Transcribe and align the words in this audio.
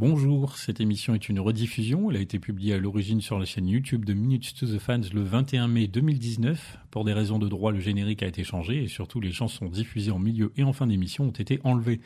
Bonjour, 0.00 0.56
cette 0.56 0.80
émission 0.80 1.14
est 1.14 1.28
une 1.28 1.40
rediffusion. 1.40 2.10
Elle 2.10 2.16
a 2.16 2.20
été 2.20 2.38
publiée 2.38 2.72
à 2.72 2.78
l'origine 2.78 3.20
sur 3.20 3.38
la 3.38 3.44
chaîne 3.44 3.68
YouTube 3.68 4.06
de 4.06 4.14
Minutes 4.14 4.54
to 4.58 4.66
the 4.66 4.78
Fans 4.78 5.02
le 5.12 5.20
21 5.20 5.68
mai 5.68 5.88
2019. 5.88 6.78
Pour 6.90 7.04
des 7.04 7.12
raisons 7.12 7.38
de 7.38 7.46
droit, 7.46 7.70
le 7.70 7.80
générique 7.80 8.22
a 8.22 8.26
été 8.26 8.42
changé 8.42 8.82
et 8.82 8.88
surtout 8.88 9.20
les 9.20 9.30
chansons 9.30 9.66
diffusées 9.66 10.10
en 10.10 10.18
milieu 10.18 10.54
et 10.56 10.62
en 10.62 10.72
fin 10.72 10.86
d'émission 10.86 11.24
ont 11.24 11.30
été 11.32 11.60
enlevées. 11.64 12.00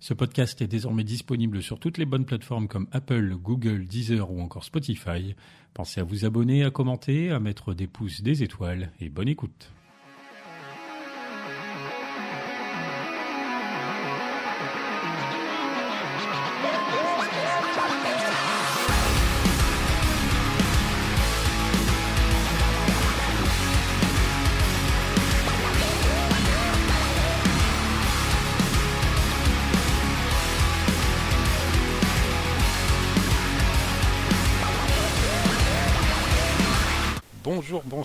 Ce 0.00 0.14
podcast 0.14 0.60
est 0.62 0.66
désormais 0.66 1.04
disponible 1.04 1.62
sur 1.62 1.78
toutes 1.78 1.98
les 1.98 2.06
bonnes 2.06 2.24
plateformes 2.24 2.66
comme 2.66 2.88
Apple, 2.90 3.36
Google, 3.36 3.86
Deezer 3.86 4.28
ou 4.32 4.40
encore 4.40 4.64
Spotify. 4.64 5.36
Pensez 5.74 6.00
à 6.00 6.04
vous 6.04 6.24
abonner, 6.24 6.64
à 6.64 6.72
commenter, 6.72 7.30
à 7.30 7.38
mettre 7.38 7.72
des 7.72 7.86
pouces, 7.86 8.20
des 8.20 8.42
étoiles 8.42 8.90
et 8.98 9.10
bonne 9.10 9.28
écoute. 9.28 9.70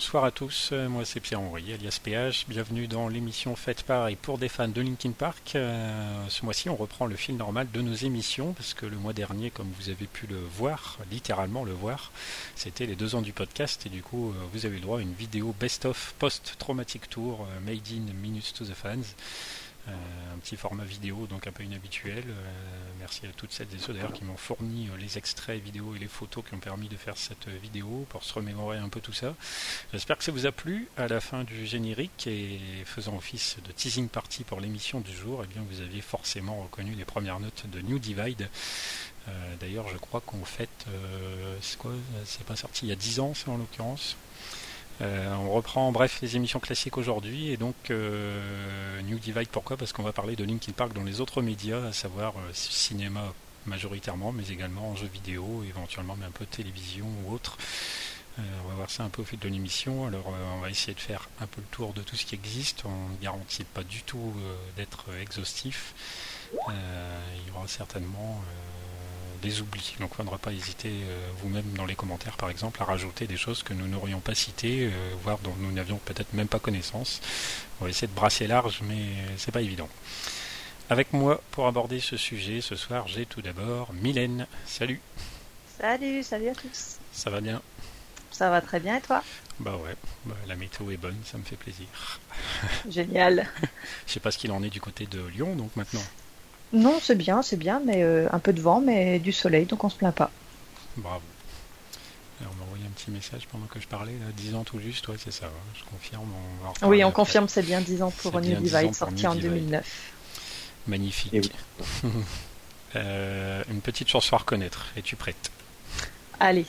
Bonsoir 0.04 0.24
à 0.24 0.30
tous, 0.30 0.68
euh, 0.72 0.86
moi 0.86 1.06
c'est 1.06 1.18
Pierre-Henri, 1.18 1.72
alias 1.72 1.98
PH, 2.02 2.44
bienvenue 2.46 2.86
dans 2.86 3.08
l'émission 3.08 3.56
faite 3.56 3.84
par 3.84 4.08
et 4.08 4.16
pour 4.16 4.36
des 4.36 4.50
fans 4.50 4.68
de 4.68 4.82
Linkin 4.82 5.12
Park. 5.12 5.52
Euh, 5.54 6.26
ce 6.28 6.44
mois-ci 6.44 6.68
on 6.68 6.76
reprend 6.76 7.06
le 7.06 7.16
fil 7.16 7.38
normal 7.38 7.68
de 7.72 7.80
nos 7.80 7.94
émissions, 7.94 8.52
parce 8.52 8.74
que 8.74 8.84
le 8.84 8.98
mois 8.98 9.14
dernier, 9.14 9.50
comme 9.50 9.72
vous 9.80 9.88
avez 9.88 10.04
pu 10.04 10.26
le 10.26 10.36
voir, 10.36 10.98
littéralement 11.10 11.64
le 11.64 11.72
voir, 11.72 12.12
c'était 12.54 12.84
les 12.84 12.96
deux 12.96 13.14
ans 13.14 13.22
du 13.22 13.32
podcast, 13.32 13.86
et 13.86 13.88
du 13.88 14.02
coup 14.02 14.28
euh, 14.28 14.34
vous 14.52 14.66
avez 14.66 14.74
le 14.74 14.82
droit 14.82 14.98
à 14.98 15.00
une 15.00 15.14
vidéo 15.14 15.54
best-of 15.58 16.14
post-traumatic 16.18 17.08
tour 17.08 17.48
made 17.64 17.80
in 17.90 18.12
Minutes 18.20 18.52
to 18.52 18.66
the 18.66 18.74
Fans. 18.74 19.14
Un 19.88 20.38
petit 20.38 20.56
format 20.56 20.84
vidéo 20.84 21.26
donc 21.26 21.46
un 21.46 21.52
peu 21.52 21.62
inhabituel. 21.62 22.24
merci 22.98 23.26
à 23.26 23.30
toutes 23.36 23.52
celles 23.52 23.72
et 23.74 23.78
ceux 23.78 23.92
d'ailleurs 23.92 24.12
qui 24.12 24.24
m'ont 24.24 24.36
fourni 24.36 24.88
les 24.98 25.18
extraits 25.18 25.62
vidéo 25.62 25.94
et 25.94 25.98
les 25.98 26.08
photos 26.08 26.44
qui 26.46 26.54
ont 26.54 26.58
permis 26.58 26.88
de 26.88 26.96
faire 26.96 27.16
cette 27.16 27.48
vidéo 27.48 28.06
pour 28.08 28.24
se 28.24 28.32
remémorer 28.34 28.78
un 28.78 28.88
peu 28.88 29.00
tout 29.00 29.12
ça. 29.12 29.34
J'espère 29.92 30.18
que 30.18 30.24
ça 30.24 30.32
vous 30.32 30.46
a 30.46 30.52
plu. 30.52 30.88
À 30.96 31.08
la 31.08 31.20
fin 31.20 31.44
du 31.44 31.66
générique 31.66 32.26
et 32.26 32.58
faisant 32.84 33.16
office 33.16 33.56
de 33.64 33.72
teasing 33.72 34.08
party 34.08 34.44
pour 34.44 34.60
l'émission 34.60 35.00
du 35.00 35.12
jour, 35.12 35.42
eh 35.44 35.46
bien 35.46 35.62
vous 35.68 35.80
aviez 35.80 36.00
forcément 36.00 36.62
reconnu 36.62 36.94
les 36.94 37.04
premières 37.04 37.40
notes 37.40 37.64
de 37.70 37.80
New 37.80 37.98
Divide. 37.98 38.48
d'ailleurs 39.60 39.88
je 39.88 39.96
crois 39.98 40.20
qu'on 40.20 40.44
fête, 40.44 40.86
c'est 41.60 41.78
quoi 41.78 41.92
C'est 42.24 42.44
pas 42.44 42.56
sorti 42.56 42.86
il 42.86 42.88
y 42.88 42.92
a 42.92 42.96
10 42.96 43.20
ans 43.20 43.32
c'est 43.34 43.48
en 43.48 43.56
l'occurrence? 43.56 44.16
Euh, 45.00 45.34
on 45.34 45.50
reprend 45.50 45.90
bref 45.90 46.20
les 46.22 46.36
émissions 46.36 46.60
classiques 46.60 46.96
aujourd'hui 46.96 47.50
et 47.50 47.56
donc 47.56 47.74
euh, 47.90 49.00
New 49.02 49.18
Divide 49.18 49.48
pourquoi? 49.48 49.76
Parce 49.76 49.92
qu'on 49.92 50.04
va 50.04 50.12
parler 50.12 50.36
de 50.36 50.44
Linkin 50.44 50.72
Park 50.72 50.92
dans 50.92 51.02
les 51.02 51.20
autres 51.20 51.42
médias, 51.42 51.84
à 51.86 51.92
savoir 51.92 52.34
euh, 52.38 52.50
cinéma 52.52 53.32
majoritairement, 53.66 54.30
mais 54.30 54.46
également 54.48 54.90
en 54.90 54.96
jeux 54.96 55.10
vidéo, 55.12 55.64
éventuellement 55.68 56.16
même 56.16 56.28
un 56.28 56.32
peu 56.32 56.46
télévision 56.46 57.06
ou 57.24 57.32
autre. 57.32 57.56
on 58.38 58.68
va 58.68 58.74
voir 58.74 58.90
ça 58.90 59.04
un 59.04 59.08
peu 59.08 59.22
au 59.22 59.24
fil 59.24 59.38
de 59.38 59.48
l'émission. 59.48 60.06
Alors 60.06 60.32
on 60.56 60.60
va 60.60 60.68
essayer 60.68 60.92
de 60.94 61.00
faire 61.00 61.28
un 61.40 61.46
peu 61.46 61.62
le 61.62 61.66
tour 61.68 61.94
de 61.94 62.02
tout 62.02 62.14
ce 62.14 62.26
qui 62.26 62.34
existe. 62.34 62.84
On 62.84 63.08
ne 63.08 63.16
garantit 63.22 63.64
pas 63.64 63.82
du 63.82 64.02
tout 64.02 64.34
d'être 64.76 65.06
exhaustif. 65.18 65.94
il 66.52 67.48
y 67.48 67.56
aura 67.56 67.66
certainement 67.66 68.42
des 69.44 69.60
oublis. 69.60 69.94
Donc, 70.00 70.10
il 70.18 70.22
ne 70.22 70.24
faudra 70.24 70.38
pas 70.38 70.52
hésiter 70.52 70.88
euh, 70.90 71.28
vous-même 71.38 71.70
dans 71.76 71.84
les 71.84 71.94
commentaires, 71.94 72.36
par 72.36 72.50
exemple, 72.50 72.82
à 72.82 72.84
rajouter 72.84 73.26
des 73.26 73.36
choses 73.36 73.62
que 73.62 73.74
nous 73.74 73.86
n'aurions 73.86 74.20
pas 74.20 74.34
citées, 74.34 74.90
euh, 74.90 75.14
voire 75.22 75.38
dont 75.38 75.54
nous 75.60 75.70
n'avions 75.70 75.98
peut-être 75.98 76.32
même 76.32 76.48
pas 76.48 76.58
connaissance. 76.58 77.20
On 77.80 77.84
va 77.84 77.90
essayer 77.90 78.08
de 78.08 78.14
brasser 78.14 78.46
large, 78.46 78.80
mais 78.82 79.06
c'est 79.36 79.52
pas 79.52 79.60
évident. 79.60 79.88
Avec 80.90 81.12
moi 81.12 81.40
pour 81.50 81.66
aborder 81.66 82.00
ce 82.00 82.16
sujet 82.16 82.60
ce 82.60 82.74
soir, 82.74 83.06
j'ai 83.08 83.26
tout 83.26 83.42
d'abord 83.42 83.92
Mylène. 83.94 84.46
Salut. 84.66 85.00
Salut, 85.80 86.22
salut 86.22 86.48
à 86.48 86.54
tous. 86.54 86.98
Ça 87.12 87.30
va 87.30 87.40
bien? 87.40 87.62
Ça 88.30 88.50
va 88.50 88.60
très 88.60 88.80
bien 88.80 88.96
et 88.96 89.00
toi? 89.00 89.22
Bah 89.60 89.76
ouais, 89.76 89.94
bah, 90.24 90.34
la 90.46 90.56
météo 90.56 90.90
est 90.90 90.96
bonne, 90.96 91.16
ça 91.24 91.38
me 91.38 91.44
fait 91.44 91.56
plaisir. 91.56 91.86
Génial. 92.88 93.46
Je 94.06 94.12
sais 94.12 94.20
pas 94.20 94.30
ce 94.30 94.38
qu'il 94.38 94.52
en 94.52 94.62
est 94.62 94.70
du 94.70 94.80
côté 94.80 95.06
de 95.06 95.20
Lyon 95.28 95.54
donc 95.54 95.74
maintenant. 95.76 96.02
Non, 96.74 96.98
c'est 97.00 97.14
bien, 97.14 97.42
c'est 97.42 97.56
bien, 97.56 97.80
mais 97.84 98.02
euh, 98.02 98.28
un 98.32 98.40
peu 98.40 98.52
de 98.52 98.60
vent, 98.60 98.80
mais 98.80 99.20
du 99.20 99.32
soleil, 99.32 99.64
donc 99.64 99.84
on 99.84 99.88
se 99.88 99.96
plaint 99.96 100.14
pas. 100.14 100.30
Bravo. 100.96 101.22
on 102.40 102.44
m'a 102.44 102.64
envoyé 102.64 102.84
un 102.84 102.90
petit 102.90 103.12
message 103.12 103.46
pendant 103.50 103.66
que 103.66 103.80
je 103.80 103.86
parlais, 103.86 104.14
10 104.36 104.54
ans 104.56 104.64
tout 104.64 104.80
juste, 104.80 105.06
ouais, 105.08 105.16
c'est 105.18 105.32
ça, 105.32 105.46
je 105.74 105.84
confirme. 105.84 106.28
oui, 106.82 107.04
on 107.04 107.12
confirme, 107.12 107.48
c'est 107.48 107.62
bien 107.62 107.80
10 107.80 108.02
ans 108.02 108.10
pour 108.10 108.40
New 108.40 108.56
Divide, 108.60 108.94
sorti 108.94 109.26
en 109.26 109.34
2009. 109.34 110.12
Magnifique. 110.86 111.52
Euh, 112.96 113.64
une 113.70 113.80
petite 113.80 114.08
chanson 114.08 114.36
à 114.36 114.38
reconnaître, 114.38 114.86
es-tu 114.96 115.16
prête? 115.16 115.50
Allez. 116.38 116.64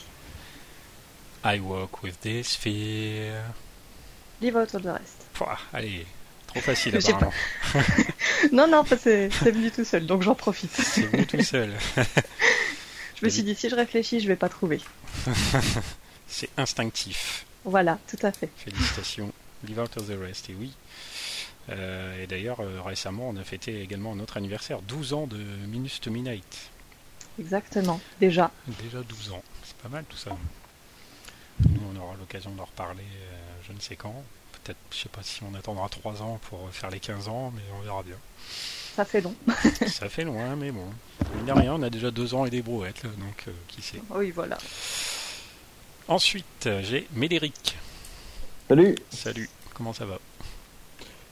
I 1.44 1.60
walk 1.60 2.02
with 2.02 2.20
this 2.20 2.56
fear. 2.56 3.44
Leave 4.42 4.56
out 4.56 4.74
all 4.74 4.82
the 4.82 4.86
rest. 4.86 5.24
allez, 5.72 6.04
trop 6.56 6.72
facile 6.72 6.96
apparemment. 6.96 7.32
non, 8.52 8.68
non, 8.68 8.84
c'est 8.98 9.28
venu 9.28 9.70
tout 9.70 9.84
seul, 9.84 10.06
donc 10.06 10.22
j'en 10.22 10.34
profite. 10.34 10.70
C'est 10.72 11.02
venu 11.02 11.26
tout 11.26 11.42
seul. 11.42 11.72
je 13.16 13.24
me 13.24 13.30
suis 13.30 13.42
dit, 13.42 13.54
si 13.54 13.68
je 13.68 13.74
réfléchis, 13.74 14.20
je 14.20 14.28
vais 14.28 14.36
pas 14.36 14.48
trouver. 14.48 14.80
c'est 16.26 16.48
instinctif. 16.56 17.44
Voilà, 17.64 17.98
tout 18.08 18.24
à 18.24 18.32
fait. 18.32 18.50
Félicitations. 18.56 19.32
Live 19.66 19.80
out 19.80 19.96
of 19.96 20.06
the 20.06 20.18
rest, 20.18 20.50
et 20.50 20.54
oui. 20.54 20.72
Euh, 21.70 22.22
et 22.22 22.26
d'ailleurs, 22.26 22.60
euh, 22.60 22.80
récemment, 22.80 23.28
on 23.28 23.36
a 23.36 23.44
fêté 23.44 23.82
également 23.82 24.14
notre 24.14 24.36
anniversaire, 24.36 24.80
12 24.82 25.12
ans 25.14 25.26
de 25.26 25.38
Minus 25.66 26.00
to 26.00 26.10
Midnight. 26.10 26.70
Exactement, 27.38 28.00
déjà. 28.20 28.50
Déjà 28.82 29.02
12 29.02 29.32
ans, 29.32 29.42
c'est 29.64 29.76
pas 29.76 29.88
mal 29.88 30.04
tout 30.08 30.16
ça. 30.16 30.30
Nous, 31.68 31.80
on 31.92 32.00
aura 32.00 32.14
l'occasion 32.16 32.50
d'en 32.52 32.64
reparler 32.64 33.02
euh, 33.02 33.36
je 33.66 33.72
ne 33.72 33.80
sais 33.80 33.96
quand 33.96 34.22
peut-être, 34.66 34.78
je 34.90 34.96
sais 34.96 35.08
pas 35.08 35.22
si 35.22 35.42
on 35.42 35.54
attendra 35.54 35.88
3 35.88 36.22
ans 36.22 36.40
pour 36.48 36.68
faire 36.70 36.90
les 36.90 37.00
15 37.00 37.28
ans, 37.28 37.52
mais 37.54 37.62
on 37.78 37.82
verra 37.82 38.02
bien. 38.02 38.16
Ça 38.96 39.04
fait 39.04 39.20
long. 39.20 39.34
ça 39.86 40.08
fait 40.08 40.24
loin, 40.24 40.56
mais 40.56 40.70
bon. 40.70 40.86
Il 41.44 41.52
rien, 41.52 41.74
on 41.74 41.82
a 41.82 41.90
déjà 41.90 42.10
2 42.10 42.34
ans 42.34 42.46
et 42.46 42.50
des 42.50 42.62
brouettes, 42.62 43.02
donc 43.02 43.44
euh, 43.48 43.52
qui 43.68 43.82
sait. 43.82 44.00
Oui, 44.10 44.30
voilà. 44.30 44.58
Ensuite, 46.08 46.68
j'ai 46.82 47.06
Médéric. 47.12 47.76
Salut. 48.68 48.96
Salut, 49.10 49.50
comment 49.74 49.92
ça 49.92 50.06
va? 50.06 50.18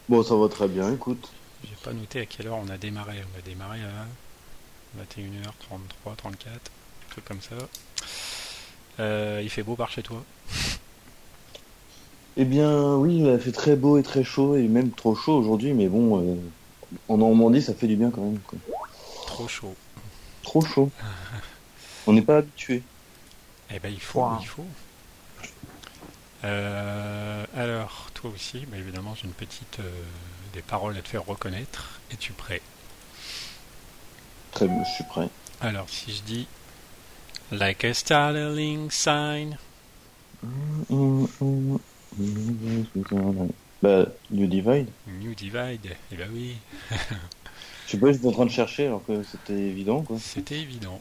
Bon, 0.09 0.23
ça 0.23 0.35
va 0.37 0.49
très 0.49 0.69
bien, 0.69 0.93
écoute. 0.93 1.33
J'ai 1.65 1.77
pas 1.83 1.93
noté 1.93 2.21
à 2.21 2.27
quelle 2.27 2.49
heure 2.49 2.59
on 2.59 2.69
a 2.69 2.77
démarré. 2.77 3.25
On 3.35 3.39
a 3.39 3.43
démarré 3.43 3.81
à 3.81 5.03
21h33, 5.03 6.17
34, 6.17 6.53
un 6.53 7.11
truc 7.11 7.25
comme 7.25 7.41
ça. 7.41 7.57
Euh, 9.01 9.41
il 9.43 9.51
fait 9.51 9.63
beau 9.63 9.75
par 9.75 9.91
chez 9.91 10.03
toi? 10.03 10.23
Eh 12.37 12.45
bien, 12.45 12.97
oui, 12.97 13.19
il 13.19 13.29
a 13.29 13.39
fait 13.39 13.53
très 13.53 13.77
beau 13.77 13.99
et 13.99 14.03
très 14.03 14.25
chaud, 14.25 14.57
et 14.57 14.67
même 14.67 14.91
trop 14.91 15.15
chaud 15.15 15.35
aujourd'hui, 15.35 15.73
mais 15.73 15.89
bon, 15.89 16.21
euh, 16.21 16.37
en 17.09 17.19
Normandie, 17.19 17.63
ça 17.63 17.75
fait 17.75 17.87
du 17.87 17.97
bien 17.97 18.11
quand 18.11 18.23
même. 18.23 18.41
Trop 19.27 19.47
chaud. 19.47 19.75
Trop 20.43 20.61
chaud. 20.61 20.91
On 22.07 22.13
n'est 22.13 22.23
pas 22.23 22.39
habitué. 22.39 22.83
Eh 23.71 23.79
ben, 23.79 23.93
il 23.93 24.01
faut, 24.01 24.27
il 24.41 24.47
faut. 24.47 24.67
Euh, 26.45 27.45
alors, 27.57 28.11
toi 28.15 28.31
aussi, 28.35 28.67
bah, 28.67 28.77
évidemment, 28.77 29.15
j'ai 29.15 29.25
une 29.27 29.33
petite 29.33 29.79
euh, 29.81 30.03
des 30.53 30.61
paroles 30.61 30.97
à 30.97 31.03
te 31.03 31.09
faire 31.09 31.25
reconnaître. 31.25 32.01
Es-tu 32.11 32.33
prêt? 32.33 32.61
Très 34.53 34.69
bien, 34.69 34.85
je 34.85 34.91
suis 34.91 35.05
prêt. 35.05 35.29
Alors, 35.61 35.89
si 35.89 36.13
je 36.13 36.23
dis 36.23 36.47
Like 37.51 37.85
a 37.85 37.95
startling 37.95 38.91
sign. 38.91 39.57
Mm, 40.43 40.85
mm, 40.91 41.29
mm, 41.41 41.79
bah, 43.83 44.07
New 44.31 44.47
Divide. 44.47 44.89
New 45.21 45.35
Divide, 45.35 45.97
eh 46.13 46.17
ben 46.17 46.29
oui. 46.33 46.57
Je 47.87 47.93
sais 47.93 47.99
pas, 47.99 48.13
j'étais 48.13 48.27
en 48.27 48.33
train 48.33 48.47
de 48.47 48.51
chercher 48.51 48.87
alors 48.87 49.05
que 49.05 49.23
c'était 49.23 49.53
évident 49.53 50.03
quoi. 50.03 50.17
C'était 50.19 50.59
évident. 50.59 51.01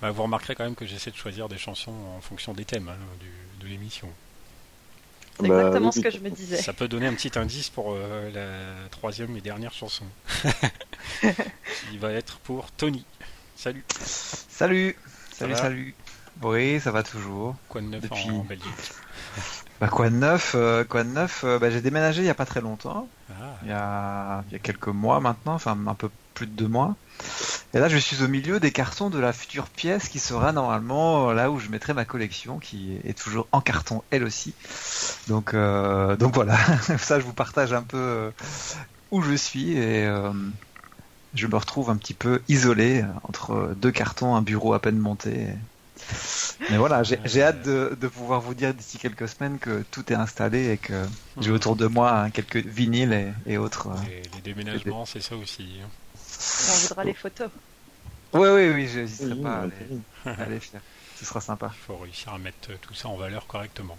Bah, 0.00 0.10
vous 0.10 0.22
remarquerez 0.22 0.54
quand 0.54 0.64
même 0.64 0.74
que 0.74 0.86
j'essaie 0.86 1.10
de 1.10 1.16
choisir 1.16 1.48
des 1.48 1.58
chansons 1.58 1.94
en 2.16 2.20
fonction 2.20 2.52
des 2.52 2.64
thèmes 2.64 2.88
hein, 2.88 2.96
de 3.60 3.66
l'émission. 3.66 4.08
C'est 5.40 5.46
exactement 5.46 5.86
bah, 5.86 5.92
ce 5.92 6.00
que 6.00 6.10
je 6.10 6.18
me 6.18 6.30
disais. 6.30 6.56
Ça 6.56 6.72
peut 6.72 6.88
donner 6.88 7.06
un 7.06 7.14
petit 7.14 7.38
indice 7.38 7.70
pour 7.70 7.92
euh, 7.92 8.30
la 8.32 8.88
troisième 8.88 9.36
et 9.36 9.40
dernière 9.40 9.72
chanson. 9.72 10.04
qui 11.90 11.98
va 11.98 12.12
être 12.12 12.38
pour 12.38 12.70
Tony. 12.72 13.04
Salut. 13.54 13.84
Salut. 13.88 14.96
Salut, 15.32 15.54
salut. 15.54 15.94
Oui, 16.42 16.80
ça 16.80 16.90
va 16.90 17.02
toujours. 17.02 17.54
Quoi 17.68 17.80
de 17.80 17.86
neuf 17.86 18.02
Depuis... 18.02 18.30
en 18.30 18.44
Belgique? 18.44 18.68
bah 19.80 19.88
quoi 19.88 20.10
de 20.10 20.16
neuf 20.16 20.52
euh, 20.56 20.84
Quoi 20.84 21.04
de 21.04 21.10
neuf 21.10 21.44
euh, 21.44 21.58
bah, 21.58 21.70
J'ai 21.70 21.80
déménagé 21.80 22.22
il 22.22 22.26
y 22.26 22.30
a 22.30 22.34
pas 22.34 22.46
très 22.46 22.60
longtemps. 22.60 23.08
Ah. 23.30 23.58
Il, 23.62 23.68
y 23.68 23.72
a, 23.72 24.42
il 24.48 24.52
y 24.52 24.56
a 24.56 24.58
quelques 24.58 24.88
mois 24.88 25.20
maintenant, 25.20 25.54
enfin 25.54 25.78
un 25.86 25.94
peu 25.94 26.08
plus 26.34 26.46
de 26.46 26.52
deux 26.52 26.68
mois. 26.68 26.96
Et 27.74 27.78
là, 27.78 27.88
je 27.88 27.96
suis 27.96 28.22
au 28.22 28.28
milieu 28.28 28.60
des 28.60 28.70
cartons 28.70 29.10
de 29.10 29.18
la 29.18 29.32
future 29.32 29.66
pièce 29.66 30.08
qui 30.08 30.18
sera 30.18 30.52
normalement 30.52 31.32
là 31.32 31.50
où 31.50 31.58
je 31.58 31.68
mettrai 31.68 31.92
ma 31.92 32.04
collection, 32.04 32.58
qui 32.58 32.98
est 33.04 33.18
toujours 33.18 33.46
en 33.52 33.60
carton 33.60 34.02
elle 34.10 34.24
aussi. 34.24 34.54
Donc, 35.28 35.52
euh, 35.52 36.16
donc 36.16 36.34
voilà, 36.34 36.56
ça 36.98 37.20
je 37.20 37.24
vous 37.24 37.32
partage 37.32 37.72
un 37.72 37.82
peu 37.82 37.98
euh, 37.98 38.30
où 39.10 39.20
je 39.20 39.34
suis 39.34 39.72
et 39.72 40.06
euh, 40.06 40.32
je 41.34 41.46
me 41.46 41.56
retrouve 41.56 41.90
un 41.90 41.96
petit 41.96 42.14
peu 42.14 42.40
isolé 42.48 43.04
entre 43.24 43.74
deux 43.76 43.92
cartons, 43.92 44.34
un 44.34 44.42
bureau 44.42 44.72
à 44.72 44.80
peine 44.80 44.98
monté. 44.98 45.48
Mais 46.70 46.76
voilà, 46.76 47.02
j'ai 47.02 47.42
hâte 47.42 47.62
de, 47.62 47.96
de 48.00 48.08
pouvoir 48.08 48.40
vous 48.40 48.54
dire 48.54 48.74
d'ici 48.74 48.98
quelques 48.98 49.28
semaines 49.28 49.58
que 49.58 49.84
tout 49.90 50.12
est 50.12 50.16
installé 50.16 50.70
et 50.72 50.76
que 50.78 51.06
j'ai 51.40 51.50
autour 51.50 51.76
de 51.76 51.86
moi 51.86 52.12
hein, 52.12 52.30
quelques 52.30 52.56
vinyles 52.64 53.12
et, 53.46 53.52
et 53.52 53.58
autres. 53.58 53.88
euh. 53.88 53.94
Les, 54.08 54.22
les 54.22 54.40
déménagements, 54.42 55.06
c'est 55.06 55.20
ça 55.20 55.36
aussi. 55.36 55.80
hein. 55.82 55.88
On 56.70 56.72
voudra 56.88 57.04
les 57.04 57.14
photos. 57.14 57.48
Oui, 58.32 58.48
oui, 58.48 58.70
oui, 58.74 58.88
je 58.88 59.00
n'hésiterai 59.00 59.32
Oui, 59.34 59.42
pas 59.42 59.54
à 59.56 59.66
ouais, 59.66 59.72
les, 60.26 60.30
à 60.44 60.46
les 60.46 60.60
faire. 60.60 60.80
Ce 61.18 61.24
sera 61.24 61.40
sympa. 61.40 61.70
Il 61.74 61.86
faut 61.86 61.96
réussir 61.96 62.32
à 62.32 62.38
mettre 62.38 62.78
tout 62.80 62.94
ça 62.94 63.08
en 63.08 63.16
valeur 63.16 63.46
correctement. 63.46 63.96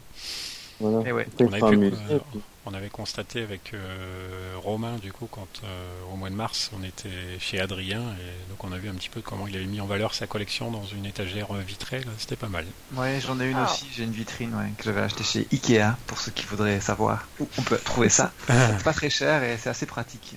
Voilà. 0.79 1.07
Et 1.09 1.11
ouais. 1.11 1.25
Peut-être 1.25 1.49
On 1.49 1.51
avait 1.51 1.59
pas 1.59 1.67
un 1.67 1.71
pu- 1.71 1.77
musée, 1.77 1.97
euh, 2.11 2.19
On 2.65 2.73
avait 2.73 2.89
constaté 2.89 3.41
avec 3.43 3.73
euh, 3.73 4.53
Romain, 4.63 4.95
du 4.97 5.11
coup, 5.11 5.27
quand 5.29 5.47
euh, 5.63 6.01
au 6.13 6.15
mois 6.15 6.29
de 6.29 6.35
mars, 6.35 6.71
on 6.79 6.83
était 6.83 7.09
chez 7.39 7.59
Adrien, 7.59 7.99
et 8.01 8.49
donc 8.49 8.63
on 8.63 8.71
a 8.71 8.77
vu 8.77 8.87
un 8.89 8.93
petit 8.93 9.09
peu 9.09 9.21
comment 9.21 9.47
il 9.47 9.55
avait 9.55 9.65
mis 9.65 9.81
en 9.81 9.85
valeur 9.87 10.13
sa 10.13 10.27
collection 10.27 10.71
dans 10.71 10.85
une 10.85 11.05
étagère 11.05 11.51
vitrée. 11.53 12.01
C'était 12.17 12.35
pas 12.37 12.47
mal. 12.47 12.65
Ouais, 12.93 13.19
j'en 13.21 13.39
ai 13.39 13.49
une 13.49 13.57
Ah. 13.57 13.65
aussi. 13.65 13.87
J'ai 13.95 14.03
une 14.03 14.11
vitrine 14.11 14.53
ouais, 14.55 14.71
que 14.77 14.83
j'avais 14.83 15.01
achetée 15.01 15.23
chez 15.23 15.47
Ikea 15.51 15.95
pour 16.07 16.19
ceux 16.19 16.31
qui 16.31 16.45
voudraient 16.45 16.79
savoir 16.79 17.27
où 17.39 17.47
on 17.57 17.61
peut 17.63 17.77
trouver 17.77 18.09
ça. 18.09 18.31
C'est 18.47 18.83
pas 18.83 18.93
très 18.93 19.09
cher 19.09 19.43
et 19.43 19.57
c'est 19.57 19.69
assez 19.69 19.85
pratique. 19.85 20.35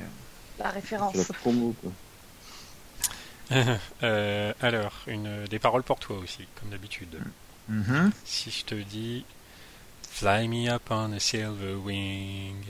La 0.58 0.70
référence. 0.70 1.14
C'est 1.16 1.28
la 1.28 1.34
promo, 1.38 1.74
quoi. 1.82 1.92
Euh, 4.02 4.52
alors, 4.62 4.92
une, 5.06 5.44
des 5.44 5.58
paroles 5.58 5.82
pour 5.82 5.98
toi 5.98 6.16
aussi, 6.16 6.46
comme 6.58 6.70
d'habitude. 6.70 7.18
Mhm. 7.68 8.10
Si 8.24 8.50
je 8.50 8.64
te 8.64 8.74
dis 8.74 9.24
Fly 10.12 10.46
me 10.46 10.68
up 10.68 10.90
on 10.90 11.12
a 11.12 11.20
silver 11.20 11.74
wing. 11.78 12.64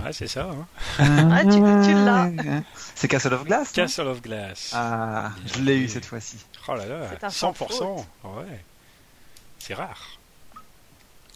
Ouais, 0.00 0.12
c'est 0.12 0.26
ça. 0.26 0.50
Hein 0.98 1.30
Ah, 1.32 1.42
tu- 1.44 1.50
tu 1.50 1.94
l'as. 1.94 2.30
C'est 2.94 3.08
Castle 3.08 3.34
of 3.34 3.44
Glass 3.44 3.72
Castle 3.72 4.06
of 4.08 4.20
Glass. 4.22 4.70
Ah, 4.74 5.30
je 5.46 5.60
l'ai 5.60 5.76
eu 5.78 5.88
cette 5.88 6.04
fois-ci. 6.04 6.36
Oh 6.68 6.74
là 6.74 6.86
là, 6.86 7.08
C'est 7.10 7.24
un 7.24 7.30
sans 7.30 7.52
100%. 7.52 8.04
Ouais. 8.24 8.64
C'est 9.58 9.74
rare. 9.74 10.18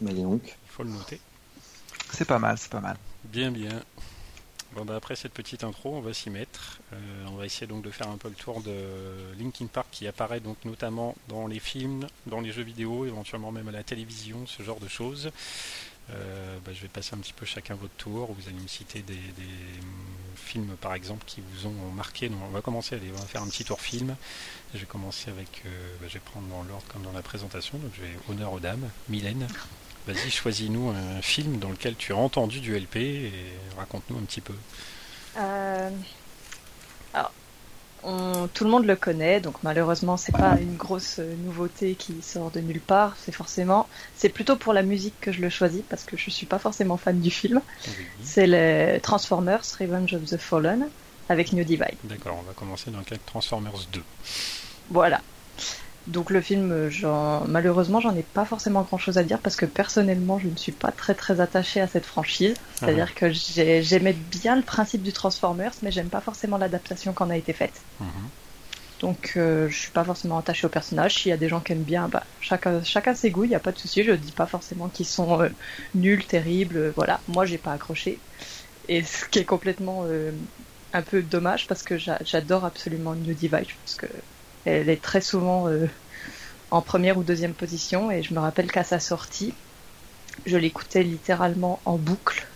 Mais 0.01 0.13
donc. 0.13 0.43
Il 0.45 0.71
faut 0.71 0.83
le 0.83 0.91
noter. 0.91 1.21
C'est 2.13 2.25
pas 2.25 2.39
mal, 2.39 2.59
c'est 2.59 2.71
pas 2.71 2.81
mal. 2.81 2.97
Bien, 3.25 3.51
bien. 3.51 3.83
Bah, 4.85 4.97
après 4.97 5.17
cette 5.17 5.33
petite 5.33 5.65
intro, 5.65 5.97
on 5.97 6.01
va 6.01 6.13
s'y 6.13 6.31
mettre. 6.31 6.81
Euh, 6.93 6.97
on 7.29 7.37
va 7.37 7.47
essayer 7.47 7.67
donc 7.67 7.83
de 7.83 7.91
faire 7.91 8.09
un 8.09 8.17
peu 8.17 8.29
le 8.29 8.35
tour 8.35 8.61
de 8.63 8.73
Linkin 9.39 9.67
Park 9.67 9.89
qui 9.91 10.07
apparaît 10.07 10.41
donc 10.41 10.57
notamment 10.65 11.15
dans 11.29 11.47
les 11.47 11.59
films, 11.59 12.07
dans 12.27 12.41
les 12.41 12.53
jeux 12.53 12.63
vidéo, 12.63 13.07
éventuellement 13.07 13.53
même 13.53 13.69
à 13.69 13.73
la 13.73 13.83
télévision, 13.83 14.47
ce 14.47 14.63
genre 14.63 14.81
de 14.81 14.89
choses. 14.89 15.31
Euh, 16.11 16.59
bah, 16.65 16.73
je 16.73 16.81
vais 16.81 16.89
passer 16.89 17.15
un 17.15 17.19
petit 17.19 17.33
peu 17.33 17.45
chacun 17.45 17.75
votre 17.75 17.95
tour. 17.95 18.33
Vous 18.33 18.49
allez 18.49 18.59
me 18.59 18.69
citer 18.69 19.03
des, 19.03 19.15
hum, 19.15 19.85
films 20.37 20.77
par 20.81 20.95
exemple 20.95 21.25
qui 21.27 21.43
vous 21.43 21.67
ont 21.67 21.93
marqué. 21.95 22.29
Donc, 22.29 22.39
on 22.49 22.51
va 22.51 22.63
commencer, 22.63 22.95
allez, 22.95 23.11
on 23.15 23.21
va 23.21 23.27
faire 23.27 23.43
un 23.43 23.49
petit 23.49 23.65
tour 23.65 23.81
film. 23.81 24.17
Je 24.75 24.81
vais 24.81 24.87
commencer 24.87 25.31
avec, 25.31 25.63
euh, 25.67 25.97
bah, 26.01 26.07
je 26.09 26.15
vais 26.15 26.21
prendre 26.21 26.47
dans 26.49 26.63
l'ordre 26.63 26.87
comme 26.93 27.03
dans 27.03 27.13
la 27.13 27.23
présentation. 27.23 27.79
Donc 27.79 27.91
je 27.97 28.03
vais 28.03 28.19
honneur 28.29 28.53
aux 28.53 28.61
dames. 28.61 28.89
Mylène, 29.09 29.47
vas-y, 30.13 30.31
choisis-nous 30.31 30.89
un 30.91 31.23
film 31.23 31.59
dans 31.59 31.71
lequel 31.71 31.95
tu 31.97 32.13
as 32.13 32.17
entendu 32.17 32.61
du 32.61 32.75
LP 32.77 32.97
et 32.97 33.33
raconte-nous 33.77 34.17
un 34.19 34.23
petit 34.23 34.41
peu. 34.41 34.55
Euh, 35.39 35.91
Alors, 37.15 37.33
on- 38.03 38.49
tout 38.53 38.65
le 38.65 38.71
monde 38.71 38.85
le 38.87 38.97
connaît, 38.97 39.41
donc 39.41 39.55
malheureusement, 39.63 40.17
c'est 40.17 40.33
pas 40.33 40.57
une 40.61 40.77
grosse 40.77 41.17
euh, 41.21 41.35
nouveauté 41.45 41.95
qui 41.95 42.17
sort 42.23 42.51
de 42.51 42.61
nulle 42.61 42.81
part. 42.81 43.17
C'est 43.19 43.33
forcément, 43.33 43.89
c'est 44.17 44.29
plutôt 44.29 44.57
pour 44.57 44.73
la 44.73 44.83
musique 44.83 45.15
que 45.21 45.33
je 45.33 45.41
le 45.41 45.49
choisis 45.51 45.83
parce 45.89 46.05
que 46.05 46.17
je 46.17 46.31
suis 46.31 46.47
pas 46.47 46.59
forcément 46.59 46.97
fan 46.97 47.21
du 47.21 47.31
film. 47.31 47.61
Oui. 47.87 47.93
C'est 48.23 48.47
les 48.47 49.01
Transformers 49.03 49.63
Revenge 49.81 50.15
of 50.15 50.25
the 50.27 50.37
Fallen 50.37 50.89
avec 51.29 51.53
New 51.53 51.65
Divide. 51.65 51.97
D'accord, 52.05 52.37
on 52.39 52.43
va 52.43 52.53
commencer 52.55 52.91
dans 52.91 52.99
le 52.99 53.05
cas 53.05 53.17
de 53.17 53.21
Transformers 53.27 53.73
2. 53.93 54.03
Voilà. 54.91 55.21
Donc 56.09 56.31
le 56.31 56.41
film, 56.41 56.73
euh, 56.73 56.91
j'en- 56.91 57.47
malheureusement, 57.47 58.01
j'en 58.01 58.17
ai 58.17 58.23
pas 58.25 58.45
forcément 58.47 58.83
grand-chose 58.83 59.19
à 59.19 59.25
dire 59.25 59.43
parce 59.43 59.57
que 59.57 59.67
personnellement, 59.67 60.39
je 60.39 60.49
ne 60.49 60.57
suis 60.57 60.73
pas 60.73 60.91
très 60.91 61.15
très 61.15 61.41
attachée 61.41 61.81
à 61.81 61.87
cette 61.87 62.07
franchise. 62.07 62.57
C'est-à-dire 62.81 63.15
que 63.15 63.31
j'ai- 63.31 63.83
j'aimais 63.83 64.15
bien 64.15 64.57
le 64.57 64.63
principe 64.65 65.03
du 65.03 65.13
Transformers, 65.13 65.73
mais 65.83 65.91
j'aime 65.91 66.11
pas 66.11 66.23
forcément 66.23 66.57
l'adaptation 66.59 67.13
qu'en 67.13 67.31
a 67.31 67.37
été 67.37 67.53
faite. 67.53 67.83
Mhm. 68.01 68.31
Donc 69.01 69.35
euh, 69.37 69.69
je 69.69 69.79
suis 69.79 69.93
pas 69.93 70.05
forcément 70.05 70.39
attachée 70.39 70.67
au 70.67 70.71
personnage. 70.71 71.15
S'il 71.15 71.31
y 71.31 71.33
a 71.33 71.37
des 71.37 71.49
gens 71.49 71.61
qui 71.61 71.73
aiment 71.73 71.85
bien, 71.85 72.09
bah, 72.09 72.25
chacun, 72.41 72.83
chacun 72.83 73.15
ses 73.15 73.31
goûts, 73.31 73.45
il 73.45 73.49
n'y 73.51 73.55
a 73.55 73.61
pas 73.61 73.73
de 73.73 73.79
souci. 73.79 74.03
Je 74.03 74.13
dis 74.13 74.33
pas 74.33 74.47
forcément 74.47 74.89
qu'ils 74.89 75.07
sont 75.07 75.41
euh, 75.43 75.51
nuls, 75.95 76.27
terribles. 76.27 76.77
euh, 76.79 76.93
voilà, 76.97 77.23
moi 77.29 77.45
j'ai 77.45 77.59
pas 77.59 77.73
accroché. 77.73 78.25
Et 78.89 79.03
ce 79.05 79.27
qui 79.29 79.39
est 79.41 79.45
complètement 79.45 80.07
euh, 80.07 80.33
un 80.93 81.03
peu 81.03 81.23
dommage 81.23 81.67
parce 81.69 81.83
que 81.83 81.97
j'a- 81.99 82.19
j'adore 82.25 82.65
absolument 82.65 83.15
New 83.15 83.35
Divide. 83.35 83.67
Je 83.69 83.77
pense 83.79 83.95
que 83.97 84.07
elle 84.69 84.89
est 84.89 85.03
très 85.03 85.21
souvent 85.21 85.69
euh, 85.69 85.87
en 86.71 86.81
première 86.83 87.19
ou 87.19 87.23
deuxième 87.23 87.55
position. 87.55 88.11
Et 88.11 88.23
je 88.23 88.35
me 88.35 88.39
rappelle 88.41 88.71
qu'à 88.71 88.85
sa 88.85 89.01
sortie, 89.01 89.55
je 90.47 90.57
l'écoutais 90.57 91.03
littéralement 91.03 91.81
en 91.85 91.97
boucle. 91.97 92.47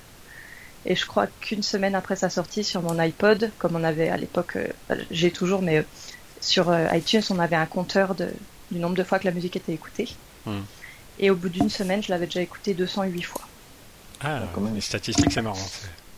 Et 0.84 0.96
je 0.96 1.06
crois 1.06 1.28
qu'une 1.40 1.62
semaine 1.62 1.94
après 1.94 2.16
sa 2.16 2.28
sortie 2.28 2.64
sur 2.64 2.82
mon 2.82 2.98
iPod, 2.98 3.50
comme 3.58 3.76
on 3.76 3.84
avait 3.84 4.08
à 4.08 4.16
l'époque, 4.16 4.56
euh, 4.56 4.66
j'ai 5.10 5.30
toujours, 5.30 5.62
mais 5.62 5.78
euh, 5.78 5.82
sur 6.40 6.70
euh, 6.70 6.86
iTunes, 6.92 7.22
on 7.30 7.38
avait 7.38 7.56
un 7.56 7.66
compteur 7.66 8.14
de, 8.16 8.28
du 8.72 8.78
nombre 8.80 8.96
de 8.96 9.04
fois 9.04 9.18
que 9.20 9.24
la 9.26 9.30
musique 9.30 9.54
était 9.54 9.72
écoutée. 9.72 10.08
Hmm. 10.44 10.62
Et 11.20 11.30
au 11.30 11.36
bout 11.36 11.50
d'une 11.50 11.70
semaine, 11.70 12.02
je 12.02 12.10
l'avais 12.10 12.26
déjà 12.26 12.40
écoutée 12.40 12.74
208 12.74 13.22
fois. 13.22 13.42
Ah, 14.20 14.40
même. 14.56 14.74
les 14.74 14.80
statistiques, 14.80 15.30
c'est 15.32 15.42
marrant. 15.42 15.58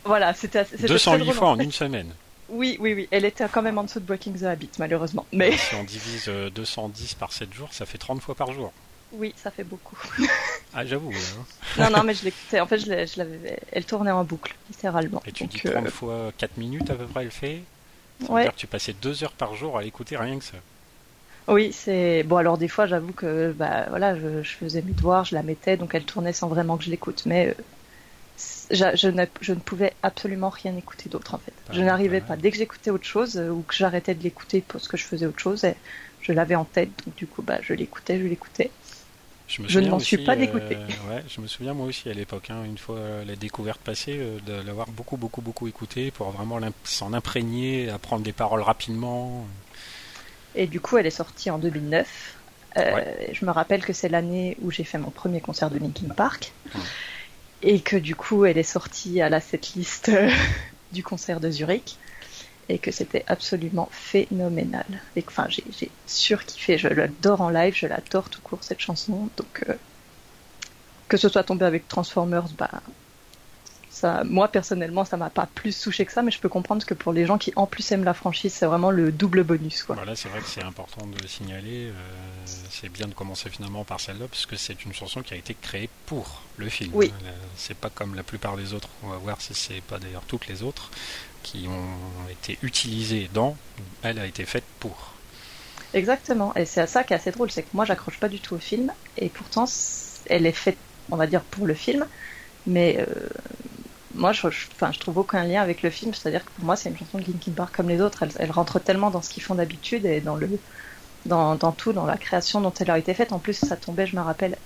Voilà, 0.05 0.33
c'était 0.35 0.61
assez- 0.61 0.77
c'était 0.77 0.87
très 0.87 0.95
208 0.95 1.19
drôle, 1.25 1.35
fois 1.35 1.49
en 1.51 1.59
une 1.59 1.73
semaine. 1.73 2.13
Oui, 2.55 2.77
oui, 2.81 2.95
oui. 2.95 3.09
Elle 3.11 3.25
était 3.25 3.47
quand 3.51 3.63
même 3.63 3.79
en 3.79 3.85
dessous 3.85 4.01
de 4.01 4.05
Breaking 4.07 4.33
the 4.33 4.45
Habit, 4.45 4.71
malheureusement. 4.79 5.27
Mais 5.33 5.57
Si 5.57 5.75
on 5.75 5.85
divise 5.85 6.27
euh, 6.29 6.51
210 6.51 7.15
par 7.15 7.33
7 7.33 7.53
jours, 7.53 7.69
ça 7.73 7.85
fait 7.87 7.99
30 7.99 8.21
fois 8.23 8.35
par 8.35 8.53
jour. 8.53 8.73
oui, 9.13 9.35
ça 9.37 9.51
fait 9.51 9.65
beaucoup. 9.65 9.97
Ah, 10.73 10.85
j'avoue. 10.87 11.11
hein. 11.13 11.45
non, 11.79 11.91
non, 11.91 12.05
mais 12.05 12.15
je 12.15 12.25
l'écoutais. 12.25 12.61
En 12.61 12.67
fait, 12.67 12.79
je 12.79 13.19
l'avais. 13.19 13.59
Elle 13.73 13.85
tournait 13.85 14.11
en 14.11 14.25
boucle, 14.25 14.55
littéralement. 14.71 15.23
Et 15.27 15.33
tu 15.33 15.45
Donc, 15.45 15.53
dis 15.53 15.61
30 15.61 15.87
euh, 15.87 15.91
fois 15.91 16.33
4 16.39 16.57
minutes 16.59 16.91
à 16.91 16.95
peu 16.95 17.07
près, 17.07 17.23
elle 17.25 17.31
fait 17.31 17.63
Ça 18.21 18.27
veut 18.29 18.35
Ouais. 18.35 18.43
dire 18.43 18.53
que 18.55 18.59
tu 18.59 18.67
passais 18.67 18.93
2 18.93 19.25
heures 19.25 19.33
par 19.33 19.55
jour 19.55 19.77
à 19.79 19.83
l'écouter 19.83 20.17
rien 20.17 20.39
que 20.39 20.45
ça. 20.45 20.57
Oui, 21.47 21.73
c'est 21.73 22.23
bon. 22.23 22.37
Alors 22.37 22.57
des 22.57 22.69
fois, 22.69 22.87
j'avoue 22.87 23.13
que 23.13 23.53
bah 23.53 23.87
voilà, 23.91 24.19
je, 24.19 24.43
je 24.43 24.51
faisais 24.55 24.81
mes 24.83 24.93
devoirs, 24.93 25.25
je 25.27 25.35
la 25.35 25.43
mettais, 25.43 25.77
donc 25.77 25.95
elle 25.95 26.05
tournait 26.05 26.33
sans 26.33 26.49
vraiment 26.49 26.77
que 26.79 26.85
je 26.85 26.91
l'écoute. 26.91 27.25
Mais 27.27 27.55
euh, 28.73 28.93
je, 28.95 29.09
ne, 29.09 29.25
je 29.41 29.53
ne 29.53 29.61
pouvais 29.61 29.93
absolument 30.03 30.49
rien 30.49 30.77
écouter 30.77 31.09
d'autre 31.09 31.35
en 31.35 31.39
fait. 31.39 31.53
Je 31.71 31.79
mal, 31.79 31.87
n'arrivais 31.87 32.21
pas. 32.21 32.37
Dès 32.37 32.51
que 32.51 32.57
j'écoutais 32.57 32.91
autre 32.91 33.05
chose 33.05 33.37
euh, 33.37 33.51
ou 33.51 33.63
que 33.63 33.75
j'arrêtais 33.75 34.15
de 34.15 34.23
l'écouter 34.23 34.63
parce 34.67 34.89
que 34.89 34.97
je 34.97 35.05
faisais 35.05 35.27
autre 35.27 35.39
chose, 35.39 35.65
et 35.65 35.77
je 36.21 36.33
l'avais 36.33 36.55
en 36.55 36.65
tête. 36.65 36.91
Donc 37.07 37.15
du 37.17 37.27
coup, 37.27 37.43
bah 37.43 37.59
je 37.63 37.75
l'écoutais, 37.75 38.19
je 38.19 38.27
l'écoutais. 38.27 38.71
Je, 39.47 39.63
me 39.63 39.69
Je 39.69 39.79
ne 39.79 39.91
m'en 39.91 39.99
suis 39.99 40.19
pas 40.19 40.33
euh, 40.33 40.37
dégoûté. 40.37 40.77
ouais, 40.77 41.23
je 41.29 41.41
me 41.41 41.47
souviens 41.47 41.75
moi 41.75 41.87
aussi 41.87 42.09
à 42.09 42.15
l'époque, 42.15 42.49
hein, 42.51 42.65
une 42.65 42.79
fois 42.79 42.97
euh, 42.97 43.25
la 43.25 43.37
découverte 43.37 43.81
passée, 43.81 44.17
euh, 44.19 44.39
de 44.47 44.67
l'avoir 44.67 44.89
beaucoup, 44.89 45.19
beaucoup, 45.19 45.43
beaucoup 45.43 45.69
écouté 45.69 46.11
pour 46.11 46.31
vraiment 46.31 46.59
s'en 46.85 47.13
imprégner, 47.13 47.91
apprendre 47.91 48.25
les 48.25 48.33
paroles 48.33 48.63
rapidement. 48.63 49.47
Et 50.55 50.67
du 50.67 50.81
coup, 50.81 50.97
elle 50.97 51.07
est 51.07 51.11
sortie 51.11 51.51
en 51.51 51.59
2009. 51.59 52.37
Euh, 52.77 53.03
Je 53.33 53.45
me 53.45 53.51
rappelle 53.51 53.85
que 53.85 53.93
c'est 53.93 54.09
l'année 54.09 54.57
où 54.63 54.71
j'ai 54.71 54.85
fait 54.85 54.99
mon 54.99 55.11
premier 55.11 55.41
concert 55.41 55.71
de 55.71 55.79
Linkin 55.79 56.09
Park. 56.15 56.53
Et 57.67 57.81
que 57.81 57.97
du 57.97 58.15
coup, 58.15 58.45
elle 58.45 58.59
est 58.59 58.63
sortie 58.63 59.23
à 59.23 59.31
la 59.31 59.41
setlist 59.41 60.11
euh, 60.11 60.31
du 60.93 61.03
concert 61.03 61.41
de 61.41 61.51
Zurich. 61.51 61.97
Et 62.69 62.79
que 62.79 62.91
c'était 62.91 63.25
absolument 63.27 63.89
phénoménal. 63.91 64.87
Et 65.17 65.25
enfin, 65.27 65.47
j'ai 65.49 65.65
j'ai 65.79 65.91
surkiffé. 66.07 66.79
Je 66.79 66.89
l'adore 66.89 67.41
en 67.41 67.51
live, 67.51 67.75
je 67.75 67.87
l'adore 67.87 68.31
tout 68.31 68.41
court 68.41 68.61
cette 68.63 68.81
chanson. 68.81 69.29
Donc, 69.37 69.65
euh, 69.69 69.75
que 71.09 71.17
ce 71.17 71.29
soit 71.29 71.45
tombé 71.45 71.67
avec 71.67 71.89
Transformers, 71.89 72.49
bah, 72.57 72.71
ça, 73.95 74.25
moi 74.25 74.49
personnellement, 74.49 75.05
ça 75.05 75.17
m'a 75.17 75.31
pas 75.31 75.47
plus 75.55 75.81
touché 75.81 76.05
que 76.05 76.13
ça, 76.13 76.23
mais 76.23 76.31
je 76.31 76.41
peux 76.41 76.49
comprendre 76.49 76.85
que 76.85 76.95
pour 76.95 77.13
les 77.13 77.27
gens 77.27 77.39
qui 77.39 77.53
en 77.57 77.67
plus 77.67 77.91
aiment 77.93 78.05
la 78.05 78.15
franchise, 78.15 78.53
c'est 78.53 78.67
vraiment 78.67 78.91
le 78.91 79.13
double 79.13 79.45
bonus, 79.45 79.83
quoi. 79.85 79.95
Voilà, 79.95 80.17
c'est 80.17 80.29
vrai 80.29 80.41
que 80.41 80.49
c'est 80.49 80.63
important 80.63 81.07
de 81.07 81.17
le 81.23 81.29
signaler. 81.29 81.87
euh, 81.87 81.93
c'est 82.71 82.89
bien 82.89 83.07
de 83.07 83.15
commencer 83.15 83.49
finalement 83.51 83.85
par 83.85 84.01
celle-là, 84.01 84.27
parce 84.29 84.47
que 84.47 84.57
c'est 84.57 84.85
une 84.85 84.93
chanson 84.93 85.23
qui 85.23 85.35
a 85.35 85.37
été 85.37 85.55
créée 85.55 85.89
pour 86.07 86.43
le 86.57 86.69
film. 86.69 86.91
Oui. 86.95 87.13
Euh, 87.25 87.31
C'est 87.57 87.77
pas 87.77 87.91
comme 87.91 88.15
la 88.15 88.23
plupart 88.23 88.57
des 88.57 88.75
autres, 88.75 88.89
on 89.03 89.09
va 89.09 89.17
voir 89.17 89.41
si 89.41 89.55
c'est 89.55 89.83
pas 89.83 89.99
d'ailleurs 89.99 90.25
toutes 90.27 90.49
les 90.49 90.63
autres, 90.63 90.91
qui 91.43 91.67
ont 91.69 92.29
été 92.31 92.59
utilisées 92.63 93.31
dans. 93.33 93.57
Elle 94.03 94.19
a 94.19 94.27
été 94.27 94.45
faite 94.45 94.65
pour. 94.81 95.15
Exactement, 95.93 96.53
et 96.57 96.65
c'est 96.65 96.81
à 96.81 96.87
ça 96.89 97.05
qui 97.05 97.13
est 97.13 97.17
assez 97.17 97.31
drôle, 97.31 97.51
c'est 97.51 97.63
que 97.63 97.69
moi 97.73 97.85
j'accroche 97.85 98.19
pas 98.19 98.29
du 98.29 98.41
tout 98.41 98.57
au 98.57 98.59
film, 98.59 98.93
et 99.17 99.29
pourtant 99.29 99.67
elle 100.27 100.47
est 100.47 100.53
faite 100.53 100.79
on 101.11 101.17
va 101.17 101.27
dire, 101.27 101.43
pour 101.43 101.67
le 101.67 101.75
film. 101.75 102.07
Mais 102.67 102.97
euh, 102.99 103.05
moi, 104.15 104.33
je, 104.33 104.47
enfin, 104.47 104.93
je 104.93 104.99
trouve 104.99 105.19
aucun 105.19 105.45
lien 105.45 105.63
avec 105.63 105.83
le 105.83 105.91
film. 105.91 106.15
C'est-à-dire 106.15 106.45
que 106.45 106.53
pour 106.53 106.65
moi, 106.65 106.77
c'est 106.77 106.89
une 106.91 106.97
chanson 106.97 107.19
de 107.19 107.25
Linkin 107.25 107.53
Park 107.53 107.75
comme 107.77 107.89
les 107.89 108.01
autres. 108.01 108.23
Elle, 108.23 108.33
elle 108.39 108.51
rentre 108.51 108.79
tellement 108.81 109.11
dans 109.11 109.23
ce 109.23 109.31
qu'ils 109.31 109.43
font 109.43 109.55
d'habitude 109.57 110.07
et 110.07 110.21
dans 110.21 110.37
le, 110.37 110.49
dans, 111.27 111.57
dans, 111.57 111.73
tout, 111.73 111.93
dans 111.93 112.07
la 112.07 112.19
création 112.19 112.61
dont 112.61 112.73
elle 112.75 112.91
a 112.91 112.99
été 112.99 113.15
faite. 113.15 113.33
En 113.33 113.41
plus, 113.41 113.55
ça 113.55 113.77
tombait, 113.77 114.07
je 114.07 114.17
me 114.17 114.23
rappelle, 114.23 114.59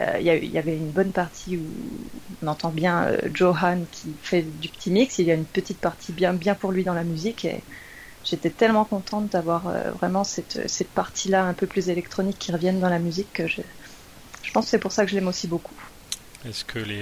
euh, 0.00 0.18
il 0.20 0.26
y, 0.26 0.48
y, 0.48 0.58
avait 0.58 0.76
une 0.76 0.90
bonne 0.92 1.12
partie 1.12 1.58
où 1.58 2.10
on 2.42 2.46
entend 2.48 2.70
bien 2.70 3.04
euh, 3.08 3.18
Johan 3.34 3.84
qui 3.90 4.18
fait 4.22 4.42
du 4.42 4.68
petit 4.68 4.90
mix. 4.90 5.18
Il 5.18 5.26
y 5.26 5.30
a 5.30 5.34
une 5.34 5.46
petite 5.46 5.80
partie 5.80 6.12
bien, 6.12 6.34
bien 6.34 6.54
pour 6.54 6.72
lui 6.72 6.84
dans 6.84 6.94
la 6.94 7.04
musique 7.04 7.44
et 7.44 7.66
j'étais 8.24 8.50
tellement 8.50 8.84
contente 8.84 9.30
d'avoir 9.30 9.68
euh, 9.68 9.92
vraiment 9.92 10.24
cette, 10.24 10.68
cette 10.68 10.92
partie-là 10.92 11.44
un 11.44 11.54
peu 11.54 11.66
plus 11.66 11.88
électronique 11.90 12.38
qui 12.38 12.52
revienne 12.52 12.80
dans 12.80 12.88
la 12.88 12.98
musique 12.98 13.32
que 13.32 13.46
je, 13.46 13.62
je 14.42 14.50
pense 14.52 14.66
que 14.66 14.70
c'est 14.70 14.78
pour 14.78 14.92
ça 14.92 15.04
que 15.04 15.10
je 15.10 15.16
l'aime 15.16 15.28
aussi 15.28 15.48
beaucoup. 15.48 15.91
Est-ce 16.48 16.64
que 16.64 16.80
les, 16.80 16.98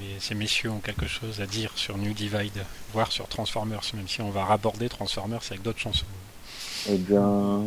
les, 0.00 0.18
ces 0.18 0.34
messieurs 0.34 0.70
ont 0.70 0.78
quelque 0.78 1.06
chose 1.06 1.40
à 1.40 1.46
dire 1.46 1.70
sur 1.76 1.98
New 1.98 2.14
Divide, 2.14 2.64
voire 2.92 3.12
sur 3.12 3.28
Transformers, 3.28 3.82
même 3.94 4.08
si 4.08 4.22
on 4.22 4.30
va 4.30 4.44
raborder 4.44 4.88
Transformers 4.88 5.42
avec 5.50 5.62
d'autres 5.62 5.78
chansons? 5.78 6.06
Eh 6.88 6.96
bien, 6.96 7.60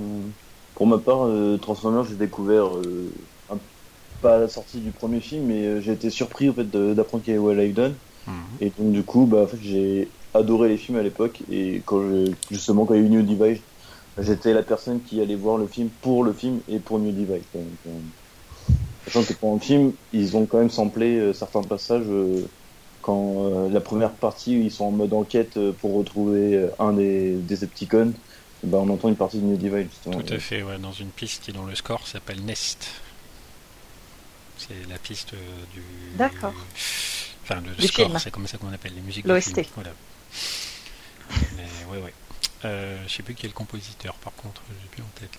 pour 0.76 0.88
ma 0.88 0.98
part, 0.98 1.26
euh, 1.26 1.58
Transformers, 1.58 2.06
j'ai 2.06 2.16
découvert 2.16 2.76
euh, 2.76 3.14
un, 3.52 3.58
pas 4.22 4.38
à 4.38 4.40
la 4.40 4.48
sortie 4.48 4.80
du 4.80 4.92
premier 4.92 5.20
film, 5.20 5.46
mais 5.46 5.66
euh, 5.66 5.82
j'ai 5.82 5.92
été 5.92 6.10
surpris 6.10 6.50
en 6.50 6.54
fait 6.54 6.70
d'apprendre 6.70 7.24
qu'il 7.24 7.34
y 7.34 7.38
avait 7.38 7.46
Well 7.46 7.60
I've 7.60 7.76
Done. 7.76 7.96
Mm 8.26 8.32
-hmm. 8.32 8.64
Et 8.66 8.72
donc 8.78 8.92
du 8.92 9.04
coup, 9.04 9.26
bah, 9.26 9.42
en 9.44 9.48
fait, 9.48 9.62
j'ai 9.62 10.08
adoré 10.34 10.70
les 10.70 10.78
films 10.78 10.98
à 10.98 11.04
l'époque 11.04 11.38
et 11.52 11.82
quand 11.86 12.02
je, 12.02 12.32
justement 12.50 12.86
quand 12.86 12.96
il 12.96 13.02
y 13.02 13.04
a 13.04 13.06
eu 13.06 13.10
New 13.10 13.22
Divide, 13.24 13.62
j'étais 14.18 14.54
la 14.54 14.64
personne 14.64 15.00
qui 15.02 15.22
allait 15.22 15.36
voir 15.46 15.58
le 15.58 15.68
film 15.68 15.90
pour 16.02 16.24
le 16.24 16.34
film 16.34 16.56
et 16.68 16.80
pour 16.80 16.98
New 17.00 17.12
Divide. 17.12 17.44
Donc, 17.54 17.68
Sachant 19.10 19.26
que 19.26 19.34
pendant 19.34 19.56
le 19.56 19.60
film, 19.60 19.94
ils 20.14 20.38
ont 20.38 20.46
quand 20.46 20.60
même 20.60 20.70
samplé 20.70 21.18
euh, 21.18 21.34
certains 21.34 21.64
passages 21.64 22.06
euh, 22.08 22.48
quand 23.02 23.46
euh, 23.46 23.70
la 23.70 23.82
première 23.82 24.12
partie, 24.12 24.54
ils 24.54 24.72
sont 24.72 24.86
en 24.86 24.92
mode 24.92 25.14
enquête 25.14 25.58
pour 25.82 25.96
retrouver 25.96 26.70
un 26.78 26.94
des 26.94 27.34
Decepticons. 27.38 28.14
Ben, 28.64 28.78
on 28.78 28.90
entend 28.90 29.10
une 29.10 29.16
partie 29.16 29.40
de 29.40 29.46
New 29.46 29.58
Divide 29.58 29.88
justement. 29.90 30.22
Tout 30.22 30.34
à 30.34 30.38
fait, 30.38 30.62
ouais, 30.62 30.78
dans 30.78 30.92
une 30.92 31.10
piste 31.10 31.44
qui 31.44 31.54
dans 31.54 31.66
le 31.66 31.76
score 31.76 32.08
s'appelle 32.08 32.44
Nest. 32.44 32.88
C'est 34.58 34.88
la 34.90 34.98
piste 34.98 35.34
du. 35.74 35.82
D'accord. 36.16 36.54
Enfin, 37.44 37.62
le, 37.62 37.72
le 37.82 37.88
score, 37.88 38.20
c'est 38.20 38.30
comme 38.32 38.46
ça 38.46 38.58
qu'on 38.58 38.72
appelle 38.72 38.94
les 38.94 39.02
musiques 39.02 39.26
film. 39.26 39.66
Voilà. 39.76 39.92
Mais 41.56 41.68
ouais, 41.92 42.04
ouais. 42.04 42.14
Euh, 42.66 42.98
je 43.08 43.14
sais 43.14 43.24
plus 43.24 43.34
qui 43.36 43.46
est 43.46 43.50
le 43.50 43.56
compositeur, 43.56 44.14
par 44.16 44.34
contre, 44.34 44.62
j'ai 44.70 44.90
plus 44.90 45.02
en 45.02 45.20
tête. 45.20 45.32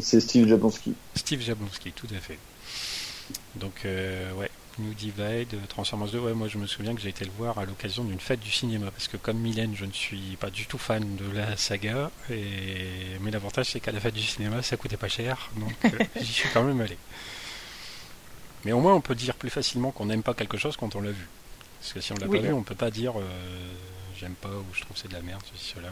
C'est 0.00 0.20
Steve 0.20 0.48
Jablonski. 0.48 0.94
Steve 1.14 1.40
Jablonski, 1.40 1.92
tout 1.92 2.08
à 2.14 2.18
fait. 2.18 2.38
Donc, 3.56 3.82
euh, 3.84 4.32
ouais, 4.34 4.50
New 4.78 4.94
Divide, 4.94 5.56
Transformers 5.68 6.08
2, 6.08 6.18
ouais, 6.18 6.34
moi 6.34 6.48
je 6.48 6.58
me 6.58 6.66
souviens 6.66 6.94
que 6.94 7.00
j'ai 7.00 7.10
été 7.10 7.24
le 7.24 7.30
voir 7.36 7.58
à 7.58 7.64
l'occasion 7.64 8.04
d'une 8.04 8.20
fête 8.20 8.40
du 8.40 8.50
cinéma, 8.50 8.90
parce 8.90 9.08
que 9.08 9.16
comme 9.16 9.38
Mylène, 9.38 9.74
je 9.76 9.84
ne 9.84 9.92
suis 9.92 10.36
pas 10.40 10.50
du 10.50 10.66
tout 10.66 10.78
fan 10.78 11.16
de 11.16 11.30
la 11.36 11.56
saga, 11.56 12.10
et... 12.30 13.18
mais 13.20 13.30
l'avantage 13.30 13.66
c'est 13.70 13.80
qu'à 13.80 13.92
la 13.92 14.00
fête 14.00 14.14
du 14.14 14.22
cinéma, 14.22 14.62
ça 14.62 14.76
coûtait 14.76 14.96
pas 14.96 15.08
cher, 15.08 15.50
donc 15.56 15.74
euh, 15.84 16.04
j'y 16.20 16.32
suis 16.32 16.48
quand 16.54 16.62
même 16.62 16.80
allé. 16.80 16.96
Mais 18.64 18.72
au 18.72 18.80
moins, 18.80 18.94
on 18.94 19.00
peut 19.00 19.14
dire 19.14 19.34
plus 19.34 19.50
facilement 19.50 19.90
qu'on 19.90 20.06
n'aime 20.06 20.22
pas 20.22 20.34
quelque 20.34 20.56
chose 20.56 20.76
quand 20.76 20.94
on 20.94 21.00
l'a 21.00 21.10
vu. 21.10 21.28
Parce 21.80 21.92
que 21.92 22.00
si 22.00 22.12
on 22.12 22.16
l'a 22.16 22.28
oui. 22.28 22.40
pas 22.40 22.46
vu, 22.46 22.52
on 22.52 22.62
peut 22.62 22.76
pas 22.76 22.92
dire 22.92 23.18
euh, 23.18 23.22
j'aime 24.22 24.34
pas 24.34 24.48
ou 24.48 24.64
je 24.72 24.80
trouve 24.82 24.96
c'est 24.96 25.08
de 25.08 25.14
la 25.14 25.20
merde, 25.20 25.42
ceci, 25.52 25.74
cela. 25.74 25.88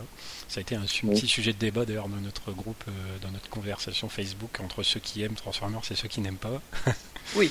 Ça 0.48 0.58
a 0.58 0.60
été 0.60 0.76
un 0.76 0.84
oui. 1.02 1.14
petit 1.14 1.26
sujet 1.26 1.52
de 1.52 1.58
débat 1.58 1.84
d'ailleurs 1.84 2.08
dans 2.08 2.16
notre 2.16 2.52
groupe, 2.52 2.82
euh, 2.88 3.18
dans 3.22 3.30
notre 3.30 3.50
conversation 3.50 4.08
Facebook 4.08 4.58
entre 4.62 4.82
ceux 4.82 5.00
qui 5.00 5.22
aiment 5.22 5.34
Transformers 5.34 5.82
et 5.90 5.96
ceux 5.96 6.08
qui 6.08 6.20
n'aiment 6.20 6.36
pas. 6.36 6.60
oui. 7.36 7.50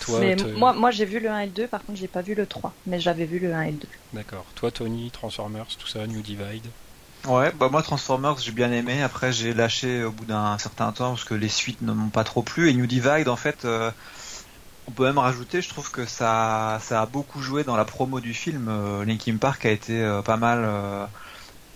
Toi, 0.00 0.20
mais 0.20 0.36
moi, 0.56 0.72
moi 0.74 0.90
j'ai 0.90 1.04
vu 1.04 1.20
le 1.20 1.30
1 1.30 1.38
et 1.40 1.46
le 1.46 1.52
2, 1.52 1.68
par 1.68 1.82
contre 1.84 1.98
j'ai 1.98 2.08
pas 2.08 2.22
vu 2.22 2.34
le 2.34 2.46
3, 2.46 2.74
mais 2.86 3.00
j'avais 3.00 3.24
vu 3.24 3.38
le 3.38 3.54
1 3.54 3.62
et 3.62 3.70
le 3.70 3.78
2. 3.78 3.88
D'accord. 4.14 4.44
Toi 4.56 4.70
Tony, 4.70 5.10
Transformers, 5.10 5.66
tout 5.78 5.86
ça, 5.86 6.06
New 6.06 6.20
Divide? 6.20 6.66
Ouais, 7.26 7.50
bah 7.52 7.68
moi 7.70 7.82
Transformers 7.82 8.38
j'ai 8.38 8.52
bien 8.52 8.70
aimé, 8.72 9.02
après 9.02 9.32
j'ai 9.32 9.54
lâché 9.54 10.04
au 10.04 10.10
bout 10.10 10.26
d'un 10.26 10.58
certain 10.58 10.92
temps 10.92 11.10
parce 11.10 11.24
que 11.24 11.34
les 11.34 11.48
suites 11.48 11.82
ne 11.82 11.92
m'ont 11.92 12.10
pas 12.10 12.24
trop 12.24 12.42
plu, 12.42 12.68
et 12.68 12.74
New 12.74 12.86
Divide 12.86 13.28
en 13.28 13.36
fait... 13.36 13.64
Euh, 13.64 13.90
on 14.88 14.92
peut 14.92 15.04
même 15.04 15.18
rajouter, 15.18 15.62
je 15.62 15.68
trouve 15.68 15.90
que 15.90 16.06
ça, 16.06 16.78
ça 16.82 17.02
a 17.02 17.06
beaucoup 17.06 17.42
joué 17.42 17.64
dans 17.64 17.76
la 17.76 17.84
promo 17.84 18.20
du 18.20 18.34
film. 18.34 18.68
Euh, 18.68 19.04
Linkin 19.04 19.36
Park 19.36 19.66
a 19.66 19.70
été 19.70 20.00
euh, 20.00 20.22
pas 20.22 20.36
mal. 20.36 20.62
Euh, 20.64 21.04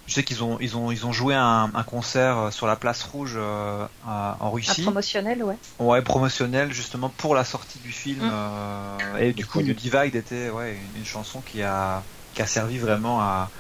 je 0.07 0.15
sais 0.15 0.25
qu'ils 0.25 0.43
ont, 0.43 0.59
ils 0.61 0.77
ont, 0.77 0.91
ils 0.91 1.07
ont 1.07 1.13
joué 1.13 1.35
un, 1.35 1.71
un 1.73 1.83
concert 1.83 2.53
sur 2.53 2.67
la 2.67 2.77
place 2.77 3.03
rouge 3.03 3.35
euh, 3.37 3.85
à, 4.07 4.37
en 4.41 4.51
Russie. 4.51 4.83
Un 4.83 4.85
promotionnel, 4.85 5.43
ouais. 5.43 5.57
Ouais, 5.79 6.03
promotionnel 6.03 6.73
justement 6.73 7.09
pour 7.09 7.35
la 7.35 7.45
sortie 7.45 7.79
du 7.79 7.93
film. 7.93 8.25
Mmh. 8.25 9.19
et 9.19 9.33
du 9.33 9.47
coup, 9.47 9.61
New 9.61 9.75
Divide 9.75 10.15
était 10.15 10.51
ouais, 10.51 10.73
une, 10.73 11.01
une, 11.01 11.07
chanson 11.07 11.41
qui 11.41 11.63
a, 11.63 12.03
qui 12.35 12.43
a 12.43 12.47
servi 12.47 12.79
vraiment 12.79 13.21
à, 13.21 13.51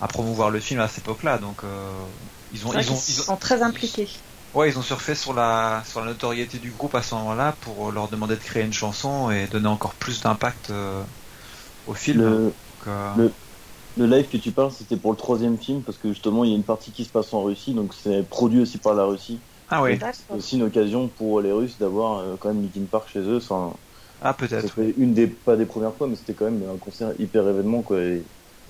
à 0.00 0.08
promouvoir 0.08 0.50
le 0.50 0.60
film 0.60 0.80
à 0.80 0.88
cette 0.88 1.04
époque-là. 1.04 1.38
Donc, 1.38 1.58
ils 2.52 2.66
ont, 2.66 2.72
ils 2.72 2.90
ont, 2.90 3.02
ils 3.08 3.14
sont 3.14 3.36
très 3.36 3.62
impliqués. 3.62 4.08
Ouais, 4.54 4.70
ils 4.70 4.78
ont 4.78 4.82
surfé 4.82 5.14
sur 5.14 5.34
la, 5.34 5.82
sur 5.86 6.00
la 6.00 6.06
notoriété 6.06 6.58
du 6.58 6.70
groupe 6.70 6.94
à 6.94 7.02
ce 7.02 7.14
moment-là 7.16 7.54
pour 7.60 7.92
leur 7.92 8.08
demander 8.08 8.34
de 8.34 8.40
créer 8.40 8.64
une 8.64 8.72
chanson 8.72 9.30
et 9.30 9.46
donner 9.46 9.68
encore 9.68 9.92
plus 9.94 10.22
d'impact 10.22 10.70
euh, 10.70 11.02
au 11.86 11.94
film. 11.94 12.22
Le, 12.22 12.30
Donc, 12.30 12.52
euh... 12.86 13.12
le, 13.18 13.32
le, 13.98 14.06
live 14.06 14.28
que 14.28 14.38
tu 14.38 14.50
parles, 14.50 14.72
c'était 14.72 14.96
pour 14.96 15.10
le 15.10 15.18
troisième 15.18 15.58
film 15.58 15.82
parce 15.82 15.98
que 15.98 16.08
justement, 16.08 16.44
il 16.44 16.50
y 16.50 16.52
a 16.54 16.56
une 16.56 16.64
partie 16.64 16.92
qui 16.92 17.04
se 17.04 17.10
passe 17.10 17.32
en 17.34 17.42
Russie, 17.42 17.74
donc 17.74 17.92
c'est 17.92 18.26
produit 18.28 18.60
aussi 18.60 18.78
par 18.78 18.94
la 18.94 19.04
Russie. 19.04 19.38
Ah 19.70 19.82
oui. 19.82 19.98
C'est 20.00 20.34
aussi 20.34 20.56
une 20.56 20.62
occasion 20.62 21.08
pour 21.08 21.42
les 21.42 21.52
Russes 21.52 21.76
d'avoir 21.78 22.20
euh, 22.20 22.36
quand 22.40 22.48
même 22.48 22.62
Linkin 22.62 22.86
Park 22.90 23.10
chez 23.12 23.20
eux. 23.20 23.36
Enfin, 23.36 23.74
ah 24.22 24.32
peut-être. 24.32 24.78
Une 24.96 25.12
des, 25.12 25.26
pas 25.26 25.56
des 25.56 25.66
premières 25.66 25.94
fois, 25.94 26.06
mais 26.06 26.16
c'était 26.16 26.32
quand 26.32 26.46
même 26.46 26.62
un 26.74 26.78
concert 26.78 27.12
hyper 27.18 27.46
événement 27.46 27.82
quoi. 27.82 28.00
Et 28.00 28.22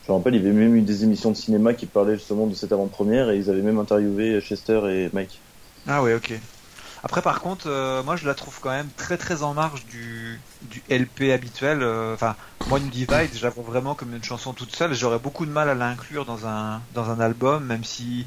je 0.04 0.12
me 0.12 0.16
rappelle, 0.16 0.34
il 0.34 0.42
y 0.42 0.44
avait 0.44 0.52
même 0.52 0.74
eu 0.74 0.82
des 0.82 1.04
émissions 1.04 1.30
de 1.30 1.36
cinéma 1.36 1.72
qui 1.72 1.86
parlaient 1.86 2.16
justement 2.16 2.48
de 2.48 2.54
cette 2.54 2.72
avant-première 2.72 3.30
et 3.30 3.38
ils 3.38 3.48
avaient 3.48 3.62
même 3.62 3.78
interviewé 3.78 4.40
Chester 4.40 4.80
et 4.88 5.10
Mike. 5.12 5.40
Ah 5.88 6.02
oui, 6.02 6.12
ok. 6.12 6.32
Après, 7.02 7.22
par 7.22 7.40
contre, 7.40 7.68
euh, 7.68 8.02
moi 8.02 8.16
je 8.16 8.26
la 8.26 8.34
trouve 8.34 8.60
quand 8.60 8.70
même 8.70 8.90
très 8.92 9.16
très 9.16 9.42
en 9.42 9.54
marge 9.54 9.86
du, 9.86 10.40
du 10.62 10.82
LP 10.88 11.32
habituel. 11.32 11.78
Enfin, 12.12 12.30
euh, 12.30 12.42
moi, 12.68 12.80
New 12.80 12.90
Divide, 12.90 13.34
vois 13.34 13.50
vraiment 13.62 13.94
comme 13.94 14.14
une 14.14 14.22
chanson 14.22 14.52
toute 14.52 14.74
seule. 14.76 14.94
J'aurais 14.94 15.18
beaucoup 15.18 15.46
de 15.46 15.50
mal 15.50 15.68
à 15.70 15.74
l'inclure 15.74 16.26
dans 16.26 16.46
un, 16.46 16.82
dans 16.92 17.10
un 17.10 17.20
album, 17.20 17.64
même 17.64 17.84
si 17.84 18.26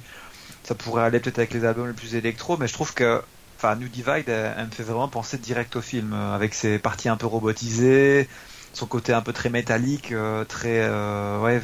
ça 0.64 0.76
pourrait 0.76 1.04
aller 1.04 1.20
peut-être 1.20 1.40
avec 1.40 1.54
les 1.54 1.66
albums 1.66 1.88
les 1.88 1.94
plus 1.94 2.16
électro. 2.16 2.58
Mais 2.58 2.68
je 2.68 2.74
trouve 2.74 2.94
que 2.96 3.22
enfin, 3.58 3.76
New 3.76 3.90
Divide, 3.90 4.30
elle, 4.30 4.56
elle, 4.58 4.66
me 4.68 4.72
fait 4.72 4.84
vraiment 4.84 5.10
penser 5.10 5.38
direct 5.38 5.76
au 5.76 5.82
film, 5.82 6.14
euh, 6.14 6.34
avec 6.34 6.56
ses 6.56 6.80
parties 6.80 7.10
un 7.10 7.18
peu 7.18 7.28
robotisées, 7.28 8.28
son 8.74 8.88
côté 8.88 9.14
un 9.14 9.22
peu 9.22 9.34
très 9.34 9.50
métallique, 9.50 10.14
très. 10.48 10.90
ouais, 11.40 11.62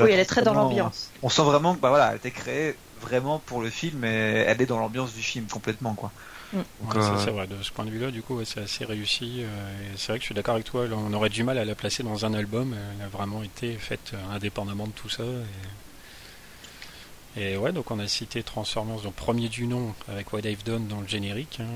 oui, 0.00 0.10
elle 0.10 0.20
est 0.20 0.24
très 0.24 0.42
dans 0.42 0.54
l'ambiance. 0.54 1.10
On 1.22 1.28
sent 1.28 1.42
vraiment 1.42 1.74
que 1.74 1.80
bah, 1.80 1.88
voilà, 1.88 2.08
elle 2.08 2.12
a 2.14 2.16
été 2.16 2.30
créée 2.30 2.76
vraiment 3.04 3.38
pour 3.38 3.60
le 3.60 3.70
film 3.70 4.04
et 4.04 4.44
elle 4.46 4.60
est 4.60 4.66
dans 4.66 4.78
l'ambiance 4.78 5.14
du 5.14 5.22
film 5.22 5.46
complètement 5.46 5.94
quoi. 5.94 6.10
Mm. 6.52 6.58
Donc, 6.82 6.94
ouais, 6.94 7.00
euh... 7.02 7.18
c'est 7.18 7.30
vrai, 7.30 7.46
de 7.46 7.62
ce 7.62 7.72
point 7.72 7.84
de 7.84 7.90
vue-là, 7.90 8.10
du 8.10 8.22
coup, 8.22 8.36
ouais, 8.36 8.44
c'est 8.44 8.60
assez 8.60 8.84
réussi. 8.84 9.42
Euh, 9.42 9.46
c'est 9.96 10.12
vrai 10.12 10.18
que 10.18 10.22
je 10.22 10.26
suis 10.26 10.34
d'accord 10.34 10.54
avec 10.54 10.66
toi, 10.66 10.86
on 10.92 11.12
aurait 11.12 11.28
du 11.28 11.42
mal 11.42 11.58
à 11.58 11.64
la 11.64 11.74
placer 11.74 12.02
dans 12.02 12.24
un 12.24 12.34
album. 12.34 12.74
Elle 12.98 13.04
a 13.04 13.08
vraiment 13.08 13.42
été 13.42 13.74
faite 13.74 14.12
euh, 14.14 14.34
indépendamment 14.34 14.86
de 14.86 14.92
tout 14.92 15.08
ça. 15.08 15.24
Et, 15.24 15.83
et 17.36 17.56
ouais, 17.56 17.72
donc 17.72 17.90
on 17.90 17.98
a 17.98 18.06
cité 18.06 18.42
Transformers, 18.42 19.00
donc 19.00 19.14
premier 19.14 19.48
du 19.48 19.66
nom, 19.66 19.92
avec 20.08 20.32
What 20.32 20.40
I've 20.40 20.62
Done 20.62 20.86
dans 20.86 21.00
le 21.00 21.08
générique. 21.08 21.58
Hein, 21.60 21.66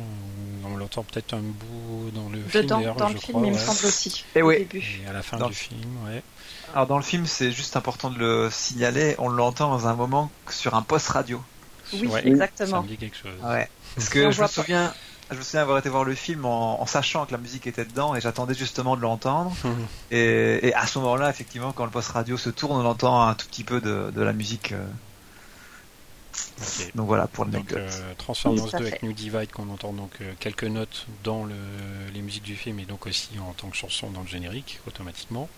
on 0.64 0.76
l'entend 0.76 1.02
peut-être 1.02 1.34
un 1.34 1.40
bout 1.40 2.10
dans 2.14 2.28
le 2.28 2.38
Dedans, 2.38 2.78
film, 2.78 2.94
dans 2.96 3.08
je 3.08 3.14
le 3.14 3.20
crois, 3.20 3.40
film, 3.40 3.44
il 3.44 3.52
me 3.52 3.58
semble 3.58 3.86
aussi. 3.86 4.24
Et 4.36 4.42
oui. 4.42 4.68
Et 4.72 5.08
à 5.08 5.12
la 5.12 5.22
fin 5.22 5.36
dans 5.36 5.48
du 5.48 5.54
film, 5.54 5.80
ouais. 6.06 6.22
Alors 6.74 6.86
dans 6.86 6.96
le 6.96 7.02
film, 7.02 7.26
c'est 7.26 7.50
juste 7.50 7.76
important 7.76 8.10
de 8.10 8.18
le 8.18 8.50
signaler, 8.52 9.16
on 9.18 9.28
l'entend 9.28 9.70
dans 9.70 9.88
un 9.88 9.94
moment 9.94 10.30
sur 10.48 10.74
un 10.74 10.82
poste 10.82 11.08
radio. 11.08 11.42
Oui, 11.92 12.06
ouais, 12.06 12.26
exactement. 12.28 12.70
Ça 12.70 12.82
me 12.82 12.88
dit 12.88 12.96
quelque 12.96 13.16
chose. 13.16 13.32
Ouais. 13.42 13.68
Parce 13.96 14.08
que 14.10 14.30
je 14.30 14.42
me 14.42 14.46
souviens, 14.46 14.92
je 15.30 15.36
me 15.36 15.42
souviens 15.42 15.62
avoir 15.62 15.78
été 15.78 15.88
voir 15.88 16.04
le 16.04 16.14
film 16.14 16.44
en, 16.44 16.80
en 16.80 16.86
sachant 16.86 17.26
que 17.26 17.32
la 17.32 17.38
musique 17.38 17.66
était 17.66 17.84
dedans 17.84 18.14
et 18.14 18.20
j'attendais 18.20 18.54
justement 18.54 18.96
de 18.96 19.00
l'entendre. 19.00 19.52
et, 20.10 20.68
et, 20.68 20.74
à 20.74 20.86
ce 20.86 20.98
moment-là, 21.00 21.30
effectivement, 21.30 21.72
quand 21.72 21.84
le 21.84 21.90
poste 21.90 22.10
radio 22.10 22.36
se 22.36 22.50
tourne, 22.50 22.80
on 22.80 22.88
entend 22.88 23.26
un 23.26 23.34
tout 23.34 23.46
petit 23.46 23.64
peu 23.64 23.80
de, 23.80 24.12
de 24.14 24.22
la 24.22 24.32
musique. 24.32 24.72
Euh... 24.72 24.86
Okay. 26.60 26.90
Donc 26.94 27.06
voilà 27.06 27.26
pour 27.26 27.44
l'anecdote. 27.44 27.78
Euh, 27.78 28.14
Transformers 28.18 28.64
oui, 28.64 28.70
2 28.70 28.76
avec 28.78 29.02
New 29.02 29.12
Divide 29.12 29.50
qu'on 29.52 29.68
entend 29.70 29.92
donc 29.92 30.10
euh, 30.20 30.32
quelques 30.40 30.64
notes 30.64 31.06
dans 31.24 31.44
le, 31.44 31.54
les 32.12 32.20
musiques 32.20 32.42
du 32.42 32.56
film 32.56 32.80
et 32.80 32.84
donc 32.84 33.06
aussi 33.06 33.30
en 33.38 33.52
tant 33.52 33.68
que 33.68 33.76
chanson 33.76 34.10
dans 34.10 34.22
le 34.22 34.26
générique 34.26 34.80
automatiquement. 34.86 35.48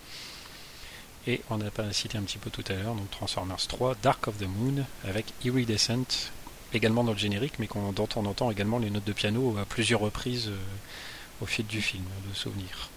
Et 1.26 1.42
on 1.50 1.60
a 1.60 1.70
pas 1.70 1.92
cité 1.92 2.16
un 2.16 2.22
petit 2.22 2.38
peu 2.38 2.50
tout 2.50 2.64
à 2.68 2.72
l'heure, 2.74 2.94
donc 2.94 3.10
Transformers 3.10 3.66
3, 3.66 3.96
Dark 4.02 4.26
of 4.28 4.38
the 4.38 4.46
Moon, 4.46 4.84
avec 5.04 5.26
Iridescent, 5.44 6.30
également 6.72 7.04
dans 7.04 7.12
le 7.12 7.18
générique, 7.18 7.54
mais 7.58 7.66
qu'on, 7.66 7.92
dont 7.92 8.08
on 8.16 8.24
entend 8.24 8.50
également 8.50 8.78
les 8.78 8.90
notes 8.90 9.04
de 9.04 9.12
piano 9.12 9.56
à 9.60 9.66
plusieurs 9.66 10.00
reprises 10.00 10.48
euh, 10.48 11.42
au 11.42 11.46
fil 11.46 11.66
du 11.66 11.82
film, 11.82 12.04
de 12.28 12.34
souvenirs. 12.34 12.90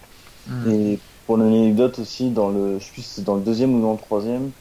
Et 0.68 1.00
pour 1.26 1.38
l'anecdote 1.38 2.00
aussi, 2.00 2.30
dans 2.30 2.50
le, 2.50 2.80
je 2.80 2.86
sais 2.86 2.92
plus 2.92 3.02
si 3.02 3.10
c'est 3.16 3.24
dans 3.24 3.36
le 3.36 3.42
deuxième 3.42 3.76
ou 3.76 3.82
dans 3.82 3.94
le 3.94 3.98
troisième, 3.98 4.52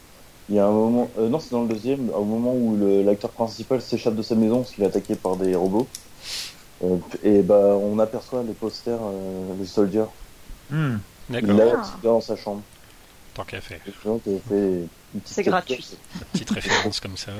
il 0.48 0.56
y 0.56 0.58
a 0.58 0.66
un 0.66 0.70
moment, 0.70 1.10
euh, 1.18 1.28
non 1.28 1.40
c'est 1.40 1.50
dans 1.50 1.62
le 1.62 1.68
deuxième, 1.68 2.10
au 2.10 2.24
moment 2.24 2.54
où 2.54 2.76
le, 2.76 3.02
l'acteur 3.02 3.30
principal 3.30 3.80
s'échappe 3.80 4.14
de 4.14 4.22
sa 4.22 4.34
maison 4.34 4.62
parce 4.62 4.72
qu'il 4.72 4.84
est 4.84 4.86
attaqué 4.86 5.14
par 5.14 5.36
des 5.36 5.54
robots. 5.54 5.86
et 7.22 7.42
bah, 7.42 7.76
on 7.80 7.98
aperçoit 7.98 8.42
les 8.42 8.54
posters 8.54 8.98
des 9.58 9.66
Soldier. 9.66 10.04
Hmm. 10.70 10.96
Il 11.30 11.46
l'a 11.46 11.82
dans 12.02 12.20
sa 12.20 12.36
chambre. 12.36 12.62
Tant 13.34 13.44
qu'à 13.44 13.60
faire. 13.60 13.80
C'est 15.24 15.42
gratuit. 15.42 15.96
petite 16.32 16.50
référence 16.50 17.00
comme 17.00 17.16
ça. 17.16 17.32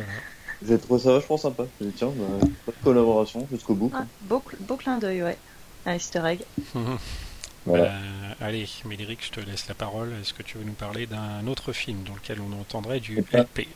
J'ai 0.67 0.79
trouvé 0.79 1.01
ça 1.01 1.13
vachement 1.13 1.37
sympa. 1.37 1.65
Tiens, 1.97 2.13
bah, 2.15 2.47
pas 2.67 2.73
de 2.73 2.85
collaboration 2.85 3.47
jusqu'au 3.51 3.75
bout. 3.75 3.91
Ah, 3.95 4.05
beau, 4.23 4.43
beau, 4.61 4.77
clin 4.77 4.99
d'œil, 4.99 5.23
ouais. 5.23 5.39
Un 5.87 5.95
easter 5.95 6.23
egg. 6.25 6.41
voilà. 7.67 7.85
Euh, 7.85 8.33
allez, 8.41 8.67
Médéric, 8.85 9.21
je 9.25 9.31
te 9.31 9.41
laisse 9.41 9.69
la 9.69 9.75
parole. 9.75 10.13
Est-ce 10.21 10.35
que 10.35 10.43
tu 10.43 10.59
veux 10.59 10.65
nous 10.65 10.73
parler 10.73 11.07
d'un 11.07 11.47
autre 11.47 11.73
film 11.73 11.99
dans 12.07 12.15
lequel 12.15 12.39
on 12.41 12.61
entendrait 12.61 13.01
du 13.01 13.25
LP 13.33 13.69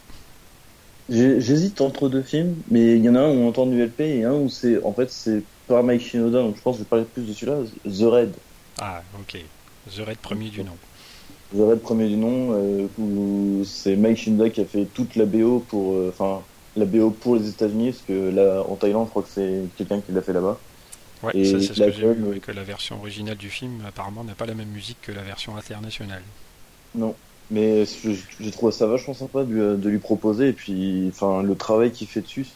J'hésite 1.08 1.80
entre 1.80 2.08
deux 2.08 2.22
films, 2.22 2.56
mais 2.68 2.96
il 2.96 3.04
y 3.04 3.08
en 3.08 3.14
a 3.14 3.20
un 3.20 3.28
où 3.28 3.34
on 3.34 3.48
entend 3.48 3.66
du 3.66 3.80
LP 3.80 4.00
et 4.00 4.24
un 4.24 4.32
où 4.32 4.48
c'est 4.48 4.82
en 4.82 4.92
fait 4.92 5.08
c'est 5.10 5.42
par 5.68 5.84
Mike 5.84 6.00
Shinoda, 6.00 6.40
donc 6.40 6.56
je 6.56 6.62
pense 6.62 6.76
que 6.76 6.78
je 6.78 6.84
vais 6.84 6.88
parler 6.88 7.04
plus 7.04 7.22
de 7.22 7.32
celui-là, 7.32 7.58
The 7.84 8.10
Red. 8.10 8.32
Ah, 8.80 9.02
ok. 9.20 9.40
The 9.94 10.00
Red 10.00 10.18
premier 10.18 10.48
du 10.48 10.64
nom. 10.64 10.76
The 11.54 11.60
Red 11.60 11.80
premier 11.80 12.08
du 12.08 12.16
nom, 12.16 12.52
euh, 12.52 12.88
où 12.98 13.62
c'est 13.64 13.94
Mike 13.94 14.18
Shinoda 14.18 14.50
qui 14.50 14.60
a 14.60 14.64
fait 14.64 14.84
toute 14.86 15.14
la 15.14 15.26
BO 15.26 15.60
pour, 15.68 15.94
euh, 15.94 16.12
enfin, 16.12 16.42
la 16.76 16.86
BO 16.86 17.10
pour 17.10 17.36
les 17.36 17.48
États-Unis, 17.48 17.92
parce 17.92 18.02
que 18.02 18.30
là, 18.30 18.64
en 18.68 18.74
Thaïlande, 18.74 19.06
je 19.06 19.10
crois 19.10 19.22
que 19.22 19.28
c'est 19.32 19.62
quelqu'un 19.76 20.00
qui 20.00 20.10
l'a 20.10 20.22
fait 20.22 20.32
là-bas. 20.32 20.58
Ouais, 21.22 21.44
ça 21.44 21.60
c'est 21.60 21.74
ce 21.74 21.82
que 21.82 21.92
j'ai 21.92 22.12
vu, 22.12 22.40
que 22.40 22.52
la 22.52 22.62
version 22.62 22.98
originale 22.98 23.36
du 23.36 23.48
film 23.48 23.82
apparemment 23.86 24.24
n'a 24.24 24.34
pas 24.34 24.46
la 24.46 24.54
même 24.54 24.68
musique 24.68 24.98
que 25.02 25.12
la 25.12 25.22
version 25.22 25.56
internationale. 25.56 26.22
Non, 26.94 27.14
mais 27.50 27.84
j'ai 28.40 28.50
trouvé 28.50 28.72
ça 28.72 28.86
vachement 28.86 29.14
sympa 29.14 29.44
de, 29.44 29.88
lui 29.88 29.98
proposer, 29.98 30.48
et 30.48 30.52
puis 30.52 31.06
enfin 31.08 31.42
le 31.42 31.54
travail 31.54 31.90
qu'il 31.90 32.06
fait 32.06 32.20
dessus, 32.20 32.46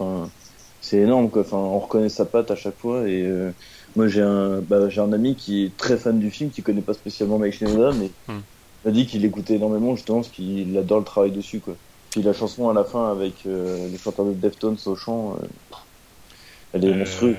c'est 0.80 0.98
énorme 0.98 1.30
quoi. 1.30 1.42
Enfin, 1.42 1.56
on 1.56 1.78
reconnaît 1.78 2.08
sa 2.08 2.24
patte 2.24 2.50
à 2.50 2.56
chaque 2.56 2.76
fois, 2.76 3.08
et 3.08 3.22
euh, 3.22 3.50
moi 3.96 4.08
j'ai 4.08 4.22
un, 4.22 4.60
bah, 4.60 4.88
j'ai 4.88 5.00
un 5.00 5.12
ami 5.12 5.36
qui 5.36 5.64
est 5.64 5.76
très 5.76 5.96
fan 5.96 6.18
du 6.18 6.30
film, 6.30 6.50
qui 6.50 6.62
connaît 6.62 6.82
pas 6.82 6.94
spécialement 6.94 7.38
Mike 7.38 7.54
Shinoda, 7.54 7.92
mais 7.92 8.10
il 8.28 8.34
m'a 8.84 8.90
dit 8.90 9.06
qu'il 9.06 9.24
écoutait 9.24 9.54
énormément 9.54 9.94
justement 9.94 10.20
parce 10.20 10.32
qu'il 10.32 10.76
adore 10.76 10.98
le 10.98 11.04
travail 11.04 11.30
dessus 11.30 11.60
quoi. 11.60 11.76
Puis 12.10 12.22
la 12.22 12.32
chanson 12.32 12.68
à 12.68 12.74
la 12.74 12.84
fin 12.84 13.10
avec 13.10 13.34
euh, 13.46 13.88
les 13.88 13.96
chanteurs 13.96 14.26
de 14.26 14.32
Deftones 14.32 14.78
au 14.86 14.96
chant, 14.96 15.36
euh, 15.40 15.76
elle 16.72 16.84
est 16.84 16.94
monstrueuse. 16.94 17.36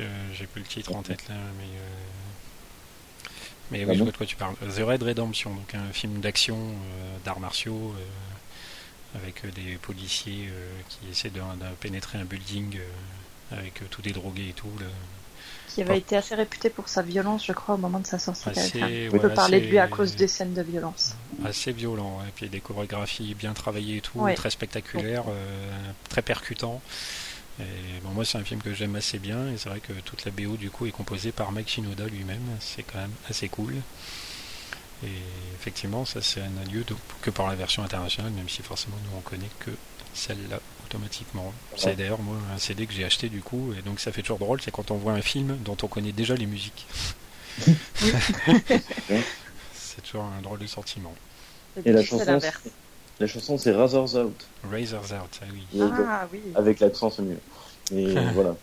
Euh, 0.00 0.28
j'ai 0.34 0.46
plus 0.46 0.60
le 0.60 0.66
titre 0.66 0.94
en 0.94 1.02
tête 1.02 1.28
là, 1.28 1.34
mais. 1.58 1.66
Mais 3.70 3.84
oui, 3.86 3.94
je 3.96 4.02
vois 4.02 4.12
de 4.12 4.16
quoi 4.16 4.26
tu 4.26 4.36
parles. 4.36 4.54
The 4.56 4.80
Red 4.80 5.02
Redemption, 5.02 5.54
donc 5.54 5.74
un 5.74 5.92
film 5.92 6.20
d'action, 6.20 6.58
d'arts 7.24 7.40
martiaux, 7.40 7.94
avec 9.14 9.46
des 9.54 9.76
policiers 9.76 10.50
qui 10.90 11.10
essaient 11.10 11.30
de, 11.30 11.40
pénétrer 11.80 12.18
un 12.18 12.24
building 12.24 12.78
avec 13.50 13.88
tout 13.88 14.02
des 14.02 14.12
drogués 14.12 14.50
et 14.50 14.52
tout 14.52 14.68
qui 15.72 15.80
avait 15.80 15.98
été 15.98 16.16
assez 16.16 16.34
réputé 16.34 16.68
pour 16.68 16.88
sa 16.88 17.02
violence, 17.02 17.46
je 17.46 17.52
crois, 17.52 17.76
au 17.76 17.78
moment 17.78 17.98
de 17.98 18.06
sa 18.06 18.18
sortie. 18.18 18.50
On 19.12 19.18
peut 19.18 19.32
parler 19.32 19.60
de 19.60 19.66
lui 19.66 19.78
à 19.78 19.88
cause 19.88 20.16
des 20.16 20.28
scènes 20.28 20.54
de 20.54 20.62
violence. 20.62 21.16
Assez 21.44 21.72
violent, 21.72 22.20
et 22.28 22.30
puis 22.34 22.48
des 22.48 22.60
chorégraphies 22.60 23.34
bien 23.34 23.54
travaillées 23.54 23.98
et 23.98 24.00
tout, 24.00 24.26
très 24.36 24.50
spectaculaires, 24.50 25.24
euh, 25.28 25.92
très 26.08 26.22
percutant. 26.22 26.82
Et 27.60 28.00
bon, 28.02 28.10
moi, 28.10 28.24
c'est 28.24 28.38
un 28.38 28.44
film 28.44 28.62
que 28.62 28.72
j'aime 28.72 28.96
assez 28.96 29.18
bien, 29.18 29.48
et 29.52 29.58
c'est 29.58 29.68
vrai 29.68 29.80
que 29.80 29.92
toute 30.04 30.24
la 30.24 30.30
BO 30.30 30.56
du 30.56 30.70
coup 30.70 30.86
est 30.86 30.90
composée 30.90 31.32
par 31.32 31.52
Mike 31.52 31.68
Shinoda 31.68 32.06
lui-même, 32.06 32.40
c'est 32.60 32.82
quand 32.82 32.98
même 32.98 33.12
assez 33.28 33.48
cool. 33.48 33.74
Et 35.04 35.10
effectivement, 35.54 36.04
ça 36.04 36.22
c'est 36.22 36.40
un 36.40 36.70
lieu 36.70 36.84
que 37.20 37.30
par 37.30 37.48
la 37.48 37.56
version 37.56 37.82
internationale, 37.82 38.32
même 38.32 38.48
si 38.48 38.62
forcément 38.62 38.96
nous 39.04 39.18
on 39.18 39.20
connaît 39.20 39.50
que 39.58 39.70
celle-là 40.14 40.60
automatiquement. 40.86 41.52
C'est 41.76 41.96
d'ailleurs 41.96 42.20
moi 42.20 42.36
un 42.54 42.58
CD 42.58 42.86
que 42.86 42.92
j'ai 42.92 43.04
acheté 43.04 43.28
du 43.28 43.42
coup, 43.42 43.74
et 43.76 43.82
donc 43.82 43.98
ça 43.98 44.12
fait 44.12 44.22
toujours 44.22 44.38
drôle, 44.38 44.62
c'est 44.62 44.70
quand 44.70 44.92
on 44.92 44.96
voit 44.96 45.12
un 45.12 45.22
film 45.22 45.56
dont 45.64 45.76
on 45.82 45.88
connaît 45.88 46.12
déjà 46.12 46.34
les 46.34 46.46
musiques. 46.46 46.86
c'est 49.74 50.02
toujours 50.02 50.24
un 50.24 50.40
drôle 50.40 50.60
de 50.60 50.66
sentiment. 50.66 51.14
Et, 51.84 51.90
la 51.92 52.04
chanson, 52.04 52.38
la 53.22 53.28
chanson 53.28 53.56
c'est 53.56 53.72
Razor's 53.72 54.16
Out. 54.16 54.46
Razor's 54.70 55.12
Out, 55.12 55.40
ah 55.40 55.46
oui. 55.52 55.64
Ah, 55.80 56.28
oui. 56.32 56.40
Avec 56.54 56.80
l'accent 56.80 57.10
c'est 57.10 57.22
mieux. 57.22 57.40
Et 57.92 58.14
voilà. 58.34 58.54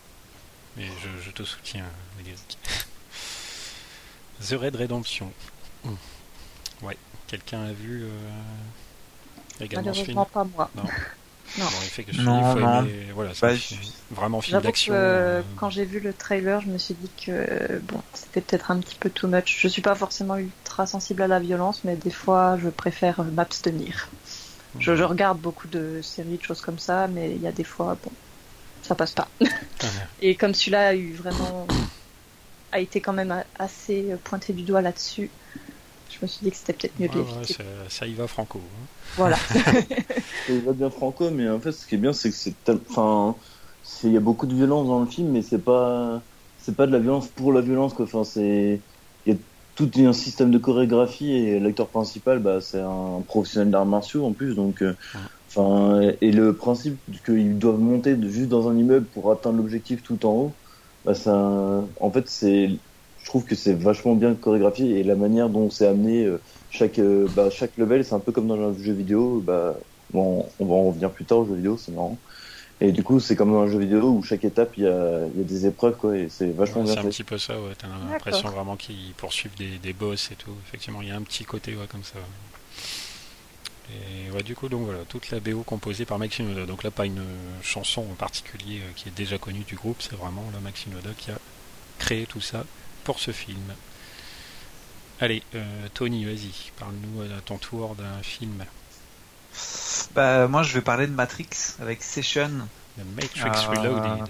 Mais 0.77 0.85
je, 1.25 1.31
te 1.31 1.41
soutiens, 1.43 1.85
The 4.47 4.53
Red 4.53 4.75
Redemption. 4.75 5.31
Hmm. 5.83 5.95
Ouais, 6.83 6.97
quelqu'un 7.27 7.63
a 7.63 7.73
vu 7.73 8.03
euh, 8.03 8.07
également 9.61 9.93
ce 9.93 10.03
film 10.03 10.23
pas 10.31 10.43
moi. 10.43 10.69
Non. 10.75 10.83
Non, 11.57 11.65
non, 12.55 12.87
voilà, 13.15 13.31
c'est 13.33 13.57
vraiment 14.11 14.39
film 14.39 14.61
d'action. 14.61 14.93
Euh, 14.95 15.41
quand 15.57 15.71
j'ai 15.71 15.83
vu 15.83 15.99
le 15.99 16.13
trailer, 16.13 16.61
je 16.61 16.67
me 16.67 16.77
suis 16.77 16.93
dit 16.93 17.09
que 17.25 17.79
bon, 17.79 18.03
c'était 18.13 18.41
peut-être 18.41 18.69
un 18.69 18.77
petit 18.77 18.93
peu 18.93 19.09
too 19.09 19.27
much. 19.27 19.57
Je 19.59 19.67
suis 19.67 19.81
pas 19.81 19.95
forcément 19.95 20.37
ultra 20.37 20.85
sensible 20.85 21.23
à 21.23 21.27
la 21.27 21.39
violence, 21.39 21.81
mais 21.83 21.95
des 21.95 22.11
fois, 22.11 22.59
je 22.61 22.69
préfère 22.69 23.23
m'abstenir. 23.23 24.09
Je, 24.77 24.91
regarde 24.91 25.39
beaucoup 25.39 25.67
de 25.67 26.01
séries, 26.03 26.37
de 26.37 26.43
choses 26.43 26.61
comme 26.61 26.77
ça, 26.77 27.07
mais 27.07 27.31
il 27.31 27.41
y 27.41 27.47
a 27.47 27.51
des 27.51 27.63
fois, 27.63 27.97
bon, 28.03 28.11
ça 28.83 28.93
passe 28.93 29.13
pas. 29.13 29.27
Et 30.21 30.35
comme 30.35 30.53
celui-là 30.53 30.89
a 30.89 30.95
eu 30.95 31.13
vraiment 31.13 31.65
a 32.71 32.79
été 32.79 33.01
quand 33.01 33.13
même 33.13 33.43
assez 33.57 34.15
pointé 34.23 34.53
du 34.53 34.61
doigt 34.61 34.81
là-dessus, 34.81 35.31
je 36.09 36.17
me 36.21 36.27
suis 36.27 36.43
dit 36.43 36.51
que 36.51 36.57
c'était 36.57 36.73
peut-être 36.73 36.99
mieux 36.99 37.07
de 37.07 37.15
l'éviter. 37.15 37.55
ça, 37.87 38.05
y 38.05 38.13
va 38.13 38.27
franco. 38.27 38.59
Hein. 38.59 38.85
Voilà. 39.15 39.37
ça 39.47 40.53
y 40.53 40.59
va 40.59 40.73
bien 40.73 40.89
franco, 40.89 41.29
mais 41.31 41.49
en 41.49 41.59
fait, 41.59 41.71
ce 41.71 41.85
qui 41.85 41.95
est 41.95 41.99
bien, 41.99 42.13
c'est 42.13 42.29
que 42.29 42.35
c'est 42.35 42.53
enfin, 42.89 43.35
il 44.03 44.11
y 44.11 44.17
a 44.17 44.19
beaucoup 44.19 44.45
de 44.45 44.55
violence 44.55 44.87
dans 44.87 44.99
le 44.99 45.07
film, 45.07 45.29
mais 45.29 45.41
c'est 45.41 45.59
pas, 45.59 46.21
c'est 46.59 46.75
pas 46.75 46.87
de 46.87 46.91
la 46.91 46.99
violence 46.99 47.27
pour 47.27 47.53
la 47.53 47.61
violence, 47.61 47.93
quoi. 47.93 48.05
Enfin, 48.05 48.23
c'est, 48.23 48.79
tout 49.87 49.91
un 49.99 50.13
système 50.13 50.51
de 50.51 50.57
chorégraphie 50.57 51.31
et 51.31 51.59
l'acteur 51.59 51.89
principal, 51.89 52.39
bah, 52.39 52.59
c'est 52.61 52.79
un 52.81 53.21
professionnel 53.25 53.71
d'arts 53.71 53.85
martiaux 53.85 54.25
en 54.25 54.33
plus, 54.33 54.55
donc. 54.55 54.81
Euh, 54.83 54.95
enfin, 55.49 56.01
et 56.21 56.31
le 56.31 56.55
principe 56.57 57.01
qu'ils 57.25 57.57
doivent 57.59 57.79
monter 57.79 58.17
juste 58.29 58.49
dans 58.49 58.69
un 58.69 58.77
immeuble 58.77 59.09
pour 59.09 59.31
atteindre 59.31 59.57
l'objectif 59.57 60.03
tout 60.03 60.25
en 60.25 60.33
haut, 60.33 60.59
bah, 61.05 61.15
ça, 61.15 61.89
en 61.99 62.11
fait, 62.11 62.27
c'est 62.29 62.69
je 63.17 63.25
trouve 63.25 63.45
que 63.45 63.55
c'est 63.55 63.73
vachement 63.75 64.15
bien 64.15 64.35
chorégraphié 64.35 64.99
et 64.99 65.03
la 65.03 65.15
manière 65.15 65.49
dont 65.49 65.69
c'est 65.69 65.87
amené 65.87 66.25
euh, 66.25 66.43
chaque 66.69 66.99
euh, 66.99 67.27
bah, 67.29 67.49
chaque 67.49 67.77
level 67.77 68.03
c'est 68.05 68.15
un 68.15 68.19
peu 68.21 68.31
comme 68.31 68.47
dans 68.47 68.55
un 68.59 68.73
jeu 68.77 68.93
vidéo 68.93 69.41
bah 69.41 69.77
bon, 70.09 70.53
on 70.59 70.65
va 70.67 70.73
en 70.75 70.85
revenir 70.87 71.13
plus 71.13 71.25
tard 71.25 71.39
au 71.39 71.45
jeu 71.45 71.55
vidéo 71.55 71.77
c'est 71.77 71.91
marrant 71.91 72.21
et 72.81 72.91
du 72.91 73.03
coup 73.03 73.19
c'est 73.19 73.35
comme 73.35 73.51
dans 73.51 73.61
un 73.61 73.67
jeu 73.67 73.79
vidéo 73.79 74.09
où 74.09 74.23
chaque 74.23 74.45
étape 74.45 74.77
il 74.77 74.83
y 74.83 74.87
a, 74.87 75.25
il 75.33 75.39
y 75.39 75.41
a 75.41 75.45
des 75.45 75.65
épreuves 75.65 75.97
quoi 75.97 76.17
et 76.17 76.29
c'est 76.29 76.51
vachement 76.51 76.83
bien 76.83 76.93
c'est 76.93 76.99
un 76.99 77.09
petit 77.09 77.23
peu 77.23 77.37
ça 77.37 77.59
ouais 77.59 77.73
t'as 77.77 77.87
l'impression 78.11 78.49
vraiment 78.49 78.75
qu'ils 78.75 79.13
poursuivent 79.17 79.55
des, 79.57 79.77
des 79.77 79.93
boss 79.93 80.31
et 80.31 80.35
tout 80.35 80.55
effectivement 80.67 81.01
il 81.01 81.09
y 81.09 81.11
a 81.11 81.15
un 81.15 81.21
petit 81.21 81.43
côté 81.43 81.75
ouais, 81.75 81.87
comme 81.89 82.03
ça 82.03 82.19
et 83.91 84.31
ouais, 84.31 84.43
du 84.43 84.55
coup, 84.55 84.69
donc 84.69 84.85
voilà, 84.85 84.99
toute 85.05 85.31
la 85.31 85.39
BO 85.39 85.63
composée 85.63 86.05
par 86.05 86.19
Shinoda. 86.29 86.65
Donc 86.65 86.83
là, 86.83 86.91
pas 86.91 87.05
une 87.05 87.23
chanson 87.63 88.01
en 88.01 88.15
particulier 88.15 88.79
euh, 88.79 88.91
qui 88.95 89.09
est 89.09 89.15
déjà 89.15 89.37
connue 89.37 89.63
du 89.63 89.75
groupe, 89.75 89.97
c'est 90.01 90.15
vraiment 90.15 90.45
la 90.53 90.71
Shinoda 90.73 91.09
qui 91.17 91.31
a 91.31 91.39
créé 91.97 92.25
tout 92.25 92.41
ça 92.41 92.65
pour 93.03 93.19
ce 93.19 93.31
film. 93.31 93.73
Allez, 95.19 95.43
euh, 95.55 95.87
Tony, 95.93 96.23
vas-y, 96.25 96.71
parle-nous 96.77 97.21
à 97.23 97.41
ton 97.41 97.57
tour 97.57 97.95
d'un 97.95 98.21
film. 98.21 98.63
Bah, 100.15 100.47
moi, 100.47 100.63
je 100.63 100.73
vais 100.73 100.81
parler 100.81 101.07
de 101.07 101.13
Matrix 101.13 101.49
avec 101.81 102.03
Session. 102.03 102.51
Matrix 103.15 103.41
euh, 103.45 103.69
Reloaded. 103.69 104.27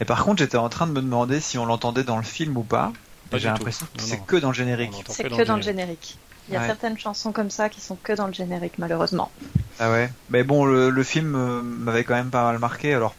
Et 0.00 0.04
par 0.04 0.24
contre, 0.24 0.38
j'étais 0.38 0.56
en 0.56 0.68
train 0.68 0.86
de 0.86 0.92
me 0.92 1.02
demander 1.02 1.40
si 1.40 1.58
on 1.58 1.66
l'entendait 1.66 2.04
dans 2.04 2.16
le 2.16 2.22
film 2.22 2.56
ou 2.56 2.62
pas. 2.62 2.92
J'ai 3.32 3.48
l'impression 3.48 3.86
que 3.94 4.02
c'est 4.02 4.24
que 4.24 4.36
dans 4.36 4.48
le 4.48 4.54
générique. 4.54 4.92
C'est 5.08 5.24
que, 5.24 5.44
dans 5.44 5.56
le 5.56 5.62
générique. 5.62 6.18
Il 6.48 6.54
y 6.54 6.56
a 6.56 6.66
certaines 6.66 6.98
chansons 6.98 7.30
comme 7.30 7.50
ça 7.50 7.68
qui 7.68 7.80
sont 7.80 7.96
que 7.96 8.14
dans 8.14 8.26
le 8.26 8.32
générique, 8.32 8.78
malheureusement. 8.78 9.30
Ah 9.78 9.90
ouais. 9.90 10.10
Mais 10.30 10.44
bon, 10.44 10.64
le, 10.64 11.02
film 11.02 11.34
euh, 11.34 11.62
m'avait 11.62 12.04
quand 12.04 12.14
même 12.14 12.30
pas 12.30 12.44
mal 12.44 12.58
marqué. 12.58 12.94
Alors, 12.94 13.14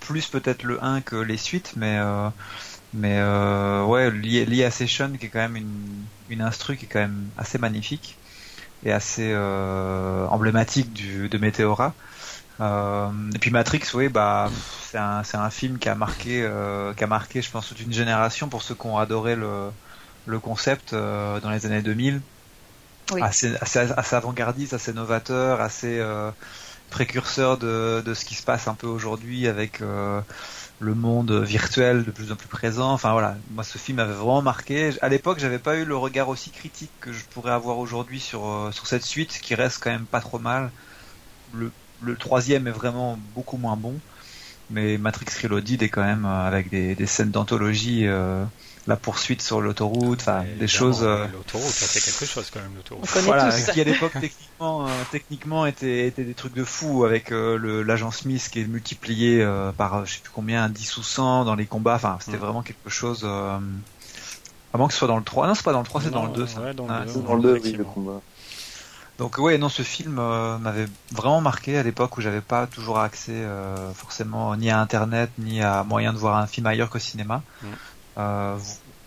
plus 0.00 0.26
peut-être 0.26 0.62
le 0.62 0.82
1 0.82 1.02
que 1.02 1.16
les 1.16 1.36
suites, 1.36 1.74
mais 1.76 1.98
mais 2.94 3.16
euh, 3.18 3.84
ouais, 3.84 4.10
lié, 4.10 4.64
à 4.64 4.70
Session, 4.70 5.12
qui 5.18 5.26
est 5.26 5.28
quand 5.28 5.38
même 5.38 5.56
une, 5.56 6.04
une 6.28 6.42
instru 6.42 6.76
qui 6.76 6.84
est 6.84 6.88
quand 6.88 7.00
même 7.00 7.28
assez 7.38 7.58
magnifique 7.58 8.16
et 8.84 8.92
assez 8.92 9.30
euh, 9.32 10.26
emblématique 10.28 10.92
du, 10.92 11.28
de 11.28 11.38
Meteora. 11.38 11.94
Euh, 12.60 13.08
et 13.34 13.38
puis 13.38 13.50
Matrix, 13.50 13.82
oui, 13.94 14.08
bah 14.08 14.50
c'est 14.90 14.98
un, 14.98 15.22
c'est 15.24 15.36
un 15.36 15.50
film 15.50 15.78
qui 15.78 15.88
a 15.88 15.94
marqué, 15.94 16.42
euh, 16.42 16.92
qui 16.94 17.04
a 17.04 17.06
marqué, 17.06 17.42
je 17.42 17.50
pense, 17.50 17.68
toute 17.68 17.80
une 17.80 17.92
génération 17.92 18.48
pour 18.48 18.62
ceux 18.62 18.74
qui 18.74 18.86
ont 18.86 18.98
adoré 18.98 19.36
le, 19.36 19.70
le 20.26 20.38
concept 20.38 20.92
euh, 20.92 21.40
dans 21.40 21.50
les 21.50 21.66
années 21.66 21.82
2000. 21.82 22.20
Oui. 23.12 23.20
Assez, 23.22 23.56
assez, 23.60 23.78
assez 23.78 24.16
avant-gardiste, 24.16 24.74
assez 24.74 24.92
novateur, 24.92 25.60
assez 25.60 25.98
euh, 25.98 26.30
précurseur 26.90 27.58
de, 27.58 28.02
de 28.04 28.14
ce 28.14 28.24
qui 28.24 28.34
se 28.34 28.42
passe 28.42 28.68
un 28.68 28.74
peu 28.74 28.86
aujourd'hui 28.86 29.48
avec 29.48 29.80
le 30.82 30.94
monde 30.94 31.32
virtuel 31.32 32.04
de 32.04 32.10
plus 32.10 32.32
en 32.32 32.36
plus 32.36 32.48
présent. 32.48 32.92
Enfin 32.92 33.12
voilà, 33.12 33.38
moi 33.46 33.64
ce 33.64 33.78
film 33.78 33.96
m'avait 33.98 34.12
vraiment 34.14 34.42
marqué. 34.42 34.92
À 35.02 35.08
l'époque, 35.08 35.38
j'avais 35.38 35.58
pas 35.60 35.76
eu 35.78 35.84
le 35.84 35.96
regard 35.96 36.28
aussi 36.28 36.50
critique 36.52 36.96
que 37.00 37.12
je 37.12 37.26
pourrais 37.28 37.52
avoir 37.52 37.78
aujourd'hui 37.78 38.20
sur 38.20 38.46
euh, 38.46 38.72
sur 38.72 38.86
cette 38.86 39.04
suite, 39.04 39.38
qui 39.40 39.54
reste 39.54 39.78
quand 39.82 39.90
même 39.90 40.08
pas 40.08 40.20
trop 40.20 40.38
mal. 40.38 40.72
Le, 41.52 41.76
le 42.00 42.18
troisième 42.18 42.66
est 42.68 42.72
vraiment 42.72 43.16
beaucoup 43.18 43.58
moins 43.58 43.76
bon, 43.76 44.02
Mais 44.70 44.98
Matrix 44.98 45.26
Reloaded 45.42 45.82
est 45.82 45.90
quand 45.90 46.04
même 46.04 46.24
avec 46.26 46.70
des, 46.70 46.96
des 46.96 47.06
scènes 47.06 47.32
d'anthologie 47.32 48.06
la 48.86 48.96
poursuite 48.96 49.42
sur 49.42 49.60
l'autoroute, 49.60 50.20
enfin 50.20 50.44
des 50.58 50.66
choses. 50.66 51.02
Euh, 51.02 51.26
l'autoroute, 51.32 51.70
ça 51.70 52.00
quelque 52.00 52.26
chose 52.26 52.50
quand 52.52 52.60
même 52.60 52.74
l'autoroute. 52.76 53.06
Voilà, 53.22 53.50
qui 53.52 53.80
à 53.80 53.84
l'époque 53.84 54.12
techniquement, 54.12 54.86
euh, 54.86 54.90
techniquement 55.10 55.66
était, 55.66 56.08
était 56.08 56.24
des 56.24 56.34
trucs 56.34 56.54
de 56.54 56.64
fou 56.64 57.04
avec 57.04 57.32
euh, 57.32 57.82
l'agent 57.84 58.10
Smith 58.10 58.48
qui 58.50 58.60
est 58.60 58.66
multiplié 58.66 59.46
par 59.76 60.04
je 60.04 60.14
sais 60.14 60.20
plus 60.20 60.32
combien 60.34 60.68
10 60.68 60.96
ou 60.96 61.02
100 61.02 61.44
dans 61.44 61.54
les 61.54 61.66
combats. 61.66 61.94
Enfin, 61.94 62.18
c'était 62.20 62.38
vraiment 62.38 62.62
quelque 62.62 62.90
chose. 62.90 63.28
Avant 64.74 64.86
que 64.86 64.94
ce 64.94 64.98
soit 64.98 65.08
dans 65.08 65.18
le 65.18 65.24
3. 65.24 65.46
Non, 65.46 65.54
c'est 65.54 65.64
pas 65.64 65.72
dans 65.72 65.80
le 65.80 65.86
3, 65.86 66.00
c'est 66.00 66.10
dans 66.10 66.26
le 66.26 66.32
2. 66.32 66.46
Ça. 66.46 66.60
Ouais, 66.60 66.74
dans, 66.74 66.86
le 66.86 67.04
2, 67.04 67.20
dans 67.20 67.34
le 67.34 67.42
2, 67.42 67.60
oui, 67.62 67.72
le 67.72 67.84
combat. 67.84 68.20
Donc 69.18 69.36
ouais, 69.38 69.58
non, 69.58 69.68
ce 69.68 69.82
film 69.82 70.14
m'avait 70.14 70.88
vraiment 71.12 71.40
marqué 71.40 71.78
à 71.78 71.84
l'époque 71.84 72.16
où 72.16 72.20
j'avais 72.20 72.40
pas 72.40 72.66
toujours 72.66 72.98
accès 72.98 73.44
forcément 73.94 74.56
ni 74.56 74.70
à 74.70 74.80
Internet 74.80 75.30
ni 75.38 75.62
à 75.62 75.84
moyen 75.84 76.12
de 76.12 76.18
voir 76.18 76.36
un 76.36 76.48
film 76.48 76.66
ailleurs 76.66 76.90
qu'au 76.90 76.98
cinéma. 76.98 77.42
Mm. 77.62 77.66
Euh, 78.18 78.58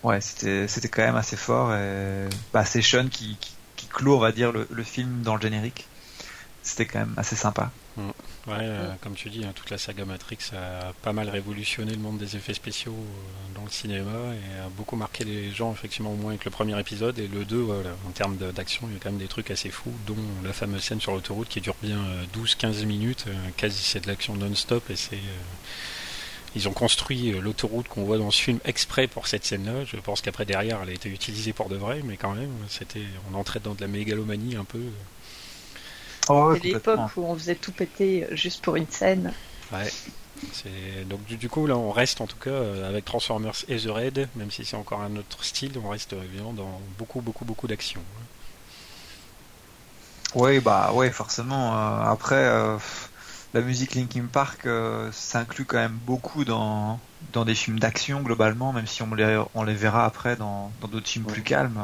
ouais, 0.03 0.21
c'était 0.21 0.67
c'était 0.67 0.87
quand 0.87 1.03
même 1.03 1.15
assez 1.15 1.35
fort 1.35 1.73
et 1.73 2.27
bah, 2.53 2.65
c'est 2.65 2.81
qui, 2.81 3.37
clôt, 3.89 4.15
on 4.15 4.19
va 4.19 4.31
dire, 4.31 4.51
le, 4.51 4.83
film 4.83 5.21
dans 5.21 5.35
le 5.35 5.41
générique. 5.41 5.87
C'était 6.63 6.85
quand 6.85 6.99
même 6.99 7.13
assez 7.17 7.35
sympa. 7.35 7.71
Mm. 7.95 8.09
Ouais, 8.47 8.57
euh, 8.59 8.93
comme 9.01 9.15
tu 9.15 9.29
dis, 9.29 9.43
hein, 9.43 9.53
toute 9.55 9.71
la 9.71 9.77
saga 9.77 10.05
Matrix 10.05 10.37
a 10.53 10.93
pas 11.01 11.13
mal 11.13 11.29
révolutionné 11.29 11.93
le 11.93 11.99
monde 11.99 12.17
des 12.19 12.35
effets 12.35 12.53
spéciaux 12.53 12.93
euh, 12.93 13.55
dans 13.55 13.63
le 13.63 13.71
cinéma 13.71 14.11
et 14.33 14.59
a 14.59 14.69
beaucoup 14.69 14.95
marqué 14.95 15.23
les 15.23 15.51
gens, 15.51 15.71
effectivement, 15.71 16.11
au 16.11 16.15
moins 16.15 16.31
avec 16.31 16.45
le 16.45 16.51
premier 16.51 16.79
épisode. 16.79 17.17
Et 17.17 17.27
le 17.27 17.45
2, 17.45 17.57
voilà, 17.57 17.91
en 18.07 18.11
termes 18.11 18.35
d'action, 18.37 18.87
il 18.87 18.93
y 18.93 18.95
a 18.97 18.99
quand 18.99 19.09
même 19.09 19.19
des 19.19 19.27
trucs 19.27 19.49
assez 19.49 19.69
fous, 19.69 19.93
dont 20.05 20.17
la 20.43 20.53
fameuse 20.53 20.83
scène 20.83 21.01
sur 21.01 21.13
l'autoroute 21.13 21.47
qui 21.47 21.61
dure 21.61 21.75
bien 21.81 21.99
12-15 22.35 22.85
minutes. 22.85 23.25
quasi, 23.57 23.81
c'est 23.81 24.01
de 24.01 24.07
l'action 24.07 24.35
non-stop 24.35 24.89
et 24.89 24.95
c'est 24.95 25.21
ils 26.55 26.67
ont 26.67 26.73
construit 26.73 27.33
euh, 27.33 27.41
l'autoroute 27.41 27.87
qu'on 27.87 28.05
voit 28.05 28.17
dans 28.17 28.31
ce 28.31 28.41
film 28.41 28.59
exprès 28.65 29.07
pour 29.07 29.27
cette 29.27 29.45
scène-là. 29.45 29.83
Je 29.85 29.97
pense 29.97 30.21
qu'après 30.21 30.45
derrière, 30.45 30.79
elle 30.83 30.89
a 30.89 30.93
été 30.93 31.09
utilisée 31.09 31.53
pour 31.53 31.69
de 31.69 31.75
vrai, 31.75 32.01
mais 32.03 32.17
quand 32.17 32.33
même, 32.33 32.51
c'était, 32.69 33.03
on 33.31 33.35
entrait 33.35 33.59
dans 33.59 33.73
de 33.73 33.81
la 33.81 33.87
mégalomanie 33.87 34.55
un 34.55 34.63
peu. 34.63 34.81
Oh, 36.29 36.53
c'est 36.55 36.63
l'époque 36.63 36.99
où 37.17 37.25
on 37.25 37.35
faisait 37.35 37.55
tout 37.55 37.71
péter 37.71 38.25
juste 38.31 38.63
pour 38.63 38.77
une 38.77 38.87
scène. 38.89 39.33
Ouais. 39.71 39.91
Donc 41.05 41.23
du, 41.25 41.49
coup 41.49 41.65
là 41.65 41.77
on 41.77 41.91
reste 41.91 42.19
en 42.19 42.27
tout 42.27 42.37
cas 42.37 42.49
euh, 42.49 42.87
avec 42.87 43.05
Transformers 43.05 43.55
et 43.69 43.77
The 43.77 43.87
Raid, 43.87 44.27
même 44.35 44.51
si 44.51 44.65
c'est 44.65 44.75
encore 44.75 45.01
un 45.01 45.15
autre 45.15 45.43
style, 45.43 45.71
on 45.83 45.89
reste 45.89 46.13
évidemment 46.13 46.53
dans 46.53 46.81
beaucoup 46.97 47.21
beaucoup 47.21 47.45
beaucoup 47.45 47.67
d'action. 47.67 48.01
Oui 50.33 50.59
bah 50.59 50.91
ouais 50.93 51.09
forcément. 51.09 51.73
Euh, 51.73 52.11
après 52.11 52.77
la 53.55 53.61
musique 53.61 53.95
Linkin 53.95 54.25
Park 54.29 54.65
euh, 54.65 55.09
s'inclut 55.13 55.63
quand 55.63 55.77
même 55.77 55.97
beaucoup 56.05 56.43
dans, 56.43 56.99
dans 57.31 57.45
des 57.45 57.55
films 57.55 57.79
d'action 57.79 58.21
globalement, 58.21 58.73
même 58.73 58.85
si 58.85 59.01
on 59.01 59.15
les, 59.15 59.41
on 59.55 59.63
les 59.63 59.73
verra 59.73 60.05
après 60.05 60.35
dans 60.35 60.71
d'autres 60.91 61.07
films 61.07 61.23
plus 61.23 61.41
calmes. 61.41 61.79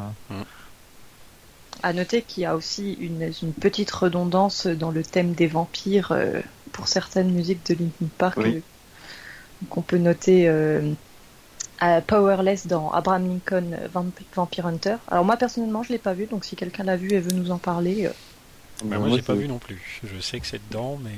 À 1.81 1.93
noter 1.93 2.23
qu'il 2.23 2.43
y 2.43 2.45
a 2.45 2.57
aussi 2.57 2.91
une, 2.99 3.31
une, 3.41 3.53
petite 3.53 3.89
redondance 3.89 4.67
dans 4.67 4.91
le 4.91 5.01
thème 5.01 5.31
des 5.31 5.47
vampires 5.47 6.12
euh, 6.12 6.41
pour 6.73 6.89
certaines 6.89 7.31
musiques 7.31 7.65
de 7.67 7.75
Linkin 7.75 8.10
Park 8.17 8.38
euh, 8.39 8.60
qu'on 9.69 9.81
peut 9.81 9.97
noter 9.97 10.49
à 11.79 12.01
Powerless 12.01 12.67
dans 12.67 12.91
Abraham 12.91 13.29
Lincoln 13.29 13.77
Vampire 14.36 14.65
Hunter. 14.65 14.95
Alors 15.07 15.23
moi 15.23 15.38
personnellement 15.38 15.84
je 15.84 15.93
l'ai 15.93 15.99
pas 15.99 16.13
vu 16.13 16.25
donc 16.25 16.43
si 16.43 16.57
quelqu'un 16.57 16.84
l'a 16.84 16.97
vu 16.97 17.13
et 17.13 17.19
veut 17.19 17.31
nous 17.31 17.51
en 17.51 17.60
parler. 17.60 18.10
Bah, 18.84 18.97
moi 18.97 19.10
j'ai 19.15 19.21
pas 19.21 19.36
vu 19.36 19.47
non 19.47 19.60
plus. 19.60 20.01
Je 20.03 20.19
sais 20.19 20.39
que 20.39 20.47
c'est 20.47 20.62
dedans 20.69 20.99
mais 21.01 21.12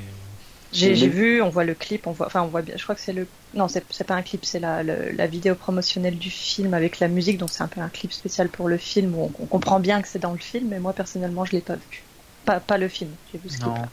j'ai 0.74 1.08
vu, 1.08 1.42
on 1.42 1.50
voit 1.50 1.64
le 1.64 1.74
clip, 1.74 2.08
on 2.08 2.12
voit, 2.12 2.28
enfin 2.28 2.42
on 2.42 2.48
voit 2.48 2.62
bien. 2.62 2.76
Je 2.78 2.84
crois 2.84 2.96
que 2.96 3.02
c'est 3.02 3.14
le, 3.14 3.28
non, 3.54 3.68
c'est 3.68 4.04
pas 4.04 4.16
un 4.16 4.22
clip, 4.22 4.44
c'est 4.46 4.60
la, 4.60 4.84
la 4.84 5.28
vidéo 5.28 5.56
promotionnelle 5.56 6.18
du 6.18 6.30
film 6.30 6.74
avec 6.74 7.00
la 7.00 7.08
musique, 7.08 7.38
donc 7.38 7.50
c'est 7.52 7.64
un 7.64 7.68
peu 7.68 7.82
un 7.82 7.90
clip 7.90 8.12
spécial 8.12 8.50
pour 8.50 8.68
le 8.68 8.78
film 8.78 9.16
où 9.16 9.32
on, 9.40 9.46
comprend 9.46 9.80
bien 9.80 10.02
que 10.02 10.08
c'est 10.08 10.20
dans 10.20 10.32
le 10.32 10.38
film, 10.40 10.70
mais 10.70 10.80
moi 10.80 10.94
personnellement 10.94 11.46
je 11.46 11.54
l'ai 11.54 11.62
pas 11.62 11.76
vu. 11.76 12.04
Pas, 12.46 12.60
pas 12.60 12.78
le 12.78 12.88
film, 12.88 13.12
j'ai 13.32 13.40
vu 13.40 13.50
ce 13.50 13.58
clip. 13.58 13.70
-là. 13.70 13.88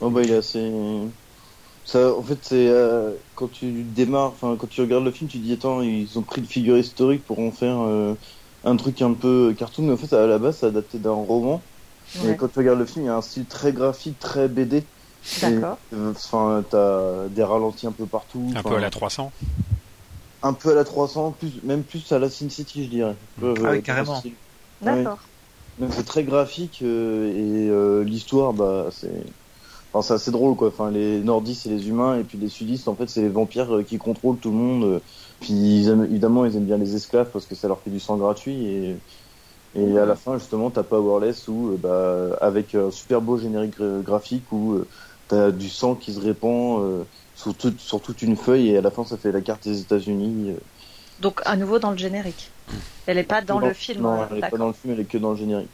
Oh 0.00 0.10
bah 0.10 0.22
il 0.22 0.30
est 0.30 0.36
assez. 0.36 0.72
Ça, 1.84 2.14
en 2.14 2.22
fait, 2.22 2.38
c'est 2.40 2.68
euh, 2.68 3.12
quand 3.34 3.48
tu 3.52 3.82
démarres, 3.82 4.32
enfin 4.32 4.56
quand 4.58 4.68
tu 4.68 4.80
regardes 4.80 5.04
le 5.04 5.10
film, 5.10 5.28
tu 5.28 5.38
dis 5.38 5.52
attends, 5.52 5.82
ils 5.82 6.18
ont 6.18 6.22
pris 6.22 6.40
une 6.40 6.46
figure 6.46 6.78
historique 6.78 7.24
pour 7.24 7.38
en 7.38 7.50
faire 7.50 7.80
euh, 7.80 8.14
un 8.64 8.76
truc 8.76 9.02
un 9.02 9.12
peu 9.12 9.54
cartoon, 9.56 9.84
mais 9.84 9.92
en 9.92 9.96
fait 9.96 10.14
à 10.14 10.26
la 10.26 10.38
base 10.38 10.58
c'est 10.58 10.66
adapté 10.66 10.98
d'un 10.98 11.12
roman. 11.12 11.60
Et 12.26 12.36
quand 12.36 12.48
tu 12.48 12.58
regardes 12.58 12.78
le 12.78 12.86
film, 12.86 13.04
il 13.04 13.08
y 13.08 13.10
a 13.10 13.16
un 13.16 13.22
style 13.22 13.46
très 13.46 13.72
graphique, 13.72 14.18
très 14.18 14.48
BD. 14.48 14.84
D'accord. 15.40 15.78
Enfin, 16.10 16.64
t'as 16.68 17.28
des 17.28 17.42
ralentis 17.42 17.86
un 17.86 17.92
peu 17.92 18.06
partout. 18.06 18.50
Un 18.54 18.62
peu 18.62 18.76
à 18.76 18.80
la 18.80 18.90
300 18.90 19.32
Un 20.42 20.52
peu 20.52 20.72
à 20.72 20.74
la 20.74 20.84
300, 20.84 21.34
plus, 21.38 21.52
même 21.62 21.82
plus 21.82 22.10
à 22.12 22.18
la 22.18 22.28
Sin 22.28 22.50
City, 22.50 22.84
je 22.84 22.90
dirais. 22.90 23.16
ah 23.40 23.44
oui, 23.44 23.52
euh, 23.64 23.80
carrément. 23.80 24.22
D'accord. 24.82 25.18
C'est 25.90 26.06
très 26.06 26.22
graphique 26.22 26.80
euh, 26.82 27.32
et 27.32 27.68
euh, 27.70 28.04
l'histoire, 28.04 28.52
bah, 28.52 28.86
c'est. 28.92 29.24
Enfin, 29.92 30.06
c'est 30.06 30.14
assez 30.14 30.30
drôle, 30.30 30.56
quoi. 30.56 30.68
Enfin, 30.68 30.90
les 30.90 31.20
nordistes, 31.20 31.62
c'est 31.62 31.68
les 31.68 31.88
humains, 31.88 32.18
et 32.18 32.24
puis 32.24 32.36
les 32.36 32.48
sudistes, 32.48 32.88
en 32.88 32.94
fait, 32.94 33.08
c'est 33.08 33.22
les 33.22 33.28
vampires 33.28 33.82
qui 33.86 33.96
contrôlent 33.96 34.38
tout 34.38 34.50
le 34.50 34.56
monde. 34.56 35.00
Puis, 35.40 35.88
évidemment, 35.88 36.44
ils 36.44 36.56
aiment 36.56 36.64
bien 36.64 36.78
les 36.78 36.96
esclaves 36.96 37.30
parce 37.32 37.46
que 37.46 37.54
ça 37.54 37.68
leur 37.68 37.80
fait 37.80 37.90
du 37.90 38.00
sang 38.00 38.16
gratuit. 38.16 38.66
Et, 38.66 38.96
et 39.76 39.98
à 39.98 40.04
la 40.04 40.16
fin, 40.16 40.36
justement, 40.38 40.70
t'as 40.70 40.82
Powerless 40.82 41.46
où, 41.48 41.78
bah, 41.80 42.36
avec 42.40 42.74
un 42.74 42.90
super 42.90 43.20
beau 43.20 43.38
générique 43.38 43.80
graphique 43.80 44.50
où 44.52 44.80
t'as 45.28 45.50
du 45.50 45.68
sang 45.68 45.94
qui 45.94 46.12
se 46.12 46.20
répand 46.20 46.82
euh, 46.82 47.04
sur, 47.36 47.54
sur, 47.78 48.00
toute 48.00 48.22
une 48.22 48.36
feuille 48.36 48.70
et 48.70 48.78
à 48.78 48.80
la 48.80 48.90
fin 48.90 49.04
ça 49.04 49.16
fait 49.16 49.32
la 49.32 49.40
carte 49.40 49.64
des 49.64 49.80
États-Unis. 49.80 50.50
Euh. 50.50 50.58
Donc 51.20 51.40
à 51.44 51.56
nouveau 51.56 51.78
dans 51.78 51.90
le 51.90 51.96
générique. 51.96 52.50
Elle 53.06 53.18
est 53.18 53.24
pas 53.24 53.42
dans 53.42 53.58
le 53.58 53.72
film. 53.72 54.02
Non, 54.02 54.22
euh, 54.22 54.26
elle 54.30 54.38
est 54.38 54.50
pas 54.50 54.56
dans 54.56 54.68
le 54.68 54.72
film, 54.72 54.94
elle 54.94 55.00
est 55.00 55.04
que 55.04 55.18
dans 55.18 55.30
le 55.30 55.36
générique. 55.36 55.68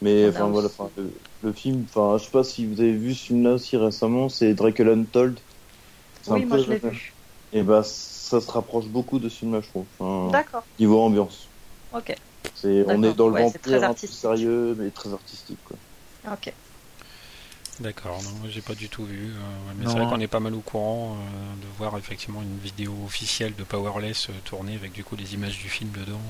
Mais 0.00 0.28
enfin 0.28 0.46
voilà, 0.46 0.68
le, 1.42 1.52
film, 1.52 1.84
enfin 1.88 2.18
je 2.18 2.24
sais 2.24 2.30
pas 2.30 2.44
si 2.44 2.66
vous 2.66 2.80
avez 2.80 2.92
vu 2.92 3.14
ce 3.14 3.26
film-là 3.26 3.54
aussi 3.54 3.76
récemment, 3.76 4.28
c'est 4.28 4.54
Dracula 4.54 4.92
Untold. 4.92 5.38
Oui, 6.28 6.44
moi 6.44 6.58
je 6.58 6.70
l'ai 6.70 6.78
vu. 6.78 7.12
Et 7.52 7.62
bah 7.62 7.82
ça 7.82 8.40
se 8.40 8.50
rapproche 8.50 8.86
beaucoup 8.86 9.18
de 9.18 9.28
ce 9.28 9.38
film-là, 9.38 9.60
je 9.60 9.68
trouve. 9.68 10.30
D'accord. 10.30 10.62
Niveau 10.78 11.00
ambiance. 11.00 11.48
Ok. 11.94 12.14
C'est, 12.54 12.84
on 12.86 13.02
est 13.02 13.14
dans 13.14 13.28
le 13.28 13.42
vampire 13.42 13.84
un 13.84 13.94
peu 13.94 14.06
sérieux, 14.06 14.76
mais 14.78 14.90
très 14.90 15.12
artistique. 15.12 15.58
Quoi. 15.64 15.76
Ok. 16.32 16.52
D'accord, 17.80 18.20
non, 18.24 18.48
j'ai 18.48 18.60
pas 18.60 18.74
du 18.74 18.88
tout 18.88 19.04
vu. 19.04 19.30
Euh, 19.30 19.72
mais 19.76 19.86
c'est 19.86 19.96
vrai 19.96 20.06
qu'on 20.06 20.20
est 20.20 20.26
pas 20.26 20.40
mal 20.40 20.54
au 20.54 20.60
courant 20.60 21.14
euh, 21.14 21.62
de 21.62 21.66
voir 21.78 21.96
effectivement 21.96 22.42
une 22.42 22.58
vidéo 22.58 22.92
officielle 23.06 23.54
de 23.54 23.62
Powerless 23.62 24.30
euh, 24.30 24.32
tournée 24.44 24.74
avec 24.74 24.92
du 24.92 25.04
coup 25.04 25.14
des 25.14 25.34
images 25.34 25.58
du 25.58 25.68
film 25.68 25.90
dedans, 25.92 26.20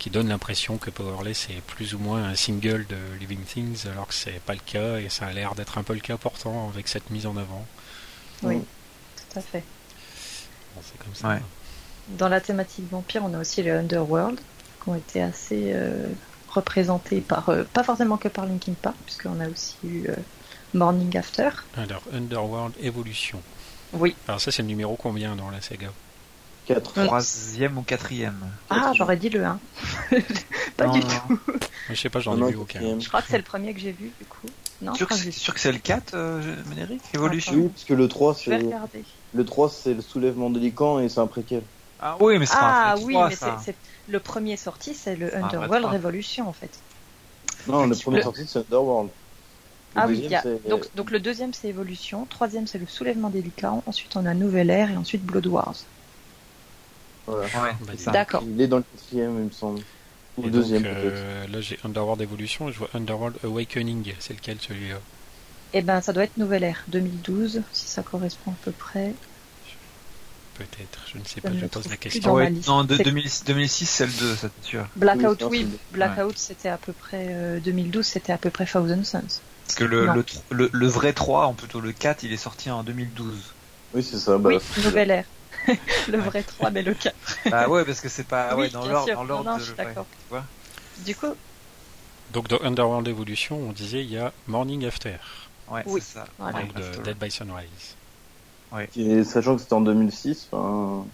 qui 0.00 0.10
donne 0.10 0.28
l'impression 0.28 0.76
que 0.76 0.90
Powerless 0.90 1.48
est 1.50 1.60
plus 1.60 1.94
ou 1.94 2.00
moins 2.00 2.24
un 2.24 2.34
single 2.34 2.86
de 2.88 2.96
Living 3.20 3.44
Things, 3.44 3.86
alors 3.86 4.08
que 4.08 4.14
c'est 4.14 4.40
pas 4.40 4.54
le 4.54 4.60
cas 4.64 4.98
et 4.98 5.08
ça 5.08 5.26
a 5.26 5.32
l'air 5.32 5.54
d'être 5.54 5.78
un 5.78 5.84
peu 5.84 5.94
le 5.94 6.00
cas 6.00 6.16
pourtant 6.16 6.68
avec 6.70 6.88
cette 6.88 7.08
mise 7.10 7.26
en 7.26 7.36
avant. 7.36 7.64
Oui, 8.42 8.58
tout 8.58 9.38
à 9.38 9.42
fait. 9.42 9.62
c'est 10.82 10.98
comme 10.98 11.14
ça. 11.14 11.38
Dans 12.08 12.28
la 12.28 12.40
thématique 12.40 12.90
vampire, 12.90 13.22
on 13.24 13.32
a 13.34 13.38
aussi 13.38 13.62
les 13.62 13.70
Underworld 13.70 14.40
qui 14.82 14.88
ont 14.88 14.96
été 14.96 15.22
assez 15.22 15.72
représentés 16.48 17.20
par, 17.20 17.50
pas 17.72 17.84
forcément 17.84 18.16
que 18.16 18.28
par 18.28 18.46
Linkin 18.46 18.74
Park, 18.80 18.96
puisqu'on 19.04 19.38
a 19.40 19.48
aussi 19.48 19.76
eu 19.84 20.08
Morning 20.74 21.16
After. 21.16 21.50
Alors, 21.76 22.02
Underworld 22.12 22.74
Evolution. 22.82 23.40
Oui. 23.92 24.14
Alors 24.26 24.40
ça, 24.40 24.50
c'est 24.50 24.62
le 24.62 24.68
numéro 24.68 24.96
combien 24.96 25.34
dans 25.34 25.50
la 25.50 25.60
saga 25.60 25.88
4. 26.66 27.06
Troisième 27.06 27.78
ou 27.78 27.82
quatrième 27.82 28.38
Ah, 28.68 28.92
j'aurais 28.94 29.16
dit 29.16 29.30
le 29.30 29.44
1. 29.44 29.58
pas 30.76 30.88
du 30.88 31.00
tout. 31.00 31.40
Je 31.88 31.94
sais 31.94 32.10
pas, 32.10 32.20
j'en 32.20 32.36
ai 32.46 32.50
vu 32.50 32.56
aucun. 32.56 33.00
Je 33.00 33.08
crois 33.08 33.22
que 33.22 33.28
c'est 33.28 33.38
le 33.38 33.44
premier 33.44 33.72
que 33.72 33.80
j'ai 33.80 33.92
vu, 33.92 34.12
du 34.18 34.26
coup. 34.26 34.46
Non, 34.82 34.94
sûr, 34.94 35.08
que 35.08 35.14
sûr 35.14 35.54
que 35.54 35.60
c'est 35.60 35.72
le 35.72 35.78
4, 35.78 36.12
euh, 36.14 36.54
Ménéric 36.68 37.00
Evolution 37.12 37.54
Oui, 37.54 37.68
parce 37.68 37.84
que 37.84 37.94
le 37.94 38.06
3, 38.06 38.34
c'est... 38.34 38.64
Le 39.34 39.44
3, 39.44 39.70
c'est 39.70 39.94
le 39.94 40.02
soulèvement 40.02 40.50
de 40.50 40.60
Lican 40.60 41.00
et 41.00 41.08
c'est 41.08 41.20
un 41.20 41.26
préquel. 41.26 41.62
Ah 42.00 42.16
oui, 42.20 42.38
mais 42.38 42.46
c'est 42.46 42.54
ah, 42.56 42.92
un 42.92 43.00
oui, 43.00 43.16
mais 43.16 43.34
c'est, 43.34 43.74
le 44.06 44.20
premier 44.20 44.56
sorti, 44.56 44.94
c'est 44.94 45.16
le 45.16 45.34
ah, 45.34 45.44
Underworld 45.44 45.86
Revolution, 45.86 46.48
en 46.48 46.52
fait. 46.52 46.70
Non, 47.66 47.86
le 47.86 47.96
premier 47.96 48.22
sorti, 48.22 48.46
c'est 48.46 48.60
Underworld. 48.60 49.10
Ah 49.96 50.06
oui, 50.06 50.28
donc, 50.68 50.84
donc 50.94 51.10
le 51.10 51.18
deuxième 51.18 51.52
c'est 51.52 51.68
Évolution, 51.68 52.26
troisième 52.26 52.66
c'est 52.66 52.78
le 52.78 52.86
soulèvement 52.86 53.30
des 53.30 53.42
Lycans, 53.42 53.82
ensuite 53.86 54.14
on 54.16 54.26
a 54.26 54.34
Nouvelle 54.34 54.70
Ère 54.70 54.90
et 54.90 54.96
ensuite 54.96 55.24
Blood 55.24 55.46
Wars. 55.46 55.76
Voilà. 57.26 57.46
Bah, 57.80 58.12
D'accord. 58.12 58.42
Il 58.46 58.60
est 58.60 58.68
dans 58.68 58.78
le 58.78 58.84
quatrième, 58.94 59.38
il 59.38 59.44
me 59.46 59.50
semble. 59.50 59.80
Ou 60.36 60.42
le 60.42 60.50
deuxième 60.50 60.84
euh, 60.86 61.46
Là 61.48 61.60
j'ai 61.60 61.78
Underworld 61.84 62.20
Evolution 62.22 62.68
et 62.68 62.72
je 62.72 62.78
vois 62.78 62.88
Underworld 62.94 63.36
Awakening, 63.44 64.14
c'est 64.18 64.34
lequel 64.34 64.58
celui-là? 64.60 65.00
Eh 65.74 65.82
ben 65.82 66.00
ça 66.00 66.12
doit 66.12 66.24
être 66.24 66.36
Nouvelle 66.36 66.64
Ère, 66.64 66.84
2012, 66.88 67.62
si 67.72 67.86
ça 67.86 68.02
correspond 68.02 68.52
à 68.52 68.64
peu 68.64 68.72
près. 68.72 69.12
Peut-être, 70.54 71.00
je 71.12 71.18
ne 71.18 71.24
sais 71.24 71.40
pas, 71.40 71.50
je 71.54 71.66
pose 71.66 71.88
la 71.88 71.96
question. 71.96 72.36
non, 72.66 72.84
de, 72.84 72.96
2006 72.96 73.86
c'est 73.86 74.06
le 74.06 74.12
2, 74.12 74.34
ça 74.36 74.48
c'est 74.60 74.68
sûr. 74.68 74.86
Blackout, 74.96 75.42
oui, 75.50 75.68
Blackout 75.92 76.36
c'était 76.38 76.68
à 76.68 76.78
peu 76.78 76.92
près, 76.92 77.60
2012 77.62 78.00
euh, 78.00 78.02
c'était 78.02 78.32
à 78.32 78.38
peu 78.38 78.50
près 78.50 78.64
Thousand 78.64 79.04
Suns. 79.04 79.40
Parce 79.68 79.76
que 79.76 79.84
le, 79.84 80.24
le, 80.48 80.70
le, 80.72 80.86
vrai 80.86 81.12
3, 81.12 81.48
ou 81.48 81.52
plutôt 81.52 81.82
le 81.82 81.92
4, 81.92 82.22
il 82.22 82.32
est 82.32 82.38
sorti 82.38 82.70
en 82.70 82.82
2012. 82.82 83.34
Oui, 83.92 84.02
c'est 84.02 84.16
ça. 84.16 84.38
Bah, 84.38 84.48
oui, 84.48 84.58
nouvelle 84.82 85.10
ère. 85.10 85.24
le 86.08 86.18
vrai 86.18 86.42
3, 86.42 86.70
mais 86.70 86.82
le 86.82 86.94
4. 86.94 87.14
Bah 87.50 87.68
ouais, 87.68 87.84
parce 87.84 88.00
que 88.00 88.08
c'est 88.08 88.26
pas 88.26 88.56
ouais, 88.56 88.70
dans 88.70 88.86
l'ordre. 88.86 89.58
d'accord. 89.76 90.06
Du 91.04 91.14
coup. 91.14 91.34
Donc 92.32 92.48
dans 92.48 92.62
Underworld 92.62 93.06
Evolution, 93.08 93.60
on 93.68 93.72
disait 93.72 94.02
il 94.02 94.10
y 94.10 94.16
a 94.16 94.32
Morning 94.46 94.86
After. 94.86 95.16
Ouais, 95.70 95.84
c'est 95.86 96.00
ça. 96.00 96.24
Donc 96.38 96.72
de 96.72 97.02
Dead 97.02 97.18
by 97.18 97.30
Sunrise. 97.30 97.96
Ouais. 98.72 98.88
Et 98.96 99.22
sachant 99.22 99.56
que 99.56 99.60
c'était 99.60 99.74
en 99.74 99.82
2006, 99.82 100.48
enfin. 100.50 101.06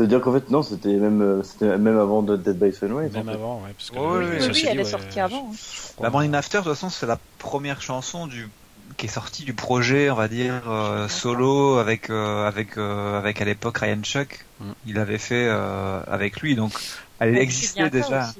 C'est-à-dire 0.00 0.22
qu'en 0.22 0.32
fait, 0.32 0.48
non, 0.48 0.62
c'était 0.62 0.96
même, 0.96 1.20
euh, 1.20 1.42
c'était 1.42 1.76
même 1.76 1.98
avant 1.98 2.22
de 2.22 2.34
Dead 2.34 2.58
by 2.58 2.72
Sunrise. 2.72 3.12
Même 3.12 3.28
avant, 3.28 3.56
ouais. 3.56 3.74
Parce 3.76 3.90
que 3.90 4.48
oui, 4.48 4.64
elle 4.66 4.80
est 4.80 4.84
sortie 4.84 5.20
avant. 5.20 5.50
Hein. 5.52 6.02
La 6.02 6.08
Morning 6.08 6.34
After, 6.34 6.56
de 6.56 6.62
toute 6.62 6.72
façon, 6.72 6.88
c'est 6.88 7.04
la 7.04 7.18
première 7.38 7.82
chanson 7.82 8.26
du 8.26 8.48
qui 8.96 9.06
est 9.06 9.10
sortie 9.10 9.44
du 9.44 9.52
projet, 9.52 10.08
on 10.08 10.14
va 10.14 10.26
dire 10.26 10.62
euh, 10.68 11.06
solo 11.06 11.76
avec 11.76 12.08
euh, 12.08 12.48
avec 12.48 12.78
avec 12.78 13.42
à 13.42 13.44
l'époque 13.44 13.76
Ryan 13.76 14.02
Chuck. 14.02 14.46
Mm. 14.60 14.70
Il 14.86 14.98
avait 14.98 15.18
fait 15.18 15.50
avec 15.50 16.40
lui, 16.40 16.54
donc 16.54 16.72
elle 17.18 17.36
existait 17.36 17.90
déjà. 17.90 18.32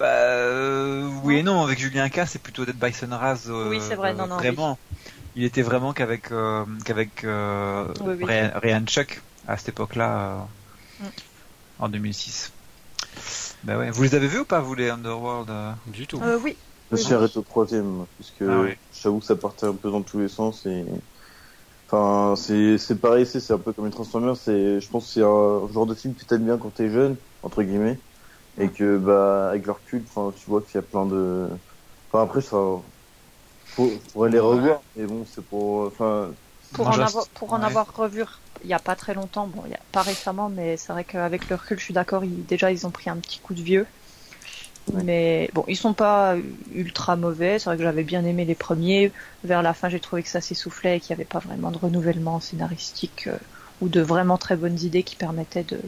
Bah 0.00 0.08
oui 1.22 1.36
et 1.36 1.42
non, 1.44 1.62
avec 1.62 1.78
Julien 1.78 2.08
K, 2.08 2.22
c'est 2.26 2.42
plutôt 2.42 2.64
Dead 2.64 2.76
by 2.76 2.92
Sunrise. 2.92 3.48
oui, 3.48 3.78
c'est 3.80 3.94
vrai, 3.94 4.12
non, 4.12 4.26
non. 4.26 4.38
Vraiment, 4.38 4.76
il 5.36 5.44
était 5.44 5.62
vraiment 5.62 5.92
qu'avec 5.92 6.32
qu'avec 6.84 7.20
Ryan 7.20 8.86
Chuck 8.86 9.22
à 9.46 9.56
cette 9.56 9.70
époque-là, 9.70 10.46
euh, 11.00 11.04
mm. 11.04 11.10
en 11.80 11.88
2006. 11.88 12.52
Ben 13.64 13.78
ouais. 13.78 13.90
Vous 13.90 14.02
les 14.02 14.14
avez 14.14 14.28
vus 14.28 14.40
ou 14.40 14.44
pas, 14.44 14.60
vous, 14.60 14.74
les 14.74 14.90
Underworld 14.90 15.50
euh 15.50 15.72
Du 15.86 16.06
tout. 16.06 16.20
Euh, 16.22 16.38
oui. 16.42 16.56
Je 16.92 16.96
suis 16.96 17.14
arrêté 17.14 17.38
au 17.38 17.42
troisième, 17.42 18.06
puisque 18.16 18.42
ah 18.48 18.64
j'avoue 18.94 19.18
que 19.18 19.24
ça 19.24 19.34
partait 19.34 19.66
un 19.66 19.74
peu 19.74 19.90
dans 19.90 20.02
tous 20.02 20.18
les 20.20 20.28
sens 20.28 20.66
et. 20.66 20.84
Enfin, 21.88 22.34
c'est, 22.36 22.78
c'est 22.78 22.96
pareil, 22.96 23.26
c'est, 23.26 23.52
un 23.52 23.58
peu 23.58 23.72
comme 23.72 23.86
une 23.86 23.92
Transformers, 23.92 24.36
c'est, 24.36 24.80
je 24.80 24.88
pense 24.88 25.06
que 25.06 25.10
c'est 25.12 25.22
un 25.22 25.72
genre 25.72 25.86
de 25.86 25.94
film 25.94 26.14
que 26.14 26.24
t'aimes 26.24 26.44
bien 26.44 26.58
quand 26.58 26.74
t'es 26.74 26.90
jeune, 26.90 27.14
entre 27.44 27.62
guillemets, 27.62 27.96
et 28.58 28.68
que, 28.70 28.98
bah, 28.98 29.50
avec 29.50 29.66
leur 29.66 29.78
culte, 29.84 30.04
enfin, 30.12 30.34
tu 30.36 30.50
vois 30.50 30.62
qu'il 30.62 30.74
y 30.74 30.78
a 30.78 30.82
plein 30.82 31.06
de, 31.06 31.46
enfin, 32.10 32.24
après, 32.24 32.40
ça, 32.40 32.56
faut, 33.66 33.92
faudrait 34.12 34.30
les 34.30 34.40
revoir, 34.40 34.80
mais 34.96 35.06
bon, 35.06 35.24
c'est 35.32 35.44
pour, 35.44 35.82
enfin, 35.82 36.30
pour 36.72 36.88
en, 36.88 36.98
avoir, 36.98 37.28
pour 37.28 37.52
en 37.52 37.62
avoir 37.62 37.94
revu 37.94 38.24
il 38.62 38.68
n'y 38.68 38.74
a 38.74 38.78
pas 38.78 38.96
très 38.96 39.14
longtemps, 39.14 39.46
bon, 39.46 39.64
y 39.66 39.74
a, 39.74 39.80
pas 39.92 40.02
récemment, 40.02 40.48
mais 40.48 40.76
c'est 40.76 40.92
vrai 40.92 41.04
qu'avec 41.04 41.48
le 41.48 41.56
recul, 41.56 41.78
je 41.78 41.84
suis 41.84 41.94
d'accord, 41.94 42.22
déjà 42.24 42.72
ils 42.72 42.86
ont 42.86 42.90
pris 42.90 43.10
un 43.10 43.16
petit 43.16 43.38
coup 43.38 43.54
de 43.54 43.62
vieux. 43.62 43.86
Mais 44.92 45.50
bon, 45.52 45.64
ils 45.66 45.76
sont 45.76 45.94
pas 45.94 46.36
ultra 46.72 47.16
mauvais. 47.16 47.58
C'est 47.58 47.66
vrai 47.66 47.76
que 47.76 47.82
j'avais 47.82 48.04
bien 48.04 48.24
aimé 48.24 48.44
les 48.44 48.54
premiers. 48.54 49.10
Vers 49.42 49.62
la 49.62 49.74
fin, 49.74 49.88
j'ai 49.88 49.98
trouvé 49.98 50.22
que 50.22 50.28
ça 50.28 50.40
s'essoufflait 50.40 50.96
et 50.96 51.00
qu'il 51.00 51.14
n'y 51.14 51.20
avait 51.20 51.28
pas 51.28 51.40
vraiment 51.40 51.72
de 51.72 51.78
renouvellement 51.78 52.38
scénaristique 52.38 53.26
euh, 53.26 53.36
ou 53.80 53.88
de 53.88 54.00
vraiment 54.00 54.38
très 54.38 54.56
bonnes 54.56 54.78
idées 54.78 55.02
qui 55.02 55.16
permettaient 55.16 55.64
de. 55.64 55.80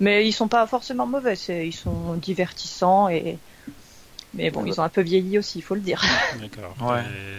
Mais 0.00 0.26
ils 0.26 0.32
sont 0.32 0.48
pas 0.48 0.66
forcément 0.66 1.06
mauvais. 1.06 1.34
Ils 1.34 1.72
sont 1.72 2.14
divertissants 2.14 3.08
et 3.08 3.38
mais 4.34 4.50
bon, 4.50 4.64
ils 4.64 4.80
ont 4.80 4.84
un 4.84 4.88
peu 4.88 5.00
vieilli 5.00 5.38
aussi, 5.38 5.58
il 5.58 5.62
faut 5.62 5.74
le 5.74 5.80
dire. 5.80 6.02
D'accord. 6.40 6.74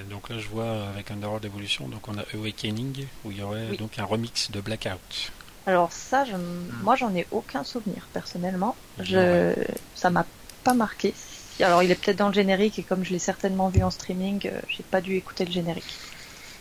Donc 0.10 0.30
là, 0.30 0.38
je 0.38 0.48
vois 0.48 0.88
avec 0.90 1.12
Underworld 1.12 1.46
Evolution, 1.46 1.88
donc 1.88 2.08
on 2.08 2.18
a 2.18 2.24
Awakening, 2.34 3.06
où 3.24 3.32
il 3.32 3.38
y 3.38 3.42
aurait 3.42 3.78
donc 3.78 3.98
un 3.98 4.06
remix 4.06 4.52
de 4.52 4.60
Blackout. 4.62 5.32
Alors 5.68 5.92
ça, 5.92 6.26
je... 6.26 6.34
Hmm. 6.34 6.82
moi, 6.84 6.96
j'en 6.96 7.14
ai 7.16 7.28
aucun 7.32 7.64
souvenir 7.64 8.08
personnellement. 8.14 8.76
Je... 9.00 9.54
Ça 9.96 10.10
m'a 10.10 10.26
pas 10.64 10.74
marqué. 10.74 11.14
Alors, 11.60 11.84
il 11.84 11.92
est 11.92 11.96
peut-être 11.96 12.18
dans 12.18 12.28
le 12.28 12.34
générique 12.34 12.80
et 12.80 12.84
comme 12.84 13.06
je 13.06 13.12
l'ai 13.12 13.20
certainement 13.20 13.70
vu 13.70 13.84
en 13.84 13.92
streaming, 13.92 14.48
euh, 14.48 14.60
j'ai 14.68 14.84
pas 14.84 15.02
dû 15.02 15.16
écouter 15.16 15.46
le 15.46 15.52
générique. 15.52 16.00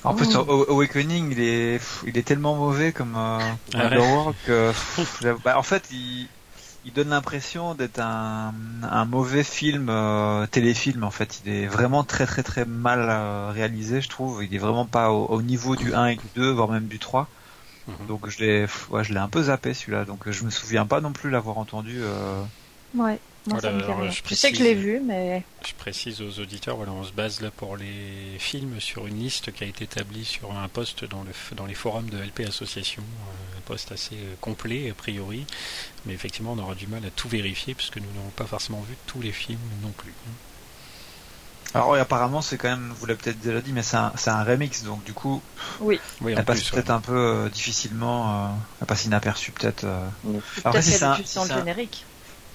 En 0.04 0.14
plus, 0.14 0.34
Awakening, 0.34 1.32
il 1.32 1.40
est, 1.40 1.80
il 2.06 2.16
est 2.16 2.22
tellement 2.22 2.54
mauvais 2.54 2.92
comme 2.92 3.14
euh, 3.16 3.38
ah 3.74 3.78
Underworld 3.78 4.34
que, 4.46 4.72
bah, 5.44 5.58
en 5.58 5.62
fait, 5.62 5.84
il 5.92 6.26
il 6.84 6.92
donne 6.92 7.10
l'impression 7.10 7.74
d'être 7.74 7.98
un, 8.00 8.54
un, 8.82 9.04
mauvais 9.04 9.44
film 9.44 9.88
euh, 9.90 10.46
téléfilm 10.46 11.04
en 11.04 11.10
fait. 11.10 11.42
Il 11.44 11.52
est 11.52 11.66
vraiment 11.66 12.04
très 12.04 12.26
très 12.26 12.42
très 12.42 12.64
mal 12.64 13.06
euh, 13.10 13.50
réalisé, 13.52 14.00
je 14.00 14.08
trouve. 14.08 14.42
Il 14.42 14.54
est 14.54 14.58
vraiment 14.58 14.86
pas 14.86 15.10
au, 15.10 15.42
niveau 15.42 15.76
du 15.76 15.94
1 15.94 16.06
et 16.06 16.16
du 16.16 16.26
2, 16.34 16.50
voire 16.50 16.70
même 16.70 16.86
du 16.86 16.98
3. 16.98 17.28
Mhm. 17.86 18.06
Donc 18.08 18.28
je 18.28 18.38
l'ai 18.40 18.66
ouais, 18.90 19.04
je 19.04 19.12
l'ai 19.12 19.20
un 19.20 19.28
peu 19.28 19.44
zappé 19.44 19.74
celui-là. 19.74 20.04
Donc 20.04 20.30
je 20.30 20.44
me 20.44 20.50
souviens 20.50 20.86
pas 20.86 21.00
non 21.00 21.12
plus 21.12 21.30
l'avoir 21.30 21.58
entendu. 21.58 21.98
Euh... 22.00 22.42
Ouais. 22.94 23.20
Moi, 23.50 23.60
ça 23.60 23.70
me 23.72 24.10
je, 24.10 24.34
sais 24.34 24.52
que 24.52 24.58
je 24.58 24.62
l'ai 24.62 24.74
vu, 24.74 25.00
mais. 25.00 25.42
Je 25.66 25.74
précise 25.74 26.22
aux 26.22 26.40
auditeurs, 26.40 26.76
voilà, 26.76 26.92
on 26.92 27.04
se 27.04 27.12
base 27.12 27.40
là 27.40 27.50
pour 27.50 27.76
les 27.76 28.38
films 28.38 28.80
sur 28.80 29.06
une 29.06 29.18
liste 29.18 29.52
qui 29.52 29.64
a 29.64 29.66
été 29.66 29.84
établie 29.84 30.24
sur 30.24 30.56
un 30.56 30.68
poste 30.68 31.04
dans, 31.04 31.22
le, 31.22 31.32
dans 31.56 31.66
les 31.66 31.74
forums 31.74 32.08
de 32.08 32.18
LP 32.18 32.46
Association, 32.48 33.02
euh, 33.02 33.58
un 33.58 33.60
poste 33.62 33.92
assez 33.92 34.14
euh, 34.14 34.34
complet 34.40 34.90
a 34.90 34.94
priori, 34.94 35.46
mais 36.06 36.14
effectivement 36.14 36.52
on 36.52 36.58
aura 36.58 36.74
du 36.74 36.86
mal 36.86 37.04
à 37.04 37.10
tout 37.10 37.28
vérifier 37.28 37.74
puisque 37.74 37.96
nous 37.96 38.12
n'avons 38.14 38.30
pas 38.30 38.46
forcément 38.46 38.80
vu 38.88 38.96
tous 39.06 39.20
les 39.20 39.32
films 39.32 39.58
non 39.82 39.90
plus. 39.90 40.14
Alors 41.74 41.94
apparemment 41.94 42.42
c'est 42.42 42.56
quand 42.56 42.68
même, 42.68 42.92
vous 42.98 43.06
l'avez 43.06 43.18
peut-être 43.18 43.40
déjà 43.40 43.60
dit, 43.60 43.72
mais 43.72 43.82
c'est 43.82 43.96
un, 43.96 44.12
un, 44.26 44.44
remix, 44.44 44.82
donc 44.84 45.04
du 45.04 45.12
coup, 45.12 45.42
oui, 45.80 46.00
oui 46.20 46.34
elle 46.36 46.44
passe 46.44 46.68
peut-être 46.70 46.90
un 46.90 47.00
peu 47.00 47.16
euh, 47.16 47.48
difficilement, 47.48 48.46
euh, 48.46 48.48
elle 48.80 48.86
passe 48.86 49.04
inaperçue 49.04 49.52
peut-être. 49.52 49.86
Après 50.64 50.82
si 50.82 50.92
c'est 50.92 51.04
un, 51.04 51.46
générique. 51.46 52.04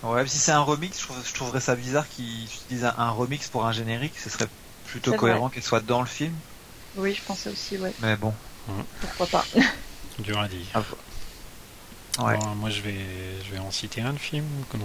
Ouais, 0.06 0.28
si 0.28 0.38
c'est 0.38 0.52
un 0.52 0.62
remix, 0.62 1.00
je, 1.02 1.34
trouverais 1.34 1.60
ça 1.60 1.76
bizarre 1.76 2.08
qu'ils 2.08 2.44
utilisent 2.44 2.86
un, 2.86 3.10
remix 3.10 3.48
pour 3.48 3.66
un 3.66 3.72
générique. 3.72 4.14
Ce 4.18 4.30
serait 4.30 4.48
plutôt 4.86 5.14
cohérent 5.14 5.50
qu'elle 5.50 5.64
soit 5.64 5.82
dans 5.82 6.02
le 6.02 6.08
film. 6.08 6.34
Oui, 6.96 7.16
je 7.16 7.22
pensais 7.24 7.50
aussi, 7.50 7.78
ouais. 7.78 7.94
Mais 8.02 8.16
bon. 8.16 8.34
Pourquoi 9.02 9.28
pas 9.28 9.46
Dur 10.20 10.40
à 10.40 10.48
dire. 10.48 10.66
ouais. 12.20 12.38
moi, 12.56 12.70
je 12.70 12.82
vais, 12.82 12.96
je 13.46 13.52
vais 13.52 13.60
en 13.60 13.72
citer 13.72 14.02
un 14.02 14.14
de 14.14 14.20
film. 14.20 14.46
Comme, 14.70 14.82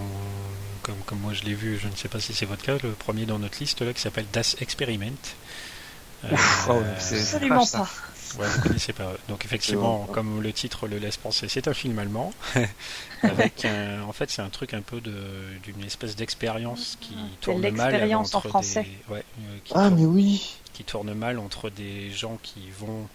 comme, 0.81 0.97
comme 1.05 1.19
moi 1.19 1.33
je 1.33 1.43
l'ai 1.43 1.53
vu, 1.53 1.79
je 1.81 1.87
ne 1.87 1.95
sais 1.95 2.07
pas 2.07 2.19
si 2.19 2.33
c'est 2.33 2.45
votre 2.45 2.63
cas, 2.63 2.77
le 2.81 2.91
premier 2.91 3.25
dans 3.25 3.39
notre 3.39 3.59
liste 3.59 3.81
là 3.81 3.93
qui 3.93 4.01
s'appelle 4.01 4.25
Das 4.33 4.55
Experiment. 4.59 5.11
Euh, 6.25 6.35
oh, 6.69 6.81
c'est 6.99 7.19
absolument 7.19 7.65
pas. 7.65 7.87
Ouais, 8.37 8.47
vous 8.47 8.61
connaissez 8.61 8.93
pas. 8.93 9.13
Donc 9.27 9.45
effectivement, 9.45 10.07
comme 10.11 10.41
le 10.41 10.53
titre 10.53 10.87
le 10.87 10.97
laisse 10.97 11.17
penser, 11.17 11.47
c'est 11.49 11.67
un 11.67 11.73
film 11.73 11.97
allemand 11.99 12.33
avec 13.23 13.65
en 13.65 14.11
fait 14.11 14.29
c'est 14.29 14.41
un 14.41 14.49
truc 14.49 14.73
un 14.73 14.81
peu 14.81 15.01
de 15.01 15.13
d'une 15.63 15.83
espèce 15.83 16.15
d'expérience 16.15 16.97
qui 17.01 17.15
tourne 17.41 17.69
mal 17.71 18.15
entre 18.15 18.35
en 18.37 18.41
français. 18.41 18.83
Des, 18.83 19.13
ouais, 19.13 19.23
euh, 19.39 19.57
ah 19.75 19.89
mais 19.89 20.05
oui. 20.05 20.55
Qui 20.73 20.83
tourne 20.83 21.13
mal 21.13 21.39
entre 21.39 21.69
des 21.69 22.11
gens 22.11 22.37
qui 22.41 22.69
vont 22.79 23.07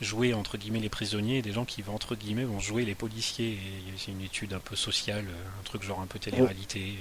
jouer 0.00 0.34
entre 0.34 0.58
guillemets 0.58 0.80
les 0.80 0.88
prisonniers 0.88 1.38
et 1.38 1.42
des 1.42 1.52
gens 1.52 1.64
qui 1.64 1.82
vont 1.82 1.94
entre 1.94 2.14
guillemets 2.14 2.44
vont 2.44 2.60
jouer 2.60 2.84
les 2.84 2.94
policiers. 2.94 3.58
C'est 3.96 4.10
une 4.10 4.22
étude 4.22 4.52
un 4.52 4.60
peu 4.60 4.76
sociale, 4.76 5.24
un 5.58 5.62
truc 5.64 5.82
genre 5.82 6.00
un 6.00 6.06
peu 6.06 6.18
télé-réalité. 6.18 6.96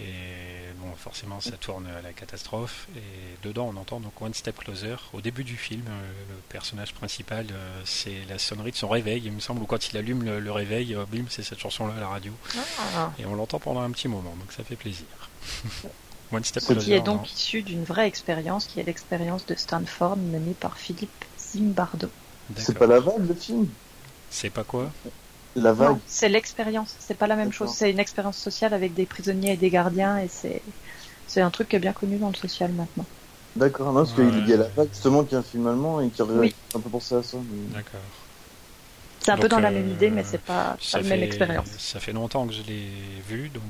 Et 0.00 0.72
bon, 0.76 0.94
forcément, 0.96 1.40
ça 1.40 1.52
tourne 1.52 1.86
à 1.86 2.00
la 2.00 2.12
catastrophe. 2.12 2.86
Et 2.96 3.46
dedans, 3.46 3.70
on 3.74 3.78
entend 3.78 4.00
donc 4.00 4.20
One 4.20 4.34
Step 4.34 4.56
Closer. 4.58 4.96
Au 5.12 5.20
début 5.20 5.44
du 5.44 5.56
film, 5.56 5.84
euh, 5.88 6.12
le 6.28 6.36
personnage 6.48 6.94
principal, 6.94 7.46
euh, 7.50 7.80
c'est 7.84 8.24
la 8.28 8.38
sonnerie 8.38 8.70
de 8.70 8.76
son 8.76 8.88
réveil, 8.88 9.22
il 9.24 9.32
me 9.32 9.40
semble, 9.40 9.62
ou 9.62 9.66
quand 9.66 9.90
il 9.90 9.96
allume 9.96 10.24
le, 10.24 10.52
réveil, 10.52 10.94
euh, 10.94 11.04
bim, 11.10 11.24
c'est 11.28 11.42
cette 11.42 11.58
chanson-là 11.58 11.94
à 11.96 12.00
la 12.00 12.08
radio. 12.08 12.32
Ah. 12.96 13.12
Et 13.18 13.26
on 13.26 13.34
l'entend 13.34 13.58
pendant 13.58 13.80
un 13.80 13.90
petit 13.90 14.08
moment, 14.08 14.34
donc 14.38 14.52
ça 14.52 14.64
fait 14.64 14.76
plaisir. 14.76 15.06
One 16.32 16.44
Step 16.44 16.62
Ce 16.62 16.72
qui 16.74 16.92
est 16.92 17.00
donc 17.00 17.32
issu 17.32 17.62
d'une 17.62 17.84
vraie 17.84 18.06
expérience, 18.06 18.66
qui 18.66 18.78
est 18.78 18.84
l'expérience 18.84 19.44
de 19.46 19.54
Stanford 19.56 20.16
menée 20.16 20.54
par 20.54 20.78
Philippe 20.78 21.24
Zimbardo. 21.38 22.08
C'est 22.56 22.78
pas 22.78 22.86
la 22.86 23.00
vague, 23.00 23.26
le 23.26 23.34
film? 23.34 23.68
C'est 24.30 24.50
pas 24.50 24.64
quoi? 24.64 24.90
La 25.56 25.72
vague. 25.72 25.96
c'est 26.06 26.28
l'expérience. 26.28 26.94
C'est 26.98 27.16
pas 27.16 27.26
la 27.26 27.36
même 27.36 27.52
chose. 27.52 27.70
C'est 27.72 27.90
une 27.90 27.98
expérience 27.98 28.36
sociale 28.36 28.74
avec 28.74 28.94
des 28.94 29.06
prisonniers 29.06 29.52
et 29.52 29.56
des 29.56 29.70
gardiens, 29.70 30.18
et 30.18 30.28
c'est 30.28 30.62
c'est 31.26 31.40
un 31.40 31.50
truc 31.50 31.68
qui 31.68 31.76
est 31.76 31.80
bien 31.80 31.92
connu 31.92 32.18
dans 32.18 32.28
le 32.28 32.34
social 32.34 32.72
maintenant. 32.72 33.06
D'accord, 33.56 33.92
non, 33.92 34.04
parce 34.04 34.12
qu'il 34.12 34.48
y 34.48 34.52
a 34.52 34.56
la 34.56 34.68
vague 34.68 34.88
justement 34.92 35.24
qui 35.24 35.34
est 35.34 35.38
un 35.38 35.42
film 35.42 35.66
allemand 35.66 36.00
et 36.00 36.08
qui 36.08 36.22
oui. 36.22 36.54
un 36.74 36.80
peu 36.80 36.88
pensé 36.88 37.14
à 37.14 37.22
ça. 37.22 37.36
D'accord. 37.72 38.00
C'est 39.20 39.32
un 39.32 39.36
peu 39.36 39.48
dans 39.48 39.60
la 39.60 39.70
même 39.70 39.90
idée, 39.90 40.10
mais 40.10 40.24
c'est 40.24 40.40
pas, 40.40 40.76
pas 40.92 41.00
la 41.00 41.08
même 41.08 41.22
expérience. 41.22 41.68
Ça 41.78 42.00
fait 42.00 42.12
longtemps 42.12 42.46
que 42.46 42.54
je 42.54 42.62
l'ai 42.62 42.88
vu, 43.28 43.48
donc 43.50 43.62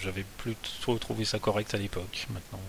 j'avais 0.00 0.24
plutôt 0.38 0.96
trouvé 0.98 1.24
ça 1.24 1.38
correct 1.38 1.74
à 1.74 1.78
l'époque. 1.78 2.26
Maintenant, 2.30 2.60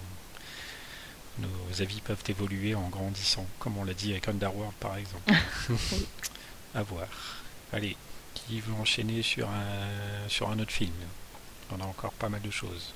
nos 1.39 1.81
avis 1.81 2.01
peuvent 2.01 2.23
évoluer 2.27 2.73
en 2.73 2.87
grandissant, 2.89 3.45
comme 3.59 3.77
on 3.77 3.83
l'a 3.83 3.93
dit 3.93 4.11
avec 4.11 4.27
Underworld 4.27 4.73
par 4.79 4.97
exemple. 4.97 5.31
à 6.75 6.83
voir. 6.83 7.07
Allez, 7.73 7.95
qui 8.47 8.59
veut 8.59 8.73
enchaîner 8.79 9.21
sur 9.21 9.47
un, 9.47 10.29
sur 10.29 10.49
un 10.49 10.59
autre 10.59 10.71
film. 10.71 10.93
On 11.71 11.81
a 11.81 11.85
encore 11.85 12.11
pas 12.13 12.29
mal 12.29 12.41
de 12.41 12.51
choses. 12.51 12.93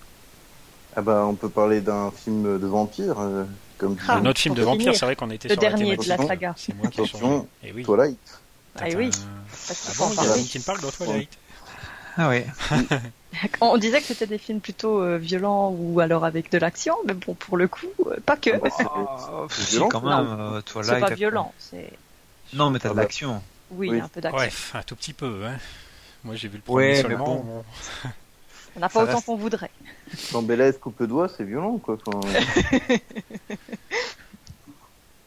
Ah 0.96 1.02
bah 1.02 1.26
on 1.28 1.36
peut 1.36 1.50
parler 1.50 1.82
d'un 1.82 2.12
film 2.12 2.60
de 2.60 2.68
vampire. 2.68 3.20
Euh, 3.20 3.46
comme 3.78 3.98
ah, 4.08 4.18
un 4.18 4.26
autre 4.26 4.40
film 4.40 4.56
de 4.56 4.64
vampire, 4.64 4.96
c'est 4.96 5.06
vrai 5.06 5.16
qu'on 5.16 5.30
était 5.32 5.48
le 5.48 5.54
sur 5.54 5.62
dernier 5.62 5.96
la 5.96 6.04
de 6.04 6.10
la 6.10 6.18
saga. 6.18 6.54
C'est 6.58 6.76
moi 6.76 6.88
qui 6.88 7.02
Attention, 7.02 7.48
eh 7.64 7.72
oui. 7.72 7.84
Twilight. 7.84 8.18
Ah 8.76 8.86
oui. 8.96 9.10
Ah 9.70 9.74
bon, 9.98 10.10
il 10.12 10.28
y 10.28 10.32
a 10.32 10.44
qui 10.44 10.60
parle 10.60 10.82
dans 10.82 10.92
Twilight 10.92 11.30
Ah 12.18 12.30
oui. 12.30 12.44
On 13.62 13.78
disait 13.78 14.00
que 14.00 14.08
c'était 14.08 14.28
des 14.28 14.38
films 14.38 14.60
plutôt 14.60 15.02
euh, 15.02 15.18
violents 15.18 15.74
ou 15.78 16.00
alors 16.00 16.26
avec 16.26 16.52
de 16.52 16.58
l'action, 16.58 16.96
mais 17.06 17.14
bon, 17.14 17.34
pour 17.36 17.58
le 17.58 17.68
coup, 17.68 17.88
euh, 18.08 18.18
pas 18.26 18.36
que. 18.36 18.50
Oh, 18.62 19.48
si, 19.50 19.80
quand 19.90 20.02
même. 20.02 20.40
Euh, 20.40 20.62
c'est 20.84 21.00
pas 21.00 21.14
violent. 21.14 21.54
C'est... 21.58 21.92
Non, 22.54 22.72
mais 22.72 22.80
t'as 22.80 22.90
de 22.90 22.98
l'action. 22.98 23.42
Oui, 23.72 24.00
un 24.00 24.08
peu 24.08 24.22
d'action. 24.22 24.38
Bref, 24.38 24.72
un 24.76 24.84
tout 24.84 24.96
petit 24.96 25.14
peu. 25.14 25.46
Hein. 25.46 25.58
Moi, 26.24 26.36
j'ai 26.36 26.48
vu 26.48 26.58
le 26.58 26.64
premier 26.64 26.90
ouais, 26.90 27.02
seulement. 27.02 27.36
Bon. 27.36 27.64
On 28.76 28.80
n'a 28.80 28.90
pas 28.90 29.04
autant 29.04 29.22
qu'on 29.22 29.36
voudrait. 29.36 29.72
Quand 30.32 30.42
Bella 30.42 30.72
coupe 30.74 31.00
le 31.00 31.08
doigt, 31.08 31.28
c'est 31.30 31.44
violent, 31.44 31.78
quoi. 31.78 31.98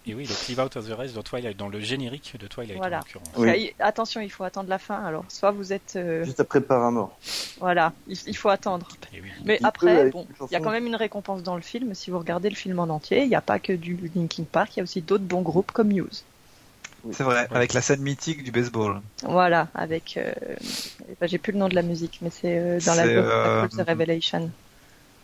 Et 0.05 0.15
oui, 0.15 0.27
le 0.27 0.35
Clive 0.35 0.59
Out 0.59 0.77
of 0.77 0.89
the 0.89 0.93
Rest 0.93 1.15
dans 1.15 1.23
Twilight, 1.23 1.57
dans 1.57 1.69
le 1.69 1.79
générique 1.79 2.35
de 2.37 2.49
Twilight 2.49 2.77
voilà. 2.77 2.99
en 2.99 3.01
l'occurrence. 3.01 3.73
Attention, 3.79 4.21
il 4.21 4.31
faut 4.31 4.43
attendre 4.43 4.69
la 4.69 4.79
fin. 4.79 4.97
Alors, 5.05 5.25
soit 5.29 5.53
vous 5.53 5.73
êtes. 5.73 5.95
Euh, 5.95 6.25
Juste 6.25 6.41
après 6.41 6.61
Paramore. 6.61 7.17
Voilà, 7.61 7.93
il, 8.09 8.37
faut 8.37 8.49
attendre. 8.49 8.89
Mais 9.45 9.61
après, 9.63 10.11
bon, 10.11 10.27
il 10.51 10.53
y 10.53 10.57
a 10.57 10.61
quand 10.61 10.73
même 10.73 10.87
une 10.87 10.97
récompense 10.97 11.45
dans 11.45 11.55
le 11.55 11.63
film. 11.63 11.95
Si 11.95 12.11
vous 12.11 12.19
regardez 12.19 12.51
le 12.51 12.57
film 12.57 12.81
en 12.81 12.89
entier, 12.89 13.23
il 13.23 13.29
n'y 13.29 13.37
a 13.37 13.41
pas 13.41 13.61
que 13.61 13.73
du 13.73 14.11
Linkin 14.17 14.45
Park, 14.51 14.75
il 14.75 14.79
y 14.79 14.81
a 14.81 14.83
aussi 14.83 15.03
d'autres 15.03 15.25
bons 15.25 15.43
groupes 15.43 15.71
comme 15.71 15.89
Muse. 15.89 16.25
C'est 17.11 17.25
vrai, 17.25 17.49
avec 17.51 17.73
la 17.73 17.83
scène 17.83 18.01
mythique 18.01 18.45
du 18.45 18.53
baseball. 18.53 19.01
Voilà, 19.25 19.69
avec. 19.75 20.17
Euh... 20.17 20.33
Bah, 21.21 21.27
J'ai 21.27 21.38
plus 21.38 21.53
le 21.53 21.59
nom 21.59 21.69
de 21.69 21.75
la 21.75 21.83
musique, 21.83 22.21
mais 22.23 22.31
c'est 22.31 22.59
euh, 22.59 22.79
dans 22.81 22.95
la 22.95 23.05
euh... 23.05 23.69
The 23.69 23.88
Revelation. 23.88 24.51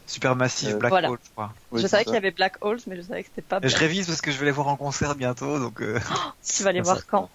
Supermassive 0.06 0.74
euh, 0.74 0.78
Black 0.78 0.92
Hole, 0.92 1.18
je 1.22 1.30
crois. 1.30 1.52
je 1.72 1.86
savais 1.86 2.04
qu'il 2.04 2.14
y 2.14 2.16
avait 2.16 2.30
Black 2.30 2.56
Holes, 2.62 2.80
mais 2.86 2.96
je 2.96 3.02
savais 3.02 3.22
que 3.22 3.28
c'était 3.28 3.46
pas. 3.46 3.60
Je 3.62 3.76
révise 3.76 4.06
parce 4.06 4.22
que 4.22 4.32
je 4.32 4.38
vais 4.38 4.46
les 4.46 4.52
voir 4.52 4.68
en 4.68 4.76
concert 4.76 5.14
bientôt, 5.14 5.58
donc. 5.58 5.82
Euh... 5.82 6.00
Oh, 6.10 6.30
tu 6.42 6.62
vas 6.62 6.72
les 6.72 6.80
voir 6.82 7.06
quand? 7.06 7.30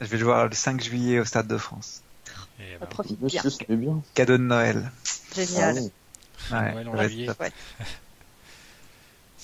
Je 0.00 0.06
vais 0.06 0.16
les 0.16 0.22
voir 0.24 0.46
le 0.46 0.54
5 0.54 0.82
juillet 0.82 1.20
au 1.20 1.24
Stade 1.24 1.46
de 1.46 1.58
France. 1.58 2.02
Et 2.58 2.78
ben... 2.80 2.86
profite 2.86 3.20
bien. 3.20 3.42
bien. 3.68 4.02
Cadeau 4.14 4.38
de 4.38 4.42
Noël. 4.42 4.90
Génial. 5.34 5.78
Ah, 6.50 6.62
ouais. 6.62 6.84
Noël 6.84 6.88
en 6.88 6.94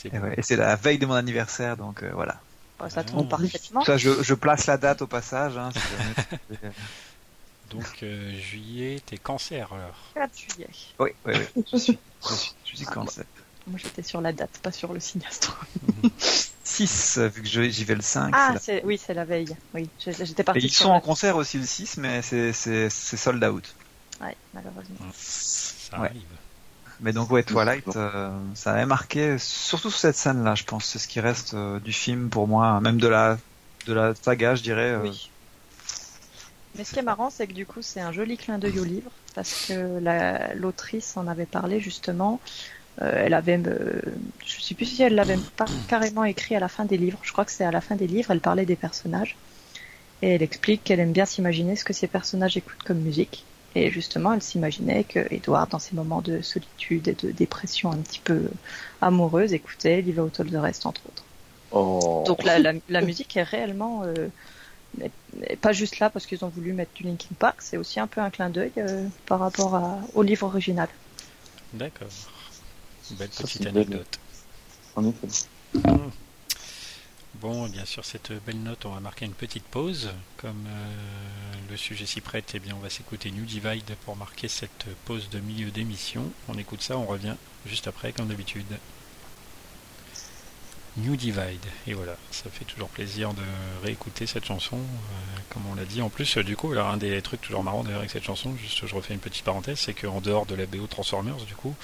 ouais. 0.05 0.35
Et, 0.37 0.43
c'est 0.43 0.57
la 0.57 0.75
veille 0.77 0.99
de 0.99 1.07
mon 1.07 1.15
anniversaire, 1.15 1.77
donc 1.77 2.03
euh, 2.03 2.11
voilà. 2.15 2.41
Ça 2.89 3.05
tombe 3.05 3.29
parfaitement. 3.29 3.85
Ça, 3.85 3.97
je, 3.97 4.23
je, 4.23 4.35
place 4.35 4.67
la 4.67 4.77
date 4.77 5.03
au 5.03 5.07
passage. 5.07 5.57
Hein, 5.57 5.71
Donc 7.71 8.03
euh, 8.03 8.33
juillet, 8.39 9.03
t'es 9.05 9.19
cancer 9.19 9.73
alors 9.73 9.97
4 10.15 10.39
juillet. 10.39 10.69
Oui, 10.99 11.11
oui, 11.27 11.35
oui. 11.57 11.65
je 11.73 11.77
suis, 11.77 11.99
je 12.65 12.77
suis 12.77 12.87
cancer. 12.87 13.25
Moi 13.67 13.79
j'étais 13.83 14.03
sur 14.03 14.21
la 14.23 14.33
date, 14.33 14.59
pas 14.63 14.73
sur 14.73 14.93
le 14.95 15.01
signe 15.01 15.21
astro. 15.29 15.53
6, 16.65 17.19
vu 17.19 17.43
que 17.43 17.49
j'y 17.49 17.85
vais 17.85 17.95
le 17.95 18.03
5. 18.03 18.31
Ah, 18.35 18.55
c'est 18.59 18.83
oui, 18.85 18.99
c'est 18.99 19.13
la 19.13 19.25
veille. 19.25 19.55
Oui, 19.75 19.91
j'étais 19.99 20.45
parti. 20.45 20.61
ils 20.61 20.71
sont 20.71 20.91
en 20.91 21.01
concert 21.01 21.37
aussi 21.37 21.59
le 21.59 21.67
6, 21.67 21.99
mais 21.99 22.23
c'est 22.23 22.53
sold 22.89 23.45
out. 23.45 23.75
Ouais, 24.21 24.37
malheureusement. 24.55 24.97
Ça 25.13 25.97
arrive. 25.97 26.23
Mais 27.01 27.13
donc 27.13 27.31
ouais, 27.31 27.43
Twilight, 27.43 27.97
euh, 27.97 28.31
ça 28.55 28.73
avait 28.73 28.87
marqué, 28.87 29.39
surtout 29.39 29.91
sur 29.91 30.01
cette 30.01 30.17
scène-là, 30.17 30.55
je 30.55 30.65
pense. 30.65 30.85
C'est 30.85 30.99
ce 30.99 31.07
qui 31.07 31.21
reste 31.21 31.55
euh, 31.55 31.79
du 31.79 31.93
film 31.93 32.29
pour 32.29 32.49
moi, 32.49 32.81
même 32.81 32.99
de 32.99 33.09
la 33.09 33.39
de 33.87 33.93
la 33.93 34.15
saga, 34.15 34.55
je 34.55 34.63
dirais. 34.63 34.91
Euh, 34.91 35.03
oui. 35.03 35.31
Mais 36.77 36.85
ce 36.85 36.93
qui 36.93 36.99
est 36.99 37.03
marrant, 37.03 37.31
c'est 37.31 37.47
que 37.47 37.53
du 37.53 37.67
coup, 37.67 37.83
c'est 37.83 38.01
un 38.01 38.13
joli 38.13 38.37
clin 38.37 38.59
d'œil 38.59 38.79
au 38.79 38.85
livre, 38.85 39.11
parce 39.35 39.67
que 39.67 40.01
l'autrice 40.57 41.17
en 41.17 41.27
avait 41.27 41.47
parlé 41.47 41.81
justement. 41.81 42.41
Elle 43.01 43.35
avait, 43.35 43.63
je 44.45 44.61
sais 44.61 44.75
plus 44.75 44.85
si 44.85 45.03
elle 45.05 45.15
l'avait 45.15 45.39
pas 45.57 45.67
carrément 45.87 46.25
écrit 46.25 46.57
à 46.57 46.61
la 46.61 46.69
fin 46.69 46.85
des 46.85 46.99
livres. 46.99 47.19
Je 47.23 47.31
crois 47.31 47.45
que 47.45 47.53
c'est 47.53 47.65
à 47.65 47.71
la 47.71 47.81
fin 47.81 47.95
des 47.95 48.09
livres. 48.09 48.33
Elle 48.33 48.41
parlait 48.41 48.67
des 48.67 48.75
personnages 48.75 49.37
et 50.21 50.31
elle 50.31 50.43
explique 50.43 50.83
qu'elle 50.85 51.01
aime 51.01 51.13
bien 51.13 51.25
s'imaginer 51.25 51.77
ce 51.77 51.85
que 51.85 51.93
ces 51.93 52.09
personnages 52.09 52.57
écoutent 52.57 52.83
comme 52.85 52.99
musique. 52.99 53.45
Et 53.75 53.91
justement, 53.91 54.33
elle 54.33 54.43
s'imaginait 54.43 55.05
que 55.05 55.21
Edward, 55.31 55.71
dans 55.71 55.79
ses 55.79 55.95
moments 55.95 56.23
de 56.23 56.41
solitude 56.41 57.09
et 57.09 57.15
de 57.15 57.31
dépression 57.31 57.93
un 57.93 57.99
petit 57.99 58.21
peu 58.21 58.49
amoureuse, 59.01 59.53
écoutait 59.53 60.01
Live 60.01 60.21
Out 60.21 60.41
of 60.41 60.51
the 60.51 60.57
Rest, 60.57 60.87
entre 60.87 61.03
autres. 61.07 61.25
Oh. 61.71 62.25
Donc 62.27 62.45
la, 62.45 62.59
la, 62.59 62.73
la, 62.89 63.01
musique 63.03 63.37
est 63.37 63.43
réellement 63.43 64.03
euh, 64.05 64.29
pas 65.61 65.73
juste 65.73 65.99
là 65.99 66.11
parce 66.11 66.27
qu'ils 66.27 66.45
ont 66.45 66.49
voulu 66.49 66.73
mettre 66.73 66.93
du 66.95 67.03
Linkin 67.03 67.35
Park, 67.39 67.57
c'est 67.61 67.77
aussi 67.77 68.01
un 68.01 68.07
peu 68.07 68.21
un 68.21 68.31
clin 68.31 68.51
d'œil 68.51 68.73
euh, 68.79 69.07
par 69.27 69.39
rapport 69.41 69.75
à, 69.75 69.99
au 70.15 70.23
livre 70.23 70.47
original. 70.47 70.89
D'accord. 71.75 72.09
Belle 73.13 73.29
petite 73.29 73.67
anecdote. 73.67 74.19
En 74.97 75.05
effet. 75.07 75.29
Hmm. 75.75 76.09
Bon, 77.41 77.69
bien 77.69 77.85
sûr, 77.85 78.05
cette 78.05 78.33
belle 78.47 78.61
note, 78.65 78.85
on 78.85 78.91
va 78.91 78.99
marquer 78.99 79.25
une 79.25 79.33
petite 79.33 79.63
pause. 79.63 80.11
Comme 80.39 80.67
euh, 80.67 81.55
le 81.71 81.77
sujet 81.77 82.05
s'y 82.05 82.21
prête, 82.21 82.51
eh 82.55 82.59
bien, 82.59 82.75
on 82.75 82.81
va 82.81 82.91
s'écouter 82.91 83.31
New 83.31 83.45
Divide 83.45 83.95
pour 84.05 84.17
marquer 84.17 84.49
cette 84.49 84.87
pause 85.05 85.29
de 85.31 85.39
milieu 85.39 85.71
d'émission. 85.71 86.33
On 86.49 86.59
écoute 86.59 86.83
ça, 86.83 86.99
on 86.99 87.07
revient 87.07 87.37
juste 87.65 87.87
après, 87.87 88.13
comme 88.13 88.27
d'habitude. 88.27 88.67
New 90.99 91.17
Divide. 91.17 91.65
Et 91.87 91.95
voilà, 91.95 92.17
ça 92.31 92.51
fait 92.51 92.65
toujours 92.65 92.89
plaisir 92.89 93.33
de 93.35 93.43
réécouter 93.85 94.27
cette 94.27 94.45
chanson. 94.45 94.77
Euh, 94.77 95.41
comme 95.51 95.63
on 95.71 95.75
l'a 95.75 95.85
dit, 95.85 96.03
en 96.03 96.09
plus, 96.09 96.39
du 96.39 96.57
coup, 96.57 96.73
un 96.73 96.97
des 96.97 97.21
trucs 97.23 97.41
toujours 97.41 97.63
marrants 97.63 97.83
d'ailleurs 97.83 98.01
avec 98.01 98.11
cette 98.11 98.25
chanson, 98.25 98.55
juste 98.57 98.87
je 98.87 98.95
refais 98.95 99.15
une 99.15 99.21
petite 99.21 99.45
parenthèse, 99.45 99.79
c'est 99.79 99.95
qu'en 99.95 100.21
dehors 100.21 100.47
de 100.47 100.55
la 100.55 100.67
BO 100.67 100.87
Transformers, 100.87 101.37
du 101.47 101.55
coup, 101.55 101.75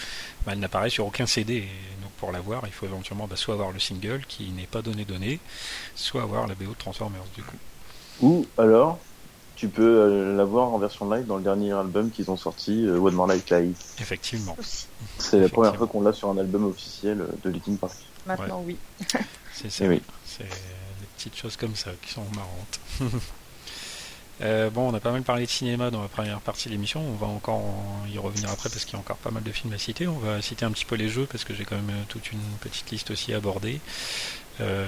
bah, 0.44 0.52
elle 0.52 0.58
n'apparaît 0.58 0.90
sur 0.90 1.06
aucun 1.06 1.26
CD. 1.26 1.68
Donc 2.02 2.10
pour 2.12 2.32
la 2.32 2.40
voir, 2.40 2.62
il 2.66 2.72
faut 2.72 2.86
éventuellement 2.86 3.26
bah, 3.26 3.36
soit 3.36 3.54
avoir 3.54 3.72
le 3.72 3.78
single 3.78 4.24
qui 4.28 4.50
n'est 4.50 4.66
pas 4.66 4.82
donné 4.82 5.04
donné, 5.04 5.40
soit 5.94 6.22
avoir 6.22 6.46
la 6.46 6.54
BO 6.54 6.74
Transformers, 6.78 7.24
du 7.34 7.42
coup. 7.42 7.56
Ou 8.20 8.46
alors, 8.58 8.98
tu 9.56 9.68
peux 9.68 9.82
euh, 9.82 10.36
la 10.36 10.44
voir 10.44 10.72
en 10.72 10.78
version 10.78 11.08
live 11.10 11.26
dans 11.26 11.36
le 11.36 11.42
dernier 11.42 11.72
album 11.72 12.10
qu'ils 12.10 12.30
ont 12.30 12.36
sorti, 12.36 12.86
euh, 12.86 12.98
One 12.98 13.14
More 13.14 13.28
Life 13.28 13.48
Live. 13.50 13.76
Effectivement. 14.00 14.56
C'est 15.18 15.40
la 15.40 15.48
première 15.48 15.76
fois 15.76 15.86
qu'on 15.86 16.02
l'a 16.02 16.12
sur 16.12 16.28
un 16.30 16.38
album 16.38 16.66
officiel 16.66 17.24
de 17.42 17.50
Linkin 17.50 17.76
Park. 17.76 17.94
Maintenant, 18.26 18.62
oui. 18.66 18.76
C'est 19.52 19.70
ça. 19.70 19.84
C'est 20.24 20.44
des 20.44 21.06
petites 21.16 21.36
choses 21.36 21.56
comme 21.56 21.74
ça 21.76 21.90
qui 22.02 22.12
sont 22.12 22.24
marrantes. 22.34 22.80
Euh, 24.42 24.68
bon, 24.68 24.90
on 24.90 24.94
a 24.94 25.00
pas 25.00 25.12
mal 25.12 25.22
parlé 25.22 25.46
de 25.46 25.50
cinéma 25.50 25.90
dans 25.90 26.02
la 26.02 26.08
première 26.08 26.40
partie 26.40 26.68
de 26.68 26.72
l'émission. 26.72 27.00
On 27.00 27.14
va 27.14 27.26
encore 27.26 27.62
y 28.12 28.18
revenir 28.18 28.50
après 28.50 28.68
parce 28.68 28.84
qu'il 28.84 28.94
y 28.94 28.96
a 28.96 28.98
encore 28.98 29.16
pas 29.16 29.30
mal 29.30 29.42
de 29.42 29.52
films 29.52 29.72
à 29.72 29.78
citer. 29.78 30.06
On 30.06 30.18
va 30.18 30.42
citer 30.42 30.64
un 30.64 30.72
petit 30.72 30.84
peu 30.84 30.96
les 30.96 31.08
jeux 31.08 31.26
parce 31.30 31.44
que 31.44 31.54
j'ai 31.54 31.64
quand 31.64 31.76
même 31.76 31.90
euh, 31.90 32.02
toute 32.08 32.32
une 32.32 32.40
petite 32.60 32.90
liste 32.90 33.10
aussi 33.10 33.32
à 33.32 33.36
aborder. 33.36 33.80
Euh, 34.60 34.86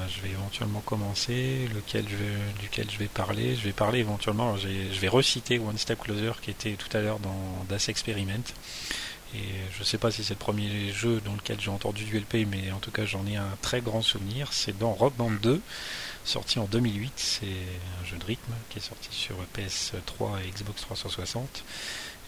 bah, 0.00 0.06
je 0.08 0.22
vais 0.22 0.30
éventuellement 0.30 0.80
commencer. 0.80 1.68
Lequel 1.74 2.06
duquel 2.60 2.86
je 2.90 2.98
vais 2.98 3.08
parler 3.08 3.54
Je 3.54 3.62
vais 3.62 3.72
parler 3.72 3.98
éventuellement. 3.98 4.56
je 4.56 4.98
vais 4.98 5.08
reciter 5.08 5.58
One 5.58 5.76
Step 5.76 6.00
Closer 6.00 6.32
qui 6.40 6.50
était 6.50 6.72
tout 6.72 6.88
à 6.96 7.00
l'heure 7.00 7.18
dans 7.18 7.66
Das 7.68 7.88
Experiment. 7.90 8.44
Et 9.34 9.44
je 9.74 9.80
ne 9.80 9.84
sais 9.84 9.98
pas 9.98 10.10
si 10.10 10.24
c'est 10.24 10.34
le 10.34 10.38
premier 10.38 10.90
jeu 10.90 11.20
dans 11.24 11.34
lequel 11.34 11.60
j'ai 11.60 11.70
entendu 11.70 12.04
du 12.04 12.18
LP, 12.18 12.46
mais 12.50 12.72
en 12.72 12.78
tout 12.78 12.90
cas 12.90 13.04
j'en 13.04 13.26
ai 13.26 13.36
un 13.36 13.58
très 13.60 13.82
grand 13.82 14.00
souvenir. 14.00 14.52
C'est 14.52 14.76
dans 14.76 14.92
Rock 14.92 15.14
Band 15.16 15.30
2, 15.30 15.60
sorti 16.24 16.58
en 16.58 16.64
2008. 16.64 17.12
C'est 17.16 17.44
un 17.44 18.06
jeu 18.06 18.16
de 18.16 18.24
rythme 18.24 18.52
qui 18.70 18.78
est 18.78 18.82
sorti 18.82 19.08
sur 19.12 19.36
PS3 19.54 20.42
et 20.42 20.50
Xbox 20.50 20.80
360. 20.80 21.62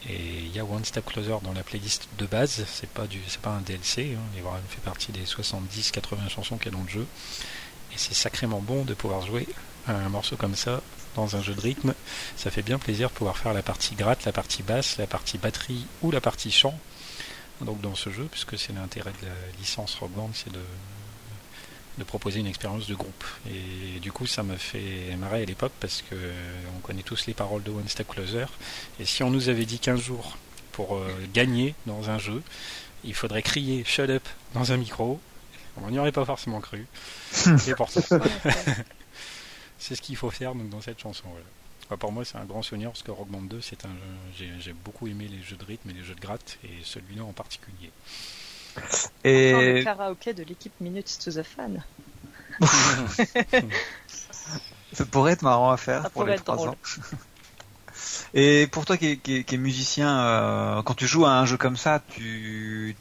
Et 0.08 0.40
il 0.44 0.54
y 0.54 0.58
a 0.58 0.64
One 0.64 0.84
Step 0.84 1.06
Closer 1.06 1.36
dans 1.42 1.52
la 1.52 1.62
playlist 1.62 2.08
de 2.18 2.26
base. 2.26 2.64
C'est 2.68 2.90
pas 2.90 3.06
pas 3.42 3.50
un 3.50 3.60
DLC. 3.60 4.16
Hein. 4.16 4.20
Il 4.36 4.42
fait 4.68 4.82
partie 4.84 5.12
des 5.12 5.24
70-80 5.24 6.28
chansons 6.28 6.56
qu'il 6.56 6.72
y 6.72 6.74
a 6.74 6.78
dans 6.78 6.84
le 6.84 6.90
jeu. 6.90 7.06
Et 7.94 7.98
c'est 7.98 8.14
sacrément 8.14 8.60
bon 8.60 8.84
de 8.84 8.94
pouvoir 8.94 9.24
jouer 9.26 9.46
un 9.86 10.08
morceau 10.08 10.36
comme 10.36 10.54
ça 10.54 10.80
dans 11.16 11.36
un 11.36 11.42
jeu 11.42 11.54
de 11.54 11.60
rythme. 11.60 11.94
Ça 12.36 12.50
fait 12.50 12.62
bien 12.62 12.78
plaisir 12.78 13.10
de 13.10 13.14
pouvoir 13.14 13.36
faire 13.36 13.52
la 13.52 13.62
partie 13.62 13.94
gratte, 13.94 14.24
la 14.24 14.32
partie 14.32 14.62
basse, 14.62 14.96
la 14.96 15.06
partie 15.06 15.38
batterie 15.38 15.86
ou 16.02 16.10
la 16.10 16.20
partie 16.20 16.50
chant 16.50 16.78
donc 17.64 17.80
dans 17.80 17.94
ce 17.94 18.10
jeu, 18.10 18.26
puisque 18.30 18.58
c'est 18.58 18.72
l'intérêt 18.72 19.12
de 19.20 19.26
la 19.26 19.34
licence 19.58 19.94
Rock 19.96 20.10
Band, 20.12 20.30
c'est 20.34 20.52
de, 20.52 20.60
proposer 22.04 22.40
une 22.40 22.48
expérience 22.48 22.88
de 22.88 22.96
groupe. 22.96 23.24
Et 23.48 24.00
du 24.00 24.10
coup, 24.10 24.26
ça 24.26 24.42
m'a 24.42 24.56
fait 24.56 25.14
marrer 25.18 25.42
à 25.42 25.44
l'époque 25.44 25.72
parce 25.78 26.02
que 26.02 26.16
on 26.76 26.80
connaît 26.80 27.04
tous 27.04 27.26
les 27.26 27.32
paroles 27.32 27.62
de 27.62 27.70
One 27.70 27.86
Step 27.86 28.08
Closer. 28.08 28.46
Et 28.98 29.04
si 29.04 29.22
on 29.22 29.30
nous 29.30 29.48
avait 29.48 29.66
dit 29.66 29.78
qu'un 29.78 29.94
jour, 29.94 30.36
pour 30.72 30.96
euh, 30.96 31.14
gagner 31.32 31.76
dans 31.86 32.10
un 32.10 32.18
jeu, 32.18 32.42
il 33.04 33.14
faudrait 33.14 33.42
crier 33.42 33.84
Shut 33.84 34.10
up 34.10 34.28
dans 34.52 34.72
un 34.72 34.78
micro, 34.78 35.20
on 35.76 35.90
n'y 35.90 35.98
aurait 35.98 36.12
pas 36.12 36.24
forcément 36.24 36.60
cru. 36.60 36.86
Et 37.66 37.74
pourtant, 37.74 38.00
c'est 39.78 39.94
ce 39.94 40.02
qu'il 40.02 40.16
faut 40.16 40.30
faire 40.30 40.54
donc, 40.54 40.68
dans 40.68 40.80
cette 40.80 41.00
chanson. 41.00 41.24
pour 41.98 42.12
moi, 42.12 42.24
c'est 42.24 42.38
un 42.38 42.44
grand 42.44 42.62
souvenir 42.62 42.90
parce 42.90 43.02
que 43.02 43.10
Rock 43.10 43.28
Band 43.28 43.42
2, 43.42 43.60
c'est 43.60 43.84
un 43.84 43.90
j'ai 44.36 44.72
beaucoup 44.72 45.06
aimé 45.08 45.28
les 45.30 45.42
jeux 45.42 45.56
de 45.56 45.64
rythme 45.64 45.90
et 45.90 45.94
les 45.94 46.04
jeux 46.04 46.14
de 46.14 46.20
gratte, 46.20 46.58
et 46.64 46.82
celui-là 46.84 47.24
en 47.24 47.32
particulier. 47.32 47.90
Et 49.24 49.52
le 49.52 49.84
karaoké 49.84 50.32
de 50.32 50.44
l'équipe 50.44 50.72
Minutes 50.80 51.18
to 51.22 51.30
the 51.30 51.42
Fan. 51.42 51.82
Ça 54.92 55.06
pourrait 55.06 55.32
être 55.32 55.42
marrant 55.42 55.70
à 55.70 55.76
faire 55.76 56.10
pour 56.10 56.24
les 56.24 56.36
trois 56.36 56.68
ans. 56.68 56.76
Et 58.34 58.66
pour 58.66 58.84
toi 58.84 58.96
qui 58.96 59.20
es, 59.26 59.56
musicien, 59.56 60.18
euh, 60.18 60.82
quand 60.82 60.94
tu 60.94 61.06
joues 61.06 61.26
à 61.26 61.32
un 61.32 61.46
jeu 61.46 61.56
comme 61.56 61.76
ça, 61.76 62.02
tu 62.10 62.96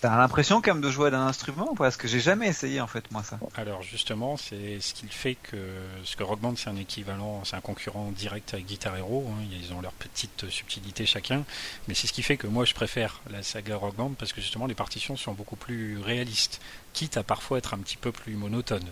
T'as 0.00 0.16
l'impression 0.16 0.62
quand 0.62 0.72
même 0.72 0.82
de 0.82 0.90
jouer 0.90 1.10
d'un 1.10 1.26
instrument 1.26 1.74
Parce 1.74 1.98
que 1.98 2.08
j'ai 2.08 2.20
jamais 2.20 2.48
essayé 2.48 2.80
en 2.80 2.86
fait 2.86 3.10
moi 3.10 3.22
ça. 3.22 3.38
Alors 3.54 3.82
justement, 3.82 4.38
c'est 4.38 4.80
ce 4.80 4.94
qui 4.94 5.06
fait 5.08 5.34
que 5.34 5.56
ce 6.04 6.16
que 6.16 6.22
Rock 6.22 6.40
Band 6.40 6.54
c'est 6.56 6.70
un 6.70 6.76
équivalent, 6.76 7.42
c'est 7.44 7.56
un 7.56 7.60
concurrent 7.60 8.10
direct 8.12 8.54
avec 8.54 8.64
Guitar 8.64 8.96
Hero. 8.96 9.26
Hein, 9.28 9.44
ils 9.52 9.74
ont 9.74 9.82
leur 9.82 9.92
petite 9.92 10.48
subtilité 10.48 11.04
chacun, 11.04 11.44
mais 11.86 11.94
c'est 11.94 12.06
ce 12.06 12.14
qui 12.14 12.22
fait 12.22 12.38
que 12.38 12.46
moi 12.46 12.64
je 12.64 12.72
préfère 12.72 13.20
la 13.30 13.42
saga 13.42 13.76
Rock 13.76 13.94
Band 13.96 14.12
parce 14.18 14.32
que 14.32 14.40
justement 14.40 14.66
les 14.66 14.74
partitions 14.74 15.16
sont 15.16 15.34
beaucoup 15.34 15.56
plus 15.56 15.98
réalistes, 15.98 16.62
quitte 16.94 17.18
à 17.18 17.22
parfois 17.22 17.58
être 17.58 17.74
un 17.74 17.78
petit 17.78 17.98
peu 17.98 18.10
plus 18.10 18.36
monotone. 18.36 18.86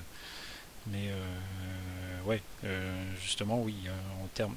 Mais 0.89 1.09
euh, 1.09 2.23
ouais, 2.27 2.43
euh, 2.65 3.05
justement 3.23 3.63
oui, 3.63 3.75
euh, 3.87 4.25
en 4.25 4.27
termes 4.29 4.55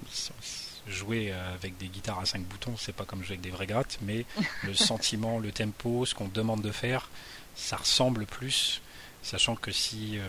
jouer 0.88 1.32
avec 1.32 1.78
des 1.78 1.88
guitares 1.88 2.20
à 2.20 2.26
5 2.26 2.42
boutons, 2.44 2.76
c'est 2.78 2.96
pas 2.96 3.06
comme 3.06 3.24
jouer 3.24 3.34
avec 3.34 3.42
des 3.42 3.50
vraies 3.50 3.68
grattes, 3.68 4.00
mais 4.02 4.26
le 4.64 4.74
sentiment, 4.74 5.40
le 5.40 5.52
tempo, 5.52 6.06
ce 6.06 6.16
qu'on 6.16 6.28
demande 6.28 6.62
de 6.62 6.72
faire, 6.72 7.10
ça 7.56 7.78
ressemble 7.78 8.26
plus, 8.26 8.82
sachant 9.22 9.56
que 9.56 9.72
si 9.72 10.18
euh, 10.18 10.22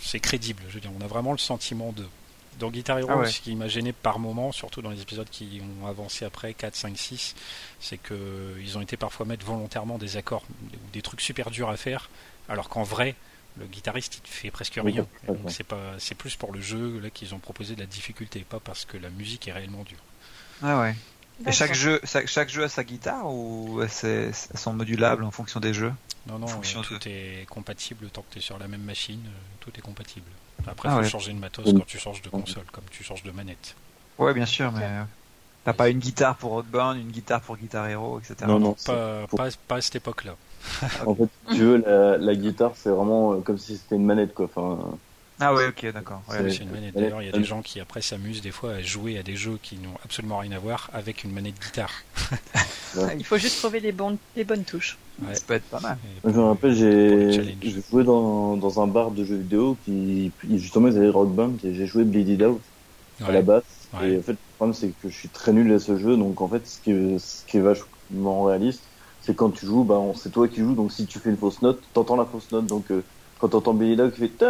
c'est 0.00 0.20
crédible, 0.20 0.62
je 0.68 0.74
veux 0.74 0.80
dire, 0.80 0.90
on 0.98 1.04
a 1.04 1.06
vraiment 1.06 1.32
le 1.32 1.38
sentiment 1.38 1.92
de. 1.92 2.06
Dans 2.58 2.72
Guitar 2.72 2.98
Hero, 2.98 3.20
ah 3.22 3.24
ce 3.24 3.40
qui 3.40 3.54
m'a 3.54 3.68
gêné 3.68 3.92
par 3.92 4.18
moment, 4.18 4.50
surtout 4.50 4.82
dans 4.82 4.90
les 4.90 5.00
épisodes 5.00 5.28
qui 5.30 5.62
ont 5.62 5.86
avancé 5.86 6.24
après 6.24 6.54
4, 6.54 6.74
5, 6.74 6.98
6, 6.98 7.36
c'est 7.78 7.98
qu'ils 7.98 8.76
ont 8.76 8.80
été 8.80 8.96
parfois 8.96 9.26
mettre 9.26 9.46
volontairement 9.46 9.96
des 9.96 10.16
accords 10.16 10.42
ou 10.64 10.76
des 10.92 11.00
trucs 11.00 11.20
super 11.20 11.52
durs 11.52 11.68
à 11.68 11.76
faire, 11.76 12.10
alors 12.48 12.68
qu'en 12.68 12.82
vrai, 12.82 13.14
le 13.58 13.66
guitariste 13.66 14.20
il 14.24 14.28
fait 14.28 14.50
presque 14.50 14.78
rien. 14.82 15.06
c'est 15.48 15.64
pas, 15.64 15.94
c'est 15.98 16.14
plus 16.14 16.36
pour 16.36 16.52
le 16.52 16.60
jeu 16.60 17.00
là 17.00 17.10
qu'ils 17.10 17.34
ont 17.34 17.38
proposé 17.38 17.74
de 17.74 17.80
la 17.80 17.86
difficulté, 17.86 18.44
pas 18.48 18.60
parce 18.60 18.84
que 18.84 18.96
la 18.96 19.10
musique 19.10 19.48
est 19.48 19.52
réellement 19.52 19.84
dure. 19.84 19.98
Ah 20.62 20.80
ouais. 20.80 20.94
Et 21.46 21.52
chaque 21.52 21.74
jeu, 21.74 22.00
chaque, 22.04 22.48
jeu 22.48 22.64
a 22.64 22.68
sa 22.68 22.82
guitare 22.82 23.32
ou 23.32 23.80
elles 23.80 24.34
sont 24.34 24.72
modulables 24.72 25.22
en 25.22 25.30
fonction 25.30 25.60
des 25.60 25.72
jeux? 25.72 25.92
Non, 26.26 26.38
non, 26.38 26.46
tout 26.46 26.98
est 27.06 27.46
compatible 27.48 28.08
tant 28.10 28.22
que 28.22 28.32
tu 28.32 28.38
es 28.38 28.42
sur 28.42 28.58
la 28.58 28.68
même 28.68 28.82
machine, 28.82 29.22
euh, 29.24 29.40
tout 29.60 29.70
est 29.78 29.80
compatible. 29.80 30.30
Après, 30.66 30.88
il 30.88 30.92
ah 30.92 31.02
faut 31.02 31.08
changer 31.08 31.32
de 31.32 31.38
matos 31.38 31.72
quand 31.72 31.86
tu 31.86 31.98
changes 31.98 32.22
de 32.22 32.28
console, 32.28 32.64
comme 32.72 32.84
tu 32.90 33.04
changes 33.04 33.22
de 33.22 33.30
manette. 33.30 33.76
Ouais, 34.18 34.34
bien 34.34 34.46
sûr, 34.46 34.72
mais 34.72 34.84
t'as 35.68 35.74
pas 35.74 35.90
une 35.90 35.98
guitare 35.98 36.34
pour 36.36 36.52
Rockburn, 36.52 36.98
une 36.98 37.10
guitare 37.10 37.42
pour 37.42 37.58
Guitar 37.58 37.86
Hero, 37.88 38.18
etc. 38.18 38.36
Non, 38.46 38.58
non, 38.58 38.74
pas, 38.86 39.48
pas 39.66 39.76
à 39.76 39.80
cette 39.82 39.96
époque-là. 39.96 40.34
en 41.06 41.14
fait, 41.14 41.28
si 41.50 41.56
tu 41.56 41.62
veux, 41.62 41.84
la, 42.18 42.34
guitare, 42.34 42.72
c'est 42.74 42.88
vraiment 42.88 43.34
euh, 43.34 43.40
comme 43.40 43.58
si 43.58 43.76
c'était 43.76 43.96
une 43.96 44.06
manette, 44.06 44.32
quoi. 44.32 44.46
Enfin, 44.46 44.78
ah 45.40 45.52
ouais, 45.52 45.68
ok, 45.68 45.92
d'accord. 45.92 46.22
c'est 46.30 46.56
une 46.56 46.70
manette. 46.70 46.94
D'ailleurs, 46.94 47.20
il 47.20 47.26
y 47.26 47.28
a 47.28 47.32
des 47.32 47.44
gens 47.44 47.60
qui 47.60 47.80
après 47.80 48.00
s'amusent 48.00 48.40
des 48.40 48.50
fois 48.50 48.72
à 48.72 48.80
jouer 48.80 49.18
à 49.18 49.22
des 49.22 49.36
jeux 49.36 49.58
qui 49.62 49.76
n'ont 49.76 49.94
absolument 50.04 50.38
rien 50.38 50.52
à 50.52 50.58
voir 50.58 50.88
avec 50.94 51.22
une 51.22 51.32
manette 51.32 51.60
guitare. 51.60 51.92
Il 53.18 53.24
faut 53.24 53.36
juste 53.36 53.58
trouver 53.58 53.80
les, 53.80 53.92
bonnes, 53.92 54.16
les 54.36 54.44
bonnes 54.44 54.64
touches. 54.64 54.96
Ça 55.34 55.40
peut 55.46 55.54
être 55.54 55.64
pas 55.64 55.80
mal. 55.80 55.98
je 56.24 56.30
me 56.30 56.44
rappelle, 56.44 56.74
j'ai 56.74 57.82
joué 57.90 58.04
dans, 58.04 58.56
dans, 58.56 58.82
un 58.82 58.86
bar 58.86 59.10
de 59.10 59.22
jeux 59.22 59.36
vidéo 59.36 59.76
qui 59.84 60.32
justement 60.50 60.88
ils 60.88 60.96
avaient 60.96 61.10
Rock 61.10 61.28
Band 61.28 61.52
et 61.62 61.74
j'ai 61.74 61.86
joué 61.86 62.04
Bleeded 62.04 62.42
Out 62.42 62.60
à 63.24 63.32
la 63.32 63.42
basse. 63.42 63.64
Et 64.02 64.16
en 64.16 64.22
fait, 64.22 64.36
problème 64.58 64.74
c'est 64.74 64.88
que 64.88 65.08
je 65.08 65.16
suis 65.16 65.28
très 65.28 65.52
nul 65.52 65.72
à 65.72 65.78
ce 65.78 65.96
jeu, 65.96 66.16
donc 66.16 66.40
en 66.40 66.48
fait, 66.48 66.66
ce 66.66 66.80
qui 66.80 66.90
est, 66.90 67.18
ce 67.18 67.44
qui 67.46 67.56
est 67.56 67.60
vachement 67.60 68.44
réaliste, 68.44 68.82
c'est 69.22 69.34
quand 69.34 69.50
tu 69.50 69.66
joues, 69.66 69.84
bah, 69.84 70.00
c'est 70.16 70.32
toi 70.32 70.48
qui 70.48 70.60
joues, 70.60 70.74
donc 70.74 70.92
si 70.92 71.06
tu 71.06 71.18
fais 71.18 71.30
une 71.30 71.36
fausse 71.36 71.62
note, 71.62 71.82
t'entends 71.94 72.16
la 72.16 72.24
fausse 72.24 72.50
note, 72.50 72.66
donc 72.66 72.90
euh, 72.90 73.02
quand 73.38 73.48
t'entends 73.48 73.74
Billy 73.74 73.96
Dog 73.96 74.12
qui 74.12 74.28
fait 74.28 74.44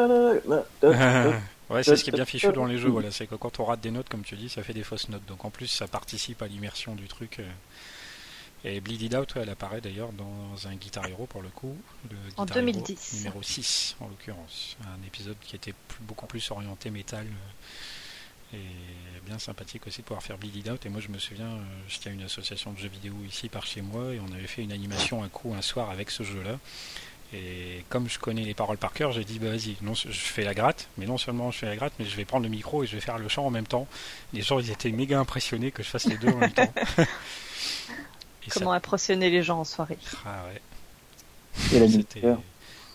Ouais, 1.70 1.82
c'est 1.82 1.96
ce 1.96 2.04
qui 2.04 2.08
est 2.08 2.14
bien 2.14 2.24
fichu 2.24 2.50
dans 2.52 2.64
les 2.64 2.78
jeux, 2.78 2.88
voilà, 2.88 3.10
c'est 3.10 3.26
que 3.26 3.34
quand 3.34 3.60
on 3.60 3.64
rate 3.66 3.80
des 3.80 3.90
notes, 3.90 4.08
comme 4.08 4.22
tu 4.22 4.36
dis, 4.36 4.48
ça 4.48 4.62
fait 4.62 4.72
des 4.72 4.82
fausses 4.82 5.10
notes, 5.10 5.26
donc 5.28 5.44
en 5.44 5.50
plus 5.50 5.66
ça 5.66 5.86
participe 5.86 6.40
à 6.42 6.46
l'immersion 6.46 6.94
du 6.94 7.06
truc. 7.06 7.40
Euh. 7.40 7.48
Et 8.64 8.80
Bleeded 8.80 9.14
Out, 9.14 9.34
elle 9.36 9.50
apparaît 9.50 9.80
d'ailleurs 9.80 10.10
dans 10.12 10.66
un 10.66 10.74
Guitar 10.74 11.06
Hero 11.06 11.26
pour 11.26 11.42
le 11.42 11.48
coup, 11.48 11.76
le 12.10 12.16
en 12.36 12.44
2010. 12.44 13.18
numéro 13.18 13.40
6 13.40 13.96
en 14.00 14.08
l'occurrence, 14.08 14.76
un 14.82 15.06
épisode 15.06 15.36
qui 15.42 15.54
était 15.54 15.74
beaucoup 16.00 16.26
plus 16.26 16.50
orienté 16.50 16.90
métal. 16.90 17.26
Et 18.54 18.58
bien 19.28 19.38
sympathique 19.38 19.86
aussi 19.86 20.00
de 20.00 20.06
pouvoir 20.06 20.22
faire 20.22 20.38
Bleed 20.38 20.68
Out. 20.70 20.86
Et 20.86 20.88
moi, 20.88 21.00
je 21.00 21.08
me 21.08 21.18
souviens, 21.18 21.46
euh, 21.46 21.62
j'étais 21.88 22.10
à 22.10 22.12
une 22.12 22.22
association 22.22 22.72
de 22.72 22.78
jeux 22.78 22.88
vidéo 22.88 23.14
ici 23.26 23.48
par 23.48 23.66
chez 23.66 23.82
moi 23.82 24.14
et 24.14 24.20
on 24.20 24.32
avait 24.32 24.46
fait 24.46 24.62
une 24.62 24.72
animation 24.72 25.22
un 25.22 25.28
coup 25.28 25.54
un 25.54 25.62
soir 25.62 25.90
avec 25.90 26.10
ce 26.10 26.22
jeu-là. 26.22 26.58
Et 27.34 27.84
comme 27.90 28.08
je 28.08 28.18
connais 28.18 28.42
les 28.42 28.54
paroles 28.54 28.78
par 28.78 28.94
cœur, 28.94 29.12
j'ai 29.12 29.24
dit 29.24 29.38
bah 29.38 29.50
vas-y, 29.50 29.76
non, 29.82 29.92
je 29.92 30.08
fais 30.08 30.44
la 30.44 30.54
gratte, 30.54 30.88
mais 30.96 31.04
non 31.04 31.18
seulement 31.18 31.50
je 31.50 31.58
fais 31.58 31.66
la 31.66 31.76
gratte, 31.76 31.92
mais 31.98 32.06
je 32.06 32.16
vais 32.16 32.24
prendre 32.24 32.44
le 32.44 32.48
micro 32.48 32.82
et 32.82 32.86
je 32.86 32.94
vais 32.94 33.02
faire 33.02 33.18
le 33.18 33.28
chant 33.28 33.44
en 33.44 33.50
même 33.50 33.66
temps. 33.66 33.86
Les 34.32 34.40
gens 34.40 34.58
ils 34.58 34.70
étaient 34.70 34.90
méga 34.90 35.20
impressionnés 35.20 35.70
que 35.70 35.82
je 35.82 35.88
fasse 35.90 36.06
les 36.06 36.16
deux 36.16 36.28
en 36.28 36.38
même 36.38 36.52
temps. 36.52 36.72
Comment 38.54 38.72
impressionner 38.72 39.28
les 39.28 39.42
gens 39.42 39.60
en 39.60 39.64
soirée 39.64 39.98
Ah 40.24 40.46
ouais. 40.46 40.62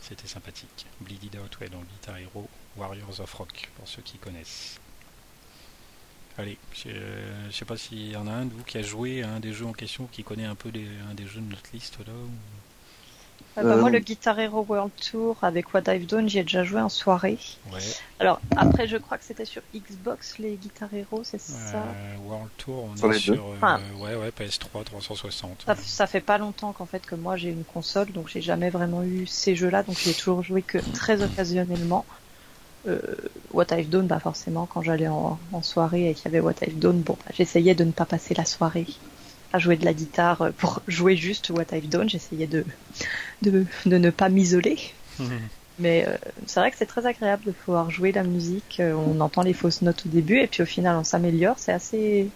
C'était 0.01 0.27
sympathique. 0.27 0.87
Bleeded 1.01 1.35
Out, 1.35 1.59
ouais, 1.61 1.69
dans 1.69 1.81
Guitar 1.81 2.17
Hero, 2.17 2.49
Warriors 2.75 3.19
of 3.19 3.31
Rock, 3.35 3.69
pour 3.77 3.87
ceux 3.87 4.01
qui 4.01 4.17
connaissent. 4.17 4.79
Allez, 6.37 6.57
je, 6.73 6.89
ne 6.89 7.51
sais 7.51 7.65
pas 7.65 7.77
s'il 7.77 8.11
y 8.11 8.15
en 8.15 8.27
a 8.27 8.31
un 8.31 8.45
de 8.45 8.53
vous 8.53 8.63
qui 8.63 8.77
a 8.77 8.81
joué 8.81 9.21
à 9.21 9.29
un 9.29 9.39
des 9.39 9.53
jeux 9.53 9.65
en 9.65 9.73
question, 9.73 10.07
qui 10.11 10.23
connaît 10.23 10.45
un 10.45 10.55
peu 10.55 10.69
un 10.69 11.13
des 11.13 11.27
jeux 11.27 11.41
de 11.41 11.49
notre 11.49 11.69
liste 11.73 11.99
là. 11.99 12.13
Ah 13.55 13.61
bah, 13.61 13.75
Moi, 13.75 13.91
le 13.91 13.99
Guitar 13.99 14.39
Hero 14.39 14.65
World 14.67 14.91
Tour 15.11 15.37
avec 15.43 15.73
What 15.73 15.83
I've 15.87 16.07
Done, 16.07 16.27
j'y 16.27 16.39
ai 16.39 16.43
déjà 16.43 16.63
joué 16.63 16.81
en 16.81 16.89
soirée. 16.89 17.37
Alors 18.19 18.41
après, 18.55 18.87
je 18.87 18.97
crois 18.97 19.17
que 19.19 19.25
c'était 19.25 19.45
sur 19.45 19.61
Xbox 19.75 20.39
les 20.39 20.55
Guitar 20.55 20.91
Hero, 20.91 21.21
c'est 21.23 21.39
ça? 21.39 21.85
World 22.25 22.49
Tour, 22.57 22.89
on 22.89 23.11
est 23.11 23.19
sur 23.19 23.45
euh, 23.61 23.77
ouais, 23.99 24.15
ouais, 24.15 24.29
PS3 24.29 24.83
360. 24.85 25.65
Ça, 25.67 25.75
ça 25.75 26.07
fait 26.07 26.21
pas 26.21 26.39
longtemps 26.39 26.71
qu'en 26.71 26.87
fait 26.87 27.05
que 27.05 27.15
moi 27.15 27.37
j'ai 27.37 27.49
une 27.49 27.63
console, 27.63 28.11
donc 28.11 28.27
j'ai 28.27 28.41
jamais 28.41 28.71
vraiment 28.71 29.03
eu 29.03 29.27
ces 29.27 29.55
jeux-là, 29.55 29.83
donc 29.83 29.97
j'ai 29.99 30.13
toujours 30.13 30.41
joué 30.41 30.63
que 30.63 30.79
très 30.93 31.23
occasionnellement. 31.23 32.05
Euh, 32.87 32.99
What 33.53 33.67
I've 33.71 33.89
Done, 33.89 34.07
bah 34.07 34.19
forcément, 34.19 34.65
quand 34.65 34.81
j'allais 34.81 35.07
en, 35.07 35.39
soirée 35.61 36.09
et 36.09 36.13
qu'il 36.13 36.25
y 36.25 36.27
avait 36.27 36.39
What 36.39 36.55
I've 36.65 36.77
Done, 36.79 37.01
bon, 37.01 37.13
bah, 37.13 37.31
j'essayais 37.33 37.75
de 37.75 37.83
ne 37.83 37.91
pas 37.91 38.05
passer 38.05 38.33
la 38.33 38.45
soirée 38.45 38.87
à 39.53 39.59
jouer 39.59 39.77
de 39.77 39.85
la 39.85 39.93
guitare 39.93 40.41
euh, 40.41 40.51
pour 40.51 40.81
jouer 40.87 41.15
juste 41.15 41.49
What 41.49 41.75
I've 41.75 41.89
Done. 41.89 42.09
J'essayais 42.09 42.47
de, 42.47 42.65
de, 43.41 43.65
ne 43.85 44.09
pas 44.09 44.29
m'isoler. 44.29 44.77
Mais 45.79 46.05
euh, 46.07 46.17
c'est 46.45 46.59
vrai 46.59 46.71
que 46.71 46.77
c'est 46.77 46.85
très 46.85 47.05
agréable 47.05 47.45
de 47.45 47.51
pouvoir 47.51 47.89
jouer 47.89 48.11
la 48.11 48.23
musique. 48.23 48.81
On 48.81 49.19
entend 49.21 49.41
les 49.41 49.53
fausses 49.53 49.81
notes 49.81 50.05
au 50.05 50.09
début 50.09 50.37
et 50.37 50.47
puis 50.47 50.61
au 50.61 50.67
final 50.67 50.97
on 50.97 51.03
s'améliore. 51.03 51.55
C'est 51.57 51.71
assez, 51.71 52.29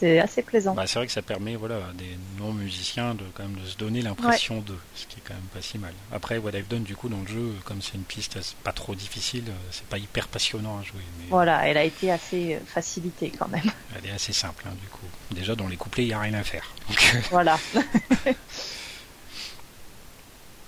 c'est 0.00 0.18
assez 0.18 0.42
plaisant. 0.42 0.74
Bah, 0.74 0.86
c'est 0.86 0.98
vrai 0.98 1.06
que 1.06 1.12
ça 1.12 1.20
permet 1.20 1.56
voilà, 1.56 1.76
à 1.76 1.92
des 1.92 2.16
non-musiciens 2.38 3.14
de, 3.14 3.24
quand 3.34 3.42
même, 3.42 3.58
de 3.62 3.66
se 3.66 3.76
donner 3.76 4.00
l'impression 4.00 4.62
de, 4.62 4.74
ce 4.94 5.06
qui 5.06 5.18
est 5.18 5.22
quand 5.22 5.34
même 5.34 5.42
pas 5.52 5.60
si 5.60 5.76
mal. 5.76 5.92
Après, 6.10 6.38
What 6.38 6.52
I've 6.52 6.68
Done, 6.68 6.84
du 6.84 6.96
coup, 6.96 7.10
dans 7.10 7.20
le 7.20 7.26
jeu, 7.26 7.52
comme 7.66 7.82
c'est 7.82 7.94
une 7.94 8.04
piste 8.04 8.38
pas 8.64 8.72
trop 8.72 8.94
difficile, 8.94 9.44
euh, 9.48 9.52
c'est 9.70 9.84
pas 9.84 9.98
hyper 9.98 10.28
passionnant 10.28 10.78
à 10.78 10.82
jouer. 10.82 11.02
Voilà, 11.28 11.68
elle 11.68 11.76
a 11.76 11.84
été 11.84 12.10
assez 12.10 12.54
euh, 12.54 12.60
facilitée 12.66 13.30
quand 13.30 13.48
même. 13.48 13.70
Elle 13.96 14.06
est 14.08 14.12
assez 14.12 14.32
simple, 14.32 14.64
hein, 14.66 14.72
du 14.80 14.88
coup. 14.88 15.04
Déjà, 15.32 15.54
dans 15.54 15.68
les 15.68 15.76
couplets, 15.76 16.04
il 16.04 16.08
n'y 16.08 16.14
a 16.14 16.20
rien 16.20 16.34
à 16.34 16.44
faire. 16.44 16.72
Voilà. 17.30 17.58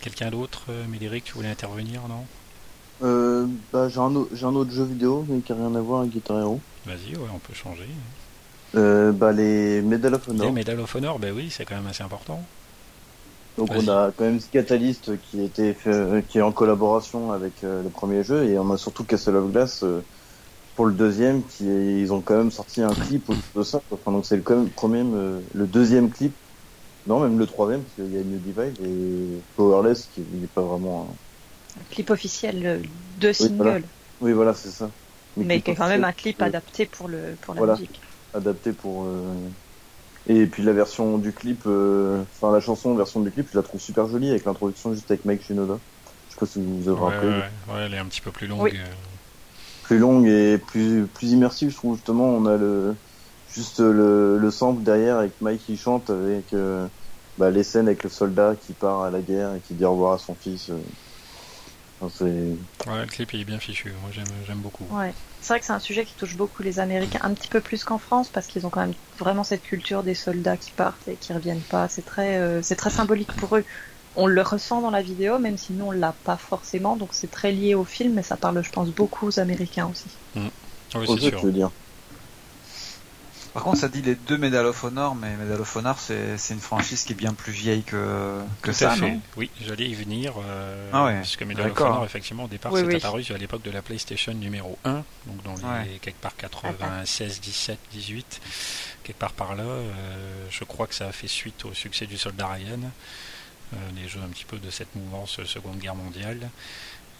Quelqu'un 0.01 0.31
d'autre, 0.31 0.65
euh, 0.69 0.87
Médéric, 0.89 1.25
tu 1.25 1.33
voulais 1.33 1.49
intervenir, 1.49 2.03
non? 2.09 2.27
Bah, 3.73 3.89
J'ai 3.89 3.99
un, 3.99 4.15
un, 4.15 4.55
autre 4.55 4.71
jeu 4.71 4.85
vidéo, 4.85 5.25
mais 5.29 5.41
qui 5.41 5.53
n'a 5.53 5.59
rien 5.59 5.75
à 5.75 5.81
voir 5.81 6.03
avec 6.03 6.13
Guitar 6.13 6.39
Hero. 6.39 6.61
Vas-y, 6.85 7.17
ouais, 7.17 7.29
on 7.33 7.39
peut 7.39 7.55
changer. 7.55 7.89
Euh, 8.75 9.13
bah, 9.13 9.33
les 9.33 9.83
Medal 9.83 10.15
of 10.15 10.29
Honor. 10.29 10.47
Les 10.47 10.53
Medal 10.53 10.81
of 10.81 10.95
Honor, 10.95 11.19
bah 11.19 11.29
oui, 11.35 11.49
c'est 11.51 11.65
quand 11.65 11.75
même 11.75 11.87
assez 11.87 12.03
important. 12.03 12.43
Donc 13.59 13.69
on 13.75 13.87
a 13.89 14.11
quand 14.17 14.25
même 14.25 14.41
Catalyst 14.41 15.11
qui 15.31 15.43
était 15.43 15.75
fait, 15.75 16.25
qui 16.27 16.39
est 16.39 16.43
en 16.43 16.53
collaboration 16.53 17.33
avec 17.33 17.53
euh, 17.65 17.83
le 17.83 17.91
premier 17.91 18.25
jeu 18.25 18.45
et 18.45 18.59
on 18.59 18.73
a 18.73 18.79
surtout 18.79 19.05
Castle 19.05 19.37
of 19.37 19.53
Glass 19.53 19.83
euh, 19.83 20.03
pour 20.75 20.87
le 20.87 20.95
deuxième 20.95 21.43
qui 21.45 21.67
ils 21.67 22.15
ont 22.15 22.23
quand 22.23 22.39
même 22.39 22.51
sorti 22.51 22.81
un 22.81 22.95
clip 22.95 23.31
de 23.55 23.63
ça. 23.63 23.83
Enfin, 23.91 24.11
donc 24.11 24.25
c'est 24.25 24.37
le 24.37 24.43
quand 24.43 24.57
même, 24.57 24.71
premier, 24.71 25.05
le 25.53 25.67
deuxième 25.67 26.09
clip, 26.09 26.33
non 27.07 27.21
même 27.21 27.39
le 27.39 27.47
troisième 27.47 27.83
parce 27.83 27.95
qu'il 27.97 28.17
y 28.17 28.19
a 28.19 28.25
New 28.25 28.39
Divide 28.39 28.81
et 28.83 29.41
Powerless 29.57 30.09
qui 30.15 30.23
n'est 30.33 30.47
pas 30.47 30.63
vraiment 30.63 31.11
un... 31.11 31.95
clip 31.95 32.09
officiel 32.09 32.81
de 33.21 33.33
single. 33.35 33.85
Oui 34.23 34.33
voilà, 34.33 34.55
c'est 34.55 34.71
ça. 34.71 34.89
Mais, 35.37 35.61
qui 35.61 35.73
est 35.73 35.75
quand 35.75 35.89
même 35.89 36.05
un 36.05 36.13
clip 36.13 36.41
adapté 36.41 36.87
pour 36.87 37.09
le 37.09 37.37
pour 37.43 37.55
la 37.55 37.75
musique 37.75 38.01
adapté 38.35 38.73
pour. 38.73 39.05
Euh, 39.05 39.35
et 40.29 40.47
puis 40.47 40.63
la 40.63 40.73
version 40.73 41.19
du 41.19 41.33
clip, 41.33 41.63
euh, 41.67 42.23
enfin 42.35 42.53
la 42.53 42.61
chanson 42.61 42.95
version 42.95 43.21
du 43.21 43.31
clip, 43.31 43.49
je 43.51 43.57
la 43.57 43.63
trouve 43.63 43.81
super 43.81 44.07
jolie 44.07 44.31
avec 44.31 44.45
l'introduction 44.45 44.95
juste 44.95 45.11
avec 45.11 45.25
Mike 45.25 45.43
Shinoda. 45.43 45.79
Je 46.29 46.35
sais 46.35 46.41
pas 46.41 46.47
si 46.47 46.63
vous 46.63 46.89
avez 46.89 47.01
rappelé. 47.01 47.29
Ouais, 47.29 47.75
ouais, 47.75 47.83
elle 47.87 47.95
est 47.95 47.99
un 47.99 48.07
petit 48.07 48.21
peu 48.21 48.31
plus 48.31 48.47
longue. 48.47 48.69
Euh. 48.75 48.93
Plus 49.83 49.99
longue 49.99 50.27
et 50.27 50.59
plus 50.59 51.07
plus 51.07 51.33
immersive, 51.33 51.71
je 51.71 51.77
trouve 51.77 51.97
justement. 51.97 52.27
On 52.27 52.47
a 52.47 52.57
le 52.57 52.95
juste 53.53 53.81
le, 53.81 54.39
le 54.39 54.51
sample 54.51 54.83
derrière 54.83 55.19
avec 55.19 55.41
Mike 55.41 55.63
qui 55.67 55.77
chante 55.77 56.09
avec 56.09 56.55
bah, 57.37 57.51
les 57.51 57.65
scènes 57.65 57.89
avec 57.89 58.05
le 58.05 58.09
soldat 58.09 58.55
qui 58.59 58.73
part 58.73 59.03
à 59.03 59.11
la 59.11 59.21
guerre 59.21 59.55
et 59.55 59.61
qui 59.61 59.75
dit 59.75 59.85
au 59.85 59.93
revoir 59.93 60.13
à 60.15 60.19
son 60.19 60.35
fils. 60.35 60.71
C'est... 62.11 62.25
Ouais, 62.25 63.01
le 63.01 63.07
clip 63.07 63.33
il 63.35 63.41
est 63.41 63.45
bien 63.45 63.59
fichu. 63.59 63.93
Moi 64.03 64.11
j'aime, 64.13 64.59
beaucoup. 64.59 64.85
Ouais. 64.91 65.13
C'est 65.41 65.55
vrai 65.55 65.61
que 65.61 65.67
c'est 65.67 65.73
un 65.73 65.79
sujet 65.79 66.05
qui 66.05 66.15
touche 66.15 66.37
beaucoup 66.37 66.63
les 66.63 66.79
Américains, 66.79 67.21
un 67.23 67.35
petit 67.35 67.49
peu 67.49 67.61
plus 67.61 67.85
qu'en 67.85 67.99
France, 67.99 68.29
parce 68.29 68.47
qu'ils 68.47 68.67
ont 68.67 68.71
quand 68.71 68.81
même 68.81 68.95
vraiment 69.19 69.45
cette 69.45 69.63
culture 69.63 70.03
des 70.03 70.15
soldats 70.15 70.57
qui 70.57 70.71
partent 70.71 71.09
et 71.09 71.17
qui 71.17 71.33
reviennent 71.33 71.61
pas. 71.61 71.89
C'est 71.89 72.05
très, 72.05 72.37
euh, 72.37 72.63
c'est 72.63 72.77
très 72.77 72.91
symbolique 72.91 73.33
pour 73.33 73.57
eux. 73.57 73.65
On 74.15 74.27
le 74.27 74.43
ressent 74.43 74.81
dans 74.83 74.91
la 74.91 75.03
vidéo, 75.03 75.39
même 75.39 75.57
si 75.57 75.73
nous 75.73 75.87
on 75.87 75.91
l'a 75.91 76.15
pas 76.25 76.37
forcément, 76.37 76.97
donc 76.97 77.11
c'est 77.13 77.31
très 77.31 77.51
lié 77.51 77.75
au 77.75 77.85
film, 77.85 78.13
mais 78.15 78.23
ça 78.23 78.37
parle, 78.37 78.63
je 78.63 78.71
pense, 78.71 78.91
beaucoup 78.91 79.27
aux 79.27 79.41
Américains 79.41 79.89
aussi. 79.91 80.11
Oui, 80.37 80.43
Aux 80.95 81.07
c'est 81.07 81.13
autres, 81.13 81.29
sûr. 81.29 81.39
je 81.41 81.47
veux 81.47 81.53
dire. 81.53 81.71
Par 83.55 83.65
contre, 83.65 83.79
ça 83.81 83.89
dit 83.89 84.01
les 84.01 84.15
deux 84.15 84.39
Medal 84.39 84.65
of 84.65 84.83
Honor, 84.83 85.15
mais 85.15 85.37
Medal 85.37 85.61
of 85.61 85.77
Honor, 85.77 85.99
c'est 85.99 86.39
c'est 86.39 86.55
une 86.55 86.61
franchise 86.61 87.05
qui 87.05 87.13
est 87.13 87.17
bien 87.17 87.35
plus 87.35 87.53
vieille 87.53 87.83
que, 87.83 88.41
que 88.63 88.71
Tout 88.71 88.73
ça, 88.77 88.93
à 88.93 88.95
fait. 88.97 89.01
non 89.03 89.21
Oui, 89.37 89.51
j'allais 89.61 89.89
y 89.91 89.95
venir. 89.95 90.33
euh, 90.43 90.91
Ah 90.93 91.05
ouais, 91.05 91.15
Parce 91.17 91.37
que 91.37 91.45
Medal 91.45 91.71
of. 91.71 91.79
Honor, 91.81 92.05
effectivement, 92.07 92.45
au 92.45 92.49
départ, 92.49 92.73
Oui, 92.73 92.81
c'est 92.81 92.87
oui. 92.87 92.97
apparu 92.97 93.25
à 93.35 93.37
l'époque 93.37 93.63
de 93.63 93.71
la 93.71 93.83
PlayStation 93.83 94.33
numéro 94.33 94.79
1, 94.87 94.93
donc 95.27 95.43
dans 95.45 95.55
les 95.57 95.65
Ouais. 95.91 95.99
quelque 96.01 96.21
part 96.21 96.35
96, 96.37 97.41
17, 97.43 97.79
18, 97.93 98.41
quelque 99.05 99.19
part 99.19 99.33
par 99.33 99.55
là. 99.55 99.65
euh, 99.65 100.47
je 100.51 100.65
crois 100.65 100.87
que 100.87 100.95
ça 100.95 101.09
a 101.09 101.13
fait 101.13 101.29
suite 101.29 101.65
au 101.67 101.75
succès 101.75 102.07
du 102.07 102.17
Soldat 102.17 102.47
Ryan, 102.49 102.81
euh, 103.75 103.77
les 104.01 104.09
jeux 104.09 104.21
un 104.25 104.29
petit 104.29 104.47
peu 104.47 104.57
de 104.57 104.71
cette 104.71 104.95
mouvance 104.97 105.39
euh, 105.41 105.45
Seconde 105.45 105.79
Guerre 105.79 105.95
mondiale. 105.95 106.49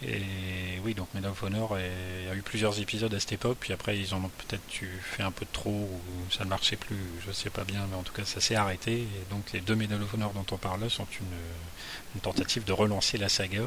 Et 0.01 0.79
oui, 0.83 0.93
donc 0.93 1.07
Medal 1.13 1.31
of 1.31 1.41
Honor, 1.43 1.77
il 1.79 2.27
y 2.27 2.29
a 2.29 2.35
eu 2.35 2.41
plusieurs 2.41 2.77
épisodes 2.81 3.13
à 3.13 3.19
cette 3.19 3.31
époque, 3.33 3.57
puis 3.59 3.71
après 3.71 3.97
ils 3.97 4.13
en 4.13 4.17
ont 4.17 4.31
peut-être 4.47 4.81
eu 4.81 4.89
fait 5.01 5.23
un 5.23 5.31
peu 5.31 5.45
de 5.45 5.51
trop, 5.53 5.69
ou 5.69 6.31
ça 6.31 6.43
ne 6.43 6.49
marchait 6.49 6.75
plus, 6.75 6.97
je 7.25 7.31
sais 7.31 7.49
pas 7.49 7.63
bien, 7.63 7.85
mais 7.89 7.95
en 7.95 8.03
tout 8.03 8.11
cas 8.11 8.25
ça 8.25 8.41
s'est 8.41 8.55
arrêté. 8.55 8.93
Et 9.03 9.07
donc 9.29 9.51
les 9.53 9.61
deux 9.61 9.75
Medal 9.75 10.01
of 10.01 10.13
Honor 10.13 10.33
dont 10.33 10.45
on 10.51 10.57
parle 10.57 10.81
là 10.81 10.89
sont 10.89 11.07
une, 11.21 11.27
une 12.15 12.21
tentative 12.21 12.65
de 12.65 12.73
relancer 12.73 13.17
la 13.17 13.29
saga. 13.29 13.61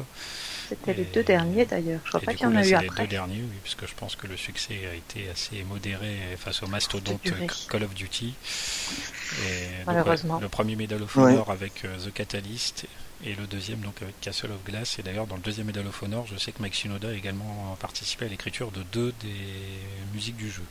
C'était 0.69 0.93
les 0.93 1.05
deux 1.05 1.23
derniers 1.23 1.65
d'ailleurs. 1.65 2.01
Je 2.03 2.09
crois 2.09 2.19
pas 2.19 2.31
du 2.33 2.37
qu'il 2.37 2.43
y 2.45 2.47
en 2.47 2.51
coup, 2.51 2.57
a 2.57 2.59
là, 2.61 2.65
eu 2.67 2.69
c'est 2.69 2.81
les 2.81 2.87
après. 2.87 3.03
deux 3.03 3.07
derniers, 3.09 3.41
oui, 3.41 3.57
puisque 3.63 3.87
je 3.87 3.95
pense 3.95 4.15
que 4.15 4.27
le 4.27 4.37
succès 4.37 4.85
a 4.91 4.93
été 4.93 5.29
assez 5.29 5.63
modéré 5.63 6.17
face 6.37 6.61
au 6.61 6.67
mastodonte. 6.67 7.21
Call 7.69 7.83
of 7.83 7.93
Duty. 7.95 8.27
Et 8.27 9.85
donc, 9.85 9.87
Malheureusement. 9.87 10.35
ouais, 10.35 10.41
le 10.41 10.49
premier 10.49 10.75
Medal 10.75 11.01
of 11.01 11.15
Ouais. 11.15 11.31
Honor 11.33 11.49
avec 11.51 11.83
euh, 11.85 11.97
The 11.97 12.13
Catalyst 12.13 12.85
et 13.23 13.35
le 13.35 13.47
deuxième 13.47 13.79
donc 13.81 14.01
avec 14.01 14.19
Castle 14.21 14.51
of 14.51 14.63
Glass. 14.63 14.99
Et 14.99 15.03
d'ailleurs, 15.03 15.27
dans 15.27 15.35
le 15.35 15.41
deuxième 15.41 15.67
Medal 15.67 15.87
of 15.87 16.03
Honor, 16.03 16.27
je 16.27 16.37
sais 16.37 16.51
que 16.51 16.61
Mike 16.61 16.73
Shinoda 16.73 17.09
a 17.09 17.13
également 17.13 17.75
participé 17.79 18.25
à 18.25 18.27
l'écriture 18.27 18.71
de 18.71 18.83
deux 18.83 19.13
des 19.21 19.79
musiques 20.13 20.37
du 20.37 20.49
jeu. 20.49 20.63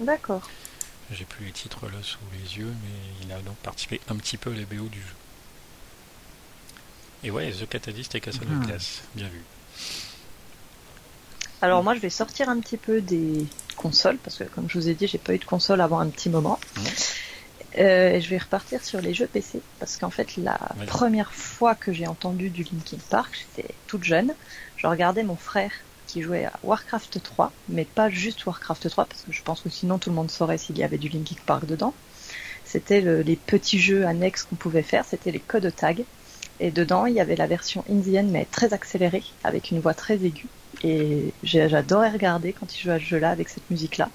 D'accord. 0.00 0.48
J'ai 1.10 1.24
plus 1.24 1.46
les 1.46 1.52
titres 1.52 1.86
là 1.86 1.98
sous 2.02 2.18
les 2.32 2.58
yeux, 2.58 2.72
mais 2.82 3.24
il 3.24 3.32
a 3.32 3.40
donc 3.40 3.56
participé 3.56 4.00
un 4.08 4.16
petit 4.16 4.36
peu 4.36 4.50
à 4.50 4.54
la 4.54 4.64
BO 4.64 4.88
du 4.88 5.00
jeu. 5.00 5.14
Et 7.24 7.30
ouais, 7.30 7.50
The 7.50 7.68
Catalyst 7.68 8.14
et 8.14 8.20
Castle 8.20 8.44
of 8.44 8.66
Glass, 8.66 9.02
bien 9.14 9.28
vu. 9.28 9.42
Alors 11.62 11.82
moi, 11.82 11.94
je 11.94 12.00
vais 12.00 12.10
sortir 12.10 12.48
un 12.48 12.60
petit 12.60 12.76
peu 12.76 13.00
des 13.00 13.46
consoles 13.76 14.18
parce 14.18 14.36
que, 14.36 14.44
comme 14.44 14.68
je 14.68 14.78
vous 14.78 14.88
ai 14.88 14.94
dit, 14.94 15.08
j'ai 15.08 15.18
pas 15.18 15.34
eu 15.34 15.38
de 15.38 15.44
console 15.44 15.80
avant 15.80 15.98
un 15.98 16.08
petit 16.08 16.28
moment. 16.28 16.60
Euh, 17.76 18.18
je 18.18 18.30
vais 18.30 18.38
repartir 18.38 18.82
sur 18.82 19.00
les 19.00 19.12
jeux 19.12 19.26
PC 19.28 19.62
parce 19.78 19.98
qu'en 19.98 20.10
fait, 20.10 20.36
la 20.36 20.78
première 20.86 21.34
fois 21.34 21.74
que 21.74 21.92
j'ai 21.92 22.06
entendu 22.06 22.50
du 22.50 22.62
Linkin 22.64 22.98
Park, 23.10 23.36
j'étais 23.38 23.74
toute 23.86 24.04
jeune. 24.04 24.34
Je 24.76 24.86
regardais 24.86 25.22
mon 25.22 25.36
frère 25.36 25.72
qui 26.06 26.22
jouait 26.22 26.46
à 26.46 26.58
Warcraft 26.62 27.22
3, 27.22 27.52
mais 27.68 27.84
pas 27.84 28.08
juste 28.08 28.46
Warcraft 28.46 28.88
3 28.88 29.04
parce 29.04 29.22
que 29.22 29.32
je 29.32 29.42
pense 29.42 29.60
que 29.60 29.68
sinon 29.68 29.98
tout 29.98 30.08
le 30.08 30.16
monde 30.16 30.30
saurait 30.30 30.56
s'il 30.56 30.78
y 30.78 30.82
avait 30.82 30.96
du 30.98 31.08
Linkin 31.10 31.36
Park 31.44 31.66
dedans. 31.66 31.94
C'était 32.64 33.00
le- 33.00 33.22
les 33.22 33.36
petits 33.36 33.78
jeux 33.80 34.06
annexes 34.06 34.44
qu'on 34.44 34.56
pouvait 34.56 34.82
faire, 34.82 35.04
c'était 35.04 35.32
les 35.32 35.40
codes 35.40 35.74
tag. 35.74 36.06
Et 36.60 36.70
dedans, 36.72 37.06
il 37.06 37.14
y 37.14 37.20
avait 37.20 37.36
la 37.36 37.46
version 37.46 37.84
indienne, 37.88 38.30
mais 38.30 38.46
très 38.46 38.72
accélérée, 38.74 39.24
avec 39.44 39.70
une 39.70 39.80
voix 39.80 39.94
très 39.94 40.16
aiguë. 40.24 40.48
Et 40.82 41.34
j'ai- 41.42 41.68
j'adorais 41.68 42.10
regarder 42.10 42.52
quand 42.52 42.74
il 42.76 42.80
jouait 42.82 42.94
à 42.94 42.98
ce 42.98 43.04
jeu-là 43.04 43.30
avec 43.30 43.48
cette 43.48 43.70
musique-là. 43.70 44.10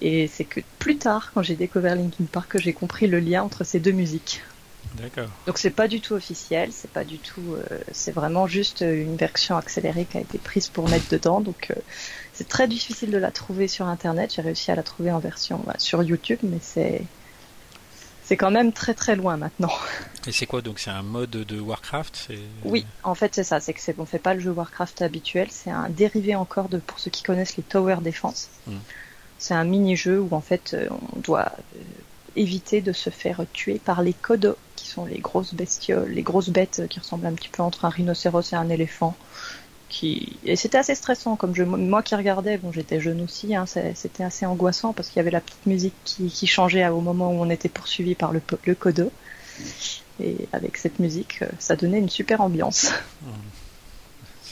Et 0.00 0.28
c'est 0.28 0.44
que 0.44 0.60
plus 0.78 0.96
tard, 0.96 1.30
quand 1.34 1.42
j'ai 1.42 1.56
découvert 1.56 1.94
Linkin 1.94 2.24
Park, 2.30 2.52
que 2.52 2.58
j'ai 2.58 2.72
compris 2.72 3.06
le 3.06 3.20
lien 3.20 3.42
entre 3.42 3.64
ces 3.64 3.80
deux 3.80 3.92
musiques. 3.92 4.42
D'accord. 4.94 5.28
Donc 5.46 5.58
c'est 5.58 5.70
pas 5.70 5.88
du 5.88 6.00
tout 6.00 6.14
officiel, 6.14 6.70
c'est 6.72 6.90
pas 6.90 7.04
du 7.04 7.18
tout, 7.18 7.54
euh, 7.54 7.78
c'est 7.92 8.12
vraiment 8.12 8.46
juste 8.46 8.80
une 8.80 9.16
version 9.16 9.56
accélérée 9.56 10.04
qui 10.04 10.18
a 10.18 10.20
été 10.20 10.38
prise 10.38 10.68
pour 10.68 10.88
mettre 10.88 11.08
dedans. 11.10 11.40
Donc 11.40 11.68
euh, 11.70 11.80
c'est 12.32 12.48
très 12.48 12.66
difficile 12.66 13.10
de 13.10 13.18
la 13.18 13.30
trouver 13.30 13.68
sur 13.68 13.86
internet. 13.86 14.32
J'ai 14.34 14.42
réussi 14.42 14.70
à 14.70 14.74
la 14.74 14.82
trouver 14.82 15.12
en 15.12 15.18
version 15.18 15.62
bah, 15.66 15.74
sur 15.78 16.02
YouTube, 16.02 16.40
mais 16.42 16.58
c'est 16.60 17.02
c'est 18.24 18.36
quand 18.36 18.50
même 18.50 18.72
très 18.72 18.94
très 18.94 19.16
loin 19.16 19.36
maintenant. 19.36 19.72
Et 20.26 20.32
c'est 20.32 20.46
quoi 20.46 20.60
donc 20.60 20.78
C'est 20.78 20.90
un 20.90 21.02
mode 21.02 21.30
de 21.30 21.60
Warcraft 21.60 22.28
Oui, 22.64 22.84
en 23.02 23.14
fait 23.14 23.34
c'est 23.34 23.44
ça, 23.44 23.60
c'est 23.60 23.72
que 23.72 23.80
c'est 23.80 23.98
on 23.98 24.06
fait 24.06 24.18
pas 24.18 24.34
le 24.34 24.40
jeu 24.40 24.50
Warcraft 24.50 25.02
habituel, 25.02 25.48
c'est 25.50 25.70
un 25.70 25.88
dérivé 25.88 26.34
encore 26.34 26.68
de 26.68 26.78
pour 26.78 26.98
ceux 26.98 27.10
qui 27.10 27.22
connaissent 27.22 27.56
les 27.56 27.62
Tower 27.62 27.96
Defense. 28.02 28.48
Mm. 28.66 28.76
C'est 29.40 29.54
un 29.54 29.64
mini-jeu 29.64 30.20
où 30.20 30.32
en 30.34 30.40
fait 30.40 30.74
euh, 30.74 30.88
on 31.14 31.18
doit 31.18 31.50
euh, 31.76 31.80
éviter 32.36 32.80
de 32.80 32.92
se 32.92 33.10
faire 33.10 33.44
tuer 33.52 33.80
par 33.84 34.02
les 34.02 34.12
kodos, 34.12 34.56
qui 34.76 34.86
sont 34.86 35.04
les 35.06 35.18
grosses 35.18 35.54
bestioles, 35.54 36.10
les 36.10 36.22
grosses 36.22 36.50
bêtes 36.50 36.82
qui 36.88 37.00
ressemblent 37.00 37.26
un 37.26 37.32
petit 37.32 37.48
peu 37.48 37.62
entre 37.62 37.84
un 37.84 37.88
rhinocéros 37.88 38.52
et 38.52 38.56
un 38.56 38.68
éléphant. 38.68 39.16
Et 40.02 40.56
c'était 40.56 40.78
assez 40.78 40.94
stressant 40.94 41.36
comme 41.36 41.54
jeu. 41.54 41.64
Moi 41.64 42.02
qui 42.02 42.14
regardais, 42.14 42.58
bon 42.58 42.72
j'étais 42.72 43.00
jeune 43.00 43.20
aussi, 43.22 43.54
hein, 43.54 43.64
c'était 43.66 44.22
assez 44.22 44.46
angoissant 44.46 44.92
parce 44.92 45.08
qu'il 45.08 45.16
y 45.16 45.20
avait 45.20 45.30
la 45.30 45.40
petite 45.40 45.66
musique 45.66 45.94
qui, 46.04 46.46
changeait 46.46 46.86
au 46.88 47.00
moment 47.00 47.30
où 47.30 47.40
on 47.40 47.50
était 47.50 47.68
poursuivi 47.68 48.14
par 48.14 48.32
le, 48.32 48.40
le 48.64 48.74
kodo. 48.74 49.10
Et 50.20 50.36
avec 50.52 50.76
cette 50.76 50.98
musique, 50.98 51.40
euh, 51.42 51.48
ça 51.58 51.76
donnait 51.76 51.98
une 51.98 52.08
super 52.08 52.40
ambiance. 52.40 52.92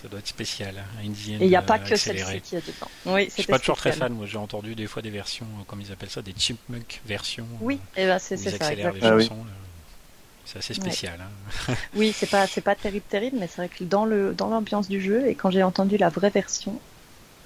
Ça 0.00 0.08
doit 0.08 0.20
être 0.20 0.28
spécial. 0.28 0.74
hein, 0.78 1.00
Indian, 1.04 1.38
Et 1.40 1.44
il 1.44 1.48
n'y 1.48 1.56
a 1.56 1.60
euh, 1.60 1.62
pas 1.62 1.78
que 1.78 1.92
accéléré. 1.94 2.32
celle-ci 2.34 2.50
qui 2.50 2.56
est 2.56 2.66
dedans. 2.66 2.88
Oui, 3.06 3.26
Je 3.36 3.42
suis 3.42 3.50
pas 3.50 3.58
toujours 3.58 3.76
très 3.76 3.92
fan. 3.92 4.12
Moi, 4.12 4.26
j'ai 4.26 4.38
entendu 4.38 4.74
des 4.76 4.86
fois 4.86 5.02
des 5.02 5.10
versions, 5.10 5.46
euh, 5.60 5.64
comme 5.66 5.80
ils 5.80 5.90
appellent 5.90 6.10
ça, 6.10 6.22
des 6.22 6.34
chipmunk 6.36 7.00
versions. 7.04 7.46
Oui, 7.60 7.80
euh, 7.96 8.02
et 8.02 8.06
ben 8.06 8.18
c'est 8.18 8.36
ça. 8.36 8.50
accélèrent 8.54 8.92
les. 8.92 9.00
Ah 9.02 9.16
oui. 9.16 9.24
chansons. 9.24 9.44
là. 9.44 9.50
C'est 10.44 10.58
assez 10.60 10.74
spécial. 10.74 11.18
hein. 11.20 11.74
Oui, 11.94 12.14
c'est 12.16 12.30
pas 12.30 12.46
c'est 12.46 12.60
pas 12.62 12.74
terrible 12.74 13.04
terrible, 13.08 13.36
mais 13.38 13.48
c'est 13.48 13.56
vrai 13.56 13.68
que 13.68 13.84
dans 13.84 14.04
le 14.06 14.32
dans 14.34 14.48
l'ambiance 14.48 14.88
du 14.88 15.00
jeu 15.02 15.26
et 15.28 15.34
quand 15.34 15.50
j'ai 15.50 15.62
entendu 15.62 15.96
la 15.98 16.08
vraie 16.08 16.30
version, 16.30 16.80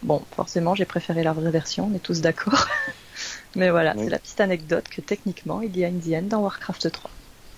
bon, 0.04 0.22
forcément 0.36 0.74
j'ai 0.76 0.84
préféré 0.84 1.22
la 1.24 1.32
vraie 1.32 1.50
version, 1.50 1.88
on 1.90 1.96
est 1.96 2.00
tous 2.02 2.20
d'accord. 2.20 2.68
mais 3.56 3.70
voilà, 3.70 3.94
Oui. 3.96 4.04
c'est 4.04 4.10
la 4.10 4.18
petite 4.20 4.40
anecdote 4.40 4.88
que 4.88 5.00
techniquement 5.00 5.62
il 5.62 5.76
y 5.76 5.84
a 5.84 5.88
Indienne 5.88 6.28
dans 6.28 6.40
Warcraft 6.42 6.92
3. 6.92 7.10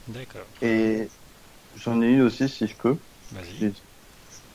D'accord. 0.08 0.46
Et 0.62 1.08
j'en 1.76 2.00
ai 2.00 2.06
une 2.12 2.22
aussi, 2.22 2.48
si 2.48 2.66
je 2.66 2.74
peux. 2.76 2.96
Vas-y. 3.32 3.72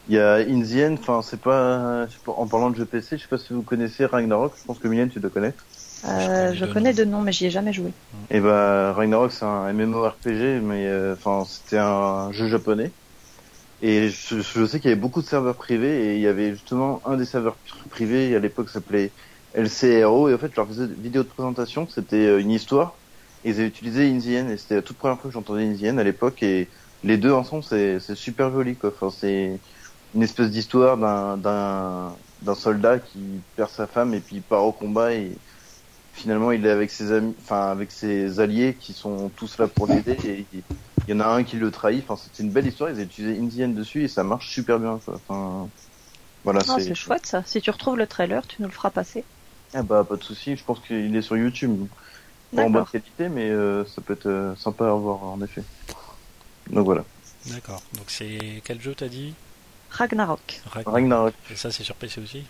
Il 0.10 0.16
y 0.16 0.20
a 0.20 0.38
Indian, 0.38 0.94
enfin, 0.94 1.22
c'est 1.22 1.40
pas, 1.40 2.08
je 2.08 2.14
sais 2.14 2.20
pas, 2.26 2.32
en 2.32 2.48
parlant 2.48 2.72
de 2.72 2.76
jeu 2.76 2.86
PC, 2.86 3.18
je 3.18 3.22
sais 3.22 3.28
pas 3.28 3.38
si 3.38 3.54
vous 3.54 3.62
connaissez 3.62 4.06
Ragnarok, 4.06 4.54
je 4.58 4.66
pense 4.66 4.80
que 4.80 4.88
Mylène, 4.88 5.10
tu 5.10 5.20
dois 5.20 5.30
connaître. 5.30 5.68
Euh, 6.04 6.48
connais 6.50 6.56
je 6.56 6.66
connais 6.66 6.94
deux 6.94 7.06
noms, 7.06 7.22
mais 7.22 7.32
j'y 7.32 7.46
ai 7.46 7.52
jamais 7.52 7.74
joué. 7.74 7.92
Et 8.32 8.40
bah, 8.40 8.94
Ragnarok, 8.94 9.32
c'est 9.32 9.46
un 9.46 9.72
MMORPG, 9.72 10.62
mais 10.64 10.88
euh, 10.88 11.14
enfin, 11.14 11.44
c'était 11.46 11.78
un 11.78 12.32
jeu 12.32 12.48
japonais. 12.48 12.92
Et 13.82 14.10
je, 14.10 14.42
je 14.42 14.66
sais 14.66 14.80
qu'il 14.80 14.90
y 14.90 14.92
avait 14.92 15.00
beaucoup 15.00 15.22
de 15.22 15.28
serveurs 15.28 15.56
privés, 15.58 16.08
et 16.08 16.16
il 16.16 16.22
y 16.22 16.28
avait 16.28 16.54
justement 16.54 17.06
un 17.08 17.16
des 17.16 17.26
serveurs 17.26 17.60
privés, 17.92 18.36
à 18.36 18.40
l'époque, 18.40 18.70
s'appelait 18.70 19.14
LCRO, 19.54 20.30
et 20.30 20.34
en 20.34 20.38
fait, 20.40 20.50
je 20.52 20.56
leur 20.56 20.68
faisais 20.68 20.88
des 20.88 20.96
vidéos 20.96 21.24
de 21.24 21.30
présentation, 21.30 21.88
c'était 21.88 22.16
euh, 22.26 22.40
une 22.42 22.52
histoire, 22.52 23.00
et 23.44 23.52
ils 23.52 23.60
avaient 23.60 23.68
utilisé 23.68 24.10
Indian, 24.10 24.48
et 24.50 24.58
c'était 24.58 24.76
la 24.76 24.82
toute 24.82 24.98
première 24.98 25.20
fois 25.22 25.30
que 25.30 25.34
j'entendais 25.34 25.66
Indian 25.66 25.98
à 26.00 26.04
l'époque, 26.04 26.42
et 26.44 26.74
les 27.04 27.18
deux 27.18 27.32
ensemble, 27.32 27.64
c'est 27.64 28.00
c'est 28.00 28.16
super 28.16 28.52
joli, 28.52 28.78
quoi. 28.78 28.90
Enfin, 28.90 29.10
c'est 29.10 29.62
une 30.16 30.24
espèce 30.24 30.50
d'histoire 30.50 30.98
d'un 30.98 31.38
d'un 31.38 32.14
d'un 32.42 32.56
soldat 32.56 33.00
qui 33.00 33.20
perd 33.56 33.70
sa 33.70 33.86
femme 33.86 34.14
et 34.14 34.20
puis 34.22 34.38
il 34.38 34.42
part 34.42 34.64
au 34.64 34.72
combat 34.72 35.14
et 35.14 35.32
finalement 36.14 36.52
il 36.52 36.66
est 36.66 36.70
avec 36.72 36.90
ses 36.90 37.12
amis, 37.12 37.36
enfin 37.42 37.70
avec 37.72 37.92
ses 37.92 38.40
alliés 38.40 38.78
qui 38.80 38.94
sont 38.94 39.30
tous 39.36 39.58
là 39.58 39.68
pour 39.68 39.88
l'aider 39.88 40.18
et 40.26 40.46
il 40.54 40.64
y 41.12 41.14
en 41.14 41.20
a 41.22 41.28
un 41.28 41.44
qui 41.44 41.58
le 41.58 41.72
trahit. 41.72 42.04
Enfin, 42.08 42.22
c'était 42.22 42.44
une 42.44 42.52
belle 42.52 42.68
histoire. 42.68 42.92
Ils 42.92 42.98
ont 43.00 43.04
utilisé 43.04 43.40
Indian 43.40 43.70
dessus 43.70 44.04
et 44.04 44.08
ça 44.08 44.24
marche 44.24 44.50
super 44.54 44.80
bien. 44.80 45.00
Quoi. 45.04 45.16
Enfin, 45.16 45.68
voilà, 46.44 46.62
Ah, 46.68 46.76
c'est 46.80 46.94
chouette 46.94 47.26
ça. 47.26 47.44
Si 47.46 47.62
tu 47.62 47.72
retrouves 47.72 47.98
le 47.98 48.06
trailer, 48.06 48.46
tu 48.46 48.62
nous 48.62 48.68
le 48.68 48.74
feras 48.74 48.92
passer. 48.92 49.24
Ah 49.74 49.82
bah 49.82 50.04
pas 50.08 50.16
de 50.18 50.24
souci. 50.24 50.56
Je 50.56 50.64
pense 50.64 50.80
qu'il 50.82 51.16
est 51.16 51.22
sur 51.22 51.36
YouTube. 51.36 51.88
Pas 52.56 52.62
en 52.62 52.66
bonne 52.66 52.74
D'accord. 52.74 52.92
qualité, 52.92 53.30
mais 53.30 53.50
euh, 53.50 53.86
ça 53.86 54.02
peut 54.02 54.14
être 54.14 54.28
euh, 54.28 54.56
sympa 54.56 54.88
à 54.88 54.94
voir 54.94 55.24
en 55.24 55.42
effet. 55.42 55.64
Donc 56.70 56.86
voilà. 56.86 57.04
D'accord. 57.48 57.82
Donc 57.96 58.06
c'est 58.08 58.62
quel 58.64 58.82
jeu 58.82 58.94
t'as 58.96 59.08
dit? 59.08 59.34
Ragnarok. 59.92 60.62
Ragnarok. 60.86 61.34
Et 61.52 61.56
ça 61.56 61.72
c'est 61.72 61.84
sur 61.84 61.96
PC 61.96 62.22
aussi 62.22 62.46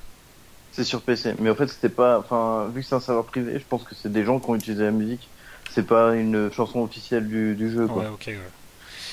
c'est 0.71 0.83
sur 0.83 1.01
PC. 1.01 1.35
Mais 1.39 1.49
en 1.49 1.55
fait, 1.55 1.67
c'était 1.67 1.89
pas. 1.89 2.19
Enfin, 2.19 2.69
vu 2.73 2.81
que 2.81 2.87
c'est 2.87 2.95
un 2.95 2.99
serveur 2.99 3.25
privé, 3.25 3.59
je 3.59 3.65
pense 3.67 3.83
que 3.83 3.95
c'est 3.95 4.11
des 4.11 4.23
gens 4.23 4.39
qui 4.39 4.49
ont 4.49 4.55
utilisé 4.55 4.83
la 4.83 4.91
musique. 4.91 5.27
C'est 5.71 5.85
pas 5.85 6.15
une 6.15 6.51
chanson 6.51 6.79
officielle 6.81 7.27
du, 7.27 7.55
du 7.55 7.69
jeu, 7.69 7.87
quoi. 7.87 8.03
Ouais, 8.03 8.09
ok. 8.09 8.25
ouais. 8.27 8.39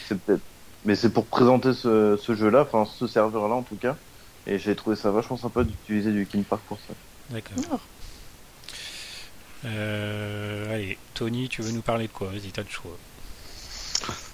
C'est 0.08 0.18
peut-être. 0.18 0.42
Mais 0.84 0.94
c'est 0.94 1.10
pour 1.10 1.26
présenter 1.26 1.72
ce, 1.74 2.16
ce 2.16 2.34
jeu-là, 2.36 2.62
enfin 2.62 2.88
ce 2.88 3.08
serveur-là 3.08 3.56
en 3.56 3.62
tout 3.62 3.74
cas. 3.74 3.96
Et 4.46 4.60
j'ai 4.60 4.76
trouvé 4.76 4.94
ça 4.94 5.10
vachement 5.10 5.36
sympa 5.36 5.64
d'utiliser 5.64 6.12
du 6.12 6.26
King 6.26 6.44
Park 6.44 6.62
pour 6.68 6.78
ça. 6.78 6.94
D'accord. 7.30 7.56
Oh. 7.72 7.80
Euh, 9.64 10.72
allez, 10.72 10.96
Tony, 11.14 11.48
tu 11.48 11.62
veux 11.62 11.72
nous 11.72 11.82
parler 11.82 12.06
de 12.06 12.12
quoi? 12.12 12.28
Vas-y, 12.28 12.52
t'as 12.52 12.62
le 12.62 12.68
choix. 12.68 12.96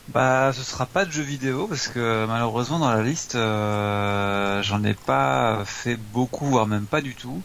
Bah, 0.08 0.52
ce 0.52 0.62
sera 0.62 0.86
pas 0.86 1.04
de 1.04 1.10
jeu 1.12 1.22
vidéo 1.22 1.66
parce 1.68 1.88
que 1.88 2.26
malheureusement 2.26 2.78
dans 2.78 2.90
la 2.92 3.02
liste, 3.02 3.34
euh, 3.36 4.62
j'en 4.62 4.82
ai 4.84 4.94
pas 4.94 5.64
fait 5.64 5.96
beaucoup, 5.96 6.46
voire 6.46 6.66
même 6.66 6.86
pas 6.86 7.00
du 7.00 7.14
tout. 7.16 7.44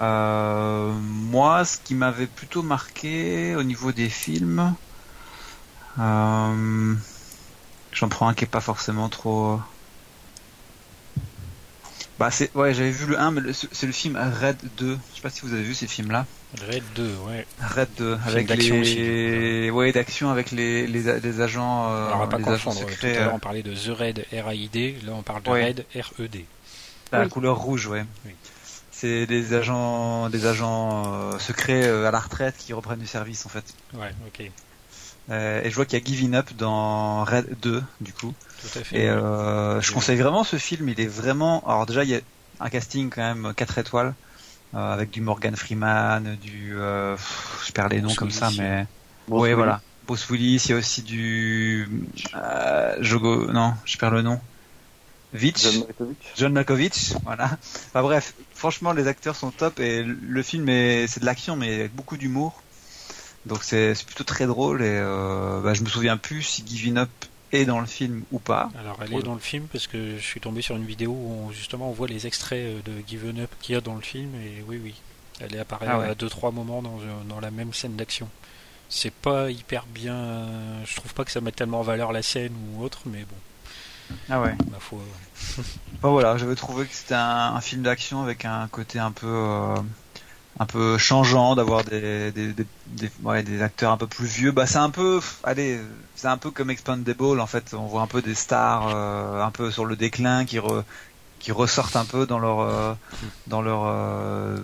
Euh, 0.00 0.92
moi, 0.92 1.64
ce 1.64 1.78
qui 1.78 1.94
m'avait 1.94 2.26
plutôt 2.28 2.62
marqué 2.62 3.54
au 3.56 3.62
niveau 3.64 3.92
des 3.92 4.08
films, 4.08 4.76
euh, 5.98 6.94
j'en 7.92 8.08
prends 8.08 8.28
un 8.28 8.34
qui 8.34 8.44
est 8.44 8.46
pas 8.46 8.60
forcément 8.60 9.08
trop. 9.08 9.60
Bah 12.18 12.30
c'est 12.30 12.54
ouais 12.54 12.74
j'avais 12.74 12.90
vu 12.90 13.06
le 13.06 13.18
1 13.18 13.30
mais 13.30 13.52
c'est 13.52 13.86
le 13.86 13.92
film 13.92 14.16
Red 14.16 14.58
2. 14.76 14.98
Je 15.10 15.14
sais 15.16 15.20
pas 15.22 15.30
si 15.30 15.40
vous 15.42 15.52
avez 15.52 15.62
vu 15.62 15.74
ces 15.74 15.86
films 15.86 16.10
là. 16.10 16.26
Red 16.66 16.82
2 16.94 17.14
ouais. 17.26 17.46
Red 17.60 17.88
2 17.98 18.18
avec 18.26 18.48
les 18.48 19.70
ouais 19.70 19.92
d'action 19.92 20.30
avec 20.30 20.50
les, 20.50 20.86
les, 20.86 21.20
les 21.20 21.40
agents 21.40 21.90
euh, 21.90 22.06
Alors, 22.06 22.16
on 22.16 22.18
va 22.20 22.26
pas 22.26 22.38
confondre. 22.38 22.78
Secrets, 22.78 23.12
Tout 23.12 23.18
à 23.18 23.24
l'heure 23.24 23.34
on 23.34 23.38
parlait 23.38 23.62
de 23.62 23.74
The 23.74 23.98
Red 23.98 24.24
R-A-I-D, 24.32 24.96
là 25.04 25.12
on 25.14 25.22
parle 25.22 25.42
de 25.42 25.50
Red 25.50 25.84
R-E-D. 25.94 26.46
La 27.12 27.28
couleur 27.28 27.58
rouge 27.58 27.86
ouais. 27.86 28.04
Oui. 28.24 28.32
C'est 28.90 29.26
des 29.26 29.54
agents 29.54 30.28
des 30.30 30.46
agents 30.46 31.14
euh, 31.14 31.38
secrets 31.38 31.86
euh, 31.86 32.08
à 32.08 32.10
la 32.10 32.18
retraite 32.18 32.56
qui 32.58 32.72
reprennent 32.72 32.98
du 32.98 33.06
service 33.06 33.46
en 33.46 33.48
fait. 33.48 33.64
Ouais, 33.94 34.12
OK. 34.26 34.50
Euh, 35.30 35.62
et 35.62 35.70
je 35.70 35.74
vois 35.74 35.84
qu'il 35.84 35.98
y 35.98 36.02
a 36.02 36.04
Giving 36.04 36.34
Up 36.34 36.50
dans 36.56 37.24
Red 37.24 37.58
2 37.60 37.82
du 38.00 38.12
coup. 38.12 38.34
Tout 38.60 38.78
à 38.78 38.82
fait. 38.82 38.98
Et 38.98 39.08
euh, 39.08 39.80
je 39.80 39.92
conseille 39.92 40.16
vraiment 40.16 40.44
ce 40.44 40.56
film. 40.56 40.88
Il 40.88 41.00
est 41.00 41.06
vraiment. 41.06 41.62
Alors 41.68 41.86
déjà 41.86 42.04
il 42.04 42.10
y 42.10 42.14
a 42.14 42.20
un 42.60 42.70
casting 42.70 43.10
quand 43.10 43.22
même 43.22 43.52
4 43.54 43.78
étoiles 43.78 44.14
euh, 44.74 44.92
avec 44.92 45.10
du 45.10 45.20
Morgan 45.20 45.56
Freeman, 45.56 46.36
du 46.42 46.76
euh, 46.76 47.16
je 47.66 47.72
perds 47.72 47.88
les 47.88 48.02
noms 48.02 48.14
comme 48.14 48.30
ça, 48.30 48.50
mais 48.58 48.86
oui 49.28 49.52
voilà. 49.52 49.80
Bruce 50.06 50.28
Willis. 50.30 50.62
Il 50.66 50.70
y 50.70 50.74
a 50.74 50.76
aussi 50.76 51.02
du 51.02 51.88
euh, 52.34 52.96
Jogo. 53.00 53.50
Non, 53.50 53.74
je 53.84 53.96
perds 53.96 54.10
le 54.10 54.22
nom. 54.22 54.40
Vitch, 55.32 55.62
John 55.62 55.80
Malkovich. 55.80 56.16
John 56.36 56.52
Malkovich, 56.52 57.12
voilà. 57.24 57.58
Enfin 57.88 58.02
bref, 58.02 58.34
franchement 58.54 58.92
les 58.92 59.06
acteurs 59.06 59.36
sont 59.36 59.50
top 59.50 59.78
et 59.80 60.02
le 60.02 60.42
film 60.42 60.68
est 60.70 61.06
c'est 61.06 61.20
de 61.20 61.26
l'action 61.26 61.54
mais 61.56 61.74
avec 61.74 61.94
beaucoup 61.94 62.16
d'humour. 62.16 62.62
Donc 63.44 63.62
c'est 63.62 63.94
plutôt 64.06 64.24
très 64.24 64.46
drôle 64.46 64.82
et 64.82 65.00
bah, 65.62 65.74
je 65.74 65.82
me 65.82 65.88
souviens 65.88 66.16
plus 66.16 66.42
si 66.42 66.64
Giving 66.66 66.98
Up 66.98 67.10
est 67.52 67.64
dans 67.64 67.80
le 67.80 67.86
film 67.86 68.22
ou 68.32 68.38
pas. 68.38 68.70
Alors 68.78 68.98
elle 69.02 69.14
est 69.14 69.22
dans 69.22 69.34
le 69.34 69.40
film 69.40 69.66
parce 69.72 69.86
que 69.86 70.16
je 70.16 70.22
suis 70.22 70.40
tombé 70.40 70.62
sur 70.62 70.76
une 70.76 70.84
vidéo 70.84 71.12
où 71.12 71.50
justement 71.52 71.88
on 71.88 71.92
voit 71.92 72.08
les 72.08 72.26
extraits 72.26 72.58
euh, 72.60 72.80
de 72.84 72.92
Given 73.06 73.40
Up 73.40 73.50
qu'il 73.60 73.74
y 73.74 73.78
a 73.78 73.80
dans 73.80 73.94
le 73.94 74.00
film 74.02 74.34
et 74.34 74.62
oui 74.66 74.80
oui, 74.82 74.94
elle 75.40 75.54
est 75.54 75.58
apparaît 75.58 75.86
Ah 75.88 75.98
ouais. 75.98 76.08
à 76.10 76.14
deux 76.14 76.28
trois 76.28 76.50
moments 76.50 76.82
dans, 76.82 76.98
dans 77.28 77.40
la 77.40 77.50
même 77.50 77.72
scène 77.72 77.96
d'action. 77.96 78.28
C'est 78.90 79.12
pas 79.12 79.50
hyper 79.50 79.84
bien, 79.86 80.46
je 80.86 80.96
trouve 80.96 81.12
pas 81.14 81.24
que 81.24 81.30
ça 81.30 81.40
mette 81.42 81.56
tellement 81.56 81.80
en 81.80 81.82
valeur 81.82 82.10
la 82.12 82.22
scène 82.22 82.52
ou 82.74 82.82
autre, 82.82 83.00
mais 83.04 83.24
bon, 83.24 84.16
Ah 84.30 84.40
ouais. 84.40 84.54
ma 84.70 84.78
foi. 84.78 85.00
Enfin, 85.58 86.08
voilà, 86.08 86.38
j'avais 86.38 86.54
trouvé 86.54 86.86
que 86.86 86.94
c'était 86.94 87.14
un, 87.14 87.54
un 87.54 87.60
film 87.60 87.82
d'action 87.82 88.22
avec 88.22 88.46
un 88.46 88.66
côté 88.68 88.98
un 88.98 89.12
peu 89.12 89.26
euh, 89.26 89.74
un 90.60 90.66
peu 90.66 90.98
changeant 90.98 91.54
d'avoir 91.54 91.84
des 91.84 92.32
des, 92.32 92.52
des, 92.52 92.66
des, 92.88 93.10
ouais, 93.22 93.42
des 93.42 93.62
acteurs 93.62 93.92
un 93.92 93.96
peu 93.96 94.06
plus 94.06 94.26
vieux. 94.26 94.50
Bah 94.52 94.66
c'est 94.66 94.78
un 94.78 94.90
peu 94.90 95.20
allez, 95.44 95.80
c'est 96.16 96.28
un 96.28 96.36
peu 96.36 96.50
comme 96.50 96.70
Expandable 96.70 97.40
en 97.40 97.46
fait, 97.46 97.74
on 97.74 97.86
voit 97.86 98.02
un 98.02 98.06
peu 98.06 98.22
des 98.22 98.34
stars 98.34 98.88
euh, 98.94 99.42
un 99.42 99.50
peu 99.50 99.70
sur 99.70 99.84
le 99.84 99.96
déclin 99.96 100.44
qui 100.44 100.58
re, 100.58 100.82
qui 101.38 101.52
ressortent 101.52 101.96
un 101.96 102.04
peu 102.04 102.26
dans 102.26 102.38
leur 102.38 102.60
euh, 102.60 102.94
dans 103.46 103.62
leur 103.62 103.82
euh, 103.86 104.58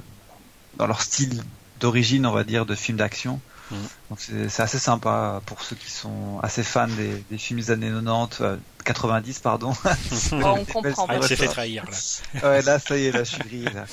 dans 0.77 0.87
leur 0.87 1.03
style 1.03 1.43
d'origine, 1.81 2.27
on 2.27 2.33
va 2.33 2.45
dire, 2.45 2.67
de 2.67 2.75
film 2.75 2.99
d'action. 2.99 3.41
Mhm. 3.71 3.79
Donc 4.11 4.21
c'est 4.21 4.49
c'est 4.49 4.63
assez 4.63 4.79
sympa 4.79 5.41
pour 5.47 5.63
ceux 5.63 5.77
qui 5.77 5.91
sont 5.91 6.39
assez 6.43 6.63
fans 6.63 6.89
des, 6.89 7.25
des 7.31 7.39
films 7.39 7.61
des 7.61 7.71
années 7.71 7.91
90, 7.91 8.43
euh, 8.43 8.57
90 8.85 9.39
pardon. 9.39 9.73
Oh, 10.33 10.57
on 10.59 10.65
comprend. 10.65 11.07
Ah, 11.09 11.17
il 11.17 11.23
s'est 11.23 11.37
fait 11.37 11.47
trahir 11.47 11.85
là. 11.85 12.51
ouais, 12.51 12.63
là, 12.63 12.79
ça 12.79 12.97
y 12.97 13.07
est, 13.07 13.13
là, 13.13 13.25
je 13.25 13.31
suis 13.31 13.39
grillé, 13.39 13.71
là. 13.71 13.87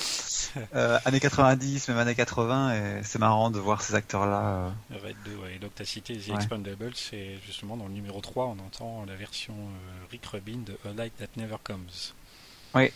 Euh, 0.74 0.98
années 1.04 1.20
90, 1.20 1.88
même 1.88 1.98
années 1.98 2.14
80, 2.14 2.74
et 2.74 3.02
c'est 3.04 3.18
marrant 3.18 3.50
de 3.50 3.58
voir 3.58 3.82
ces 3.82 3.94
acteurs-là. 3.94 4.72
euh. 4.92 4.98
Red 5.02 5.16
2, 5.24 5.36
ouais. 5.36 5.54
Et 5.56 5.58
donc 5.58 5.74
tu 5.74 5.82
as 5.82 5.84
cité 5.84 6.16
The 6.16 6.28
Ouais. 6.28 6.34
Expendables, 6.36 6.92
c'est 6.94 7.36
justement 7.46 7.76
dans 7.76 7.86
le 7.86 7.92
numéro 7.92 8.20
3, 8.20 8.46
on 8.46 8.58
entend 8.64 9.04
la 9.06 9.14
version 9.16 9.54
euh, 9.54 10.04
Rick 10.10 10.26
Rubin 10.26 10.58
de 10.66 10.76
A 10.88 10.92
Light 10.94 11.12
That 11.18 11.26
Never 11.36 11.56
Comes. 11.62 11.86
Ouais, 12.74 12.92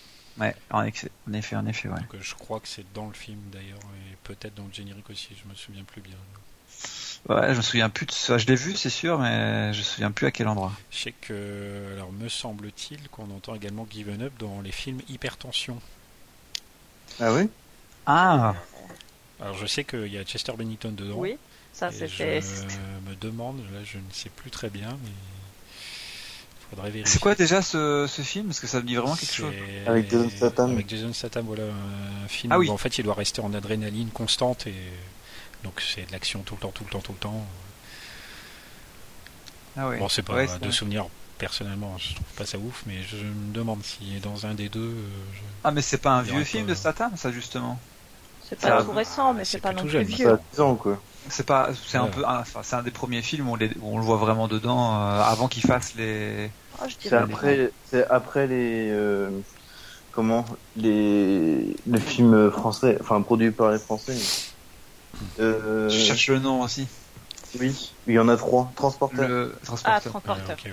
en, 0.71 0.83
ex- 0.83 1.09
en 1.29 1.33
effet, 1.33 1.57
en 1.57 1.67
effet, 1.67 1.89
ouais. 1.89 1.99
Donc 2.01 2.15
euh, 2.15 2.19
je 2.21 2.35
crois 2.35 2.61
que 2.61 2.69
c'est 2.69 2.85
dans 2.93 3.07
le 3.09 3.15
film 3.15 3.41
d'ailleurs, 3.53 3.79
et 4.11 4.17
peut-être 4.25 4.55
dans 4.55 4.65
le 4.67 4.73
générique 4.73 5.09
aussi, 5.11 5.31
je 5.43 5.49
me 5.49 5.55
souviens 5.55 5.85
plus 5.85 6.03
bien. 6.03 6.17
Ouais, 7.29 7.53
je 7.53 7.57
me 7.57 7.63
souviens 7.63 7.89
plus 7.89 8.07
de 8.07 8.13
ça. 8.13 8.37
Je 8.39 8.47
l'ai 8.47 8.55
vu, 8.55 8.77
c'est 8.77 8.91
sûr, 8.91 9.19
mais 9.19 9.73
je 9.73 9.79
me 9.79 9.83
souviens 9.85 10.11
plus 10.13 10.27
à 10.27 10.31
quel 10.31 10.47
endroit. 10.47 10.73
Je 10.91 10.99
sais 10.99 11.13
que, 11.13 11.93
alors 11.95 12.13
me 12.13 12.29
semble-t-il 12.29 13.09
qu'on 13.09 13.31
entend 13.31 13.55
également 13.55 13.87
Given 13.91 14.23
Up 14.23 14.33
dans 14.39 14.61
les 14.61 14.73
films 14.73 15.01
Hypertension. 15.09 15.81
Ah 17.21 17.33
oui 17.33 17.49
Ah, 18.07 18.55
Alors 19.41 19.57
je 19.57 19.67
sais 19.67 19.85
qu'il 19.85 20.07
y 20.09 20.19
a 20.19 20.25
Chester 20.25 20.53
Bennington 20.57 20.93
dedans. 20.93 21.15
Oui, 21.17 21.37
ça 21.73 21.89
et 21.89 21.93
c'était. 21.93 22.41
je 22.41 23.09
me 23.11 23.15
demande, 23.21 23.59
là 23.73 23.81
je 23.85 23.99
ne 23.99 24.13
sais 24.13 24.29
plus 24.31 24.51
très 24.51 24.69
bien, 24.71 24.89
mais 25.03 25.11
faudrait 26.71 26.91
vérifier. 26.91 27.13
c'est 27.13 27.19
quoi 27.21 27.35
déjà 27.35 27.63
ce, 27.63 28.07
ce 28.09 28.23
film? 28.23 28.47
Parce 28.47 28.61
que 28.61 28.67
ça 28.67 28.79
me 28.81 28.87
dit 28.87 28.97
vraiment 28.97 29.15
quelque 29.17 29.31
C'est- 29.31 29.37
chose. 29.37 29.55
Avec 29.87 30.11
Jason 30.11 30.31
Statham. 30.31 30.71
Avec 30.73 30.89
Jason 30.89 31.13
Statham, 31.13 31.47
voilà, 31.47 31.65
un 32.25 32.29
film 32.29 32.53
Ah 32.53 32.59
oui. 32.59 32.69
où 32.69 32.73
en 32.73 32.77
fait 32.79 32.99
il 32.99 33.05
doit 33.05 33.15
rester 33.15 33.41
en 33.41 33.53
adrénaline 33.55 34.11
constante 34.11 34.67
et 34.67 34.75
donc 35.65 35.81
c'est 35.81 36.07
de 36.07 36.13
l'action 36.13 36.41
tout 36.43 36.55
le 36.55 36.61
temps, 36.61 36.71
tout 36.73 36.85
le 36.85 36.91
temps, 36.91 37.01
tout 37.01 37.13
le 37.13 37.19
temps. 37.19 37.47
Ah 39.77 39.89
ouais. 39.89 39.99
Bon, 39.99 40.09
c'est 40.09 40.23
pas 40.23 40.35
Ouais, 40.35 40.47
de 40.47 40.71
c'est- 40.71 40.73
souvenir 40.73 41.07
personnellement, 41.39 41.97
je 41.99 42.15
trouve 42.15 42.27
pas 42.37 42.47
ça 42.47 42.59
ouf, 42.59 42.83
mais 42.87 43.03
je 43.03 43.17
me 43.17 43.53
demande 43.53 43.83
si 43.85 44.19
dans 44.21 44.47
un 44.47 44.55
des 44.55 44.69
deux. 44.69 44.81
euh, 44.81 45.09
je- 45.35 45.41
Ah, 45.65 45.71
mais 45.71 45.83
c'est 45.83 45.99
pas 45.99 46.13
un 46.13 46.23
vieux 46.23 46.45
film 46.45 46.67
de 46.67 46.75
Statham, 46.75 47.17
ça 47.17 47.33
justement. 47.33 47.79
C'est 48.49 48.61
pas 48.61 48.83
tout 48.83 48.93
récent, 48.93 49.35
mais 49.35 49.45
c'est 49.45 49.61
pas 49.61 49.73
non 49.73 49.83
plus 49.83 49.91
Ça 49.91 50.03
vieux. 50.03 50.29
a 50.33 50.37
10 50.53 50.61
ans, 50.61 50.77
quoi. 50.77 50.99
C'est 51.29 51.47
pas, 51.47 51.71
c'est 51.75 51.99
un 51.99 52.07
peu, 52.07 52.23
ah, 52.25 52.39
enfin, 52.41 52.61
c'est 52.63 52.77
un 52.77 52.83
des 52.83 52.93
premiers 52.93 53.23
films 53.23 53.49
où 53.49 53.53
on, 53.53 53.57
les- 53.57 53.77
où 53.81 53.89
on 53.89 53.99
le 53.99 54.05
voit 54.05 54.17
vraiment 54.17 54.47
dedans 54.49 54.95
euh, 54.95 55.23
avant 55.23 55.49
qu'il 55.49 55.63
fasse 55.63 55.95
les. 55.95 56.51
Oh, 56.81 56.85
je 56.89 57.09
C'est 57.09 57.17
après, 57.17 57.71
c'est 57.85 58.07
après 58.09 58.47
les. 58.47 58.91
euh, 58.91 59.31
comment 60.13 60.45
Les, 60.77 61.75
les 61.87 62.01
films 62.01 62.51
français, 62.51 62.99
enfin 63.01 63.21
produits 63.23 63.51
par 63.51 63.73
les 63.73 63.79
Français. 63.79 64.17
Euh, 65.41 65.89
Je 65.91 65.97
cherche 65.99 66.29
le 66.29 66.39
nom 66.39 66.61
aussi. 66.63 66.87
Oui, 67.61 67.95
il 68.07 68.15
y 68.15 68.19
en 68.19 68.29
a 68.29 68.37
trois. 68.37 68.71
Le 69.13 69.53
Ah, 69.53 69.65
transporteur. 69.65 70.01
Ouais, 70.01 70.01
transporteur. 70.01 70.57
ok, 70.59 70.65
ouais. 70.67 70.73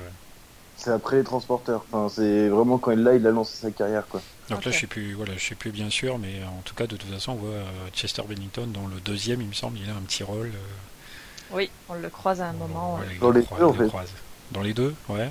C'est 0.83 0.91
après 0.91 1.15
les 1.17 1.23
transporteurs. 1.23 1.85
Enfin, 1.91 2.13
c'est 2.13 2.49
vraiment 2.49 2.77
quand 2.77 2.93
là, 2.95 3.15
il 3.15 3.25
a 3.25 3.31
lancé 3.31 3.55
sa 3.55 3.71
carrière, 3.71 4.05
quoi. 4.09 4.21
Donc 4.49 4.65
là, 4.65 4.71
je 4.71 4.77
suis 4.77 4.87
plus, 4.87 5.13
voilà, 5.13 5.31
je 5.35 5.39
suis 5.39 5.55
plus 5.55 5.71
bien 5.71 5.89
sûr, 5.89 6.19
mais 6.19 6.41
en 6.45 6.61
tout 6.65 6.75
cas, 6.75 6.87
de 6.87 6.97
toute 6.97 7.09
façon, 7.09 7.31
on 7.31 7.35
voit 7.35 7.49
euh, 7.51 7.63
Chester 7.93 8.21
Bennington 8.27 8.67
dans 8.67 8.87
le 8.87 8.99
deuxième, 8.99 9.39
il 9.41 9.47
me 9.47 9.53
semble, 9.53 9.77
il 9.79 9.89
a 9.89 9.93
un 9.93 10.01
petit 10.01 10.23
rôle. 10.23 10.47
euh, 10.47 11.53
Oui, 11.55 11.69
on 11.87 11.93
le 11.93 12.09
croise 12.09 12.41
à 12.41 12.47
un 12.49 12.53
moment. 12.53 12.95
ouais. 12.99 13.17
Dans 13.21 13.29
le 13.31 13.39
les 13.39 13.45
croise- 13.45 13.59
deux, 13.61 13.65
en 13.65 13.73
il 13.73 13.77
le 13.77 13.83
fait. 13.85 13.89
croise. 13.89 14.09
Dans 14.51 14.61
les 14.61 14.73
deux, 14.73 14.93
ouais. 15.07 15.29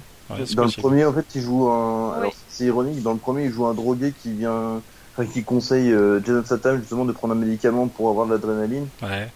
dans 0.54 0.64
le 0.64 0.80
premier, 0.80 1.04
en 1.04 1.12
fait, 1.12 1.26
il 1.34 1.42
joue 1.42 1.68
un. 1.68 2.12
Oui. 2.12 2.18
Alors, 2.20 2.32
c'est 2.48 2.64
ironique. 2.64 3.02
Dans 3.02 3.12
le 3.12 3.18
premier, 3.18 3.44
il 3.44 3.52
joue 3.52 3.66
un 3.66 3.74
drogué 3.74 4.14
qui 4.22 4.32
vient, 4.32 4.80
enfin, 5.14 5.26
qui 5.30 5.44
conseille 5.44 5.92
euh, 5.92 6.22
Jason 6.24 6.42
Statham 6.46 6.78
justement 6.80 7.04
de 7.04 7.12
prendre 7.12 7.34
un 7.34 7.38
médicament 7.38 7.88
pour 7.88 8.08
avoir 8.08 8.26
de 8.26 8.32
l'adrénaline. 8.32 8.88
Ouais. 9.02 9.28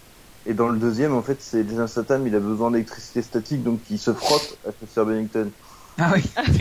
Et 0.46 0.54
dans 0.54 0.68
le 0.68 0.78
deuxième, 0.78 1.14
en 1.14 1.22
fait, 1.22 1.36
c'est 1.40 1.68
Jason 1.68 1.86
Statham, 1.86 2.26
il 2.26 2.34
a 2.34 2.40
besoin 2.40 2.70
d'électricité 2.70 3.20
statique, 3.20 3.62
donc 3.62 3.80
il 3.90 3.98
se 3.98 4.14
frotte 4.14 4.56
à 4.66 4.70
Chester 4.80 5.04
Bennington. 5.04 5.50
Ah 5.98 6.12
oui. 6.14 6.22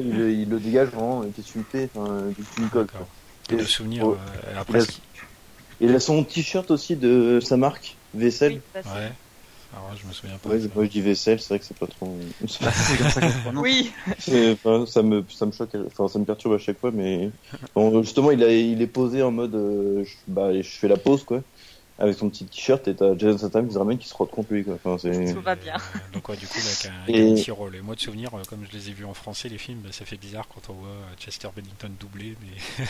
Il, 0.00 0.20
il 0.30 0.48
le 0.48 0.58
dégage 0.58 0.88
vraiment, 0.88 1.22
qu'est-ce 1.30 1.46
que 1.48 1.52
tu 1.52 1.58
me 1.58 1.64
fais 1.70 1.88
Enfin, 1.94 2.32
qu'est-ce 2.36 2.48
que 2.48 2.54
tu 2.54 2.60
me 2.62 2.68
colles 2.68 2.86
quoi. 2.90 3.00
D'accord. 3.00 3.14
Et 3.52 3.56
de 3.56 3.64
souvenirs 3.64 4.04
Oh. 4.06 4.14
euh, 4.14 4.60
a, 4.60 4.84
il 5.80 5.94
a 5.94 6.00
son 6.00 6.24
t-shirt 6.24 6.70
aussi 6.70 6.96
de 6.96 7.40
sa 7.40 7.56
marque, 7.56 7.96
Vaisselle. 8.14 8.62
Oui, 8.74 8.80
Ouais. 8.94 9.12
Alors 9.74 9.88
là, 9.88 9.96
je 10.00 10.06
me 10.06 10.12
souviens 10.12 10.36
pas. 10.36 10.50
Ouais, 10.50 10.58
moi 10.74 10.84
je 10.84 10.90
dis 10.90 11.00
vaisselle, 11.00 11.40
c'est 11.40 11.48
vrai 11.48 11.58
que 11.58 11.64
c'est 11.64 11.78
pas 11.78 11.86
trop. 11.86 12.18
Oui, 13.54 13.90
C'est- 14.18 14.52
enfin, 14.52 14.84
ça 14.84 15.02
me 15.02 15.24
ça 15.30 15.46
me 15.46 15.52
choque, 15.52 15.74
enfin 15.86 16.08
ça 16.08 16.18
me 16.18 16.24
perturbe 16.26 16.54
à 16.54 16.58
chaque 16.58 16.78
fois, 16.78 16.90
mais 16.92 17.30
bon, 17.74 18.02
justement 18.02 18.30
il 18.32 18.42
a 18.44 18.52
il 18.52 18.82
est 18.82 18.86
posé 18.86 19.22
en 19.22 19.30
mode 19.30 19.54
euh, 19.54 20.04
je, 20.04 20.14
bah 20.26 20.52
je 20.60 20.68
fais 20.68 20.88
la 20.88 20.96
pause 20.98 21.24
quoi, 21.24 21.42
avec 21.98 22.16
son 22.16 22.28
petit 22.30 22.44
t-shirt 22.46 22.86
et 22.88 22.94
t'as 22.96 23.16
Jason 23.16 23.38
Statham 23.38 23.66
qui 23.68 23.74
se 23.74 23.78
ramène 23.78 23.98
qui 23.98 24.08
se 24.08 24.14
contre 24.14 24.44
lui 24.50 24.64
quoi. 24.64 24.74
Enfin, 24.74 24.96
c'est 24.98 25.32
tout 25.32 25.40
va 25.40 25.54
bien. 25.54 25.76
Donc 26.12 26.28
ouais, 26.28 26.36
du 26.36 26.46
coup, 26.46 26.58
là, 26.58 26.64
avec 26.64 26.86
un, 26.86 27.12
Et- 27.12 27.20
avec 27.22 27.32
un 27.32 27.42
petit 27.42 27.50
rôle. 27.50 27.76
Et 27.76 27.80
moi, 27.80 27.94
de 27.94 28.00
souvenir, 28.00 28.30
euh, 28.36 28.42
comme 28.48 28.64
je 28.70 28.76
les 28.76 28.88
ai 28.90 28.92
vus 28.92 29.04
en 29.04 29.14
français, 29.14 29.48
les 29.48 29.58
films, 29.58 29.80
bah, 29.80 29.90
ça 29.92 30.04
fait 30.04 30.16
bizarre 30.16 30.46
quand 30.52 30.70
on 30.70 30.74
voit 30.74 30.88
euh, 30.88 31.14
Chester 31.18 31.48
Bennington 31.54 31.90
doublé, 32.00 32.36
mais 32.40 32.84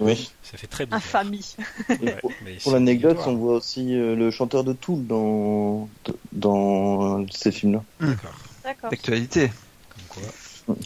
oui. 0.00 0.30
ça 0.42 0.58
fait 0.58 0.66
très 0.66 0.84
bizarre. 0.86 0.98
Infamie. 0.98 1.56
Ouais, 1.88 2.18
pour 2.62 2.72
l'anecdote, 2.72 3.18
on 3.26 3.36
voit 3.36 3.54
aussi 3.56 3.94
euh, 3.94 4.14
le 4.16 4.30
chanteur 4.30 4.64
de 4.64 4.72
Tool 4.72 5.06
dans 5.06 5.88
dans 6.32 7.24
ces 7.30 7.52
films-là. 7.52 7.82
D'accord. 8.00 8.34
D'accord. 8.64 8.90
D'actualité. 8.90 9.50
Comme 9.90 10.22
quoi. 10.66 10.76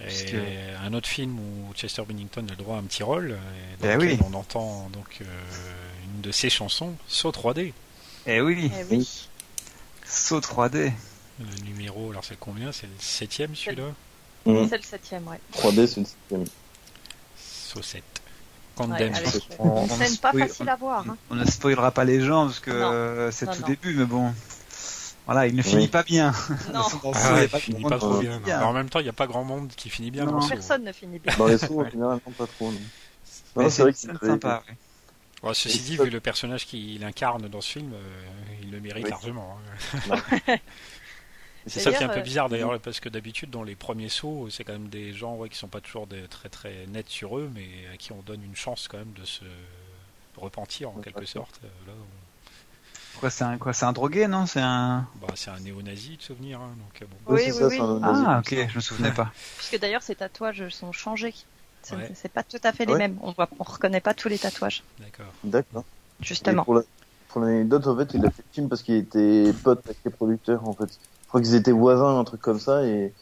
Et 0.00 0.24
que- 0.30 0.86
un 0.86 0.92
autre 0.94 1.08
film 1.08 1.38
où 1.40 1.74
Chester 1.74 2.02
Bennington 2.06 2.44
a 2.46 2.50
le 2.50 2.56
droit 2.56 2.76
à 2.76 2.78
un 2.78 2.84
petit 2.84 3.02
rôle, 3.02 3.30
et 3.32 3.82
dans 3.82 3.90
Eh 3.90 3.94
lequel 3.96 4.18
oui. 4.20 4.26
on 4.30 4.34
entend 4.34 4.88
donc 4.92 5.18
euh, 5.22 5.24
une 6.14 6.20
de 6.20 6.32
ses 6.32 6.50
chansons, 6.50 6.94
Saut 7.06 7.30
3D. 7.30 7.72
Eh 8.26 8.40
oui. 8.40 8.70
Eh 8.78 8.84
oui. 8.90 9.28
Saut 10.04 10.40
3D. 10.40 10.92
Le 11.40 11.64
numéro, 11.64 12.10
alors 12.10 12.24
c'est 12.24 12.34
le 12.34 12.38
combien? 12.40 12.72
C'est 12.72 12.86
le 12.86 12.92
septième 12.98 13.54
celui-là? 13.54 13.84
Mmh. 14.46 14.66
C'est 14.68 14.76
le 14.76 14.82
septième, 14.82 15.28
ouais. 15.28 15.40
3D, 15.54 15.86
c'est 15.86 16.00
le 16.00 16.06
septième. 16.06 16.44
Saucette. 17.36 18.04
Condemn. 18.74 19.12
Ouais, 19.12 19.20
on, 19.58 19.88
scène 19.88 20.16
pas 20.18 20.32
facile 20.32 20.68
à 20.68 20.76
voir. 20.76 21.04
Hein. 21.08 21.16
On 21.30 21.34
ne 21.34 21.44
spoilera 21.44 21.90
pas 21.90 22.04
les 22.04 22.20
gens 22.20 22.46
parce 22.46 22.60
que 22.60 23.28
c'est 23.32 23.50
tout 23.50 23.62
début, 23.64 23.94
mais 23.94 24.04
bon. 24.04 24.32
Voilà, 25.26 25.46
il 25.46 25.54
ne 25.54 25.62
finit 25.62 25.88
pas 25.88 26.02
bien. 26.02 26.32
Non. 26.72 26.80
ah, 27.14 27.42
il, 27.42 27.48
finit 27.60 27.82
pas 27.82 27.98
trop 27.98 28.18
bien. 28.18 28.40
en 28.62 28.72
même 28.72 28.88
temps, 28.88 29.00
il 29.00 29.02
n'y 29.02 29.10
a 29.10 29.12
pas 29.14 29.26
grand 29.26 29.44
monde 29.44 29.68
qui 29.76 29.90
finit 29.90 30.10
bien. 30.10 30.24
Non. 30.24 30.46
Personne 30.48 30.84
ne 30.84 30.92
finit 30.92 31.18
bien. 31.18 31.36
Dans 31.36 31.46
les 31.46 31.58
sauts, 31.58 31.84
généralement, 31.90 32.32
pas 32.38 32.46
trop. 32.46 32.72
Non. 33.56 33.68
c'est 33.68 33.82
vrai 33.82 33.92
que 33.92 33.98
c'est 33.98 34.18
sympa. 34.18 34.62
Bon, 35.42 35.54
ceci 35.54 35.80
dit, 35.80 35.96
vu 35.96 36.10
le 36.10 36.20
personnage 36.20 36.66
qu'il 36.66 37.04
incarne 37.04 37.48
dans 37.48 37.60
ce 37.60 37.72
film, 37.72 37.92
euh, 37.94 38.24
il 38.62 38.70
le 38.70 38.80
mérite 38.80 39.08
largement. 39.08 39.58
Hein. 40.10 40.56
c'est 41.66 41.80
ça 41.80 41.92
qui 41.92 42.02
est 42.02 42.06
un 42.06 42.08
peu 42.08 42.18
euh, 42.18 42.22
bizarre 42.22 42.48
d'ailleurs, 42.48 42.78
parce 42.80 42.98
que 42.98 43.08
d'habitude, 43.08 43.50
dans 43.50 43.62
les 43.62 43.76
premiers 43.76 44.08
sauts, 44.08 44.48
c'est 44.50 44.64
quand 44.64 44.72
même 44.72 44.88
des 44.88 45.12
gens 45.12 45.36
ouais, 45.36 45.48
qui 45.48 45.56
sont 45.56 45.68
pas 45.68 45.80
toujours 45.80 46.06
des, 46.08 46.22
très 46.22 46.48
très 46.48 46.86
nets 46.88 47.08
sur 47.08 47.38
eux, 47.38 47.50
mais 47.54 47.68
à 47.92 47.96
qui 47.96 48.12
on 48.12 48.22
donne 48.22 48.42
une 48.42 48.56
chance 48.56 48.88
quand 48.88 48.98
même 48.98 49.12
de 49.12 49.24
se 49.24 49.44
repentir 50.36 50.90
en 50.90 51.00
quelque 51.00 51.26
sorte. 51.26 51.60
Euh, 51.64 51.68
là, 51.86 51.92
Quoi, 53.20 53.30
c'est 53.30 53.42
un 53.42 53.58
quoi 53.58 53.72
C'est 53.72 53.84
un 53.84 53.92
drogué, 53.92 54.28
non 54.28 54.46
C'est 54.46 54.60
un. 54.60 55.08
Bah, 55.16 55.26
c'est 55.34 55.50
un 55.50 55.58
néo-nazi 55.58 56.18
de 56.18 56.22
souvenir. 56.22 56.60
Hein, 56.60 56.70
donc, 56.78 57.08
bon. 57.08 57.34
Oui, 57.34 57.50
oui, 57.50 57.78
oui. 57.80 58.00
Ah, 58.00 58.38
ok, 58.38 58.68
je 58.68 58.76
me 58.76 58.80
souvenais 58.80 59.10
pas. 59.10 59.32
Puisque 59.56 59.80
d'ailleurs, 59.80 60.02
ces 60.02 60.14
tatouages 60.14 60.68
sont 60.68 60.92
changés. 60.92 61.34
C'est 61.82 62.32
pas 62.32 62.42
tout 62.42 62.60
à 62.62 62.72
fait 62.72 62.84
les 62.84 62.94
mêmes. 62.94 63.18
On 63.22 63.32
voit, 63.32 63.48
on 63.58 63.64
reconnaît 63.64 64.00
pas 64.00 64.14
tous 64.14 64.28
les 64.28 64.38
tatouages. 64.38 64.82
D'accord. 64.98 65.32
D'accord. 65.44 65.84
Justement. 66.20 66.64
pour 66.64 67.40
l'anecdote, 67.40 67.86
en 67.86 67.96
fait, 67.96 68.14
il 68.14 68.26
a 68.26 68.30
fait 68.30 68.42
le 68.42 68.52
film 68.52 68.68
parce 68.68 68.82
qu'il 68.82 68.96
était 68.96 69.52
pote 69.62 69.80
avec 69.84 69.98
les 70.04 70.10
producteurs, 70.10 70.66
en 70.66 70.74
fait. 70.74 70.90
Je 70.92 71.28
crois 71.28 71.40
qu'ils 71.42 71.54
étaient 71.54 71.72
voisins, 71.72 72.18
un 72.18 72.24
truc 72.24 72.40
comme 72.40 72.58
ça, 72.58 72.84
et 72.84 73.12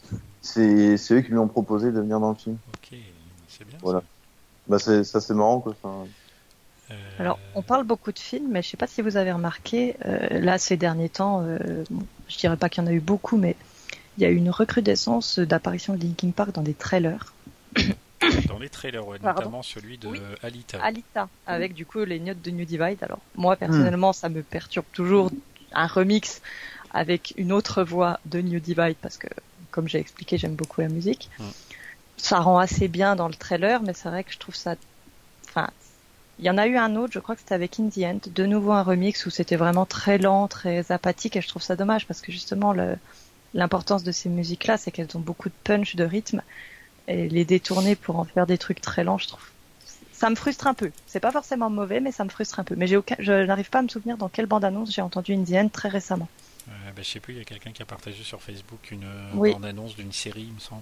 c'est 0.41 0.95
eux 1.11 1.21
qui 1.21 1.29
lui 1.29 1.37
ont 1.37 1.47
proposé 1.47 1.91
de 1.91 1.99
venir 1.99 2.19
dans 2.19 2.29
le 2.29 2.35
film. 2.35 2.57
Ok, 2.69 2.97
c'est 3.49 3.67
bien. 3.67 3.77
Voilà. 3.81 4.01
Bah, 4.67 4.79
ça, 4.79 5.03
c'est 5.03 5.33
marrant, 5.33 5.59
quoi. 5.59 5.75
Enfin, 5.81 6.07
euh, 6.91 6.93
Alors, 7.19 7.39
on 7.55 7.61
parle 7.61 7.83
beaucoup 7.83 8.11
de 8.11 8.19
films, 8.19 8.47
mais 8.49 8.61
je 8.61 8.69
sais 8.69 8.77
pas 8.77 8.87
si 8.87 9.01
vous 9.01 9.17
avez 9.17 9.31
remarqué, 9.31 9.95
euh, 10.05 10.39
là, 10.39 10.57
ces 10.57 10.77
derniers 10.77 11.09
temps, 11.09 11.41
euh, 11.41 11.83
je 12.29 12.37
dirais 12.37 12.57
pas 12.57 12.69
qu'il 12.69 12.83
y 12.83 12.87
en 12.87 12.89
a 12.89 12.93
eu 12.93 12.99
beaucoup, 12.99 13.37
mais 13.37 13.55
il 14.17 14.23
y 14.23 14.25
a 14.25 14.29
eu 14.29 14.35
une 14.35 14.49
recrudescence 14.49 15.39
d'apparition 15.39 15.93
de 15.95 16.01
Linkin 16.01 16.31
Park 16.31 16.53
dans 16.53 16.61
des 16.61 16.73
trailers. 16.73 17.33
Dans 18.47 18.59
les 18.59 18.69
trailers, 18.69 19.03
notamment 19.21 19.63
celui 19.63 19.97
de 19.97 20.09
Alita. 20.43 20.79
Alita, 20.81 21.29
avec 21.45 21.73
du 21.73 21.85
coup 21.85 22.03
les 22.03 22.19
notes 22.19 22.41
de 22.41 22.51
New 22.51 22.65
Divide. 22.65 22.97
Alors, 23.01 23.19
moi, 23.35 23.55
personnellement, 23.55 24.13
ça 24.13 24.29
me 24.29 24.43
perturbe 24.43 24.85
toujours 24.93 25.31
un 25.73 25.87
remix 25.87 26.41
avec 26.91 27.33
une 27.37 27.51
autre 27.51 27.83
voix 27.83 28.19
de 28.25 28.41
New 28.41 28.59
Divide, 28.59 28.95
parce 29.01 29.17
que, 29.17 29.27
comme 29.71 29.87
j'ai 29.87 29.99
expliqué, 29.99 30.37
j'aime 30.37 30.55
beaucoup 30.55 30.81
la 30.81 30.89
musique. 30.89 31.29
Ça 32.17 32.39
rend 32.39 32.57
assez 32.57 32.87
bien 32.87 33.15
dans 33.15 33.27
le 33.27 33.35
trailer, 33.35 33.81
mais 33.83 33.93
c'est 33.93 34.09
vrai 34.09 34.23
que 34.23 34.31
je 34.31 34.39
trouve 34.39 34.55
ça... 34.55 34.75
Enfin, 35.49 35.69
il 36.39 36.45
y 36.45 36.49
en 36.49 36.57
a 36.57 36.67
eu 36.67 36.77
un 36.77 36.95
autre, 36.95 37.13
je 37.13 37.19
crois 37.19 37.35
que 37.35 37.41
c'était 37.41 37.55
avec 37.55 37.79
In 37.79 37.89
End, 37.97 38.19
de 38.27 38.45
nouveau 38.45 38.71
un 38.71 38.83
remix 38.83 39.25
où 39.25 39.29
c'était 39.29 39.55
vraiment 39.55 39.85
très 39.85 40.17
lent, 40.17 40.47
très 40.47 40.91
apathique, 40.91 41.35
et 41.35 41.41
je 41.41 41.47
trouve 41.47 41.61
ça 41.61 41.75
dommage 41.75 42.07
parce 42.07 42.21
que 42.21 42.31
justement 42.31 42.75
l'importance 43.53 44.03
de 44.03 44.11
ces 44.11 44.29
musiques-là, 44.29 44.77
c'est 44.77 44.91
qu'elles 44.91 45.15
ont 45.15 45.19
beaucoup 45.19 45.49
de 45.49 45.55
punch, 45.63 45.95
de 45.95 46.03
rythme, 46.03 46.41
et 47.07 47.29
les 47.29 47.45
détourner 47.45 47.95
pour 47.95 48.17
en 48.17 48.25
faire 48.25 48.45
des 48.45 48.57
trucs 48.57 48.81
très 48.81 49.03
lents, 49.03 49.17
je 49.17 49.27
trouve. 49.27 49.43
Ça 50.13 50.29
me 50.29 50.35
frustre 50.35 50.67
un 50.67 50.73
peu. 50.73 50.91
C'est 51.05 51.19
pas 51.19 51.31
forcément 51.31 51.69
mauvais, 51.69 51.99
mais 51.99 52.11
ça 52.11 52.23
me 52.23 52.29
frustre 52.29 52.59
un 52.59 52.63
peu. 52.63 52.75
Mais 52.75 52.87
j'ai 52.87 52.97
aucun, 52.97 53.15
je 53.19 53.45
n'arrive 53.45 53.69
pas 53.69 53.79
à 53.79 53.81
me 53.83 53.87
souvenir 53.87 54.17
dans 54.17 54.29
quelle 54.29 54.47
bande-annonce 54.47 54.93
j'ai 54.93 55.01
entendu 55.01 55.33
In 55.33 55.43
End 55.53 55.69
très 55.69 55.89
récemment. 55.89 56.27
Euh, 56.67 56.71
ben, 56.95 57.03
je 57.03 57.09
sais 57.09 57.19
plus, 57.19 57.35
il 57.35 57.37
y 57.37 57.41
a 57.41 57.45
quelqu'un 57.45 57.71
qui 57.71 57.81
a 57.81 57.85
partagé 57.85 58.23
sur 58.23 58.41
Facebook 58.41 58.91
une 58.91 59.07
bande-annonce 59.33 59.95
d'une 59.95 60.11
série, 60.11 60.45
il 60.47 60.53
me 60.53 60.59
semble. 60.59 60.81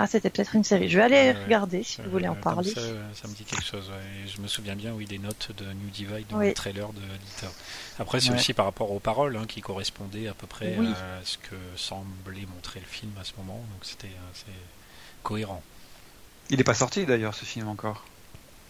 Ah, 0.00 0.06
c'était 0.06 0.30
peut-être 0.30 0.54
une 0.54 0.62
série. 0.62 0.88
Je 0.88 0.96
vais 0.96 1.02
aller 1.02 1.32
regarder 1.32 1.82
si 1.82 2.00
vous 2.00 2.10
voulez 2.10 2.28
en 2.28 2.36
parler. 2.36 2.70
Ça, 2.70 2.80
ça, 3.14 3.26
me 3.26 3.34
dit 3.34 3.42
quelque 3.42 3.64
chose. 3.64 3.90
Je 4.26 4.40
me 4.40 4.46
souviens 4.46 4.76
bien, 4.76 4.92
oui, 4.92 5.06
des 5.06 5.18
notes 5.18 5.50
de 5.58 5.64
New 5.64 5.90
Divide 5.92 6.26
dans 6.30 6.38
le 6.38 6.54
trailer 6.54 6.92
de 6.92 7.00
l'éditeur. 7.00 7.50
Après, 7.98 8.20
c'est 8.20 8.32
aussi 8.32 8.54
par 8.54 8.64
rapport 8.64 8.92
aux 8.92 9.00
paroles 9.00 9.36
hein, 9.36 9.44
qui 9.48 9.60
correspondaient 9.60 10.28
à 10.28 10.34
peu 10.34 10.46
près 10.46 10.76
à 10.76 11.24
ce 11.24 11.36
que 11.36 11.56
semblait 11.76 12.46
montrer 12.54 12.80
le 12.80 12.86
film 12.86 13.12
à 13.20 13.24
ce 13.24 13.32
moment. 13.36 13.56
Donc 13.72 13.82
c'était 13.82 14.12
assez 14.32 14.52
cohérent. 15.22 15.62
Il 16.50 16.58
n'est 16.58 16.64
pas 16.64 16.74
sorti 16.74 17.04
d'ailleurs 17.06 17.34
ce 17.34 17.44
film 17.44 17.68
encore. 17.68 18.04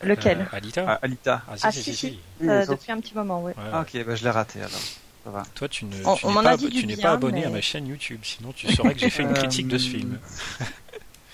Lequel 0.03 0.41
euh, 0.41 0.57
Alita. 0.57 0.85
Ah, 0.87 0.99
Alita. 1.03 1.43
Ah, 1.63 1.73
si, 1.73 1.83
si, 1.83 1.95
si. 1.95 2.19
depuis 2.41 2.93
un 2.93 3.01
petit 3.01 3.15
moment, 3.15 3.43
oui. 3.43 3.53
Ah, 3.73 3.81
ok, 3.81 4.05
bah, 4.05 4.15
je 4.15 4.25
l'ai 4.25 4.31
raté 4.31 4.61
alors. 4.61 5.45
Toi, 5.55 5.69
tu 5.69 5.85
n'es 5.85 6.97
pas, 6.97 7.13
abonné 7.13 7.45
à 7.45 7.51
ma 7.51 7.61
chaîne 7.61 7.87
YouTube, 7.87 8.21
sinon 8.23 8.53
tu 8.53 8.73
saurais 8.73 8.95
que 8.95 9.01
j'ai 9.01 9.11
fait 9.11 9.23
une 9.23 9.35
critique 9.35 9.69
de 9.69 9.79
ce 9.79 9.89
film. 9.89 10.19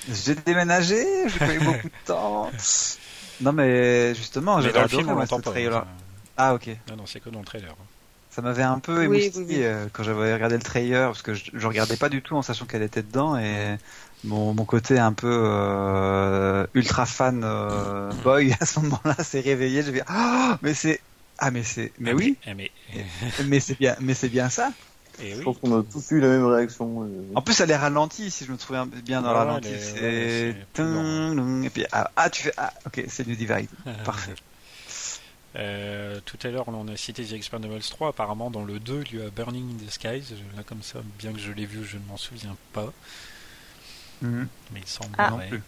J'ai 0.07 0.35
déménagé, 0.35 1.03
j'ai 1.31 1.39
pas 1.39 1.55
eu 1.55 1.59
beaucoup 1.65 1.89
de 1.89 2.05
temps. 2.05 2.51
Non, 3.41 3.53
mais 3.55 4.15
justement, 4.15 4.61
j'ai 4.61 4.69
adoré 4.69 4.89
film, 4.89 5.07
moi, 5.07 5.27
ce 5.27 5.35
trailer. 5.37 5.87
Ah, 6.37 6.53
ok. 6.53 6.69
Non, 6.91 6.97
non, 6.97 7.07
c'est 7.07 7.21
que 7.21 7.31
dans 7.31 7.39
le 7.39 7.47
trailer. 7.47 7.75
Ça 8.29 8.43
m'avait 8.43 8.65
un 8.65 8.81
peu 8.81 9.05
émoustillé 9.05 9.65
euh, 9.65 9.87
quand 9.91 10.03
j'avais 10.03 10.35
regardé 10.35 10.57
le 10.57 10.62
trailer, 10.62 11.09
parce 11.09 11.23
que 11.23 11.33
je, 11.33 11.45
je 11.55 11.67
regardais 11.67 11.97
pas 11.97 12.11
du 12.11 12.21
tout 12.21 12.37
en 12.37 12.43
sachant 12.43 12.67
qu'elle 12.67 12.83
était 12.83 13.03
dedans, 13.03 13.39
et 13.39 13.79
mon, 14.25 14.55
mon 14.55 14.64
côté 14.64 14.99
un 14.99 15.12
peu 15.12 15.31
euh, 15.33 16.66
ultra 16.75 17.07
fan 17.07 17.43
euh, 17.45 18.11
boy 18.25 18.55
à 18.61 18.66
ce 18.66 18.81
moment-là 18.81 19.14
s'est 19.22 19.41
réveillé. 19.41 19.83
Je 19.83 19.91
vais, 19.91 20.03
oh, 20.11 20.53
mais 20.62 20.75
c'est, 20.75 21.01
ah 21.39 21.51
mais 21.51 21.62
c'est, 21.62 21.93
mais 21.99 22.11
ah, 22.11 22.14
oui, 22.14 22.37
mais, 22.57 22.70
mais 23.45 23.61
c'est 23.61 23.79
bien, 23.79 23.97
mais 24.01 24.14
c'est 24.14 24.29
bien 24.29 24.49
ça. 24.49 24.72
Et 25.22 25.37
je 25.37 25.43
pense 25.43 25.59
qu'on 25.59 25.79
a 25.79 25.83
tous 25.85 26.11
eu 26.11 26.20
la 26.20 26.29
même 26.29 26.47
réaction. 26.47 27.05
Euh. 27.05 27.33
En 27.37 27.43
plus, 27.43 27.61
elle 27.61 27.70
est 27.70 27.77
ralentie, 27.77 28.31
si 28.31 28.45
je 28.45 28.53
me 28.53 28.59
souviens 28.59 28.87
bien 28.87 29.22
dans 29.22 29.33
la 29.33 29.45
ralenti. 29.45 29.68
C'est... 29.79 30.57
et 30.77 31.70
puis, 31.70 31.87
ah, 31.93 32.11
ah, 32.16 32.31
tu 32.31 32.43
fais... 32.43 32.53
Ah, 32.57 32.72
ok, 32.85 33.05
c'est 33.07 33.25
du 33.25 33.37
Divide. 33.37 33.68
Parfait. 34.05 34.35
Euh, 35.57 36.18
tout 36.25 36.39
à 36.43 36.49
l'heure, 36.49 36.66
on 36.66 36.89
a 36.89 36.97
cité 36.97 37.25
The 37.25 37.35
Expendables 37.35 37.81
3. 37.81 38.09
Apparemment, 38.09 38.51
dans 38.51 38.64
le 38.64 38.81
2, 38.81 39.05
il 39.12 39.20
y 39.20 39.22
a 39.22 39.31
Burning 39.31 39.77
in 39.77 39.87
the 39.87 39.91
Skies. 39.91 40.35
Là, 40.57 40.64
comme 40.66 40.83
ça, 40.83 40.99
bien 41.18 41.33
que 41.33 41.39
je 41.39 41.53
l'ai 41.53 41.66
vu, 41.66 41.85
je 41.85 41.97
ne 41.97 42.05
m'en 42.07 42.16
souviens 42.16 42.57
pas. 42.72 42.93
Mhm. 44.23 44.49
Mais 44.73 44.81
il 44.81 44.87
semble 44.87 45.15
ah, 45.19 45.31
non 45.31 45.39
plus. 45.49 45.62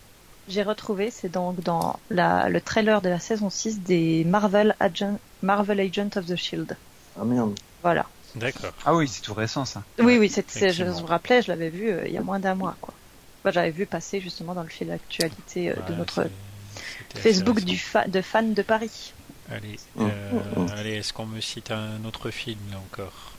J'ai 0.49 0.62
retrouvé, 0.62 1.11
c'est 1.11 1.28
donc 1.28 1.61
dans 1.61 1.99
la, 2.11 2.49
le 2.49 2.61
trailer 2.61 3.03
de 3.03 3.09
la 3.09 3.18
saison 3.18 3.51
6 3.51 3.80
des 3.80 4.24
Marvel 4.24 4.76
Agent, 4.78 5.18
Marvel 5.42 5.80
Agent 5.80 6.11
of 6.16 6.26
the 6.26 6.36
Shield. 6.36 6.76
Ah 7.18 7.24
merde. 7.24 7.59
Voilà. 7.82 8.07
D'accord. 8.36 8.72
Ah 8.84 8.94
oui, 8.94 9.09
c'est 9.09 9.22
tout 9.22 9.34
récent 9.34 9.64
ça. 9.64 9.82
Oui, 9.99 10.18
oui, 10.18 10.28
c'est, 10.28 10.72
je 10.72 10.84
me 10.84 11.07
rappelais, 11.07 11.42
je 11.42 11.49
l'avais 11.49 11.70
vu 11.70 11.88
euh, 11.90 12.07
il 12.07 12.12
y 12.12 12.18
a 12.18 12.22
moins 12.22 12.38
d'un 12.38 12.55
mois. 12.55 12.76
Quoi. 12.80 12.94
j'avais 13.47 13.70
vu 13.70 13.86
passer 13.86 14.20
justement 14.20 14.55
dans 14.55 14.62
le 14.62 14.68
fil 14.68 14.88
d'actualité 14.88 15.70
euh, 15.70 15.74
de 15.88 15.94
notre 15.94 16.28
Facebook 17.14 17.62
du 17.62 17.82
de 18.09 18.20
fans 18.20 18.42
de 18.42 18.62
Paris. 18.62 19.12
Allez, 19.51 19.78
oh. 19.97 20.03
Euh, 20.03 20.40
oh. 20.57 20.66
allez 20.76 20.97
est-ce 20.97 21.12
qu'on 21.12 21.26
me 21.26 21.40
cite 21.40 21.70
un 21.70 22.05
autre 22.05 22.30
film 22.30 22.59
là 22.70 22.78
encore? 22.78 23.36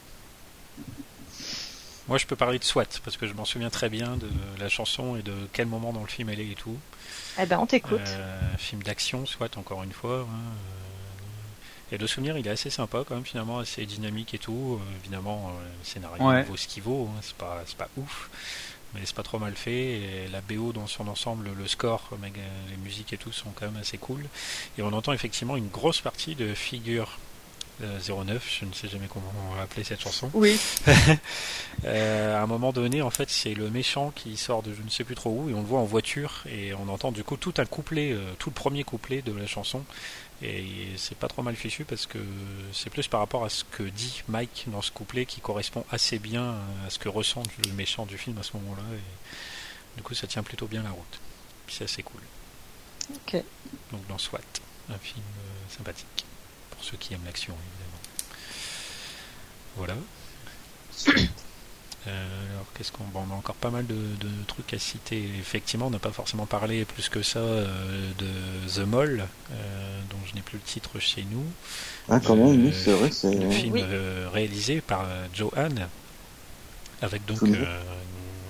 Moi, 2.07 2.17
je 2.17 2.25
peux 2.25 2.35
parler 2.35 2.57
de 2.59 2.63
SWAT 2.63 2.85
parce 3.03 3.17
que 3.17 3.27
je 3.27 3.33
m'en 3.33 3.45
souviens 3.45 3.69
très 3.69 3.89
bien 3.89 4.17
de 4.17 4.29
la 4.59 4.69
chanson 4.69 5.17
et 5.17 5.21
de 5.21 5.33
quel 5.51 5.67
moment 5.67 5.91
dans 5.91 6.01
le 6.01 6.07
film 6.07 6.29
elle 6.29 6.39
est 6.39 6.49
et 6.49 6.55
tout. 6.55 6.77
Eh 7.39 7.45
ben, 7.45 7.59
on 7.59 7.65
t'écoute. 7.65 8.09
film 8.57 8.81
d'action, 8.83 9.25
SWAT, 9.25 9.57
encore 9.57 9.83
une 9.83 9.91
fois. 9.91 10.21
Hein, 10.21 10.53
et 11.91 11.97
le 11.97 12.05
souvenir, 12.05 12.37
il 12.37 12.45
est 12.45 12.49
assez 12.49 12.69
sympa 12.69 13.03
quand 13.07 13.15
même, 13.15 13.25
finalement, 13.25 13.59
assez 13.59 13.85
dynamique 13.85 14.33
et 14.33 14.39
tout. 14.39 14.79
Euh, 14.79 14.99
évidemment, 14.99 15.49
euh, 15.49 15.63
le 15.79 15.85
scénario 15.85 16.43
vaut 16.45 16.57
ce 16.57 16.67
qu'il 16.67 16.83
vaut, 16.83 17.09
hein, 17.09 17.19
c'est 17.21 17.35
pas, 17.35 17.63
pas 17.77 17.87
ouf, 17.95 18.29
mais 18.93 19.01
c'est 19.05 19.15
pas 19.15 19.23
trop 19.23 19.39
mal 19.39 19.55
fait. 19.55 20.01
Et 20.01 20.27
la 20.27 20.41
BO 20.41 20.73
dans 20.73 20.87
son 20.87 21.07
ensemble, 21.07 21.49
le 21.57 21.67
score, 21.67 22.09
les 22.21 22.77
musiques 22.77 23.13
et 23.13 23.17
tout 23.17 23.31
sont 23.31 23.51
quand 23.55 23.65
même 23.65 23.77
assez 23.77 23.97
cool. 23.97 24.25
Et 24.77 24.81
on 24.81 24.91
entend 24.91 25.13
effectivement 25.13 25.55
une 25.55 25.69
grosse 25.69 26.01
partie 26.01 26.35
de 26.35 26.53
figure 26.53 27.19
09, 27.81 28.57
je 28.59 28.65
ne 28.65 28.73
sais 28.73 28.87
jamais 28.87 29.07
comment 29.07 29.31
on 29.51 29.55
va 29.55 29.63
appeler 29.63 29.83
cette 29.83 30.01
chanson. 30.01 30.29
Oui. 30.33 30.59
euh, 31.85 32.35
à 32.35 32.41
un 32.41 32.47
moment 32.47 32.71
donné, 32.71 33.01
en 33.01 33.09
fait, 33.09 33.29
c'est 33.29 33.53
le 33.53 33.69
méchant 33.69 34.11
qui 34.15 34.37
sort 34.37 34.63
de 34.63 34.73
je 34.73 34.81
ne 34.81 34.89
sais 34.89 35.03
plus 35.03 35.15
trop 35.15 35.29
où 35.29 35.49
et 35.49 35.53
on 35.53 35.61
le 35.61 35.67
voit 35.67 35.79
en 35.79 35.85
voiture 35.85 36.43
et 36.49 36.73
on 36.73 36.89
entend 36.89 37.11
du 37.11 37.23
coup 37.23 37.37
tout 37.37 37.53
un 37.57 37.65
couplet, 37.65 38.11
euh, 38.11 38.33
tout 38.39 38.49
le 38.49 38.55
premier 38.55 38.83
couplet 38.83 39.21
de 39.21 39.31
la 39.31 39.45
chanson 39.45 39.83
et 40.41 40.65
c'est 40.97 41.17
pas 41.17 41.27
trop 41.27 41.41
mal 41.41 41.55
fichu 41.55 41.83
parce 41.83 42.05
que 42.05 42.19
c'est 42.71 42.91
plus 42.91 43.07
par 43.07 43.19
rapport 43.19 43.43
à 43.43 43.49
ce 43.49 43.63
que 43.63 43.83
dit 43.83 44.21
Mike 44.27 44.65
dans 44.67 44.81
ce 44.81 44.91
couplet 44.91 45.25
qui 45.25 45.41
correspond 45.41 45.83
assez 45.89 46.19
bien 46.19 46.55
à 46.85 46.89
ce 46.89 46.99
que 46.99 47.09
ressent 47.09 47.43
le 47.65 47.73
méchant 47.73 48.05
du 48.05 48.17
film 48.17 48.37
à 48.37 48.43
ce 48.43 48.55
moment-là. 48.57 48.83
Et 48.93 49.97
du 49.97 50.03
coup, 50.03 50.13
ça 50.13 50.27
tient 50.27 50.43
plutôt 50.43 50.67
bien 50.67 50.83
la 50.83 50.91
route. 50.91 51.19
C'est 51.67 51.85
assez 51.85 52.03
cool. 52.03 52.21
Ok. 53.15 53.43
Donc 53.91 54.05
dans 54.07 54.17
SWAT, 54.17 54.39
un 54.89 54.97
film 54.97 55.23
euh, 55.23 55.75
sympathique 55.75 56.25
pour 56.77 56.85
ceux 56.85 56.97
qui 56.97 57.13
aiment 57.13 57.25
l'action 57.25 57.53
évidemment. 57.53 57.97
Voilà. 59.75 61.27
Euh, 62.07 62.53
alors 62.53 62.65
qu'est-ce 62.73 62.93
qu'on 62.93 63.03
bon, 63.03 63.25
on 63.29 63.33
a 63.33 63.35
encore 63.35 63.55
pas 63.55 63.69
mal 63.69 63.85
de, 63.85 63.95
trucs 64.47 64.73
à 64.73 64.79
citer. 64.79 65.29
Effectivement, 65.39 65.87
on 65.87 65.89
n'a 65.89 65.99
pas 65.99 66.11
forcément 66.11 66.45
parlé 66.45 66.85
plus 66.85 67.09
que 67.09 67.21
ça 67.21 67.39
euh, 67.39 68.11
de 68.17 68.69
The 68.73 68.87
Mall, 68.87 69.27
euh, 69.51 69.99
dont 70.09 70.17
je 70.25 70.35
n'ai 70.35 70.41
plus 70.41 70.57
le 70.57 70.63
titre 70.63 70.99
chez 70.99 71.25
nous. 71.29 71.43
Ah 72.07 72.21
quand 72.21 72.37
même, 72.37 72.71
c'est 72.71 72.93
vrai, 72.93 73.11
c'est 73.11 73.35
le 73.35 73.51
film 73.51 73.85
réalisé 74.31 74.79
par 74.79 75.05
Johan. 75.33 75.89
Avec 77.01 77.25
donc 77.25 77.43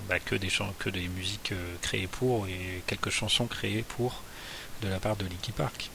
bah, 0.07 0.19
que 0.19 0.35
des 0.35 0.49
chants, 0.49 0.71
que 0.77 0.91
des 0.91 1.07
musiques 1.07 1.53
créées 1.81 2.07
pour 2.07 2.47
et 2.47 2.83
quelques 2.85 3.09
chansons 3.09 3.47
créées 3.47 3.83
pour 3.87 4.21
de 4.83 4.87
la 4.87 4.99
part 4.99 5.15
de 5.15 5.23
Linkin 5.23 5.53
Park. 5.55 5.89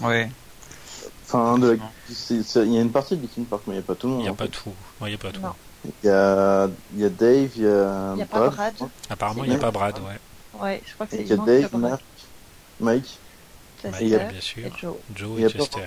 Ouais. 0.00 0.30
Enfin, 1.30 1.58
il 2.30 2.72
y 2.72 2.78
a 2.78 2.80
une 2.80 2.90
partie 2.90 3.16
de 3.16 3.22
Linkin 3.22 3.44
Park, 3.44 3.64
mais 3.66 3.74
il 3.74 3.76
n'y 3.76 3.82
a 3.82 3.86
pas 3.86 3.94
tout 3.94 4.06
le 4.06 4.12
monde. 4.14 4.22
Il 4.22 4.24
n'y 4.24 4.30
a, 4.30 4.34
pas 4.34 4.48
tout. 4.48 4.72
Il 5.02 5.10
y 5.10 5.14
a 5.14 5.18
pas 5.18 5.30
tout. 5.30 5.40
Il 6.02 6.06
y 6.06 6.10
a, 6.10 6.68
il 6.94 7.00
y 7.00 7.04
a 7.04 7.08
Dave, 7.10 7.50
il 7.56 7.62
y 7.62 7.66
a, 7.66 8.12
il 8.14 8.18
y 8.18 8.22
a 8.22 8.24
Brad. 8.24 8.26
Pas 8.26 8.50
Brad. 8.50 8.74
Apparemment, 9.10 9.44
il 9.44 9.50
n'y 9.50 9.56
a 9.56 9.58
pas 9.58 9.70
Brad, 9.70 9.98
ouais. 9.98 10.60
Ouais, 10.60 10.82
je 10.86 10.94
crois 10.94 11.06
que 11.06 11.16
c'est 11.16 11.22
Il 11.22 11.28
y 11.28 11.32
a 11.32 11.36
Dave, 11.36 11.76
Mark, 11.76 12.02
Mike. 12.80 13.18
Mike, 13.84 13.96
il 14.00 14.08
y 14.08 14.14
a... 14.16 14.18
bien 14.18 14.40
sûr. 14.40 14.66
Et 14.66 14.72
Joe. 14.80 14.96
Joe 15.14 15.40
et 15.40 15.48
Chester. 15.50 15.86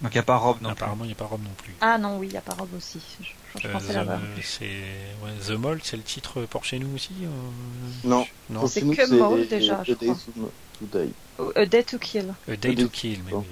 Donc 0.00 0.12
il 0.12 0.16
n'y 0.16 0.20
a 0.20 0.22
pas 0.22 0.36
Rob 0.36 0.58
non 0.60 0.70
Apparemment, 0.70 1.02
il 1.04 1.08
n'y 1.08 1.12
a 1.12 1.16
pas 1.16 1.24
Rob 1.24 1.42
non 1.42 1.50
plus. 1.56 1.74
Ah 1.80 1.98
non, 1.98 2.18
oui, 2.18 2.28
il 2.28 2.30
n'y 2.30 2.38
a 2.38 2.40
pas 2.40 2.54
Rob 2.54 2.68
aussi. 2.76 3.00
Je, 3.20 3.60
je 3.60 3.66
euh, 3.66 3.72
pensais 3.72 3.92
là-bas. 3.92 4.20
C'est 4.44 4.64
ouais, 4.64 5.32
The 5.44 5.58
Mold, 5.58 5.80
c'est 5.82 5.96
le 5.96 6.04
titre 6.04 6.42
pour 6.42 6.64
chez 6.64 6.78
nous 6.78 6.94
aussi 6.94 7.10
euh... 7.22 7.28
Non. 8.04 8.24
non. 8.48 8.66
C'est 8.68 8.82
que 8.82 9.12
Mold 9.12 9.48
déjà, 9.48 9.82
je 9.82 9.94
crois. 9.94 10.16
To 10.78 10.86
die. 10.86 11.12
A 11.56 11.66
Day 11.66 11.82
to 11.82 11.98
Kill. 11.98 12.32
A 12.48 12.56
Day 12.56 12.76
to 12.76 12.88
Kill, 12.88 13.18
mais 13.26 13.32
oui. 13.34 13.44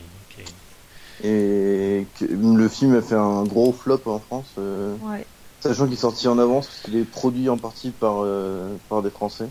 Et 1.24 2.06
que 2.18 2.24
le 2.24 2.68
film 2.68 2.94
a 2.94 3.02
fait 3.02 3.14
un 3.14 3.44
gros 3.44 3.72
flop 3.72 4.02
en 4.06 4.18
France. 4.18 4.46
Euh, 4.58 4.94
ouais. 5.02 5.26
Sachant 5.60 5.84
qu'il 5.84 5.94
est 5.94 5.96
sorti 5.96 6.28
en 6.28 6.38
avance 6.38 6.66
parce 6.66 6.80
qu'il 6.82 6.96
est 6.96 7.04
produit 7.04 7.48
en 7.48 7.56
partie 7.56 7.90
par, 7.90 8.22
euh, 8.22 8.76
par 8.88 9.02
des 9.02 9.10
Français. 9.10 9.48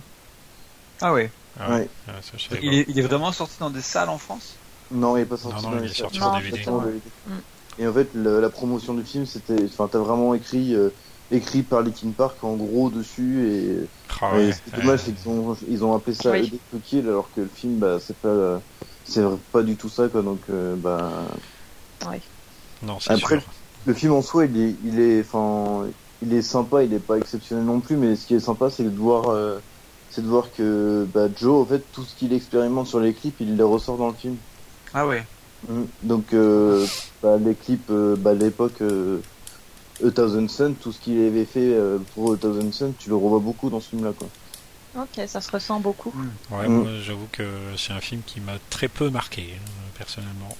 Ah 1.01 1.13
ouais. 1.13 1.31
Ah 1.59 1.71
ouais. 1.71 1.89
Ah, 2.07 2.11
il, 2.61 2.73
est, 2.73 2.85
il, 2.87 2.99
est, 2.99 3.01
vraiment 3.01 3.31
sorti 3.31 3.55
dans 3.59 3.69
des 3.69 3.81
salles 3.81 4.09
en 4.09 4.17
France? 4.17 4.55
Non, 4.91 5.17
il 5.17 5.21
n'est 5.21 5.25
pas 5.25 5.37
sorti 5.37 5.63
non, 5.63 5.71
non, 5.71 5.77
dans 5.77 5.83
il 5.83 5.89
est 5.89 5.93
sorti 5.93 6.17
sur 6.17 6.31
DVD. 6.31 6.63
Et 7.79 7.87
en 7.87 7.93
fait, 7.93 8.09
la 8.13 8.49
promotion 8.49 8.93
du 8.93 9.03
film, 9.03 9.25
c'était, 9.25 9.63
enfin, 9.65 9.89
t'as 9.91 9.99
vraiment 9.99 10.33
écrit, 10.33 10.75
euh, 10.75 10.89
écrit 11.31 11.63
par 11.63 11.81
Linkin 11.81 12.11
Park 12.15 12.41
en 12.43 12.53
gros 12.53 12.89
dessus 12.89 13.49
et, 13.49 13.87
ah 14.21 14.35
ouais, 14.35 14.51
c'est 14.53 14.79
dommage, 14.79 14.99
c'est 15.03 15.11
qu'ils 15.11 15.29
ont, 15.29 15.57
ils 15.67 15.83
ont 15.83 15.93
appelé 15.93 16.15
ça 16.15 16.31
oui. 16.31 16.57
Kill 16.85 17.07
alors 17.07 17.29
que 17.35 17.41
le 17.41 17.49
film, 17.53 17.79
bah, 17.79 17.97
c'est 17.99 18.15
pas, 18.15 18.61
c'est 19.03 19.23
pas 19.51 19.63
du 19.63 19.75
tout 19.75 19.89
ça, 19.89 20.07
quoi. 20.07 20.21
Donc, 20.21 20.41
bah. 20.77 21.09
Ouais. 22.07 22.21
Non, 22.83 22.97
Après, 23.07 23.39
sûr. 23.39 23.49
le 23.85 23.93
film 23.93 24.13
en 24.13 24.21
soi, 24.21 24.45
il 24.45 24.61
est, 24.61 24.75
il 24.83 24.99
est, 24.99 25.21
enfin, 25.21 25.87
il 26.21 26.33
est 26.33 26.41
sympa, 26.41 26.83
il 26.83 26.93
est 26.93 26.99
pas 26.99 27.17
exceptionnel 27.17 27.65
non 27.65 27.79
plus, 27.79 27.97
mais 27.97 28.15
ce 28.15 28.25
qui 28.25 28.35
est 28.35 28.39
sympa, 28.39 28.69
c'est 28.69 28.83
de 28.83 28.97
voir, 28.97 29.29
euh, 29.29 29.59
c'est 30.11 30.21
de 30.21 30.27
voir 30.27 30.47
que 30.55 31.07
bah, 31.13 31.27
Joe, 31.35 31.61
en 31.61 31.65
fait, 31.65 31.83
tout 31.93 32.03
ce 32.03 32.15
qu'il 32.15 32.33
expérimente 32.33 32.87
sur 32.87 32.99
les 32.99 33.13
clips, 33.13 33.35
il 33.39 33.55
les 33.55 33.63
ressort 33.63 33.97
dans 33.97 34.07
le 34.07 34.13
film. 34.13 34.35
Ah 34.93 35.07
ouais. 35.07 35.23
Mmh. 35.67 35.83
Donc, 36.03 36.33
euh, 36.33 36.85
bah, 37.23 37.37
les 37.37 37.55
clips, 37.55 37.89
euh, 37.89 38.15
bah, 38.15 38.33
l'époque 38.33 38.81
euh, 38.81 39.19
A 40.05 40.11
Thousand 40.11 40.47
Sun, 40.47 40.75
tout 40.75 40.91
ce 40.91 40.99
qu'il 40.99 41.19
avait 41.25 41.45
fait 41.45 41.73
euh, 41.73 41.97
pour 42.13 42.33
A 42.33 42.37
Thousand 42.37 42.71
Sun, 42.71 42.93
tu 42.99 43.09
le 43.09 43.15
revois 43.15 43.39
beaucoup 43.39 43.69
dans 43.69 43.79
ce 43.79 43.89
film-là, 43.89 44.13
quoi. 44.17 44.27
Ok, 44.97 45.27
ça 45.27 45.41
se 45.41 45.51
ressent 45.51 45.79
beaucoup. 45.81 46.13
Ouais, 46.51 46.67
mmh. 46.67 46.71
moi, 46.71 46.91
j'avoue 47.01 47.27
que 47.31 47.43
c'est 47.77 47.91
un 47.91 47.99
film 47.99 48.21
qui 48.25 48.39
m'a 48.39 48.53
très 48.69 48.87
peu 48.87 49.09
marqué, 49.09 49.59
personnellement 49.97 50.55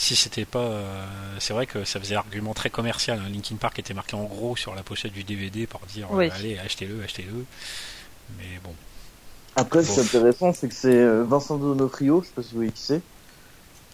si 0.00 0.16
c'était 0.16 0.46
pas. 0.46 0.60
Euh, 0.60 1.06
c'est 1.38 1.52
vrai 1.52 1.66
que 1.66 1.84
ça 1.84 2.00
faisait 2.00 2.14
argument 2.14 2.54
très 2.54 2.70
commercial. 2.70 3.20
Hein. 3.20 3.28
Linkin 3.30 3.56
Park 3.56 3.78
était 3.78 3.94
marqué 3.94 4.16
en 4.16 4.24
gros 4.24 4.56
sur 4.56 4.74
la 4.74 4.82
pochette 4.82 5.12
du 5.12 5.24
DVD 5.24 5.66
pour 5.66 5.80
dire 5.92 6.08
oui. 6.10 6.26
euh, 6.26 6.34
allez, 6.34 6.58
achetez-le, 6.58 7.02
achetez-le. 7.02 7.44
Mais 8.38 8.58
bon. 8.64 8.74
Après, 9.56 9.84
ce 9.84 9.92
qui 9.92 10.00
est 10.00 10.02
intéressant, 10.02 10.52
c'est 10.52 10.68
que 10.68 10.74
c'est 10.74 10.94
euh, 10.94 11.24
Vincent 11.24 11.58
Donofrio, 11.58 12.22
je 12.22 12.28
sais 12.28 12.32
pas 12.34 12.42
si 12.42 12.50
vous 12.50 12.56
voyez 12.56 12.72
qui 12.72 12.82
c'est. 12.82 13.02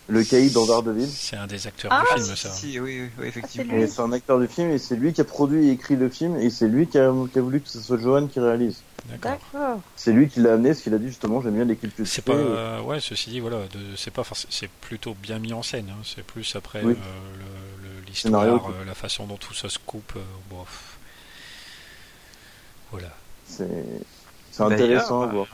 Le 0.08 0.22
caïd 0.22 0.52
dans 0.52 0.66
Daredevil. 0.66 1.08
C'est 1.08 1.36
un 1.36 1.48
des 1.48 1.66
acteurs 1.66 1.90
ah, 1.92 2.04
du 2.14 2.22
film, 2.22 2.36
ça. 2.36 2.50
Si, 2.50 2.78
oui, 2.78 3.00
oui, 3.00 3.10
oui 3.18 3.26
effectivement. 3.26 3.74
Ah, 3.76 3.86
c'est 3.88 4.00
un 4.00 4.12
acteur 4.12 4.38
du 4.38 4.46
film 4.46 4.70
et 4.70 4.78
c'est 4.78 4.94
lui 4.94 5.12
qui 5.12 5.20
a 5.20 5.24
produit 5.24 5.68
et 5.68 5.72
écrit 5.72 5.96
le 5.96 6.08
film 6.08 6.36
et 6.36 6.50
c'est 6.50 6.68
lui 6.68 6.86
qui 6.86 6.98
a, 6.98 7.12
qui 7.32 7.38
a 7.40 7.42
voulu 7.42 7.60
que 7.60 7.68
ce 7.68 7.80
soit 7.80 7.98
Johan 7.98 8.28
qui 8.28 8.38
réalise. 8.38 8.82
D'accord. 9.08 9.80
C'est 9.96 10.12
lui 10.12 10.28
qui 10.28 10.40
l'a 10.40 10.54
amené, 10.54 10.70
parce 10.70 10.82
qu'il 10.82 10.94
a 10.94 10.98
dit 10.98 11.08
justement 11.08 11.40
j'aime 11.40 11.54
bien 11.54 11.64
l'équipe 11.64 11.94
plus. 11.94 12.06
C'est 12.06 12.22
pas, 12.22 12.32
euh, 12.32 12.80
ouais, 12.82 13.00
ceci 13.00 13.30
dit, 13.30 13.40
voilà, 13.40 13.58
c'est 13.96 14.10
pas 14.10 14.22
c'est 14.50 14.70
plutôt 14.70 15.14
bien 15.14 15.38
mis 15.38 15.52
en 15.52 15.62
scène. 15.62 15.88
Hein. 15.90 16.02
C'est 16.04 16.24
plus 16.24 16.56
après 16.56 16.82
oui. 16.82 16.94
euh, 16.94 18.00
l'histoire, 18.06 18.68
euh, 18.70 18.84
la 18.84 18.94
façon 18.94 19.26
dont 19.26 19.36
tout 19.36 19.54
ça 19.54 19.68
se 19.68 19.78
coupe. 19.78 20.14
Euh, 20.16 20.20
bon, 20.50 20.64
voilà. 22.90 23.10
C'est 23.46 23.66
intéressant 24.58 25.22
à 25.22 25.26
voir. 25.26 25.46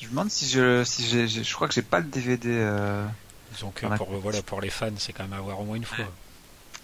Je 0.00 0.04
me 0.06 0.10
demande 0.10 0.30
si 0.30 0.48
je 0.48 0.84
si 0.84 1.06
j'ai 1.06 1.26
je 1.28 1.54
crois 1.54 1.68
que 1.68 1.74
j'ai 1.74 1.82
pas 1.82 2.00
le 2.00 2.06
DVD. 2.06 2.48
Euh... 2.50 3.06
Disons 3.52 3.70
que 3.70 3.86
pour 3.96 4.10
voilà 4.18 4.42
pour 4.42 4.60
les 4.60 4.70
fans, 4.70 4.90
c'est 4.98 5.12
quand 5.12 5.24
même 5.24 5.32
à 5.32 5.40
voir 5.40 5.60
au 5.60 5.64
moins 5.64 5.76
une 5.76 5.84
fois. 5.84 6.04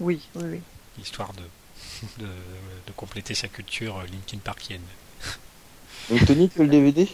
Oui, 0.00 0.20
oui, 0.34 0.42
oui. 0.44 0.60
Histoire 1.00 1.32
de 1.34 1.42
de, 2.18 2.26
de 2.26 2.92
compléter 2.96 3.34
sa 3.34 3.48
culture 3.48 4.02
Linkin 4.10 4.38
Parkienne. 4.38 4.80
Donc 6.10 6.24
Tony, 6.26 6.48
tu 6.48 6.60
as 6.60 6.64
le 6.64 6.70
DVD 6.70 7.08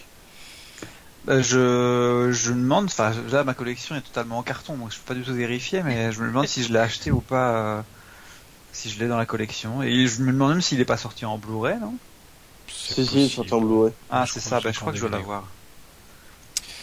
bah, 1.24 1.42
je, 1.42 2.30
je 2.32 2.52
me 2.52 2.62
demande, 2.62 2.86
enfin 2.86 3.12
là 3.30 3.44
ma 3.44 3.52
collection 3.52 3.94
est 3.94 4.00
totalement 4.00 4.38
en 4.38 4.42
carton, 4.42 4.76
donc 4.76 4.90
je 4.90 4.96
peux 4.96 5.14
pas 5.14 5.14
du 5.14 5.22
tout 5.22 5.34
vérifier, 5.34 5.82
mais 5.82 6.12
je 6.12 6.20
me 6.22 6.28
demande 6.28 6.46
si 6.46 6.62
je 6.62 6.72
l'ai 6.72 6.78
acheté 6.78 7.10
ou 7.10 7.20
pas, 7.20 7.50
euh, 7.50 7.82
si 8.72 8.88
je 8.88 8.98
l'ai 8.98 9.06
dans 9.06 9.18
la 9.18 9.26
collection. 9.26 9.82
Et 9.82 10.06
je 10.06 10.22
me 10.22 10.32
demande 10.32 10.52
même 10.52 10.62
s'il 10.62 10.80
est 10.80 10.86
pas 10.86 10.96
sorti 10.96 11.26
en 11.26 11.36
Blu-ray, 11.36 11.78
non? 11.78 11.94
Si, 12.68 13.06
si, 13.06 13.14
il 13.14 13.24
est 13.24 13.28
sorti 13.28 13.52
en 13.52 13.60
Blu-ray. 13.60 13.92
Ah, 14.08 14.24
c'est 14.26 14.40
ça, 14.40 14.60
bah, 14.60 14.70
je 14.72 14.80
crois 14.80 14.92
que 14.92 14.98
je 14.98 15.06
dois 15.06 15.18
l'avoir. 15.18 15.44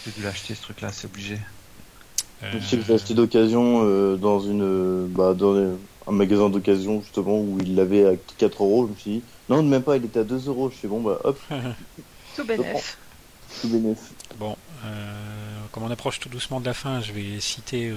J'ai 0.06 0.12
dû 0.12 0.22
l'acheter 0.22 0.54
ce 0.54 0.62
truc-là, 0.62 0.92
c'est 0.92 1.08
obligé. 1.08 1.40
Euh... 2.44 2.52
Je 2.54 2.60
sais 2.66 2.78
que 2.78 2.84
j'ai 2.84 2.94
acheté 2.94 3.16
d'occasion 3.16 3.82
euh, 3.84 4.18
dans 4.18 4.40
une, 4.40 5.08
bah, 5.08 5.34
dans 5.34 5.56
un 6.08 6.12
magasin 6.12 6.50
d'occasion 6.50 7.02
justement 7.02 7.40
où 7.40 7.58
il 7.62 7.76
l'avait 7.76 8.06
à 8.06 8.14
4 8.38 8.64
euros. 8.64 8.86
Je 8.88 8.92
me 8.92 8.98
suis 8.98 9.12
dit, 9.12 9.24
non, 9.50 9.64
même 9.64 9.84
pas, 9.84 9.98
il 9.98 10.06
était 10.06 10.20
à 10.20 10.24
2 10.24 10.48
euros. 10.48 10.70
Je 10.70 10.76
suis 10.76 10.88
bon, 10.88 11.02
bah 11.02 11.20
hop. 11.24 11.40
Tout 12.36 12.46
bénef. 12.46 12.98
Tout 13.62 13.70
bénef. 13.70 14.12
Bon, 14.38 14.56
euh, 14.86 15.58
comme 15.72 15.84
on 15.84 15.92
approche 15.92 16.20
tout 16.20 16.30
doucement 16.30 16.60
de 16.60 16.66
la 16.66 16.74
fin, 16.74 17.02
je 17.02 17.12
vais 17.12 17.40
citer 17.40 17.90
euh, 17.90 17.96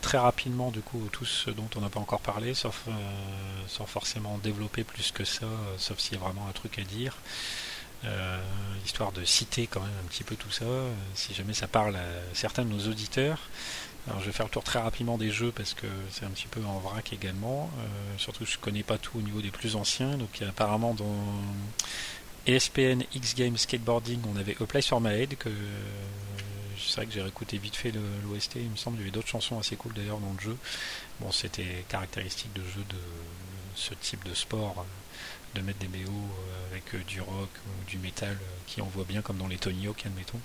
très 0.00 0.18
rapidement 0.18 0.70
du 0.70 0.80
coup 0.80 1.00
tout 1.12 1.24
ce 1.24 1.50
dont 1.50 1.68
on 1.76 1.80
n'a 1.80 1.88
pas 1.88 2.00
encore 2.00 2.20
parlé, 2.20 2.54
sauf 2.54 2.84
euh, 2.88 2.92
sans 3.66 3.86
forcément 3.86 4.38
développer 4.42 4.84
plus 4.84 5.12
que 5.12 5.24
ça, 5.24 5.44
euh, 5.44 5.74
sauf 5.76 5.98
s'il 5.98 6.14
y 6.14 6.16
a 6.16 6.20
vraiment 6.20 6.46
un 6.48 6.52
truc 6.52 6.78
à 6.78 6.82
dire. 6.82 7.16
Euh, 8.04 8.40
histoire 8.84 9.10
de 9.10 9.24
citer 9.24 9.66
quand 9.66 9.80
même 9.80 9.90
un 10.04 10.08
petit 10.08 10.22
peu 10.22 10.36
tout 10.36 10.50
ça, 10.50 10.64
si 11.14 11.34
jamais 11.34 11.54
ça 11.54 11.66
parle 11.66 11.96
à 11.96 12.04
certains 12.32 12.64
de 12.64 12.70
nos 12.70 12.88
auditeurs. 12.88 13.40
Alors 14.08 14.20
je 14.20 14.26
vais 14.26 14.32
faire 14.32 14.46
le 14.46 14.50
tour 14.50 14.64
très 14.64 14.78
rapidement 14.78 15.18
des 15.18 15.30
jeux 15.30 15.52
parce 15.52 15.74
que 15.74 15.86
c'est 16.10 16.24
un 16.24 16.30
petit 16.30 16.46
peu 16.46 16.64
en 16.64 16.78
vrac 16.78 17.12
également. 17.12 17.70
Euh, 17.78 17.84
surtout 18.16 18.46
je 18.46 18.56
connais 18.58 18.82
pas 18.82 18.96
tout 18.96 19.18
au 19.18 19.22
niveau 19.22 19.42
des 19.42 19.50
plus 19.50 19.76
anciens. 19.76 20.16
Donc 20.16 20.40
il 20.40 20.46
apparemment 20.46 20.94
dans 20.94 21.16
ESPN 22.46 23.02
X 23.14 23.34
Games 23.34 23.56
Skateboarding, 23.56 24.20
on 24.32 24.36
avait 24.36 24.56
A 24.60 24.66
Place 24.66 24.86
for 24.86 25.06
Head 25.06 25.36
que 25.36 25.50
c'est 26.78 26.96
vrai 26.96 27.06
que 27.06 27.12
j'ai 27.12 27.22
réécouté 27.22 27.58
vite 27.58 27.76
fait 27.76 27.92
l'OST. 27.92 28.56
Il 28.56 28.70
me 28.70 28.76
semble 28.76 28.96
qu'il 28.96 29.06
y 29.06 29.08
avait 29.08 29.14
d'autres 29.14 29.28
chansons 29.28 29.58
assez 29.58 29.76
cool 29.76 29.92
d'ailleurs 29.92 30.20
dans 30.20 30.32
le 30.32 30.40
jeu. 30.40 30.56
Bon, 31.20 31.30
c'était 31.30 31.84
caractéristique 31.88 32.52
de 32.54 32.62
jeu 32.62 32.84
de 32.88 32.96
ce 33.74 33.94
type 33.94 34.26
de 34.26 34.34
sport 34.34 34.86
de 35.54 35.60
mettre 35.60 35.78
des 35.78 35.88
BO 35.88 36.12
avec 36.70 37.06
du 37.06 37.20
rock 37.20 37.48
ou 37.66 37.90
du 37.90 37.98
métal 37.98 38.36
qui 38.66 38.80
envoie 38.80 39.04
bien 39.04 39.22
comme 39.22 39.38
dans 39.38 39.48
les 39.48 39.58
Tony 39.58 39.86
Hawk, 39.86 40.06
admettons. 40.06 40.40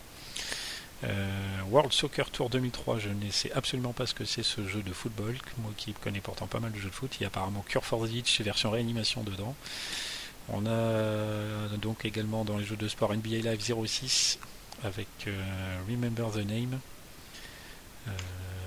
Euh, 1.03 1.61
World 1.69 1.91
Soccer 1.91 2.29
Tour 2.29 2.49
2003, 2.49 2.99
je 2.99 3.09
ne 3.09 3.29
sais 3.29 3.51
absolument 3.51 3.93
pas 3.93 4.05
ce 4.05 4.13
que 4.13 4.25
c'est 4.25 4.43
ce 4.43 4.65
jeu 4.67 4.81
de 4.81 4.93
football, 4.93 5.35
moi 5.57 5.71
qui 5.75 5.93
connais 5.93 6.21
pourtant 6.21 6.47
pas 6.47 6.59
mal 6.59 6.71
de 6.71 6.77
jeux 6.77 6.89
de 6.89 6.93
foot, 6.93 7.15
il 7.19 7.23
y 7.23 7.25
a 7.25 7.27
apparemment 7.27 7.63
Cure 7.67 7.83
for 7.83 8.07
the 8.07 8.41
version 8.41 8.71
réanimation 8.71 9.23
dedans. 9.23 9.55
On 10.49 10.65
a 10.65 11.77
donc 11.77 12.05
également 12.05 12.43
dans 12.45 12.57
les 12.57 12.65
jeux 12.65 12.75
de 12.75 12.87
sport 12.87 13.13
NBA 13.13 13.37
Live 13.49 13.61
06 13.61 14.39
avec 14.83 15.07
euh, 15.27 15.77
Remember 15.89 16.31
the 16.31 16.45
Name. 16.45 16.79
Euh, 18.07 18.11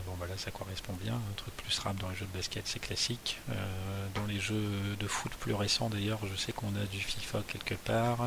bon 0.06 0.14
bah 0.18 0.26
là 0.26 0.34
ça 0.38 0.50
correspond 0.50 0.94
bien, 1.02 1.14
un 1.14 1.34
truc 1.36 1.54
plus 1.56 1.78
rap 1.78 1.96
dans 1.96 2.08
les 2.08 2.16
jeux 2.16 2.26
de 2.26 2.36
basket 2.36 2.66
c'est 2.66 2.80
classique. 2.80 3.38
Dans 4.14 4.26
les 4.26 4.40
jeux 4.40 4.96
de 4.98 5.06
foot 5.06 5.32
plus 5.40 5.54
récents 5.54 5.88
d'ailleurs 5.88 6.20
je 6.30 6.36
sais 6.36 6.52
qu'on 6.52 6.74
a 6.76 6.86
du 6.90 7.00
FIFA 7.00 7.42
quelque 7.48 7.74
part, 7.74 8.26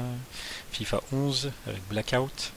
FIFA 0.72 1.02
11 1.12 1.52
avec 1.68 1.88
Blackout. 1.90 2.54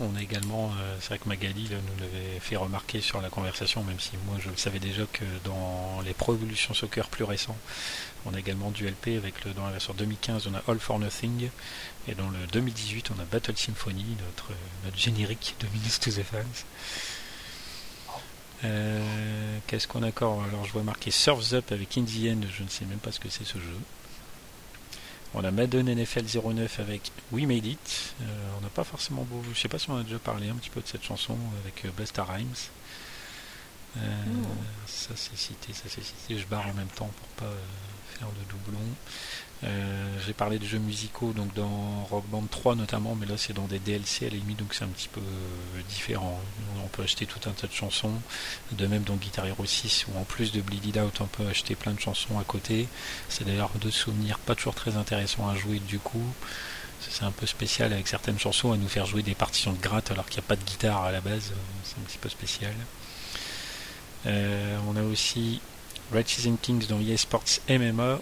On 0.00 0.14
a 0.14 0.22
également, 0.22 0.70
euh, 0.80 0.96
c'est 1.00 1.08
vrai 1.08 1.18
que 1.18 1.28
Magali 1.28 1.68
nous 1.70 2.00
l'avait 2.00 2.38
fait 2.40 2.54
remarquer 2.54 3.00
sur 3.00 3.20
la 3.20 3.30
conversation, 3.30 3.82
même 3.82 3.98
si 3.98 4.12
moi 4.26 4.36
je 4.38 4.48
le 4.48 4.56
savais 4.56 4.78
déjà 4.78 5.02
que 5.12 5.24
dans 5.44 6.00
les 6.04 6.14
Pro 6.14 6.34
Evolution 6.34 6.72
Soccer 6.72 7.08
plus 7.08 7.24
récents, 7.24 7.56
on 8.24 8.32
a 8.32 8.38
également 8.38 8.70
du 8.70 8.86
LP 8.86 9.16
avec 9.16 9.44
le, 9.44 9.52
dans 9.54 9.66
la 9.66 9.72
version 9.72 9.94
2015 9.94 10.46
on 10.46 10.54
a 10.54 10.62
All 10.68 10.78
for 10.78 11.00
Nothing 11.00 11.50
et 12.06 12.14
dans 12.14 12.28
le 12.28 12.46
2018 12.52 13.10
on 13.16 13.20
a 13.20 13.24
Battle 13.24 13.56
Symphony, 13.56 14.04
notre, 14.24 14.52
notre 14.84 14.96
générique 14.96 15.56
de 15.58 15.66
Minutes 15.68 15.98
to 16.00 16.10
the 16.12 16.22
Fans. 16.22 16.64
Euh, 18.64 19.58
Qu'est-ce 19.66 19.88
qu'on 19.88 20.02
a 20.04 20.08
encore? 20.08 20.42
Alors 20.44 20.64
je 20.64 20.72
vois 20.72 20.82
marqué 20.84 21.10
Surf's 21.10 21.52
Up 21.54 21.72
avec 21.72 21.98
In 21.98 22.04
the 22.04 22.30
End, 22.30 22.46
je 22.56 22.62
ne 22.62 22.68
sais 22.68 22.84
même 22.84 22.98
pas 22.98 23.10
ce 23.10 23.18
que 23.18 23.28
c'est 23.28 23.44
ce 23.44 23.58
jeu. 23.58 23.78
On 25.34 25.44
a 25.44 25.50
Madden 25.50 25.94
NFL 25.94 26.24
09 26.24 26.80
avec 26.80 27.12
We 27.32 27.46
Made 27.46 27.66
It. 27.66 28.14
Euh, 28.22 28.24
on 28.58 28.62
n'a 28.62 28.68
pas 28.68 28.84
forcément 28.84 29.24
beau. 29.24 29.42
Je 29.52 29.58
sais 29.58 29.68
pas 29.68 29.78
si 29.78 29.90
on 29.90 29.96
a 29.96 30.02
déjà 30.02 30.18
parlé 30.18 30.48
un 30.48 30.54
petit 30.54 30.70
peu 30.70 30.80
de 30.80 30.86
cette 30.86 31.04
chanson 31.04 31.36
avec 31.62 31.84
euh, 31.84 31.90
Busta 31.96 32.24
Rhymes. 32.24 32.54
Euh, 33.98 34.00
oh. 34.42 34.46
Ça 34.86 35.10
c'est 35.16 35.36
cité, 35.36 35.72
ça 35.72 35.84
c'est 35.88 36.02
cité. 36.02 36.38
Je 36.38 36.46
barre 36.46 36.66
en 36.68 36.74
même 36.74 36.88
temps 36.88 37.10
pour 37.18 37.46
pas 37.46 37.52
faire 38.18 38.28
de 38.28 38.50
doublons. 38.50 38.94
Euh, 39.64 40.18
j'ai 40.24 40.34
parlé 40.34 40.58
de 40.60 40.64
jeux 40.64 40.78
musicaux 40.78 41.32
donc 41.32 41.52
dans 41.54 42.04
Rock 42.10 42.24
Band 42.28 42.44
3 42.48 42.76
notamment, 42.76 43.16
mais 43.16 43.26
là 43.26 43.34
c'est 43.36 43.52
dans 43.52 43.66
des 43.66 43.80
DLC 43.80 44.26
à 44.26 44.30
la 44.30 44.36
limite 44.36 44.58
donc 44.58 44.72
c'est 44.72 44.84
un 44.84 44.88
petit 44.88 45.08
peu 45.08 45.20
euh, 45.20 45.82
différent. 45.88 46.40
On 46.84 46.88
peut 46.88 47.02
acheter 47.02 47.26
tout 47.26 47.40
un 47.48 47.52
tas 47.52 47.66
de 47.66 47.72
chansons, 47.72 48.12
de 48.72 48.86
même 48.86 49.02
dans 49.02 49.16
Guitar 49.16 49.46
Hero 49.46 49.64
6 49.64 50.06
où 50.08 50.18
en 50.18 50.24
plus 50.24 50.52
de 50.52 50.60
Bleed 50.60 50.86
It 50.86 50.96
Out 50.98 51.20
on 51.20 51.26
peut 51.26 51.46
acheter 51.48 51.74
plein 51.74 51.92
de 51.92 52.00
chansons 52.00 52.38
à 52.38 52.44
côté. 52.44 52.86
C'est 53.28 53.44
d'ailleurs 53.44 53.70
deux 53.80 53.90
souvenirs 53.90 54.38
pas 54.38 54.54
toujours 54.54 54.74
très 54.74 54.96
intéressants 54.96 55.48
à 55.48 55.56
jouer 55.56 55.80
du 55.80 55.98
coup. 55.98 56.24
C'est 57.00 57.24
un 57.24 57.30
peu 57.32 57.46
spécial 57.46 57.92
avec 57.92 58.08
certaines 58.08 58.38
chansons 58.38 58.72
à 58.72 58.76
nous 58.76 58.88
faire 58.88 59.06
jouer 59.06 59.22
des 59.22 59.34
partitions 59.34 59.72
de 59.72 59.80
gratte 59.80 60.10
alors 60.10 60.26
qu'il 60.26 60.40
n'y 60.40 60.46
a 60.46 60.48
pas 60.48 60.56
de 60.56 60.64
guitare 60.64 61.02
à 61.04 61.12
la 61.12 61.20
base, 61.20 61.52
c'est 61.84 61.96
un 61.96 62.02
petit 62.02 62.18
peu 62.18 62.28
spécial. 62.28 62.74
on 64.24 64.96
a 64.96 65.02
aussi 65.02 65.60
Season 66.26 66.56
Kings 66.60 66.86
dans 66.88 67.00
EA 67.00 67.16
Sports 67.16 67.60
MMA 67.68 68.20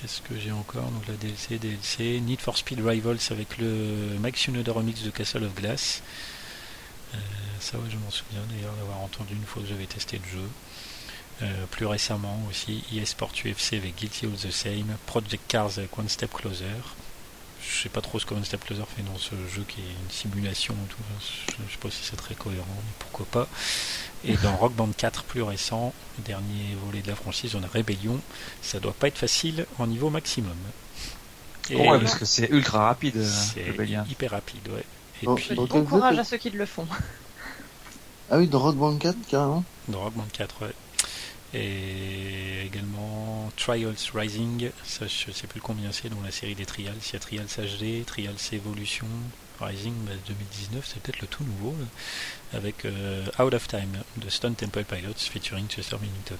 Qu'est-ce 0.00 0.20
que 0.20 0.38
j'ai 0.38 0.52
encore 0.52 0.88
Donc 0.92 1.08
la 1.08 1.14
DLC, 1.14 1.58
DLC, 1.58 2.20
Need 2.20 2.40
for 2.40 2.56
Speed 2.56 2.80
Rivals 2.80 3.18
avec 3.32 3.58
le 3.58 4.16
Max 4.20 4.42
Shinoda 4.42 4.70
Remix 4.72 5.02
de 5.02 5.10
Castle 5.10 5.42
of 5.42 5.52
Glass. 5.56 6.02
Euh, 7.14 7.18
ça, 7.58 7.78
je 7.90 7.96
m'en 7.96 8.10
souviens 8.10 8.42
d'ailleurs 8.48 8.74
d'avoir 8.74 8.98
entendu 9.00 9.34
une 9.34 9.44
fois 9.44 9.60
que 9.62 9.68
j'avais 9.68 9.86
testé 9.86 10.20
le 10.24 10.38
jeu. 10.38 10.48
Euh, 11.42 11.66
plus 11.72 11.86
récemment 11.86 12.40
aussi, 12.48 12.84
eSport 12.94 13.32
UFC 13.44 13.72
avec 13.72 13.96
Guilty 13.96 14.26
of 14.26 14.40
the 14.40 14.52
Same, 14.52 14.96
Project 15.06 15.42
Cars 15.48 15.78
avec 15.78 15.98
One 15.98 16.08
Step 16.08 16.32
Closer. 16.32 16.64
Je 17.60 17.82
sais 17.82 17.88
pas 17.88 18.00
trop 18.00 18.18
ce 18.18 18.26
que 18.26 18.34
Step 18.44 18.64
Closer 18.64 18.84
fait 18.96 19.02
dans 19.02 19.18
ce 19.18 19.34
jeu 19.54 19.64
qui 19.66 19.80
est 19.80 19.84
une 19.84 20.10
simulation. 20.10 20.74
Tout. 20.88 20.96
Je, 21.20 21.52
je 21.66 21.72
sais 21.72 21.78
pas 21.78 21.90
si 21.90 22.02
c'est 22.02 22.16
très 22.16 22.34
cohérent, 22.34 22.66
mais 22.68 22.92
pourquoi 22.98 23.26
pas. 23.26 23.48
Et 24.24 24.36
dans 24.38 24.56
Rock 24.56 24.74
Band 24.74 24.90
4 24.96 25.24
plus 25.24 25.42
récent, 25.42 25.92
dernier 26.18 26.76
volet 26.84 27.02
de 27.02 27.08
la 27.08 27.16
franchise, 27.16 27.54
on 27.54 27.62
a 27.62 27.66
Rébellion. 27.66 28.20
Ça 28.62 28.80
doit 28.80 28.92
pas 28.92 29.08
être 29.08 29.18
facile 29.18 29.66
en 29.78 29.86
niveau 29.86 30.10
maximum. 30.10 30.56
Et 31.70 31.76
ouais, 31.76 32.00
parce 32.00 32.14
que 32.14 32.24
c'est 32.24 32.48
ultra 32.50 32.86
rapide. 32.86 33.16
Euh, 33.16 33.30
c'est 33.30 33.66
hyper 34.10 34.30
rapide, 34.30 34.66
ouais. 34.68 34.84
Et 35.22 35.26
puis, 35.34 35.54
bon 35.54 35.84
courage 35.84 36.18
à 36.18 36.24
ceux 36.24 36.36
qui 36.36 36.50
le 36.50 36.66
font. 36.66 36.86
Ah 38.30 38.38
oui, 38.38 38.46
dans 38.46 38.58
Rock 38.58 38.76
Band 38.76 38.96
4, 38.96 39.16
carrément 39.28 39.64
Dans 39.88 40.00
Rock 40.00 40.14
Band 40.14 40.26
4, 40.32 40.62
ouais. 40.62 40.72
Et 41.54 42.66
également 42.66 43.50
Trials 43.56 43.96
Rising, 44.14 44.70
ça 44.84 45.06
je 45.06 45.30
sais 45.32 45.46
plus 45.46 45.60
combien 45.60 45.92
c'est 45.92 46.10
dans 46.10 46.20
la 46.20 46.30
série 46.30 46.54
des 46.54 46.66
Trials. 46.66 46.94
Il 47.06 47.12
y 47.14 47.16
a 47.16 47.18
Trials 47.18 47.46
HD, 47.46 48.04
Trials 48.04 48.36
Evolution, 48.52 49.06
Rising 49.60 49.94
2019, 50.26 50.74
bah, 50.74 50.80
c'est 50.84 51.02
peut-être 51.02 51.20
le 51.20 51.26
tout 51.26 51.44
nouveau, 51.44 51.74
avec 52.52 52.84
euh, 52.84 53.24
Out 53.38 53.54
of 53.54 53.66
Time 53.66 54.02
de 54.16 54.28
Stone 54.28 54.54
Temple 54.54 54.84
Pilots 54.84 55.14
featuring 55.18 55.66
Chester 55.68 55.96
Bennington. 55.96 56.36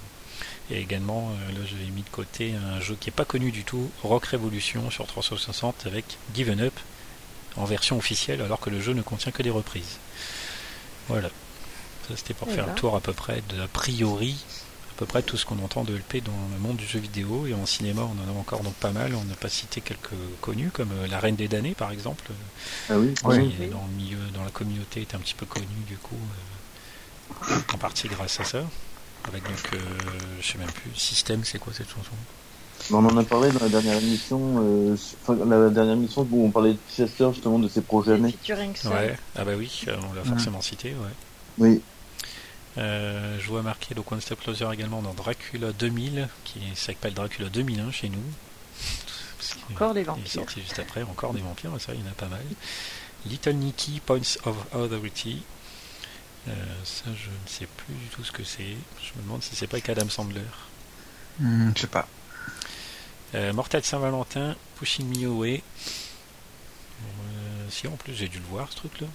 Et 0.70 0.80
également, 0.80 1.30
euh, 1.30 1.52
là 1.52 1.66
j'ai 1.66 1.90
mis 1.90 2.02
de 2.02 2.10
côté 2.10 2.54
un 2.54 2.80
jeu 2.80 2.96
qui 3.00 3.08
n'est 3.08 3.16
pas 3.16 3.24
connu 3.24 3.50
du 3.50 3.64
tout, 3.64 3.90
Rock 4.02 4.26
Revolution 4.26 4.90
sur 4.90 5.06
360 5.06 5.86
avec 5.86 6.18
Given 6.34 6.60
Up 6.60 6.78
en 7.56 7.64
version 7.64 7.96
officielle 7.96 8.42
alors 8.42 8.60
que 8.60 8.70
le 8.70 8.80
jeu 8.80 8.92
ne 8.92 9.02
contient 9.02 9.32
que 9.32 9.42
des 9.42 9.50
reprises. 9.50 9.98
Voilà. 11.08 11.30
Ça 12.08 12.16
c'était 12.16 12.34
pour 12.34 12.50
faire 12.50 12.66
le 12.66 12.74
tour 12.74 12.94
à 12.94 13.00
peu 13.00 13.12
près 13.12 13.42
de 13.48 13.60
a 13.60 13.68
priori 13.68 14.36
peu 14.98 15.06
près 15.06 15.22
tout 15.22 15.36
ce 15.36 15.46
qu'on 15.46 15.60
entend 15.60 15.84
de 15.84 15.94
LP 15.94 16.24
dans 16.24 16.32
le 16.52 16.58
monde 16.60 16.76
du 16.76 16.84
jeu 16.84 16.98
vidéo 16.98 17.46
et 17.46 17.54
en 17.54 17.66
cinéma 17.66 18.02
on 18.02 18.18
en 18.20 18.36
a 18.36 18.38
encore 18.38 18.62
donc 18.62 18.74
pas 18.74 18.90
mal. 18.90 19.14
On 19.14 19.24
n'a 19.24 19.36
pas 19.36 19.48
cité 19.48 19.80
quelques 19.80 20.10
connus 20.40 20.70
comme 20.72 20.90
euh, 20.90 21.06
La 21.06 21.20
Reine 21.20 21.36
des 21.36 21.46
damnés 21.46 21.74
par 21.78 21.92
exemple. 21.92 22.24
Ah 22.90 22.98
oui, 22.98 23.14
Dans 23.22 23.30
le 23.30 23.38
milieu, 23.96 24.18
dans 24.34 24.42
la 24.42 24.50
communauté 24.50 25.02
est 25.02 25.14
un 25.14 25.18
petit 25.18 25.34
peu 25.34 25.46
connu 25.46 25.66
du 25.86 25.96
coup, 25.96 26.16
euh, 27.48 27.54
en 27.72 27.78
partie 27.78 28.08
grâce 28.08 28.40
à 28.40 28.44
ça. 28.44 28.62
Avec 29.28 29.44
donc, 29.44 29.70
euh, 29.74 29.78
je 30.40 30.52
sais 30.52 30.58
même 30.58 30.70
plus, 30.70 30.90
Système, 30.96 31.44
c'est 31.44 31.58
quoi 31.58 31.72
cette 31.72 31.88
chanson? 31.88 32.12
On 32.92 33.04
en 33.04 33.16
a 33.16 33.24
parlé 33.24 33.50
dans 33.50 33.60
la 33.60 33.68
dernière 33.68 33.98
émission, 33.98 34.96
la 35.28 35.68
dernière 35.68 35.94
émission 35.94 36.26
où 36.30 36.44
on 36.44 36.50
parlait 36.50 36.72
de 36.72 36.78
Chester 36.90 37.28
justement 37.32 37.58
de 37.58 37.68
ses 37.68 37.82
projets 37.82 38.12
années. 38.12 38.34
Ouais, 38.94 39.16
ah 39.36 39.44
bah 39.44 39.52
oui, 39.56 39.84
on 39.88 40.14
l'a 40.14 40.24
forcément 40.24 40.60
cité, 40.60 40.90
ouais. 40.90 41.12
Oui, 41.58 41.82
euh, 42.76 43.38
je 43.40 43.48
vois 43.48 43.62
marqué 43.62 43.94
donc 43.94 44.10
One 44.12 44.20
Step 44.20 44.40
Closer 44.40 44.68
également 44.72 45.02
dans 45.02 45.14
Dracula 45.14 45.72
2000, 45.72 46.28
qui 46.44 46.60
s'appelle 46.74 47.14
Dracula 47.14 47.48
2001 47.48 47.90
chez 47.92 48.08
nous. 48.08 48.22
Encore 49.70 49.94
des 49.94 50.02
vampires. 50.02 50.22
Il 50.24 50.26
est 50.26 50.34
sorti 50.34 50.60
juste 50.60 50.78
après, 50.78 51.02
encore 51.02 51.32
des 51.32 51.40
vampires, 51.40 51.72
ça 51.80 51.94
il 51.94 52.00
y 52.00 52.02
en 52.04 52.10
a 52.10 52.14
pas 52.14 52.26
mal. 52.28 52.42
Little 53.26 53.54
Nicky, 53.54 54.00
Points 54.00 54.36
of 54.44 54.56
Authority. 54.74 55.42
Euh, 56.48 56.52
ça 56.84 57.06
je 57.06 57.30
ne 57.30 57.48
sais 57.48 57.66
plus 57.66 57.94
du 57.94 58.06
tout 58.06 58.24
ce 58.24 58.32
que 58.32 58.44
c'est. 58.44 58.76
Je 59.02 59.12
me 59.16 59.22
demande 59.22 59.42
si 59.42 59.56
c'est 59.56 59.66
pas 59.66 59.76
avec 59.76 59.88
Adam 59.88 60.08
Sandler. 60.08 60.40
Hmm, 61.40 61.72
je 61.74 61.82
sais 61.82 61.86
pas. 61.86 62.08
Euh, 63.34 63.52
Mortal 63.52 63.84
Saint-Valentin, 63.84 64.56
Pushing 64.76 65.06
Me 65.06 65.26
Away. 65.26 65.62
si 67.70 67.86
en 67.86 67.96
plus 67.96 68.14
j'ai 68.14 68.28
dû 68.28 68.38
le 68.38 68.46
voir 68.46 68.70
ce 68.70 68.76
truc 68.76 69.00
là 69.00 69.06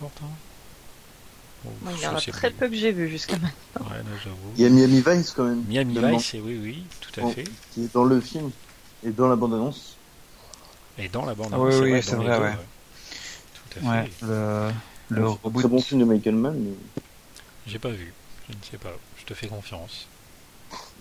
il 1.92 2.02
y 2.02 2.08
en 2.08 2.16
a 2.16 2.22
très 2.22 2.52
peu 2.52 2.68
que 2.68 2.76
j'ai 2.76 2.92
vu 2.92 3.10
jusqu'à 3.10 3.38
maintenant. 3.38 3.88
il 4.58 4.64
y 4.64 4.66
a 4.66 4.70
Miami 4.70 5.04
Vice 5.06 5.32
quand 5.32 5.44
même. 5.44 5.64
Miami 5.68 5.98
Vice, 5.98 6.36
oui, 6.44 6.60
oui, 6.62 6.84
tout 7.00 7.22
à 7.22 7.30
fait. 7.30 7.46
Qui 7.72 7.86
est 7.86 7.94
dans 7.94 8.06
le 8.06 8.20
film 8.22 8.52
et 9.06 9.12
dans 9.12 9.28
la 9.28 9.36
bande-annonce. 9.36 9.98
Et 10.98 11.10
dans 11.10 11.26
la 11.26 11.34
bande-annonce. 11.34 11.76
oui, 11.82 11.92
oui, 11.94 12.04
c'est 12.04 12.16
vrai, 12.16 12.38
ouais. 12.40 12.54
Tout 13.72 13.80
à 13.88 14.04
fait. 14.04 14.12
le, 14.22 14.70
le 15.10 15.28
reboot. 15.28 15.62
Très 15.62 15.70
bon 15.70 15.82
film 15.82 16.02
de 16.02 16.06
Michael 16.06 16.36
Mann. 16.36 16.56
Mais... 16.58 17.02
J'ai 17.68 17.80
pas 17.80 17.90
vu. 17.90 18.14
Je 18.50 18.56
ne 18.56 18.64
sais 18.70 18.78
pas. 18.78 18.94
Je 19.18 19.26
te 19.26 19.34
fais 19.34 19.48
confiance. 19.48 20.08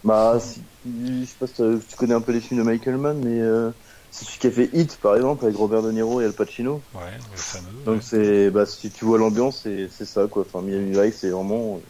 Bah, 0.04 0.38
si, 0.40 0.62
je 0.84 1.24
sais 1.24 1.34
pas 1.38 1.46
si 1.46 1.54
tu 1.88 1.96
connais 1.96 2.14
un 2.14 2.20
peu 2.20 2.32
les 2.32 2.40
films 2.40 2.60
de 2.60 2.68
Michael 2.68 2.96
Mann, 2.96 3.18
mais 3.22 3.40
euh, 3.40 3.70
c'est 4.12 4.26
celui 4.26 4.38
qui 4.38 4.46
a 4.46 4.50
fait 4.50 4.70
Hit, 4.74 4.98
par 4.98 5.16
exemple, 5.16 5.44
avec 5.44 5.56
Robert 5.56 5.82
De 5.82 5.90
Niro 5.90 6.20
et 6.20 6.26
Al 6.26 6.32
Pacino. 6.32 6.82
Ouais, 6.94 7.00
le 7.32 7.36
fameux. 7.36 7.66
Donc 7.86 8.02
c'est, 8.02 8.50
bah, 8.50 8.66
si 8.66 8.90
tu 8.90 9.06
vois 9.06 9.18
l'ambiance, 9.18 9.62
c'est 9.62 10.04
ça, 10.04 10.26
quoi. 10.26 10.44
Enfin, 10.46 10.60
Miami 10.60 10.92
Vice, 10.92 11.16
c'est 11.20 11.30
vraiment, 11.30 11.80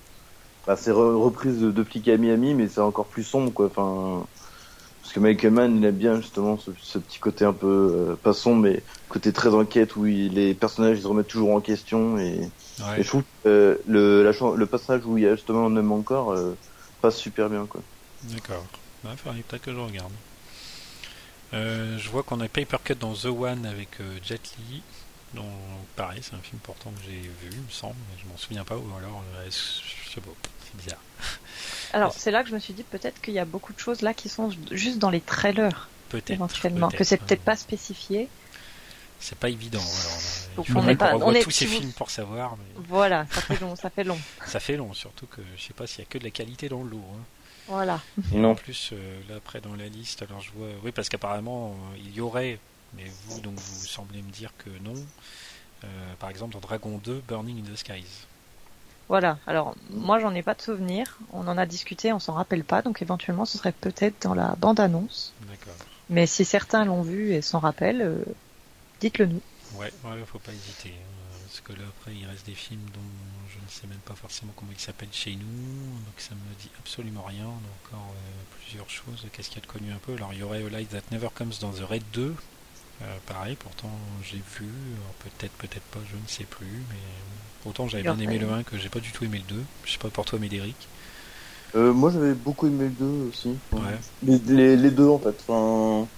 bah, 0.66 0.76
c'est 0.76 0.92
reprise 0.92 1.58
de, 1.58 1.72
de 1.72 2.12
à 2.12 2.16
Miami, 2.16 2.54
mais 2.54 2.68
c'est 2.68 2.80
encore 2.80 3.06
plus 3.06 3.24
sombre, 3.24 3.52
quoi. 3.52 3.66
Enfin, 3.66 4.24
parce 5.02 5.12
que 5.14 5.20
Michael 5.20 5.50
Mann, 5.50 5.76
il 5.76 5.84
aime 5.84 5.96
bien 5.96 6.20
justement 6.20 6.56
ce, 6.58 6.98
petit 6.98 7.18
côté 7.18 7.44
un 7.44 7.52
peu 7.52 7.66
euh, 7.66 8.14
pas 8.14 8.32
sombre, 8.32 8.62
mais 8.62 8.84
côté 9.08 9.32
très 9.32 9.48
enquête 9.48 9.96
où 9.96 10.04
les 10.04 10.54
personnages 10.54 10.98
ils 10.98 11.02
se 11.02 11.08
remettent 11.08 11.26
toujours 11.26 11.54
en 11.54 11.60
question 11.60 12.18
et, 12.18 12.48
je 12.98 13.06
trouve 13.06 13.22
euh, 13.46 13.76
le, 13.86 14.22
la, 14.22 14.32
le 14.56 14.66
passage 14.66 15.02
où 15.04 15.18
il 15.18 15.24
y 15.24 15.26
a 15.26 15.34
justement 15.34 15.66
un 15.66 15.76
homme 15.76 15.92
encore 15.92 16.32
euh, 16.32 16.56
passe 17.00 17.16
super 17.16 17.50
bien, 17.50 17.66
quoi. 17.66 17.82
D'accord. 18.22 18.64
Bah, 19.02 19.10
peut-être 19.22 19.62
que 19.62 19.72
je 19.72 19.78
regarde. 19.78 20.12
Euh, 21.54 21.98
je 21.98 22.08
vois 22.08 22.22
qu'on 22.22 22.40
a 22.40 22.48
Paper 22.48 22.78
Cut 22.82 22.94
dans 22.94 23.14
The 23.14 23.26
One 23.26 23.66
avec 23.66 24.00
euh, 24.00 24.18
Jet 24.22 24.40
Li. 24.58 24.82
Donc, 25.34 25.46
pareil, 25.96 26.20
c'est 26.22 26.34
un 26.34 26.40
film 26.40 26.58
pourtant 26.62 26.90
que 26.90 27.00
j'ai 27.06 27.20
vu, 27.20 27.50
il 27.50 27.58
me 27.58 27.70
semble, 27.70 27.96
mais 28.10 28.22
je 28.22 28.28
m'en 28.28 28.36
souviens 28.36 28.64
pas, 28.64 28.76
ou 28.76 28.84
alors, 28.98 29.22
euh, 29.36 29.48
c'est 29.50 30.22
bizarre. 30.74 31.00
Alors, 31.92 32.12
c'est 32.12 32.30
là 32.30 32.42
que 32.42 32.48
je 32.48 32.54
me 32.54 32.58
suis 32.58 32.74
dit 32.74 32.82
peut-être 32.82 33.20
qu'il 33.20 33.34
y 33.34 33.38
a 33.38 33.44
beaucoup 33.44 33.72
de 33.72 33.78
choses 33.78 34.00
là 34.00 34.14
qui 34.14 34.28
sont 34.30 34.50
juste 34.70 34.98
dans 34.98 35.10
les 35.10 35.20
trailers. 35.20 35.88
Peut-être. 36.08 36.30
Éventuellement, 36.30 36.90
que 36.90 37.04
c'est 37.04 37.18
peut-être 37.18 37.42
pas 37.42 37.56
spécifié. 37.56 38.28
C'est 39.20 39.38
pas 39.38 39.48
évident. 39.48 39.80
Alors, 39.80 40.66
il 40.68 40.76
on 40.76 40.88
est 40.88 40.96
pas, 40.96 41.16
on 41.16 41.32
est 41.32 41.42
tous 41.42 41.50
ces 41.50 41.66
films 41.66 41.92
pour 41.92 42.10
savoir. 42.10 42.56
Voilà, 42.88 43.26
ça 43.30 43.40
fait 43.42 43.60
long, 43.60 43.76
ça 43.76 43.90
fait 43.90 44.04
long. 44.04 44.18
ça 44.46 44.60
fait 44.60 44.76
long, 44.76 44.92
surtout 44.92 45.26
que 45.26 45.40
je 45.56 45.62
sais 45.62 45.74
pas 45.74 45.86
s'il 45.86 46.00
y 46.00 46.02
a 46.02 46.06
que 46.06 46.18
de 46.18 46.24
la 46.24 46.30
qualité 46.30 46.68
dans 46.68 46.82
le 46.82 46.90
lot. 46.90 47.04
Hein. 47.14 47.22
Voilà. 47.72 48.00
Et 48.34 48.44
en 48.44 48.54
plus, 48.54 48.90
euh, 48.92 49.20
là 49.30 49.36
après 49.36 49.62
dans 49.62 49.74
la 49.74 49.86
liste, 49.86 50.20
alors 50.20 50.42
je 50.42 50.50
vois, 50.54 50.68
oui 50.84 50.92
parce 50.92 51.08
qu'apparemment 51.08 51.70
euh, 51.70 51.96
il 52.04 52.14
y 52.14 52.20
aurait, 52.20 52.58
mais 52.94 53.04
vous 53.24 53.40
donc 53.40 53.54
vous 53.54 53.86
semblez 53.86 54.20
me 54.20 54.30
dire 54.30 54.52
que 54.58 54.68
non. 54.84 54.94
Euh, 55.84 55.86
par 56.18 56.28
exemple 56.28 56.52
dans 56.52 56.60
Dragon 56.60 57.00
2, 57.02 57.22
Burning 57.26 57.64
in 57.64 57.72
the 57.72 57.76
Skies. 57.76 58.26
Voilà. 59.08 59.38
Alors 59.46 59.74
moi 59.88 60.18
j'en 60.20 60.34
ai 60.34 60.42
pas 60.42 60.52
de 60.52 60.60
souvenir. 60.60 61.18
On 61.32 61.48
en 61.48 61.56
a 61.56 61.64
discuté, 61.64 62.12
on 62.12 62.18
s'en 62.18 62.34
rappelle 62.34 62.62
pas, 62.62 62.82
donc 62.82 63.00
éventuellement 63.00 63.46
ce 63.46 63.56
serait 63.56 63.72
peut-être 63.72 64.20
dans 64.20 64.34
la 64.34 64.54
bande 64.58 64.78
annonce. 64.78 65.32
D'accord. 65.48 65.74
Mais 66.10 66.26
si 66.26 66.44
certains 66.44 66.84
l'ont 66.84 67.02
vu 67.02 67.32
et 67.32 67.40
s'en 67.40 67.58
rappellent, 67.58 68.22
dites-le 69.00 69.26
nous. 69.26 69.40
Ouais, 69.76 69.90
ouais, 70.04 70.24
faut 70.26 70.38
pas 70.38 70.52
hésiter. 70.52 70.90
Hein. 70.90 71.11
Parce 71.62 71.76
que 71.76 71.82
là 71.82 71.88
après 71.88 72.12
il 72.14 72.26
reste 72.26 72.46
des 72.46 72.54
films 72.54 72.84
dont 72.94 73.00
je 73.48 73.56
ne 73.56 73.68
sais 73.68 73.86
même 73.86 74.02
pas 74.04 74.14
forcément 74.14 74.52
comment 74.56 74.72
il 74.72 74.80
s'appelle 74.80 75.08
chez 75.12 75.32
nous, 75.32 75.94
donc 76.04 76.14
ça 76.18 76.34
me 76.34 76.60
dit 76.60 76.70
absolument 76.78 77.22
rien. 77.22 77.44
encore 77.44 78.14
euh, 78.14 78.60
plusieurs 78.60 78.88
choses. 78.88 79.26
Qu'est-ce 79.32 79.48
qu'il 79.48 79.58
y 79.58 79.62
a 79.62 79.66
de 79.66 79.72
connu 79.72 79.92
un 79.92 79.98
peu? 79.98 80.14
Alors 80.14 80.32
il 80.32 80.40
y 80.40 80.42
aurait 80.42 80.64
A 80.64 80.68
Light 80.68 80.90
That 80.90 81.02
Never 81.10 81.28
Comes 81.34 81.52
dans 81.60 81.70
The 81.70 81.82
Raid 81.88 82.02
2. 82.12 82.34
Euh, 83.02 83.04
pareil, 83.26 83.56
pourtant 83.56 83.90
j'ai 84.22 84.36
vu, 84.58 84.68
peut-être, 85.20 85.52
peut-être 85.52 85.84
pas, 85.90 85.98
je 86.10 86.16
ne 86.16 86.28
sais 86.28 86.44
plus, 86.44 86.82
mais 86.88 87.68
autant 87.68 87.88
j'avais 87.88 88.02
bien 88.02 88.18
aimé 88.18 88.38
le 88.38 88.50
1 88.50 88.62
que 88.62 88.78
j'ai 88.78 88.88
pas 88.88 89.00
du 89.00 89.12
tout 89.12 89.24
aimé 89.24 89.42
le 89.48 89.54
2. 89.56 89.62
Je 89.84 89.92
sais 89.92 89.98
pas 89.98 90.08
pour 90.08 90.24
toi, 90.24 90.38
Médéric. 90.38 90.76
Euh, 91.74 91.92
moi 91.92 92.10
j'avais 92.10 92.34
beaucoup 92.34 92.66
aimé 92.66 92.84
le 92.84 93.06
2 93.06 93.28
aussi. 93.28 93.56
Les, 94.22 94.76
les, 94.76 94.90
deux 94.90 95.08
en 95.08 95.18
fait. 95.18 95.34
Enfin, 95.46 96.08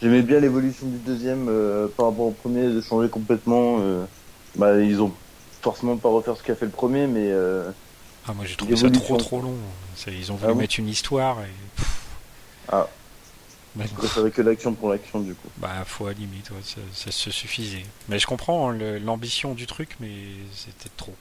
J'aimais 0.00 0.22
bien 0.22 0.38
l'évolution 0.38 0.86
du 0.86 0.98
deuxième 0.98 1.50
par 1.96 2.06
rapport 2.06 2.26
au 2.26 2.30
premier, 2.30 2.68
de 2.68 2.80
changer 2.80 3.08
complètement. 3.08 3.80
Bah, 4.58 4.78
ils 4.80 5.00
ont 5.00 5.12
forcément 5.62 5.96
pas 5.96 6.08
refaire 6.08 6.36
ce 6.36 6.42
qu'a 6.42 6.54
fait 6.54 6.66
le 6.66 6.70
premier, 6.70 7.06
mais. 7.06 7.30
Euh, 7.30 7.70
ah, 8.26 8.34
moi 8.34 8.44
j'ai 8.44 8.56
trouvé 8.56 8.76
ça 8.76 8.90
trop 8.90 9.16
trop 9.16 9.40
long. 9.40 9.56
Ils 10.06 10.30
ont 10.30 10.36
voulu 10.36 10.52
ah 10.52 10.54
mettre 10.54 10.78
une 10.78 10.88
histoire 10.88 11.40
et. 11.40 11.82
Ah. 12.70 12.86
Je 13.78 13.94
préférais 13.94 14.30
que 14.30 14.42
l'action 14.42 14.74
pour 14.74 14.90
l'action 14.90 15.20
du 15.20 15.34
coup. 15.34 15.48
Bah, 15.58 15.84
faut 15.86 16.06
à 16.06 16.12
limite, 16.12 16.50
ça, 16.92 17.10
se 17.10 17.30
suffisait. 17.30 17.84
Mais 18.08 18.18
je 18.18 18.26
comprends 18.26 18.70
hein, 18.70 18.98
l'ambition 18.98 19.54
du 19.54 19.66
truc, 19.66 19.96
mais 20.00 20.10
c'était 20.52 20.90
trop. 20.96 21.14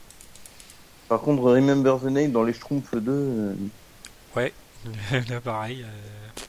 Par 1.07 1.21
contre, 1.21 1.43
Remember 1.43 1.99
the 1.99 2.05
Name 2.05 2.31
dans 2.31 2.43
les 2.43 2.53
Schtroumpfs 2.53 2.95
2. 2.95 3.11
Euh, 3.11 3.53
ouais, 4.35 4.53
là 5.29 5.39
pareil. 5.39 5.83
Euh. 5.83 6.41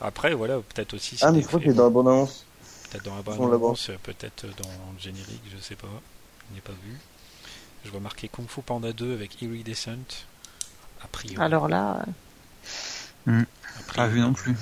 Après, 0.00 0.34
voilà, 0.34 0.60
peut-être 0.74 0.94
aussi. 0.94 1.18
Ah, 1.22 1.32
mais 1.32 1.42
je 1.42 1.46
crois 1.46 1.58
qu'il 1.58 1.70
est 1.70 1.74
dans 1.74 1.84
la 1.84 1.90
bande-annonce. 1.90 2.46
Peut-être 2.90 3.04
dans 3.04 3.16
la 3.16 3.22
bande-annonce, 3.22 3.90
peut-être 4.02 4.46
dans 4.46 4.68
le 4.94 4.98
générique, 4.98 5.42
je 5.54 5.60
sais 5.60 5.76
pas. 5.76 5.88
Je 6.48 6.54
n'ai 6.54 6.60
pas 6.60 6.72
vu. 6.84 6.96
Je 7.84 7.90
vois 7.90 8.00
marqué 8.00 8.28
Kung 8.28 8.48
Fu 8.48 8.62
Panda 8.62 8.92
2 8.92 9.14
avec 9.14 9.40
Iridescent. 9.42 10.26
A 11.02 11.08
priori. 11.08 11.42
Alors 11.42 11.68
là. 11.68 12.04
Hmm. 13.26 13.44
pas 13.94 14.06
vu 14.06 14.20
non 14.20 14.32
plus. 14.32 14.56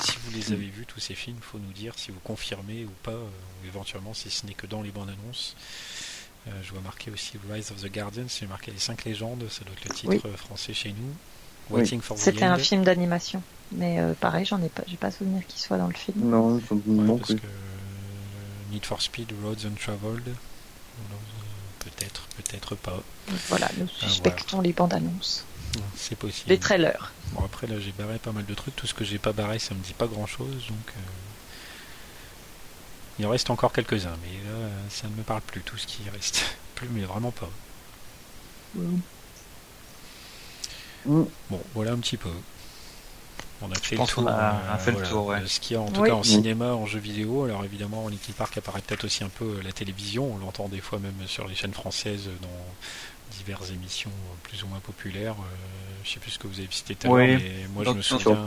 si 0.00 0.16
vous 0.24 0.30
les 0.32 0.52
avez 0.52 0.66
vus, 0.66 0.86
tous 0.86 1.00
ces 1.00 1.14
films, 1.14 1.36
il 1.38 1.44
faut 1.44 1.58
nous 1.58 1.72
dire 1.72 1.94
si 1.96 2.10
vous 2.10 2.20
confirmez 2.20 2.84
ou 2.84 2.92
pas, 3.02 3.12
euh, 3.12 3.28
ou 3.62 3.66
éventuellement 3.66 4.14
si 4.14 4.30
ce 4.30 4.46
n'est 4.46 4.54
que 4.54 4.66
dans 4.66 4.82
les 4.82 4.90
bandes 4.90 5.10
annonces. 5.10 5.56
Euh, 6.48 6.50
je 6.62 6.72
vois 6.72 6.80
marqué 6.80 7.10
aussi 7.10 7.38
Rise 7.50 7.70
of 7.70 7.82
the 7.82 7.92
Guardians, 7.92 8.26
j'ai 8.28 8.46
marqué 8.46 8.70
les 8.70 8.78
5 8.78 9.04
légendes, 9.04 9.44
ça 9.50 9.64
doit 9.64 9.74
être 9.74 9.88
le 9.88 9.94
titre 9.94 10.28
euh, 10.28 10.36
français 10.36 10.74
chez 10.74 10.90
nous. 10.90 11.14
Waiting 11.70 12.00
for 12.00 12.16
C'était 12.16 12.44
un 12.44 12.58
film 12.58 12.84
d'animation, 12.84 13.42
mais 13.72 13.98
pareil, 14.20 14.44
j'en 14.44 14.62
ai 14.62 14.68
pas, 14.68 14.82
j'ai 14.86 14.96
pas 14.96 15.10
souvenir 15.10 15.46
qu'il 15.46 15.60
soit 15.60 15.78
dans 15.78 15.88
le 15.88 15.94
film. 15.94 16.28
Non, 16.30 16.60
non 16.86 17.18
plus. 17.18 17.36
Need 18.70 18.84
for 18.84 19.00
Speed, 19.00 19.32
Roads 19.42 19.66
Untraveled, 19.66 20.34
peut-être, 21.80 22.26
peut-être 22.36 22.74
pas. 22.74 23.02
Voilà, 23.48 23.70
nous 23.78 23.86
ah, 24.02 24.06
suspectons 24.08 24.60
les 24.60 24.72
bandes 24.72 24.94
annonces. 24.94 25.44
C'est 25.94 26.16
possible. 26.16 26.50
Les 26.50 26.58
trailers. 26.58 27.12
Bon, 27.32 27.44
après, 27.44 27.66
là, 27.66 27.78
j'ai 27.78 27.92
barré 27.92 28.18
pas 28.18 28.32
mal 28.32 28.44
de 28.46 28.54
trucs. 28.54 28.74
Tout 28.76 28.86
ce 28.86 28.94
que 28.94 29.04
j'ai 29.04 29.18
pas 29.18 29.32
barré, 29.32 29.58
ça 29.58 29.74
me 29.74 29.80
dit 29.80 29.92
pas 29.92 30.06
grand 30.06 30.26
chose. 30.26 30.66
Donc, 30.68 30.88
euh, 30.88 31.00
il 33.18 33.26
en 33.26 33.30
reste 33.30 33.50
encore 33.50 33.72
quelques-uns. 33.72 34.16
Mais 34.22 34.50
là, 34.50 34.68
ça 34.90 35.08
ne 35.08 35.14
me 35.14 35.22
parle 35.22 35.42
plus, 35.42 35.60
tout 35.60 35.76
ce 35.76 35.86
qui 35.86 36.08
reste. 36.10 36.56
Plus, 36.76 36.88
mais 36.90 37.04
vraiment 37.04 37.30
pas. 37.30 37.48
Mm. 38.74 38.98
Bon, 41.06 41.62
voilà 41.72 41.92
un 41.92 41.98
petit 41.98 42.18
peu. 42.18 42.28
On 43.62 43.70
a 43.70 43.74
fait 43.74 43.96
le 43.96 44.04
tour. 44.06 44.28
A, 44.28 44.78
fait 44.78 44.92
le 44.92 45.02
tour 45.02 45.34
Ce 45.46 45.60
qu'il 45.60 45.76
y 45.76 45.78
a 45.78 45.82
en 45.82 45.90
tout 45.90 46.02
cas 46.02 46.12
en 46.12 46.22
cinéma, 46.22 46.74
en 46.74 46.86
jeu 46.86 46.98
vidéo. 46.98 47.44
Alors 47.44 47.64
évidemment, 47.64 48.08
Linkin 48.08 48.32
Park 48.36 48.56
apparaît 48.58 48.82
peut-être 48.86 49.04
aussi 49.04 49.24
un 49.24 49.28
peu 49.28 49.58
à 49.60 49.64
la 49.64 49.72
télévision. 49.72 50.32
On 50.34 50.38
l'entend 50.38 50.68
des 50.68 50.80
fois 50.80 50.98
même 50.98 51.26
sur 51.26 51.48
les 51.48 51.54
chaînes 51.54 51.74
françaises 51.74 52.28
dans 52.42 52.48
diverses 53.36 53.70
émissions 53.70 54.10
plus 54.44 54.62
ou 54.62 54.66
moins 54.66 54.80
populaires. 54.80 55.34
Euh, 55.38 55.54
je 56.04 56.12
sais 56.12 56.20
plus 56.20 56.32
ce 56.32 56.38
que 56.38 56.46
vous 56.46 56.58
avez 56.58 56.68
cité 56.70 56.94
tout 56.94 57.14
à 57.14 57.26
l'heure, 57.26 57.38
mais 57.38 57.66
moi 57.74 57.84
je 57.84 57.90
me 57.90 58.02
souviens. 58.02 58.46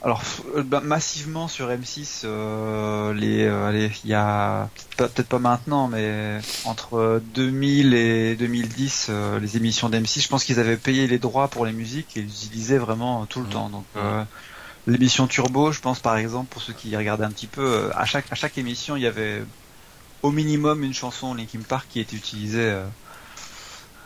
Alors 0.00 0.22
euh, 0.54 0.62
bah, 0.62 0.80
massivement 0.80 1.48
sur 1.48 1.68
M6, 1.68 2.22
euh, 2.24 3.12
les, 3.14 3.46
allez, 3.46 3.90
il 4.04 4.10
y 4.10 4.14
a 4.14 4.70
peut-être 4.96 5.28
pas 5.28 5.40
maintenant, 5.40 5.88
mais 5.88 6.38
entre 6.64 7.20
2000 7.34 7.94
et 7.94 8.36
2010, 8.36 9.10
les 9.40 9.56
émissions 9.56 9.88
d'M6, 9.88 10.22
je 10.22 10.28
pense 10.28 10.44
qu'ils 10.44 10.60
avaient 10.60 10.76
payé 10.76 11.08
les 11.08 11.18
droits 11.18 11.48
pour 11.48 11.66
les 11.66 11.72
musiques 11.72 12.16
et 12.16 12.20
ils 12.20 12.26
utilisaient 12.26 12.78
vraiment 12.78 13.26
tout 13.26 13.40
le 13.40 13.46
mmh. 13.46 13.50
temps. 13.50 13.68
Donc 13.70 13.84
l'émission 14.86 15.26
Turbo, 15.26 15.72
je 15.72 15.80
pense 15.80 16.00
par 16.00 16.16
exemple 16.16 16.46
pour 16.50 16.62
ceux 16.62 16.72
qui 16.72 16.96
regardaient 16.96 17.24
un 17.24 17.30
petit 17.30 17.48
peu, 17.48 17.90
à 17.94 18.04
chaque 18.04 18.30
à 18.30 18.34
chaque 18.36 18.56
émission 18.56 18.96
il 18.96 19.02
y 19.02 19.06
avait 19.06 19.42
au 20.22 20.30
minimum 20.30 20.84
une 20.84 20.94
chanson 20.94 21.34
Linkin 21.34 21.60
Park 21.60 21.86
qui 21.90 22.00
était 22.00 22.16
utilisée. 22.16 22.70
Euh, 22.70 22.86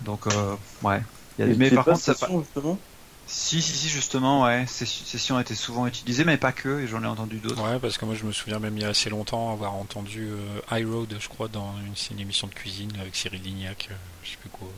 donc, 0.02 0.26
euh, 0.26 0.54
ouais. 0.82 1.02
Il 1.38 1.46
y 1.46 1.52
a... 1.52 1.54
Mais 1.56 1.70
par 1.70 1.84
contre, 1.84 2.00
ça 2.00 2.14
justement 2.14 2.78
si, 3.26 3.62
si, 3.62 3.72
si, 3.72 3.88
justement, 3.88 4.42
ouais. 4.42 4.66
Ces 4.66 4.84
sessions 4.84 5.38
étaient 5.38 5.54
souvent 5.54 5.86
utilisées, 5.86 6.24
mais 6.24 6.36
pas 6.36 6.52
que, 6.52 6.80
et 6.80 6.86
j'en 6.86 7.02
ai 7.02 7.06
entendu 7.06 7.38
d'autres. 7.38 7.62
Ouais, 7.62 7.78
parce 7.78 7.96
que 7.96 8.04
moi 8.04 8.14
je 8.14 8.24
me 8.24 8.32
souviens 8.32 8.58
même 8.58 8.76
il 8.76 8.82
y 8.82 8.84
a 8.84 8.88
assez 8.88 9.10
longtemps 9.10 9.52
avoir 9.52 9.74
entendu 9.74 10.28
euh, 10.28 10.60
High 10.70 10.86
Road, 10.86 11.16
je 11.18 11.28
crois, 11.28 11.48
dans 11.48 11.72
une, 11.86 12.16
une 12.16 12.20
émission 12.20 12.46
de 12.46 12.52
cuisine 12.52 12.90
avec 13.00 13.16
Cyril 13.16 13.42
Lignac, 13.42 13.88
je 14.22 14.30
sais 14.30 14.36
plus 14.36 14.50
quoi. 14.50 14.68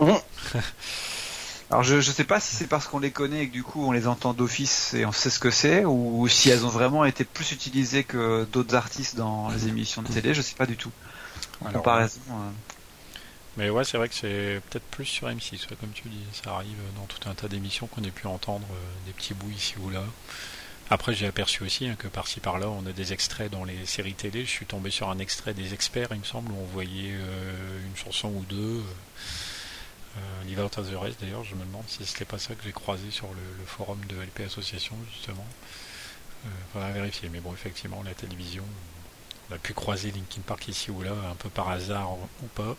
Mmh. 0.00 0.58
Alors 1.70 1.82
je, 1.82 2.00
je 2.00 2.10
sais 2.12 2.24
pas 2.24 2.40
si 2.40 2.54
c'est 2.54 2.66
parce 2.66 2.86
qu'on 2.86 2.98
les 2.98 3.10
connaît 3.10 3.44
et 3.44 3.48
que 3.48 3.52
du 3.52 3.62
coup 3.62 3.84
on 3.84 3.92
les 3.92 4.06
entend 4.06 4.34
d'office 4.34 4.94
et 4.94 5.06
on 5.06 5.12
sait 5.12 5.30
ce 5.30 5.38
que 5.38 5.50
c'est, 5.50 5.84
ou 5.84 6.28
si 6.28 6.50
elles 6.50 6.64
ont 6.64 6.70
vraiment 6.70 7.04
été 7.04 7.24
plus 7.24 7.52
utilisées 7.52 8.04
que 8.04 8.46
d'autres 8.52 8.74
artistes 8.74 9.16
dans 9.16 9.50
les 9.50 9.68
émissions 9.68 10.02
de 10.02 10.08
télé, 10.08 10.34
je 10.34 10.42
sais 10.42 10.54
pas 10.54 10.66
du 10.66 10.76
tout. 10.76 10.92
En 11.64 11.70
comparaison. 11.70 12.20
Euh. 12.30 12.50
Mais 13.56 13.70
ouais, 13.70 13.84
c'est 13.84 13.96
vrai 13.96 14.08
que 14.08 14.14
c'est 14.14 14.60
peut-être 14.68 14.84
plus 14.86 15.04
sur 15.04 15.28
M6, 15.28 15.68
comme 15.80 15.90
tu 15.94 16.08
dis. 16.08 16.24
Ça 16.32 16.54
arrive 16.54 16.76
dans 16.96 17.06
tout 17.06 17.28
un 17.28 17.34
tas 17.34 17.48
d'émissions 17.48 17.86
qu'on 17.86 18.02
ait 18.02 18.10
pu 18.10 18.26
entendre 18.26 18.66
euh, 18.70 19.06
des 19.06 19.12
petits 19.12 19.34
bouts 19.34 19.50
ici 19.50 19.74
ou 19.80 19.90
là. 19.90 20.02
Après, 20.90 21.14
j'ai 21.14 21.26
aperçu 21.26 21.62
aussi 21.62 21.86
hein, 21.86 21.94
que 21.96 22.08
par-ci 22.08 22.40
par-là, 22.40 22.68
on 22.68 22.84
a 22.86 22.92
des 22.92 23.12
extraits 23.12 23.50
dans 23.50 23.64
les 23.64 23.86
séries 23.86 24.14
télé. 24.14 24.44
Je 24.44 24.50
suis 24.50 24.66
tombé 24.66 24.90
sur 24.90 25.08
un 25.08 25.18
extrait 25.18 25.54
des 25.54 25.72
experts, 25.72 26.08
il 26.10 26.18
me 26.18 26.24
semble, 26.24 26.52
où 26.52 26.56
on 26.60 26.66
voyait 26.66 27.14
euh, 27.14 27.86
une 27.86 27.96
chanson 27.96 28.28
ou 28.28 28.44
deux. 28.48 28.56
Euh, 28.56 28.82
Live 30.46 30.60
Out 30.60 30.78
of 30.78 30.90
the 30.90 30.96
Rest 30.96 31.20
d'ailleurs, 31.20 31.44
je 31.44 31.54
me 31.54 31.64
demande 31.64 31.84
si 31.88 32.04
c'était 32.04 32.24
pas 32.24 32.38
ça 32.38 32.54
que 32.54 32.62
j'ai 32.62 32.72
croisé 32.72 33.10
sur 33.10 33.28
le, 33.28 33.66
forum 33.66 33.98
de 34.08 34.16
LP 34.16 34.40
Association 34.46 34.94
justement. 35.12 35.46
Euh, 36.44 36.48
faudra 36.72 36.90
vérifier, 36.90 37.28
mais 37.30 37.40
bon 37.40 37.52
effectivement 37.52 38.02
la 38.04 38.14
télévision, 38.14 38.64
on 39.50 39.54
a 39.54 39.58
pu 39.58 39.72
croiser 39.72 40.10
Linkin 40.10 40.42
Park 40.46 40.68
ici 40.68 40.90
ou 40.90 41.02
là, 41.02 41.12
un 41.30 41.34
peu 41.34 41.48
par 41.48 41.70
hasard 41.70 42.12
ou 42.12 42.46
pas. 42.54 42.76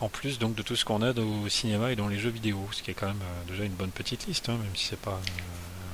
En 0.00 0.08
plus 0.08 0.38
donc 0.38 0.54
de 0.54 0.62
tout 0.62 0.76
ce 0.76 0.84
qu'on 0.84 1.02
a 1.02 1.12
au 1.12 1.48
cinéma 1.48 1.90
et 1.90 1.96
dans 1.96 2.08
les 2.08 2.18
jeux 2.18 2.30
vidéo, 2.30 2.68
ce 2.72 2.82
qui 2.82 2.90
est 2.90 2.94
quand 2.94 3.08
même 3.08 3.22
euh, 3.22 3.50
déjà 3.50 3.64
une 3.64 3.72
bonne 3.72 3.90
petite 3.90 4.26
liste, 4.26 4.48
hein, 4.48 4.56
même 4.56 4.76
si 4.76 4.86
c'est 4.86 5.00
pas 5.00 5.12
euh, 5.12 5.40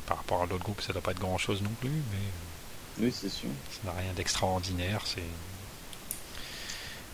par 0.06 0.18
rapport 0.18 0.42
à 0.42 0.46
d'autres 0.46 0.64
groupes 0.64 0.82
ça 0.82 0.92
doit 0.92 1.02
pas 1.02 1.12
être 1.12 1.20
grand 1.20 1.38
chose 1.38 1.62
non 1.62 1.70
plus, 1.80 1.88
mais 1.88 3.04
oui 3.04 3.12
c'est 3.12 3.30
sûr. 3.30 3.48
Ça 3.70 3.90
n'a 3.90 3.98
rien 3.98 4.12
d'extraordinaire, 4.12 5.02
c'est 5.06 5.22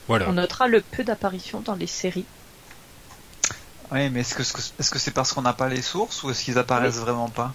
voilà. 0.09 0.31
On 0.31 0.33
notera 0.33 0.69
le 0.69 0.81
peu 0.81 1.05
d'apparitions 1.05 1.61
dans 1.61 1.75
les 1.75 1.87
séries 1.87 2.25
oui, 3.93 4.11
mais 4.11 4.21
est-ce 4.21 4.35
que 4.35 4.43
est-ce 4.43 4.91
que 4.91 4.99
c'est 4.99 5.11
parce 5.11 5.33
qu'on 5.33 5.43
n'a 5.43 5.53
pas 5.53 5.69
les 5.69 5.83
sources 5.83 6.23
ou 6.23 6.31
est-ce 6.31 6.45
qu'ils 6.45 6.59
apparaissent 6.59 6.99
vraiment 6.99 7.29
pas? 7.29 7.53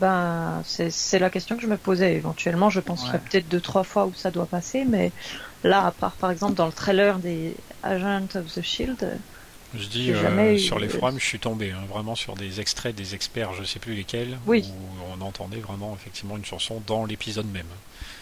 Ben, 0.00 0.62
c'est 0.64 1.18
la 1.18 1.30
question 1.30 1.56
que 1.56 1.62
je 1.62 1.68
me 1.68 1.76
posais. 1.76 2.14
Éventuellement, 2.14 2.70
je 2.70 2.80
penserais 2.80 3.20
peut-être 3.20 3.48
deux 3.48 3.60
trois 3.60 3.84
fois 3.84 4.06
où 4.06 4.14
ça 4.14 4.30
doit 4.30 4.46
passer, 4.46 4.84
mais 4.84 5.12
là, 5.62 5.86
à 5.86 5.90
part 5.92 6.12
par 6.12 6.30
exemple 6.30 6.54
dans 6.54 6.66
le 6.66 6.72
trailer 6.72 7.18
des 7.18 7.54
Agents 7.82 8.26
of 8.34 8.52
the 8.52 8.62
Shield. 8.62 9.18
Je 9.74 9.86
dis 9.88 10.12
euh, 10.12 10.58
sur 10.58 10.78
les 10.78 10.88
forums, 10.88 11.18
je 11.18 11.24
suis 11.24 11.38
tombé 11.38 11.72
hein, 11.72 11.84
vraiment 11.88 12.14
sur 12.14 12.34
des 12.34 12.60
extraits 12.60 12.94
des 12.94 13.14
experts, 13.14 13.52
je 13.52 13.64
sais 13.64 13.78
plus 13.78 13.94
lesquels, 13.94 14.38
où 14.46 14.54
on 15.12 15.20
entendait 15.20 15.60
vraiment 15.60 15.94
effectivement 15.94 16.36
une 16.36 16.44
chanson 16.44 16.82
dans 16.86 17.04
l'épisode 17.04 17.50
même. 17.52 17.66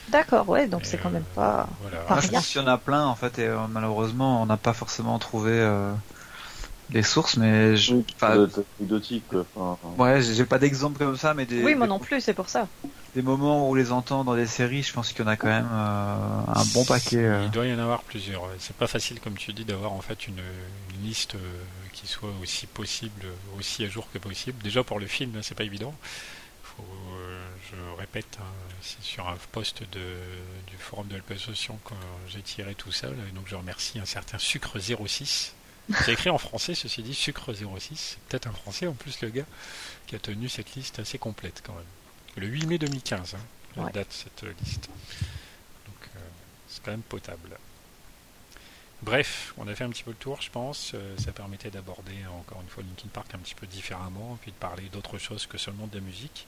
D'accord, 0.08 0.48
ouais, 0.48 0.66
donc 0.66 0.82
c'est 0.84 0.98
quand 0.98 1.10
même 1.10 1.24
pas. 1.34 1.66
Voilà. 1.80 2.20
je 2.20 2.28
pense 2.28 2.48
qu'il 2.48 2.60
y 2.60 2.64
en 2.64 2.66
a 2.66 2.76
plein 2.76 3.06
en 3.06 3.14
fait, 3.14 3.38
et 3.38 3.46
euh, 3.46 3.56
malheureusement, 3.70 4.42
on 4.42 4.46
n'a 4.46 4.56
pas 4.56 4.72
forcément 4.72 5.18
trouvé. 5.18 5.52
Euh, 5.52 5.92
les 6.90 7.02
sources, 7.02 7.36
mais 7.36 7.76
je. 7.76 7.96
Enfin, 8.16 8.48
Ouais, 9.98 10.22
j'ai 10.22 10.44
pas 10.44 10.58
d'exemple 10.58 10.98
comme 10.98 11.16
ça, 11.16 11.34
mais 11.34 11.46
des. 11.46 11.62
Oui, 11.62 11.74
moi 11.74 11.86
non 11.86 11.98
plus, 11.98 12.20
c'est 12.20 12.34
pour 12.34 12.48
ça. 12.48 12.68
Des 13.14 13.22
moments 13.22 13.70
où 13.70 13.74
les 13.74 13.92
entend 13.92 14.24
dans 14.24 14.34
des 14.34 14.46
séries, 14.46 14.82
je 14.82 14.92
pense 14.92 15.12
qu'il 15.12 15.24
y 15.24 15.28
en 15.28 15.30
a 15.30 15.36
quand 15.36 15.48
même 15.48 15.68
euh, 15.72 16.40
un 16.48 16.64
bon 16.74 16.84
paquet. 16.84 17.24
Euh. 17.24 17.44
Il 17.44 17.50
doit 17.50 17.66
y 17.66 17.72
en 17.72 17.78
avoir 17.78 18.02
plusieurs. 18.02 18.42
C'est 18.58 18.76
pas 18.76 18.86
facile, 18.86 19.20
comme 19.20 19.36
tu 19.36 19.52
dis, 19.52 19.64
d'avoir 19.64 19.92
en 19.92 20.00
fait 20.00 20.26
une, 20.26 20.40
liste 21.02 21.34
euh, 21.34 21.38
qui 21.92 22.06
soit 22.06 22.30
aussi 22.42 22.66
possible, 22.66 23.26
aussi 23.58 23.84
à 23.84 23.88
jour 23.88 24.08
que 24.12 24.18
possible. 24.18 24.62
Déjà 24.62 24.82
pour 24.82 24.98
le 24.98 25.06
film, 25.06 25.32
c'est 25.42 25.54
pas 25.54 25.64
évident. 25.64 25.94
Faut, 26.62 26.84
je 27.70 27.76
répète, 27.98 28.38
hein, 28.40 28.46
c'est 28.80 29.02
sur 29.02 29.28
un 29.28 29.36
poste 29.52 29.82
de, 29.82 30.00
du 30.66 30.76
forum 30.78 31.06
de 31.08 31.16
l'association 31.28 31.78
que 31.84 31.94
j'ai 32.28 32.40
tiré 32.42 32.74
tout 32.74 32.92
ça. 32.92 33.08
et 33.08 33.32
donc 33.32 33.44
je 33.46 33.54
remercie 33.54 33.98
un 33.98 34.04
certain 34.04 34.38
Sucre 34.38 34.78
06 34.78 35.54
c'est 35.92 36.12
écrit 36.12 36.30
en 36.30 36.38
français, 36.38 36.74
ceci 36.74 37.02
dit, 37.02 37.14
Sucre 37.14 37.52
06. 37.52 37.96
C'est 37.96 38.18
peut-être 38.20 38.46
un 38.46 38.52
français 38.52 38.86
en 38.86 38.94
plus, 38.94 39.20
le 39.20 39.28
gars, 39.28 39.46
qui 40.06 40.14
a 40.14 40.18
tenu 40.18 40.48
cette 40.48 40.74
liste 40.74 40.98
assez 40.98 41.18
complète 41.18 41.62
quand 41.64 41.74
même. 41.74 41.84
Le 42.36 42.46
8 42.46 42.66
mai 42.66 42.78
2015, 42.78 43.36
hein, 43.76 43.90
date 43.92 44.12
cette 44.12 44.44
liste. 44.60 44.88
Donc 45.86 46.08
euh, 46.16 46.20
c'est 46.68 46.82
quand 46.82 46.90
même 46.90 47.02
potable. 47.02 47.58
Bref, 49.02 49.52
on 49.58 49.68
a 49.68 49.74
fait 49.74 49.84
un 49.84 49.90
petit 49.90 50.02
peu 50.02 50.12
le 50.12 50.16
tour, 50.16 50.40
je 50.40 50.50
pense. 50.50 50.92
Euh, 50.94 51.14
ça 51.18 51.32
permettait 51.32 51.70
d'aborder 51.70 52.14
encore 52.40 52.62
une 52.62 52.68
fois 52.68 52.82
Linkin 52.82 53.08
Park 53.12 53.34
un 53.34 53.38
petit 53.38 53.54
peu 53.54 53.66
différemment, 53.66 54.38
puis 54.40 54.50
de 54.50 54.56
parler 54.56 54.84
d'autre 54.90 55.18
chose 55.18 55.46
que 55.46 55.58
seulement 55.58 55.86
de 55.86 55.96
la 55.96 56.00
musique. 56.00 56.46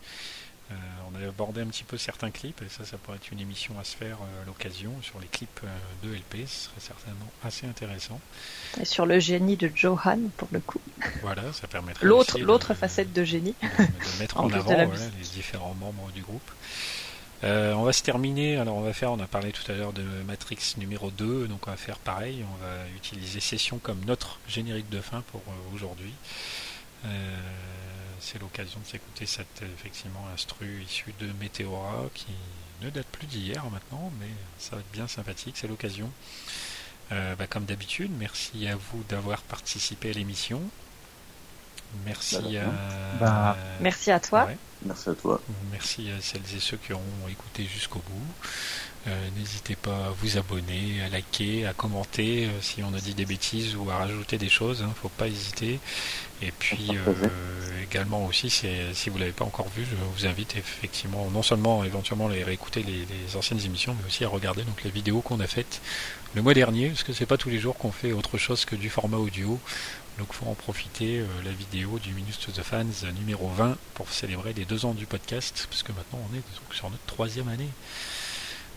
Euh, 0.70 0.74
on 1.08 1.22
a 1.22 1.28
abordé 1.28 1.60
un 1.60 1.66
petit 1.66 1.84
peu 1.84 1.96
certains 1.96 2.30
clips, 2.30 2.60
et 2.60 2.68
ça, 2.68 2.84
ça 2.84 2.96
pourrait 2.98 3.18
être 3.18 3.30
une 3.30 3.38
émission 3.38 3.78
à 3.78 3.84
se 3.84 3.96
faire 3.96 4.18
euh, 4.20 4.42
à 4.42 4.46
l'occasion 4.46 4.92
sur 5.00 5.20
les 5.20 5.28
clips 5.28 5.60
euh, 5.62 5.68
de 6.06 6.12
LP, 6.12 6.44
ce 6.46 6.64
serait 6.64 6.80
certainement 6.80 7.30
assez 7.44 7.68
intéressant. 7.68 8.20
Et 8.80 8.84
sur 8.84 9.06
le 9.06 9.20
génie 9.20 9.56
de 9.56 9.70
Johan, 9.72 10.18
pour 10.36 10.48
le 10.50 10.58
coup. 10.58 10.80
Voilà, 11.22 11.52
ça 11.52 11.68
permettrait 11.68 12.04
l'autre 12.06 12.38
l'autre 12.40 12.74
facette 12.74 13.12
de 13.12 13.22
génie. 13.22 13.54
De, 13.62 14.18
mettre 14.18 14.40
en, 14.40 14.50
avant 14.52 14.72
les 14.72 15.28
différents 15.34 15.74
membres 15.74 16.10
du 16.12 16.22
groupe. 16.22 16.50
on 17.44 17.84
va 17.84 17.92
se 17.92 18.02
terminer, 18.02 18.56
alors 18.56 18.74
on 18.74 18.82
va 18.82 18.92
faire, 18.92 19.12
on 19.12 19.20
a 19.20 19.28
parlé 19.28 19.52
tout 19.52 19.70
à 19.70 19.74
l'heure 19.76 19.92
de 19.92 20.02
Matrix 20.26 20.74
numéro 20.78 21.12
2, 21.12 21.46
donc 21.46 21.68
on 21.68 21.70
va 21.70 21.76
faire 21.76 21.98
pareil, 21.98 22.44
on 22.52 22.64
va 22.64 22.72
utiliser 22.96 23.38
Session 23.38 23.78
comme 23.78 24.04
notre 24.04 24.40
générique 24.48 24.88
de 24.88 25.00
fin 25.00 25.22
pour 25.30 25.42
aujourd'hui. 25.72 26.12
C'est 28.20 28.40
l'occasion 28.40 28.80
de 28.80 28.86
s'écouter 28.86 29.26
cette 29.26 29.62
effectivement 29.62 30.26
instru 30.34 30.82
issue 30.82 31.14
de 31.20 31.26
Meteora 31.40 32.04
qui 32.14 32.32
ne 32.82 32.90
date 32.90 33.06
plus 33.06 33.26
d'hier 33.26 33.64
maintenant, 33.70 34.12
mais 34.20 34.28
ça 34.58 34.76
va 34.76 34.80
être 34.80 34.92
bien 34.92 35.08
sympathique, 35.08 35.56
c'est 35.58 35.68
l'occasion. 35.68 36.10
Bah, 37.10 37.46
comme 37.48 37.64
d'habitude, 37.64 38.10
merci 38.18 38.66
à 38.66 38.76
vous 38.76 39.02
d'avoir 39.08 39.40
participé 39.42 40.10
à 40.10 40.12
l'émission. 40.12 40.60
Merci 42.04 42.58
bah, 43.20 43.20
à... 43.20 43.52
Bah, 43.52 43.56
merci 43.80 44.10
à 44.10 44.20
toi. 44.20 44.48
Merci 44.84 45.10
à 45.10 45.14
toi. 45.14 45.40
Merci 45.70 46.10
à 46.10 46.20
celles 46.20 46.42
et 46.54 46.60
ceux 46.60 46.76
qui 46.76 46.92
auront 46.92 47.28
écouté 47.28 47.64
jusqu'au 47.64 48.00
bout. 48.00 48.26
Euh, 49.06 49.28
n'hésitez 49.36 49.76
pas 49.76 50.06
à 50.06 50.10
vous 50.10 50.36
abonner, 50.36 51.02
à 51.04 51.08
liker, 51.08 51.66
à 51.66 51.72
commenter 51.72 52.46
euh, 52.46 52.60
si 52.60 52.82
on 52.82 52.92
a 52.94 53.00
dit 53.00 53.14
des 53.14 53.24
bêtises 53.24 53.76
ou 53.76 53.88
à 53.90 53.98
rajouter 53.98 54.38
des 54.38 54.48
choses. 54.48 54.82
ne 54.82 54.86
hein, 54.86 54.94
faut 55.00 55.08
pas 55.08 55.28
hésiter. 55.28 55.78
Et 56.42 56.52
puis 56.58 56.88
euh, 56.92 57.82
également 57.82 58.26
aussi, 58.26 58.50
si 58.50 59.10
vous 59.10 59.18
l'avez 59.18 59.32
pas 59.32 59.44
encore 59.44 59.68
vu, 59.70 59.84
je 59.88 59.96
vous 59.96 60.26
invite 60.26 60.56
effectivement 60.56 61.28
non 61.32 61.42
seulement 61.42 61.84
éventuellement 61.84 62.26
à 62.26 62.32
réécouter 62.32 62.82
les, 62.82 63.06
les, 63.06 63.36
anciennes 63.36 63.64
émissions, 63.64 63.96
mais 63.98 64.06
aussi 64.06 64.24
à 64.24 64.28
regarder 64.28 64.62
donc 64.62 64.82
les 64.82 64.90
vidéos 64.90 65.22
qu'on 65.22 65.40
a 65.40 65.46
faites 65.46 65.80
le 66.34 66.42
mois 66.42 66.52
dernier, 66.52 66.88
parce 66.88 67.04
que 67.04 67.14
c'est 67.14 67.24
pas 67.24 67.38
tous 67.38 67.48
les 67.48 67.58
jours 67.58 67.78
qu'on 67.78 67.92
fait 67.92 68.12
autre 68.12 68.36
chose 68.36 68.66
que 68.66 68.76
du 68.76 68.90
format 68.90 69.16
audio. 69.16 69.58
Donc 70.18 70.32
faut 70.32 70.46
en 70.46 70.54
profiter, 70.54 71.18
euh, 71.18 71.26
la 71.44 71.52
vidéo 71.52 71.98
du 71.98 72.12
Minus 72.14 72.38
to 72.38 72.50
the 72.50 72.62
Fans 72.62 72.84
numéro 73.18 73.48
20 73.48 73.76
pour 73.94 74.10
célébrer 74.10 74.54
les 74.54 74.64
deux 74.64 74.86
ans 74.86 74.94
du 74.94 75.04
podcast, 75.06 75.66
parce 75.68 75.82
que 75.82 75.92
maintenant 75.92 76.20
on 76.30 76.36
est 76.36 76.42
sur 76.74 76.90
notre 76.90 77.04
troisième 77.04 77.48
année. 77.48 77.68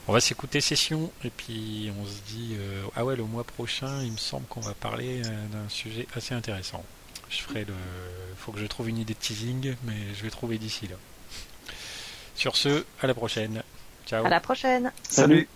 On 0.10 0.12
va 0.12 0.22
s'écouter 0.22 0.60
session 0.60 1.12
et 1.24 1.30
puis 1.30 1.92
on 2.02 2.04
se 2.04 2.34
dit 2.34 2.56
euh, 2.58 2.82
ah 2.96 3.06
ouais 3.06 3.16
le 3.16 3.22
mois 3.26 3.44
prochain 3.44 4.02
il 4.02 4.12
me 4.12 4.18
semble 4.18 4.48
qu'on 4.48 4.60
va 4.60 4.74
parler 4.74 5.22
euh, 5.24 5.48
d'un 5.54 5.70
sujet 5.70 6.08
assez 6.16 6.34
intéressant. 6.34 6.84
Je 7.30 7.38
ferai 7.42 7.64
le 7.64 7.76
faut 8.36 8.52
que 8.52 8.60
je 8.60 8.66
trouve 8.66 8.90
une 8.90 8.98
idée 8.98 9.14
de 9.14 9.20
teasing 9.20 9.76
mais 9.84 9.94
je 10.18 10.24
vais 10.24 10.32
trouver 10.32 10.58
d'ici 10.58 10.88
là. 10.88 10.96
Sur 12.34 12.56
ce, 12.56 12.86
à 13.04 13.06
la 13.06 13.14
prochaine. 13.14 13.62
Ciao. 14.08 14.26
À 14.26 14.30
la 14.30 14.40
prochaine. 14.40 14.92
Salut. 15.04 15.48